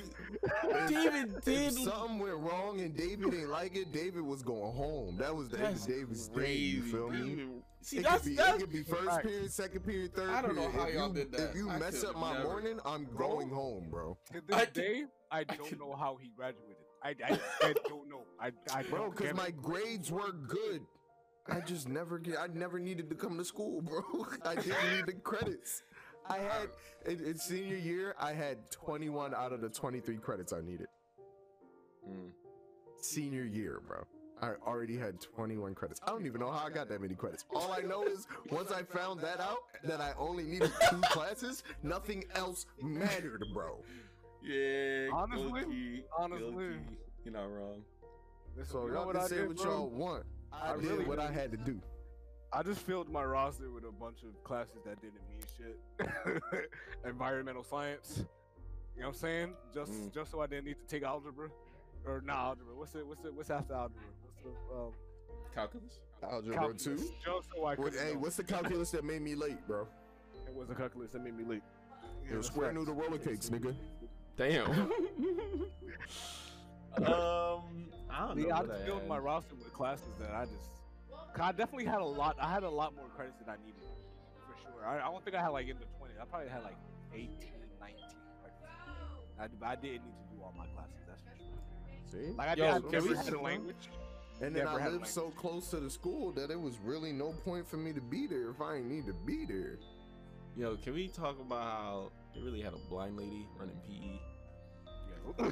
David 0.88 1.40
did. 1.44 1.72
If 1.72 1.78
something 1.84 2.18
went 2.18 2.36
wrong 2.38 2.80
and 2.80 2.96
David 2.96 3.30
didn't 3.30 3.50
like 3.50 3.76
it, 3.76 3.92
David 3.92 4.22
was 4.22 4.42
going 4.42 4.74
home. 4.74 5.16
That 5.18 5.34
was 5.34 5.48
the 5.50 5.58
end 5.58 5.66
That's 5.76 5.82
of 5.86 5.88
David's 5.88 6.28
day. 6.28 6.34
crazy. 6.34 6.60
You 6.62 6.82
feel 6.82 7.10
me? 7.10 7.18
David- 7.36 7.48
See, 7.80 7.98
it 7.98 8.04
that's 8.04 8.22
could 8.22 8.30
be, 8.30 8.36
that's 8.36 8.54
it 8.56 8.60
could 8.60 8.72
be 8.72 8.82
first 8.82 9.06
Right. 9.06 9.22
period, 9.22 9.52
second 9.52 9.80
period, 9.84 10.14
third 10.14 10.30
I 10.30 10.40
don't 10.40 10.56
know 10.56 10.62
period. 10.70 10.80
how 10.80 10.88
if 10.88 10.94
y'all 10.94 11.08
you, 11.08 11.14
did 11.14 11.32
that. 11.32 11.50
If 11.50 11.54
you 11.54 11.68
I 11.68 11.78
mess 11.78 12.02
up 12.02 12.16
my 12.16 12.32
never. 12.32 12.44
morning, 12.44 12.80
I'm 12.86 13.04
Bro. 13.04 13.28
going 13.28 13.50
home, 13.50 13.88
bro. 13.90 14.16
To 14.32 14.38
I 14.38 14.40
this 14.40 14.64
could- 14.64 14.72
day, 14.72 15.04
I 15.30 15.40
I 15.40 15.44
don't 15.44 15.68
could- 15.68 15.78
know 15.78 15.94
how 15.94 16.16
he 16.18 16.30
graduated. 16.34 16.73
I, 17.04 17.10
I, 17.10 17.38
I 17.62 17.74
don't 17.86 18.08
know. 18.08 18.22
I, 18.40 18.50
I 18.74 18.82
Bro, 18.82 19.10
because 19.10 19.34
my 19.34 19.50
grades 19.50 20.10
were 20.10 20.32
good. 20.32 20.82
I 21.48 21.60
just 21.60 21.88
never 21.88 22.18
get. 22.18 22.38
I 22.38 22.46
never 22.46 22.78
needed 22.78 23.10
to 23.10 23.14
come 23.14 23.36
to 23.36 23.44
school, 23.44 23.82
bro. 23.82 24.02
I 24.44 24.54
didn't 24.54 24.96
need 24.96 25.06
the 25.06 25.12
credits. 25.12 25.82
I 26.26 26.38
had 26.38 26.70
in, 27.04 27.22
in 27.22 27.38
senior 27.38 27.76
year. 27.76 28.14
I 28.18 28.32
had 28.32 28.70
21 28.70 29.34
out 29.34 29.52
of 29.52 29.60
the 29.60 29.68
23 29.68 30.16
credits 30.16 30.54
I 30.54 30.62
needed. 30.62 30.86
Mm. 32.08 32.30
Senior 33.02 33.44
year, 33.44 33.82
bro. 33.86 34.04
I 34.40 34.52
already 34.66 34.96
had 34.96 35.20
21 35.20 35.74
credits. 35.74 36.00
I 36.06 36.10
don't 36.10 36.26
even 36.26 36.40
know 36.40 36.50
how 36.50 36.66
I 36.66 36.70
got 36.70 36.88
that 36.88 37.00
many 37.00 37.14
credits. 37.14 37.44
All 37.54 37.72
I 37.72 37.80
know 37.80 38.04
is 38.04 38.26
once 38.50 38.72
I 38.72 38.82
found 38.82 39.20
that 39.20 39.40
out, 39.40 39.58
that 39.84 40.00
I 40.00 40.12
only 40.18 40.44
needed 40.44 40.72
two 40.90 41.00
classes, 41.02 41.62
nothing 41.82 42.24
else 42.34 42.66
mattered, 42.82 43.44
bro. 43.52 43.78
Yeah. 44.44 45.08
Honestly, 45.12 45.60
guilty, 45.62 46.04
honestly. 46.18 46.50
guilty. 46.50 46.76
you're 47.24 47.34
not 47.34 47.50
wrong. 47.52 47.82
So 48.64 48.82
you 48.86 48.92
know 48.92 48.94
y'all 48.98 49.06
what 49.06 49.14
can 49.16 49.24
I 49.24 49.26
say 49.26 49.36
did, 49.38 49.48
what 49.48 49.56
bro? 49.56 49.64
y'all 49.66 49.88
want. 49.88 50.24
I, 50.52 50.72
I 50.72 50.76
did 50.76 50.84
really 50.84 51.04
what 51.04 51.18
I 51.18 51.30
had 51.32 51.50
to 51.52 51.56
do. 51.56 51.80
I 52.52 52.62
just 52.62 52.80
filled 52.82 53.08
my 53.10 53.24
roster 53.24 53.70
with 53.70 53.84
a 53.84 53.90
bunch 53.90 54.18
of 54.22 54.44
classes 54.44 54.76
that 54.84 55.00
didn't 55.00 55.18
mean 55.28 55.42
shit. 55.58 56.70
Environmental 57.04 57.64
science. 57.64 58.24
You 58.94 59.02
know 59.02 59.08
what 59.08 59.14
I'm 59.16 59.20
saying? 59.20 59.54
Just 59.74 59.92
Mm. 59.92 60.14
just 60.14 60.30
so 60.30 60.40
I 60.40 60.46
didn't 60.46 60.66
need 60.66 60.76
to 60.78 60.86
take 60.86 61.02
algebra. 61.02 61.48
Or 62.06 62.20
not 62.24 62.36
algebra. 62.36 62.74
What's 62.76 62.94
it 62.94 63.04
what's 63.06 63.24
it 63.24 63.34
what's 63.34 63.50
after 63.50 63.74
algebra? 63.74 64.02
What's 64.22 64.38
the 64.70 64.76
um 64.76 64.92
Calculus. 65.54 66.00
Algebra 66.22 66.54
calculus. 66.54 66.82
two. 66.84 66.96
Just 66.96 67.48
so 67.54 67.64
I 67.64 67.74
What, 67.74 67.92
could 67.92 67.94
hey, 68.00 68.14
what's 68.16 68.36
the 68.36 68.44
calculus 68.44 68.90
that 68.92 69.04
made 69.04 69.22
me 69.22 69.34
late, 69.34 69.66
bro? 69.66 69.86
it 70.46 70.54
was 70.54 70.68
a 70.70 70.74
calculus 70.74 71.10
that 71.12 71.22
made 71.24 71.36
me 71.36 71.44
late. 71.44 71.62
It 72.30 72.36
was 72.36 72.46
that's 72.46 72.54
square 72.54 72.68
facts. 72.68 72.78
noodle 72.78 72.94
roller 72.94 73.18
cakes, 73.18 73.48
nigga. 73.50 73.74
Damn. 74.36 74.68
um, 74.70 74.90
I 78.10 78.26
don't 78.26 78.38
know. 78.38 78.46
Yeah, 78.46 78.56
I 78.56 78.62
just 78.62 78.72
I 78.72 78.84
filled 78.84 79.06
my 79.06 79.18
roster 79.18 79.54
with 79.54 79.72
classes 79.72 80.14
that 80.20 80.30
I 80.30 80.44
just. 80.44 80.70
I 81.40 81.52
definitely 81.52 81.86
had 81.86 82.00
a 82.00 82.04
lot. 82.04 82.36
I 82.40 82.50
had 82.50 82.62
a 82.62 82.70
lot 82.70 82.94
more 82.94 83.06
credits 83.16 83.38
than 83.38 83.48
I 83.48 83.56
needed, 83.64 83.82
for 84.46 84.54
sure. 84.62 84.86
I, 84.86 84.98
I 84.98 85.10
don't 85.10 85.24
think 85.24 85.36
I 85.36 85.42
had 85.42 85.48
like 85.48 85.68
in 85.68 85.76
the 85.78 85.84
20s. 85.84 86.20
I 86.20 86.24
probably 86.24 86.48
had 86.48 86.62
like 86.62 86.76
18, 87.12 87.28
19. 87.80 87.96
Like, 88.42 88.54
I, 89.40 89.44
I 89.44 89.74
didn't 89.74 89.92
need 89.92 89.98
to 89.98 90.36
do 90.36 90.42
all 90.42 90.54
my 90.56 90.66
classes. 90.66 90.94
That's 91.08 91.22
for 91.22 91.36
sure. 91.36 91.60
See? 92.10 92.32
Like 92.36 92.48
I, 92.48 92.54
Yo, 92.54 92.64
did, 92.64 92.70
I 92.70 92.80
can 92.80 92.90
never 92.92 93.16
had 93.16 93.32
a 93.32 93.40
language. 93.40 93.88
And 94.40 94.54
then 94.54 94.64
Never 94.64 94.80
I 94.80 94.88
lived 94.88 95.06
so 95.06 95.30
close 95.30 95.70
to 95.70 95.76
the 95.76 95.90
school 95.90 96.32
that 96.32 96.50
it 96.50 96.60
was 96.60 96.78
really 96.84 97.12
no 97.12 97.32
point 97.44 97.68
for 97.68 97.76
me 97.76 97.92
to 97.92 98.00
be 98.00 98.26
there 98.26 98.50
if 98.50 98.60
I 98.60 98.76
didn't 98.76 98.90
need 98.90 99.06
to 99.06 99.12
be 99.12 99.44
there. 99.44 99.78
Yo, 100.56 100.76
can 100.76 100.94
we 100.94 101.08
talk 101.08 101.40
about 101.40 101.62
how 101.62 102.12
they 102.34 102.40
really 102.42 102.60
had 102.60 102.72
a 102.74 102.78
blind 102.88 103.16
lady 103.16 103.46
running? 103.58 103.76
PE? 103.88 105.44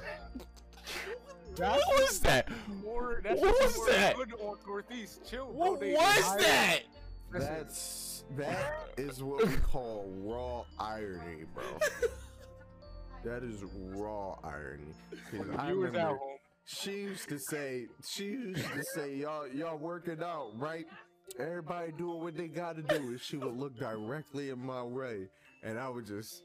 That's 1.57 1.87
what 1.87 2.01
was 2.01 2.21
that? 2.21 2.49
More, 2.83 3.21
that's 3.23 3.41
What 3.41 3.63
was 3.63 3.77
more 3.77 3.87
that? 3.91 4.17
Good 4.17 4.33
on 4.41 4.57
Northeast. 4.67 5.21
Chill, 5.29 5.47
bro. 5.47 5.55
What 5.73 5.81
They- 5.81 5.93
was 5.93 6.25
I- 6.29 6.37
that? 6.39 6.81
That's 7.33 8.25
that 8.37 8.91
is 8.99 9.23
what 9.23 9.47
we 9.47 9.57
call 9.57 10.07
raw 10.19 10.65
irony, 10.79 11.45
bro. 11.55 11.65
That 13.25 13.43
is 13.43 13.63
raw 13.95 14.39
irony. 14.43 14.93
'Cause 15.31 15.47
I 15.57 15.71
You 15.71 15.79
was 15.81 15.95
at 15.95 16.09
home. 16.09 16.19
she 16.65 16.93
used 16.93 17.29
to 17.29 17.39
say, 17.39 17.87
she 18.07 18.25
used 18.25 18.65
to 18.65 18.83
say, 18.95 19.15
y'all, 19.17 19.47
y'all 19.49 19.79
working 19.79 20.23
out, 20.23 20.53
right? 20.59 20.87
Everybody 21.39 21.93
doing 21.93 22.21
what 22.23 22.37
they 22.37 22.49
gotta 22.49 22.83
do. 22.83 22.97
And 22.97 23.21
she 23.21 23.37
would 23.39 23.57
look 23.57 23.77
directly 23.79 24.51
in 24.51 24.59
my 24.59 24.83
way, 24.83 25.29
and 25.63 25.79
I 25.79 25.89
would 25.89 26.07
just, 26.07 26.43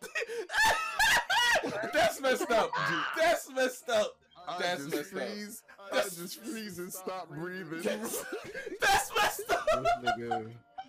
That's 1.92 2.20
messed 2.20 2.50
up. 2.50 2.70
G. 2.74 2.94
That's 3.18 3.50
messed 3.52 3.88
up. 3.90 4.16
I 4.48 4.58
That's 4.58 4.84
just 4.86 4.94
messed 4.96 5.14
up. 5.14 5.28
freeze, 5.28 5.62
I 5.78 5.94
That's- 5.94 6.16
just 6.16 6.40
freeze 6.42 6.78
and 6.78 6.92
stop 6.92 7.28
breathing. 7.30 7.82
That's, 7.82 8.24
that's 8.80 9.10
messed 9.16 9.50
up. 9.50 9.66
This 9.66 9.92
nigga, 10.02 10.46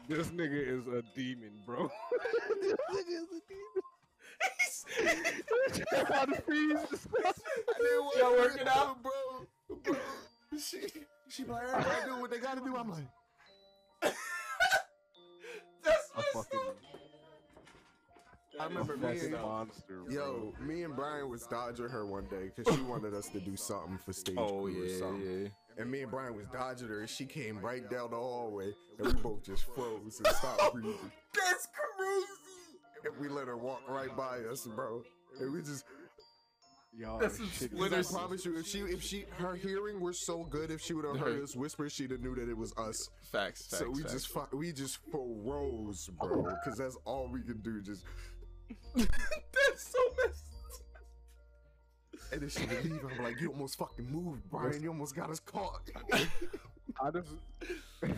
this 0.08 0.28
nigga 0.30 0.80
is 0.80 0.88
a 0.88 1.04
demon, 1.16 1.52
bro. 1.66 1.90
this 2.62 2.74
nigga 2.92 3.10
is 3.10 3.28
a 3.28 3.42
demon. 3.48 3.84
That's 5.92 6.12
how 6.12 6.26
the 6.26 6.36
freeze. 6.42 7.08
Y'all 8.18 8.32
working 8.38 8.68
out? 8.68 8.98
bro. 9.04 9.12
bro. 9.84 9.96
She, 10.60 10.80
she 11.30 11.44
be 11.44 11.52
like, 11.52 11.64
everybody 11.64 12.06
do 12.08 12.22
what 12.22 12.32
they 12.32 12.40
gotta 12.40 12.62
do. 12.62 12.76
I'm 12.76 12.90
like, 12.90 13.06
That's 14.02 14.16
A 16.16 16.18
messed 16.18 16.34
fucking, 16.34 16.60
up. 16.60 16.76
I 18.60 18.65
remember 18.65 18.94
a 18.94 18.98
me 18.98 19.19
and, 19.19 19.32
monster, 19.32 20.02
bro. 20.06 20.14
yo, 20.14 20.53
me 20.61 20.84
and 20.84 20.95
Brian 20.95 21.30
was 21.30 21.48
dodging 21.48 21.88
her 21.88 22.06
one 22.06 22.26
day 22.26 22.49
because 22.56 22.76
she 22.76 22.82
wanted 22.82 23.14
us 23.14 23.28
to 23.30 23.40
do 23.40 23.56
something 23.56 23.98
for 23.98 24.14
stage 24.14 24.36
Oh 24.38 24.64
crew 24.64 24.82
or 24.82 24.86
yeah, 24.86 24.99
something. 24.99 25.41
yeah. 25.44 25.48
And 25.78 25.90
me 25.90 26.02
and 26.02 26.11
Brian 26.11 26.36
was 26.36 26.48
dodging 26.52 26.90
her, 26.90 26.99
and 26.99 27.10
she 27.10 27.26
came 27.26 27.60
right 27.60 27.90
down 27.90 28.11
the 28.11 28.18
hallway, 28.18 28.73
and 28.99 29.07
we 29.07 29.14
both 29.22 29.44
just 29.44 29.64
froze 29.73 30.22
and 30.23 30.28
stopped 30.36 30.73
breathing. 30.73 31.11
That's 31.34 31.68
crazy. 31.98 32.26
And 33.06 33.18
we 33.19 33.30
let 33.30 33.48
her 33.48 33.57
walk 33.57 33.82
right 33.88 34.15
by 34.15 34.40
us, 34.40 34.68
bro. 34.68 35.02
And 35.40 35.53
we 35.53 35.61
just, 35.61 35.86
Y'all 36.94 37.19
That's 37.19 37.40
are 37.40 38.03
some 38.03 38.18
I 38.18 38.19
promise 38.19 38.44
you, 38.45 38.57
if 38.57 38.68
she, 38.68 38.80
if 38.80 39.02
she, 39.02 39.23
her 39.38 39.56
hearing 39.56 40.02
were 40.02 40.11
so 40.11 40.44
good, 40.44 40.72
if 40.72 40.82
she 40.82 40.94
would 40.94 41.06
have 41.06 41.18
heard 41.18 41.41
us 41.41 41.56
whisper, 41.56 41.90
she'd 41.90 42.11
have 42.11 42.19
knew 42.19 42.36
that 42.36 42.49
it 42.49 42.57
was 42.57 42.73
us. 42.78 43.10
Facts. 43.32 43.65
Facts. 43.68 43.78
so 43.80 43.90
we 43.90 44.02
facts. 44.02 44.11
just, 44.14 44.28
fu- 44.28 44.57
we 44.57 44.73
just 44.73 44.99
froze, 45.10 46.10
bro, 46.19 46.44
because 46.44 46.78
that's 46.78 46.98
all 47.06 47.30
we 47.32 47.41
can 47.44 47.61
do. 47.61 47.82
Just 47.82 48.03
That's 48.95 49.07
so 49.91 49.99
messed. 50.26 50.45
And 52.31 52.41
then 52.41 52.49
she 52.49 52.65
would 52.65 52.84
leave. 52.85 53.02
I'm 53.18 53.23
like, 53.23 53.41
you 53.41 53.49
almost 53.49 53.77
fucking 53.77 54.10
moved, 54.10 54.49
Brian. 54.49 54.81
You 54.81 54.89
almost 54.89 55.15
got 55.15 55.30
us 55.30 55.39
caught. 55.39 55.89
I 56.14 57.11
just, 57.11 57.30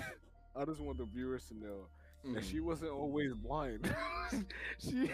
I 0.55 0.65
just 0.65 0.81
want 0.81 0.97
the 0.99 1.05
viewers 1.05 1.45
to 1.45 1.55
know 1.57 1.87
Mm. 2.25 2.35
that 2.35 2.45
she 2.45 2.61
wasn't 2.61 2.89
always 2.89 3.33
blind. 3.33 3.93
she, 4.79 5.09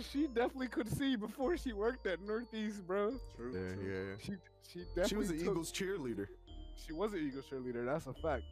she 0.00 0.26
definitely 0.28 0.68
could 0.68 0.88
see 0.90 1.14
before 1.14 1.58
she 1.58 1.74
worked 1.74 2.06
at 2.06 2.22
Northeast, 2.22 2.86
bro. 2.86 3.20
True, 3.36 3.52
yeah, 3.52 3.74
true. 3.74 3.92
yeah. 3.92 4.14
She, 4.18 4.32
she 4.72 4.78
definitely. 4.96 5.08
She 5.10 5.16
was 5.16 5.28
an 5.30 5.38
took- 5.40 5.46
Eagles 5.48 5.72
cheerleader. 5.72 6.26
She 6.86 6.94
was 6.94 7.12
an 7.12 7.18
Eagles 7.18 7.44
cheerleader. 7.52 7.84
That's 7.84 8.06
a 8.06 8.14
fact. 8.14 8.44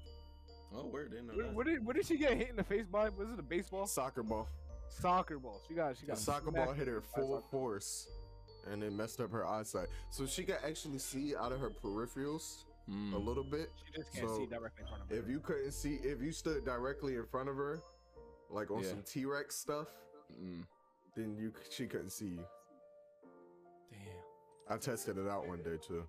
Oh, 0.75 0.83
where 0.89 1.09
didn't 1.09 1.29
What, 1.35 1.55
what 1.55 1.67
did 1.67 1.87
what 1.87 1.97
did 1.97 2.05
she 2.05 2.19
get 2.19 2.37
hit 2.37 2.51
in 2.51 2.57
the 2.57 2.65
face 2.65 2.85
by? 2.87 3.09
Was 3.09 3.31
it 3.31 3.39
a 3.39 3.43
baseball? 3.43 3.87
Soccer 3.87 4.23
ball. 4.23 4.47
Soccer 4.89 5.39
ball. 5.39 5.61
She 5.69 5.75
got 5.75 5.97
she 5.97 6.03
The 6.07 6.13
got 6.13 6.19
soccer 6.19 6.51
ball 6.51 6.73
hit 6.73 6.87
her 6.89 7.01
full 7.01 7.37
soccer- 7.41 7.49
force, 7.51 8.09
and 8.71 8.83
it 8.83 8.93
messed 8.93 9.21
up 9.21 9.31
her 9.33 9.47
eyesight. 9.47 9.89
So 10.11 10.27
she 10.27 10.45
could 10.45 10.59
actually 10.65 10.99
see 10.99 11.35
out 11.37 11.53
of 11.53 11.61
her 11.61 11.71
peripherals 11.71 12.65
a 12.87 12.91
Mm. 12.91 13.25
little 13.25 13.45
bit. 13.45 13.71
She 13.87 13.93
just 13.93 14.13
can't 14.13 14.29
So, 14.29 14.37
see 14.39 14.47
directly 14.47 14.83
in 14.83 14.89
front 14.89 15.03
of 15.03 15.09
her. 15.11 15.17
If 15.17 15.29
you 15.29 15.41
couldn't 15.41 15.73
see, 15.73 15.95
if 15.97 16.21
you 16.21 16.33
stood 16.33 16.65
directly 16.65 17.17
in 17.17 17.25
front 17.27 17.49
of 17.49 17.57
her, 17.57 17.81
like 18.51 18.71
on 18.71 18.83
Yeah. 18.83 18.91
some 18.91 19.03
T 19.03 19.25
Rex 19.25 19.57
stuff, 19.57 19.89
Mm. 20.33 20.67
then 21.17 21.37
you 21.37 21.53
she 21.71 21.87
couldn't 21.87 22.11
see 22.11 22.29
you. 22.29 22.47
Damn. 23.91 24.23
I 24.69 24.77
tested 24.79 25.19
it 25.19 25.29
out 25.29 25.47
one 25.47 25.63
day 25.63 25.77
too. 25.79 26.09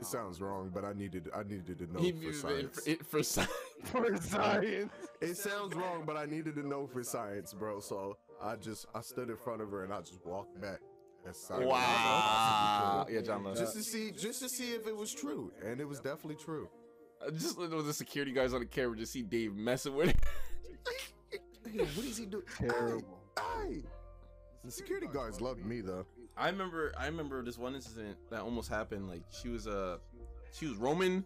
It 0.00 0.06
sounds 0.06 0.40
wrong, 0.40 0.70
but 0.74 0.84
I 0.84 0.92
needed 0.94 1.30
I 1.34 1.42
needed 1.44 1.78
to 1.78 1.92
know 1.92 2.00
He- 2.00 2.12
for 2.12 2.32
science. 2.32 2.86
it- 2.86 3.06
for 3.06 3.22
science. 3.22 3.50
for 3.84 4.16
science. 4.16 4.92
It 5.20 5.36
sounds 5.36 5.74
wrong, 5.76 6.02
but 6.04 6.16
I 6.16 6.26
needed 6.26 6.56
to 6.56 6.66
know 6.66 6.88
for 6.88 7.04
science, 7.04 7.54
bro. 7.54 7.78
So 7.78 8.16
I 8.42 8.56
just 8.56 8.86
I 8.94 9.00
stood 9.02 9.30
in 9.30 9.36
front 9.36 9.62
of 9.62 9.70
her 9.70 9.84
and 9.84 9.92
I 9.92 10.00
just 10.00 10.24
walked 10.26 10.60
back. 10.60 10.80
as 11.28 11.36
silent 11.36 11.68
Wow. 11.68 13.06
Yeah, 13.08 13.20
John 13.20 13.38
could. 13.44 13.50
Love. 13.50 13.58
Just 13.58 13.74
to 13.76 13.82
see, 13.84 14.10
just 14.10 14.40
to 14.42 14.48
see 14.48 14.72
if 14.72 14.88
it 14.88 14.96
was 14.96 15.14
true, 15.14 15.52
and 15.64 15.80
it 15.80 15.86
was 15.86 16.00
definitely 16.00 16.42
true. 16.44 16.68
Uh, 17.24 17.30
Just 17.30 17.56
with 17.56 17.70
the 17.70 17.92
security 17.92 18.32
guys 18.32 18.52
on 18.52 18.58
the 18.60 18.66
camera, 18.66 18.96
just 18.96 19.12
see 19.12 19.22
Dave 19.22 19.54
messing 19.54 19.94
with 19.94 20.08
it. 20.08 20.16
Hey, 21.64 21.78
what 21.94 22.04
is 22.04 22.18
he 22.18 22.26
doing? 22.26 22.42
Terrible. 22.58 23.18
Hey, 23.38 23.82
the 24.64 24.70
security 24.70 25.06
guards 25.06 25.40
loved 25.40 25.64
me 25.64 25.80
though. 25.80 26.04
I 26.36 26.48
remember 26.48 26.92
I 26.98 27.06
remember 27.06 27.42
this 27.42 27.58
one 27.58 27.74
incident 27.74 28.16
that 28.30 28.40
almost 28.40 28.68
happened. 28.68 29.08
Like 29.08 29.22
she 29.30 29.48
was 29.48 29.66
uh 29.66 29.98
she 30.52 30.66
was 30.66 30.76
roaming 30.76 31.24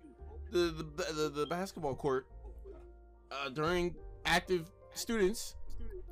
the 0.50 0.84
the 0.96 1.12
the, 1.12 1.28
the 1.28 1.46
basketball 1.46 1.94
court 1.94 2.26
uh, 3.30 3.48
during 3.50 3.94
active 4.24 4.70
students, 4.94 5.54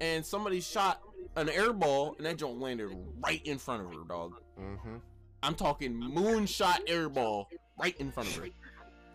and 0.00 0.24
somebody 0.24 0.60
shot 0.60 1.00
an 1.36 1.48
air 1.48 1.72
ball, 1.72 2.14
and 2.18 2.26
that 2.26 2.38
joint 2.38 2.60
landed 2.60 2.90
right 3.24 3.44
in 3.44 3.58
front 3.58 3.82
of 3.82 3.92
her, 3.92 4.04
dog. 4.08 4.40
Mm-hmm. 4.60 4.96
I'm 5.42 5.54
talking 5.54 5.92
moonshot 5.92 6.78
air 6.86 7.08
ball 7.08 7.48
right 7.78 7.96
in 7.98 8.10
front 8.10 8.28
of 8.30 8.36
her. 8.36 8.44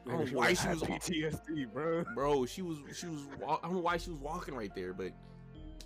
I 0.07 0.11
don't 0.11 0.31
know 0.31 0.39
why 0.39 0.53
she 0.53 0.67
was 0.67 0.81
PTSD, 0.81 1.71
bro. 1.71 2.03
bro. 2.15 2.45
She 2.45 2.61
was 2.61 2.77
she 2.95 3.07
was 3.07 3.21
I 3.47 3.57
don't 3.63 3.73
know 3.73 3.79
why 3.79 3.97
she 3.97 4.09
was 4.09 4.19
walking 4.19 4.55
right 4.55 4.73
there, 4.75 4.93
but 4.93 5.11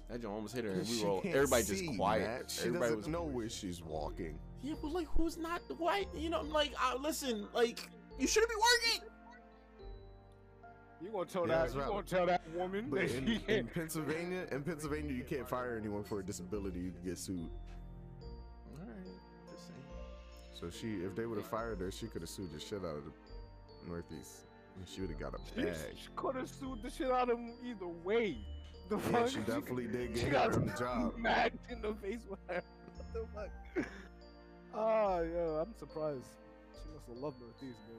that 0.10 0.22
joint 0.22 0.34
almost 0.34 0.56
hit 0.56 0.66
her, 0.66 0.72
and 0.72 0.88
we 0.88 1.02
were 1.04 1.10
all, 1.10 1.22
everybody 1.26 1.64
see, 1.64 1.86
just 1.88 1.98
quiet. 1.98 2.22
Matt. 2.28 2.52
She 2.52 2.60
everybody 2.68 2.82
doesn't 2.82 2.98
was 2.98 3.08
know 3.08 3.24
where 3.24 3.50
she's 3.50 3.82
walking. 3.82 4.38
Yeah, 4.62 4.76
but 4.82 4.92
like, 4.92 5.08
who's 5.08 5.38
not 5.38 5.62
white? 5.78 6.08
You 6.16 6.30
know, 6.30 6.40
I'm 6.40 6.52
like, 6.52 6.72
uh, 6.82 6.96
listen, 7.02 7.48
like, 7.54 7.80
you 8.20 8.28
shouldn't 8.28 8.50
be 8.52 8.56
working. 8.56 9.10
You 11.02 11.10
gonna 11.12 11.26
tell 11.26 11.42
Yeah, 11.48 11.56
that? 11.56 11.62
that's 11.64 11.74
You 11.76 11.82
gonna 11.82 12.04
tell 12.04 12.26
that 12.28 12.42
woman 12.56 12.88
But 12.90 13.00
that 13.02 13.12
in, 13.18 13.26
she 13.28 13.44
in? 13.54 13.68
Pennsylvania, 13.68 14.46
in 14.52 14.64
Pennsylvania, 14.64 15.12
you 15.14 15.24
can't 15.26 15.48
fire 15.50 15.78
anyone 15.78 16.04
for 16.04 16.20
a 16.20 16.24
disability. 16.24 16.80
You 16.80 16.92
can 16.92 17.04
get 17.04 17.18
sued. 17.18 17.50
All 18.22 18.80
right, 18.80 19.06
just 19.52 19.68
saying. 19.68 19.82
So 20.54 20.70
she, 20.70 21.04
if 21.04 21.14
they 21.16 21.26
would 21.26 21.38
have 21.38 21.48
fired 21.48 21.80
her, 21.82 21.92
she 21.92 22.08
could 22.08 22.22
have 22.22 22.30
sued 22.30 22.54
the 22.54 22.60
shit 22.60 22.80
out 22.86 22.96
of 22.98 23.04
the 23.06 23.12
Northeast. 23.90 24.46
She 24.86 25.02
would 25.02 25.10
have 25.12 25.20
got 25.20 25.34
a 25.36 25.38
She, 25.54 25.62
bag. 25.66 25.76
she 25.96 26.08
could 26.16 26.36
have 26.36 26.50
sued 26.50 26.82
the 26.82 26.90
shit 26.90 27.12
out 27.12 27.30
of 27.30 27.38
him 27.38 27.54
either 27.66 27.88
way. 27.88 28.38
The 28.90 28.98
Yeah, 28.98 29.02
fuck? 29.12 29.28
she 29.30 29.38
definitely 29.40 29.88
did 29.88 30.10
She 30.18 30.24
get 30.26 30.32
got 30.32 30.50
hit 30.52 30.56
on 30.60 30.66
the 30.68 30.74
job. 30.74 31.14
smacked 31.18 31.72
in 31.72 31.82
the 31.82 31.94
face 31.96 32.26
with 32.30 32.40
her. 32.48 32.62
What 32.98 33.14
the 33.14 33.26
fuck? 33.34 33.86
Ah, 34.76 35.20
yo, 35.22 35.64
I'm 35.66 35.74
surprised. 35.78 36.26
She 36.74 36.90
must 36.94 37.08
have 37.08 37.18
loved 37.18 37.38
Northeast, 37.40 37.80
bro. 37.88 37.98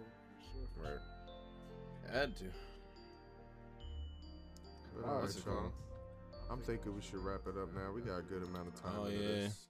For 0.76 0.82
sure. 0.84 0.92
Right. 0.92 2.12
Had 2.12 2.36
to. 2.38 2.44
But 4.94 5.04
Oh, 5.08 5.10
all 5.12 5.20
right, 5.22 5.46
y'all. 5.46 5.72
I'm 6.50 6.60
thinking 6.60 6.94
we 6.94 7.00
should 7.00 7.24
wrap 7.24 7.40
it 7.46 7.56
up 7.60 7.74
now. 7.74 7.90
We 7.94 8.02
got 8.02 8.18
a 8.18 8.22
good 8.22 8.42
amount 8.42 8.68
of 8.68 8.74
time. 8.82 8.92
Oh, 8.98 9.06
yeah. 9.08 9.18
this. 9.18 9.66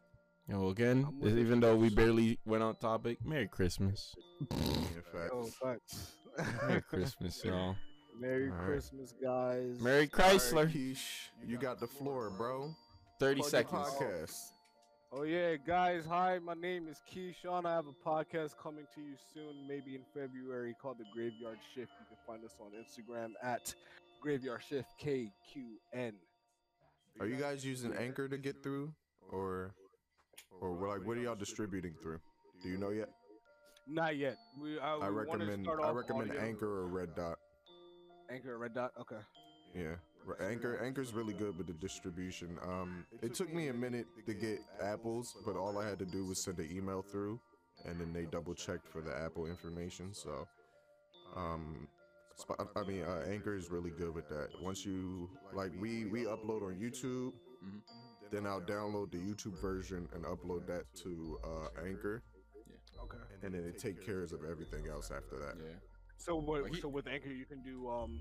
Yeah, 0.49 0.57
well, 0.59 0.71
again, 0.71 1.07
I'm 1.23 1.39
even 1.39 1.61
though 1.61 1.77
we 1.77 1.89
barely 1.89 2.39
went 2.45 2.63
on 2.63 2.77
topic, 2.77 3.19
Merry 3.25 3.49
Christmas. 3.49 4.15
Yeah, 4.51 4.57
facts. 5.11 5.31
Oh, 5.33 5.45
facts. 5.47 6.13
Merry 6.67 6.83
Christmas, 6.83 7.43
y'all. 7.45 7.77
Merry 8.25 8.49
All 8.49 8.57
right. 8.57 8.67
Christmas, 8.67 9.15
guys. 9.23 9.79
Merry 9.81 10.09
All 10.15 10.25
right, 10.25 10.33
Chrysler. 10.41 10.73
Keish, 10.73 11.29
you 11.47 11.59
got 11.59 11.79
the 11.79 11.87
floor, 11.87 12.31
bro. 12.31 12.75
30 13.21 13.41
Plug 13.41 13.51
seconds. 13.51 13.89
Podcast. 14.01 14.41
Oh 15.13 15.25
yeah, 15.25 15.57
guys. 15.57 16.07
Hi, 16.09 16.39
my 16.39 16.55
name 16.55 16.89
is 16.89 17.03
Keyshawn. 17.13 17.67
I 17.67 17.75
have 17.75 17.85
a 17.87 18.09
podcast 18.09 18.55
coming 18.63 18.87
to 18.95 19.01
you 19.03 19.15
soon, 19.35 19.69
maybe 19.69 19.95
in 19.95 20.01
February, 20.15 20.75
called 20.81 20.97
The 20.99 21.05
Graveyard 21.15 21.59
Shift. 21.75 21.93
You 22.01 22.07
can 22.09 22.17
find 22.27 22.43
us 22.45 22.57
on 22.61 22.71
Instagram 22.73 23.33
at 23.43 23.75
Graveyard 24.23 24.63
Shift 24.67 24.89
KQN. 24.99 26.15
Are 27.21 27.27
you 27.27 27.37
guys 27.37 27.63
using 27.63 27.93
Anchor 27.93 28.27
to 28.27 28.39
get 28.39 28.63
through, 28.63 28.95
or, 29.31 29.75
or 30.63 30.73
we're 30.73 30.89
like, 30.89 31.07
what 31.07 31.19
are 31.19 31.21
y'all 31.21 31.37
distributing 31.37 31.95
through? 32.03 32.21
Do 32.63 32.71
you 32.71 32.79
know 32.79 32.89
yet? 32.91 33.11
Not 33.87 34.17
yet. 34.17 34.39
We 34.59 34.79
uh, 34.79 34.83
I 34.83 34.95
we 34.95 35.01
wanna 35.01 35.45
recommend 35.45 35.65
start 35.65 35.81
I 35.85 35.91
recommend. 35.91 36.33
Anchor 36.33 36.67
or 36.67 36.87
Red 36.87 37.15
Dot. 37.15 37.39
Anchor, 38.31 38.59
Red 38.59 38.75
Dot. 38.75 38.93
Okay. 39.01 39.21
Yeah, 39.75 39.97
Anchor 40.41 40.83
Anchor's 40.85 41.13
really 41.13 41.35
good 41.35 41.59
with 41.59 41.67
the 41.67 41.73
distribution. 41.75 42.59
Um, 42.63 43.05
it 43.23 43.35
took 43.35 43.53
me 43.53 43.69
a 43.69 43.73
minute 43.75 44.07
to 44.27 44.35
get 44.35 44.61
Apple's, 44.81 45.37
but 45.45 45.57
all 45.57 45.79
I 45.79 45.89
had 45.89 45.99
to 45.99 46.05
do 46.07 46.25
was 46.27 46.39
send 46.43 46.59
an 46.61 46.69
email 46.71 47.03
through, 47.03 47.41
and 47.85 48.01
then 48.01 48.13
they 48.13 48.25
double 48.27 48.55
checked 48.55 48.87
for 48.87 49.01
the 49.01 49.15
Apple 49.17 49.47
information. 49.47 50.15
So, 50.15 50.47
um, 51.35 51.89
I 52.77 52.83
mean, 52.85 53.03
uh, 53.03 53.25
Anchor 53.29 53.57
is 53.57 53.71
really 53.71 53.91
good 53.91 54.15
with 54.15 54.29
that. 54.29 54.49
Once 54.63 54.85
you 54.87 55.29
like, 55.53 55.73
we 55.81 56.05
we 56.07 56.21
upload 56.25 56.63
on 56.63 56.77
YouTube, 56.81 57.33
Mhm. 57.65 57.81
then 58.31 58.47
I'll 58.47 58.61
download 58.63 59.11
the 59.11 59.19
YouTube 59.19 59.59
version 59.61 60.09
and 60.15 60.25
upload 60.25 60.67
that 60.69 60.85
to 61.03 61.39
uh, 61.43 61.81
Anchor, 61.85 62.23
Yeah. 62.69 63.03
Okay. 63.03 63.19
and 63.43 63.55
then 63.55 63.65
it 63.65 63.79
take 63.79 64.01
cares 64.01 64.33
of 64.33 64.45
everything 64.45 64.87
else 64.87 65.11
after 65.11 65.37
that. 65.41 65.57
Yeah. 65.59 65.79
So 66.17 66.37
what? 66.37 66.69
He- 66.71 66.81
so 66.81 66.89
with 66.89 67.07
Anchor, 67.07 67.29
you 67.29 67.45
can 67.47 67.63
do 67.63 67.89
um 67.91 68.19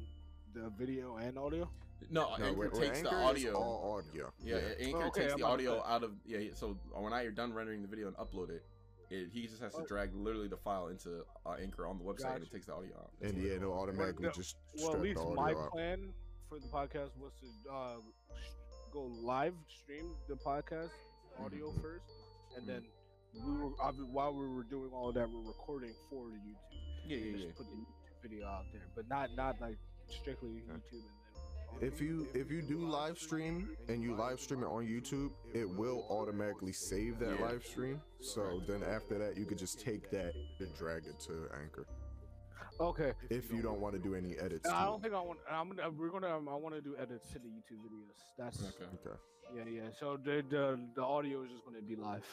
the 0.54 0.70
video 0.78 1.16
and 1.18 1.38
audio. 1.38 1.70
No, 2.10 2.22
No, 2.38 2.46
Anchor 2.46 2.54
with- 2.54 2.72
with 2.74 2.82
takes 2.82 3.02
the 3.02 3.08
Anchor, 3.10 3.22
it's 3.22 3.46
audio. 3.46 3.54
all 3.56 3.98
audio. 3.98 4.34
Yeah, 4.44 4.56
Anchor 4.80 5.04
Okay, 5.06 5.22
takes 5.22 5.34
I'm 5.34 5.40
the 5.40 5.46
audio 5.46 5.76
that. 5.76 5.90
out 5.90 6.04
of 6.04 6.12
yeah. 6.26 6.40
yeah, 6.40 6.54
So 6.54 6.74
when 6.94 7.14
I 7.14 7.24
are 7.24 7.32
done 7.32 7.54
rendering 7.54 7.82
the 7.82 7.88
video 7.88 8.08
and 8.08 8.18
upload 8.18 8.50
it, 8.50 8.64
it 9.10 9.30
he 9.32 9.48
just 9.48 9.62
has 9.62 9.74
to 9.76 9.82
Oh. 9.82 9.86
drag 9.86 10.14
literally 10.14 10.48
the 10.50 10.58
file 10.58 10.88
into 10.90 11.26
uh, 11.46 11.52
Anchor 11.54 11.88
on 11.88 11.98
the 11.98 12.04
website 12.04 12.36
and 12.36 12.44
it 12.44 12.52
takes 12.52 12.66
the 12.66 12.74
audio 12.74 12.96
out. 12.98 13.12
and 13.22 13.38
yeah, 13.42 13.54
it'll 13.54 13.74
automatically 13.74 14.26
the- 14.28 14.34
just 14.34 14.58
Well, 14.76 14.94
at 14.96 15.02
least 15.02 15.16
the 15.20 15.26
audio 15.28 15.36
my 15.36 15.54
out. 15.54 15.72
plan 15.72 16.14
for 16.50 16.60
the 16.60 16.68
podcast 16.68 17.16
was 17.18 17.32
to 17.40 17.72
uh, 17.72 17.98
sh- 18.36 18.50
go 18.92 19.04
live 19.06 19.56
stream 19.70 20.14
the 20.28 20.36
podcast 20.36 20.92
audio 21.40 21.72
Mhm. 21.72 21.82
first, 21.82 22.12
and 22.58 22.66
Mhm. 22.66 22.68
then 22.68 22.88
we 23.34 23.52
were 23.52 23.70
while 24.08 24.34
we 24.34 24.48
were 24.48 24.64
doing 24.64 24.92
all 24.92 25.10
of 25.10 25.16
that, 25.16 25.30
we're 25.30 25.40
recording 25.48 25.96
for 26.10 26.30
the 26.30 26.38
YouTube. 26.38 26.80
Yeah, 27.08 27.18
and 27.18 27.26
yeah, 27.26 27.32
just 27.34 27.46
yeah. 27.46 27.52
put 27.58 27.66
the 27.70 27.76
YouTube 27.78 28.22
video 28.22 28.48
out 28.48 28.66
there, 28.72 28.82
but 28.96 29.08
not 29.10 29.30
not 29.36 29.60
like 29.62 29.78
strictly 30.08 30.50
YouTube 30.50 30.70
and 30.72 30.82
then. 30.92 31.02
If 31.82 32.00
you 32.00 32.28
if 32.34 32.52
you 32.52 32.62
do 32.62 32.78
live 32.86 33.18
stream 33.18 33.70
and 33.90 34.02
you 34.04 34.16
live 34.16 34.40
stream 34.40 34.62
it 34.62 34.68
on 34.68 34.86
YouTube, 34.86 35.32
it 35.54 35.68
will 35.68 36.06
automatically 36.10 36.72
save 36.72 37.20
that 37.20 37.40
Yeah. 37.40 37.46
live 37.46 37.66
stream. 37.66 38.00
So 38.22 38.62
then 38.68 38.84
after 38.84 39.18
that, 39.18 39.38
you 39.38 39.46
could 39.46 39.58
just 39.58 39.80
take 39.82 40.10
that 40.12 40.34
and 40.60 40.74
drag 40.76 41.08
it 41.08 41.20
to 41.22 41.50
Anchor. 41.62 41.88
okay, 42.80 43.14
If 43.30 43.52
you 43.52 43.62
don't 43.62 43.80
want 43.80 43.96
to 43.96 44.00
do 44.00 44.14
any 44.16 44.38
edits. 44.38 44.66
And 44.68 44.76
I 44.76 44.86
don't 44.86 45.02
think 45.02 45.14
I 45.14 45.22
want. 45.22 45.40
I'm 45.50 45.70
gonna. 45.70 45.90
We're 45.90 46.10
gonna. 46.10 46.38
Um, 46.38 46.48
I 46.48 46.56
want 46.56 46.76
to 46.76 46.82
do 46.82 46.96
edits 46.98 47.28
to 47.34 47.40
the 47.40 47.48
YouTube 47.50 47.82
videos. 47.86 48.18
That's 48.38 48.62
Okay. 48.62 48.86
Okay, 49.06 49.18
yeah, 49.56 49.64
yeah. 49.84 49.90
So 50.00 50.18
the 50.24 50.44
the 50.50 50.80
the 50.96 51.04
audio 51.04 51.44
is 51.44 51.52
just 51.52 51.66
gonna 51.66 51.82
be 51.82 51.96
live. 51.96 52.24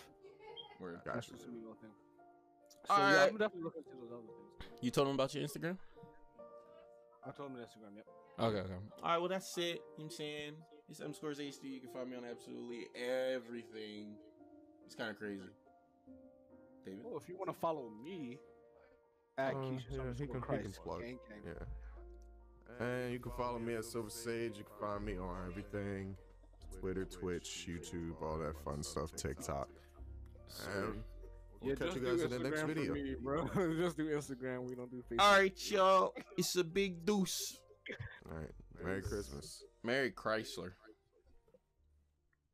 Word. 0.79 1.01
That's 1.05 1.29
gotcha. 1.29 1.33
just 1.33 1.49
a 1.49 1.51
little 1.51 1.75
thing. 1.81 1.91
So 2.87 2.97
yeah, 2.97 3.03
Alright. 3.05 3.31
I'm 3.31 3.37
definitely 3.39 3.63
looking 3.65 3.83
into 3.87 4.01
those 4.01 4.13
other 4.13 4.23
things. 4.23 4.79
You 4.83 4.91
told 4.91 5.09
him 5.09 5.15
about 5.15 5.35
your 5.35 5.45
Instagram? 5.45 5.77
I 7.27 7.31
told 7.31 7.51
him 7.51 7.57
on 7.57 7.63
Instagram. 7.63 7.97
Yep. 7.97 8.07
Okay, 8.41 8.59
okay. 8.59 8.73
All 9.03 9.11
right, 9.11 9.19
well, 9.19 9.29
that's 9.29 9.57
it. 9.59 9.63
You 9.63 9.75
know 9.75 9.81
what 9.97 10.05
I'm 10.05 10.11
saying? 10.11 10.53
It's 10.89 11.01
M 11.01 11.13
Scores 11.15 11.39
HD. 11.39 11.65
You 11.65 11.81
can 11.81 11.91
find 11.91 12.11
me 12.11 12.17
on 12.17 12.25
absolutely 12.25 12.87
everything. 12.97 14.15
It's 14.87 14.95
kind 14.95 15.11
of 15.11 15.19
crazy. 15.19 15.43
David? 16.85 17.01
Well, 17.05 17.19
if 17.19 17.29
you 17.29 17.37
want 17.37 17.51
to 17.51 17.57
follow 17.61 17.91
me 18.03 18.39
at 19.39 19.53
Uh, 19.55 19.59
Keisha's 19.59 19.85
yeah, 19.91 19.95
he 19.97 20.01
underscore 20.01 20.27
can- 20.27 20.35
he 20.35 20.41
Christ, 20.41 20.63
can 20.65 20.83
plug. 20.83 21.01
gang, 21.01 21.19
gang. 21.29 21.43
Yeah. 21.47 22.85
And 22.87 23.13
you 23.13 23.19
can 23.21 23.33
follow 23.33 23.59
me 23.59 23.75
at 23.75 23.85
Silver 23.85 24.09
Sage. 24.11 24.57
You 24.57 24.65
can 24.65 24.77
find 24.81 25.05
me 25.05 25.19
on 25.19 25.47
everything: 25.47 26.17
Twitter, 26.81 27.05
Twitch, 27.05 27.69
YouTube, 27.69 28.21
all 28.23 28.39
that 28.39 28.57
fun 28.65 28.83
stuff, 28.83 29.13
TikTok. 29.15 29.69
And 30.75 31.05
We'll 31.63 31.77
catch 31.77 31.95
you 31.95 32.01
guys 32.01 32.23
in 32.23 32.31
the 32.31 32.39
next 32.39 32.63
video. 32.63 32.95
me, 32.95 33.15
bro. 33.21 33.47
just 33.77 33.97
do 33.97 34.07
Instagram. 34.07 34.69
We 34.69 34.75
don't 34.75 34.91
do 34.91 35.03
Facebook. 35.11 35.21
All 35.21 35.33
right, 35.33 35.71
y'all. 35.71 36.15
It's 36.39 36.57
a 36.57 36.65
big 36.65 37.05
deuce. 37.05 37.59
All 38.31 38.39
right. 38.39 38.51
Merry 38.83 39.03
Christmas. 39.03 39.65
Merry 39.83 40.11
Chrysler. 40.11 40.73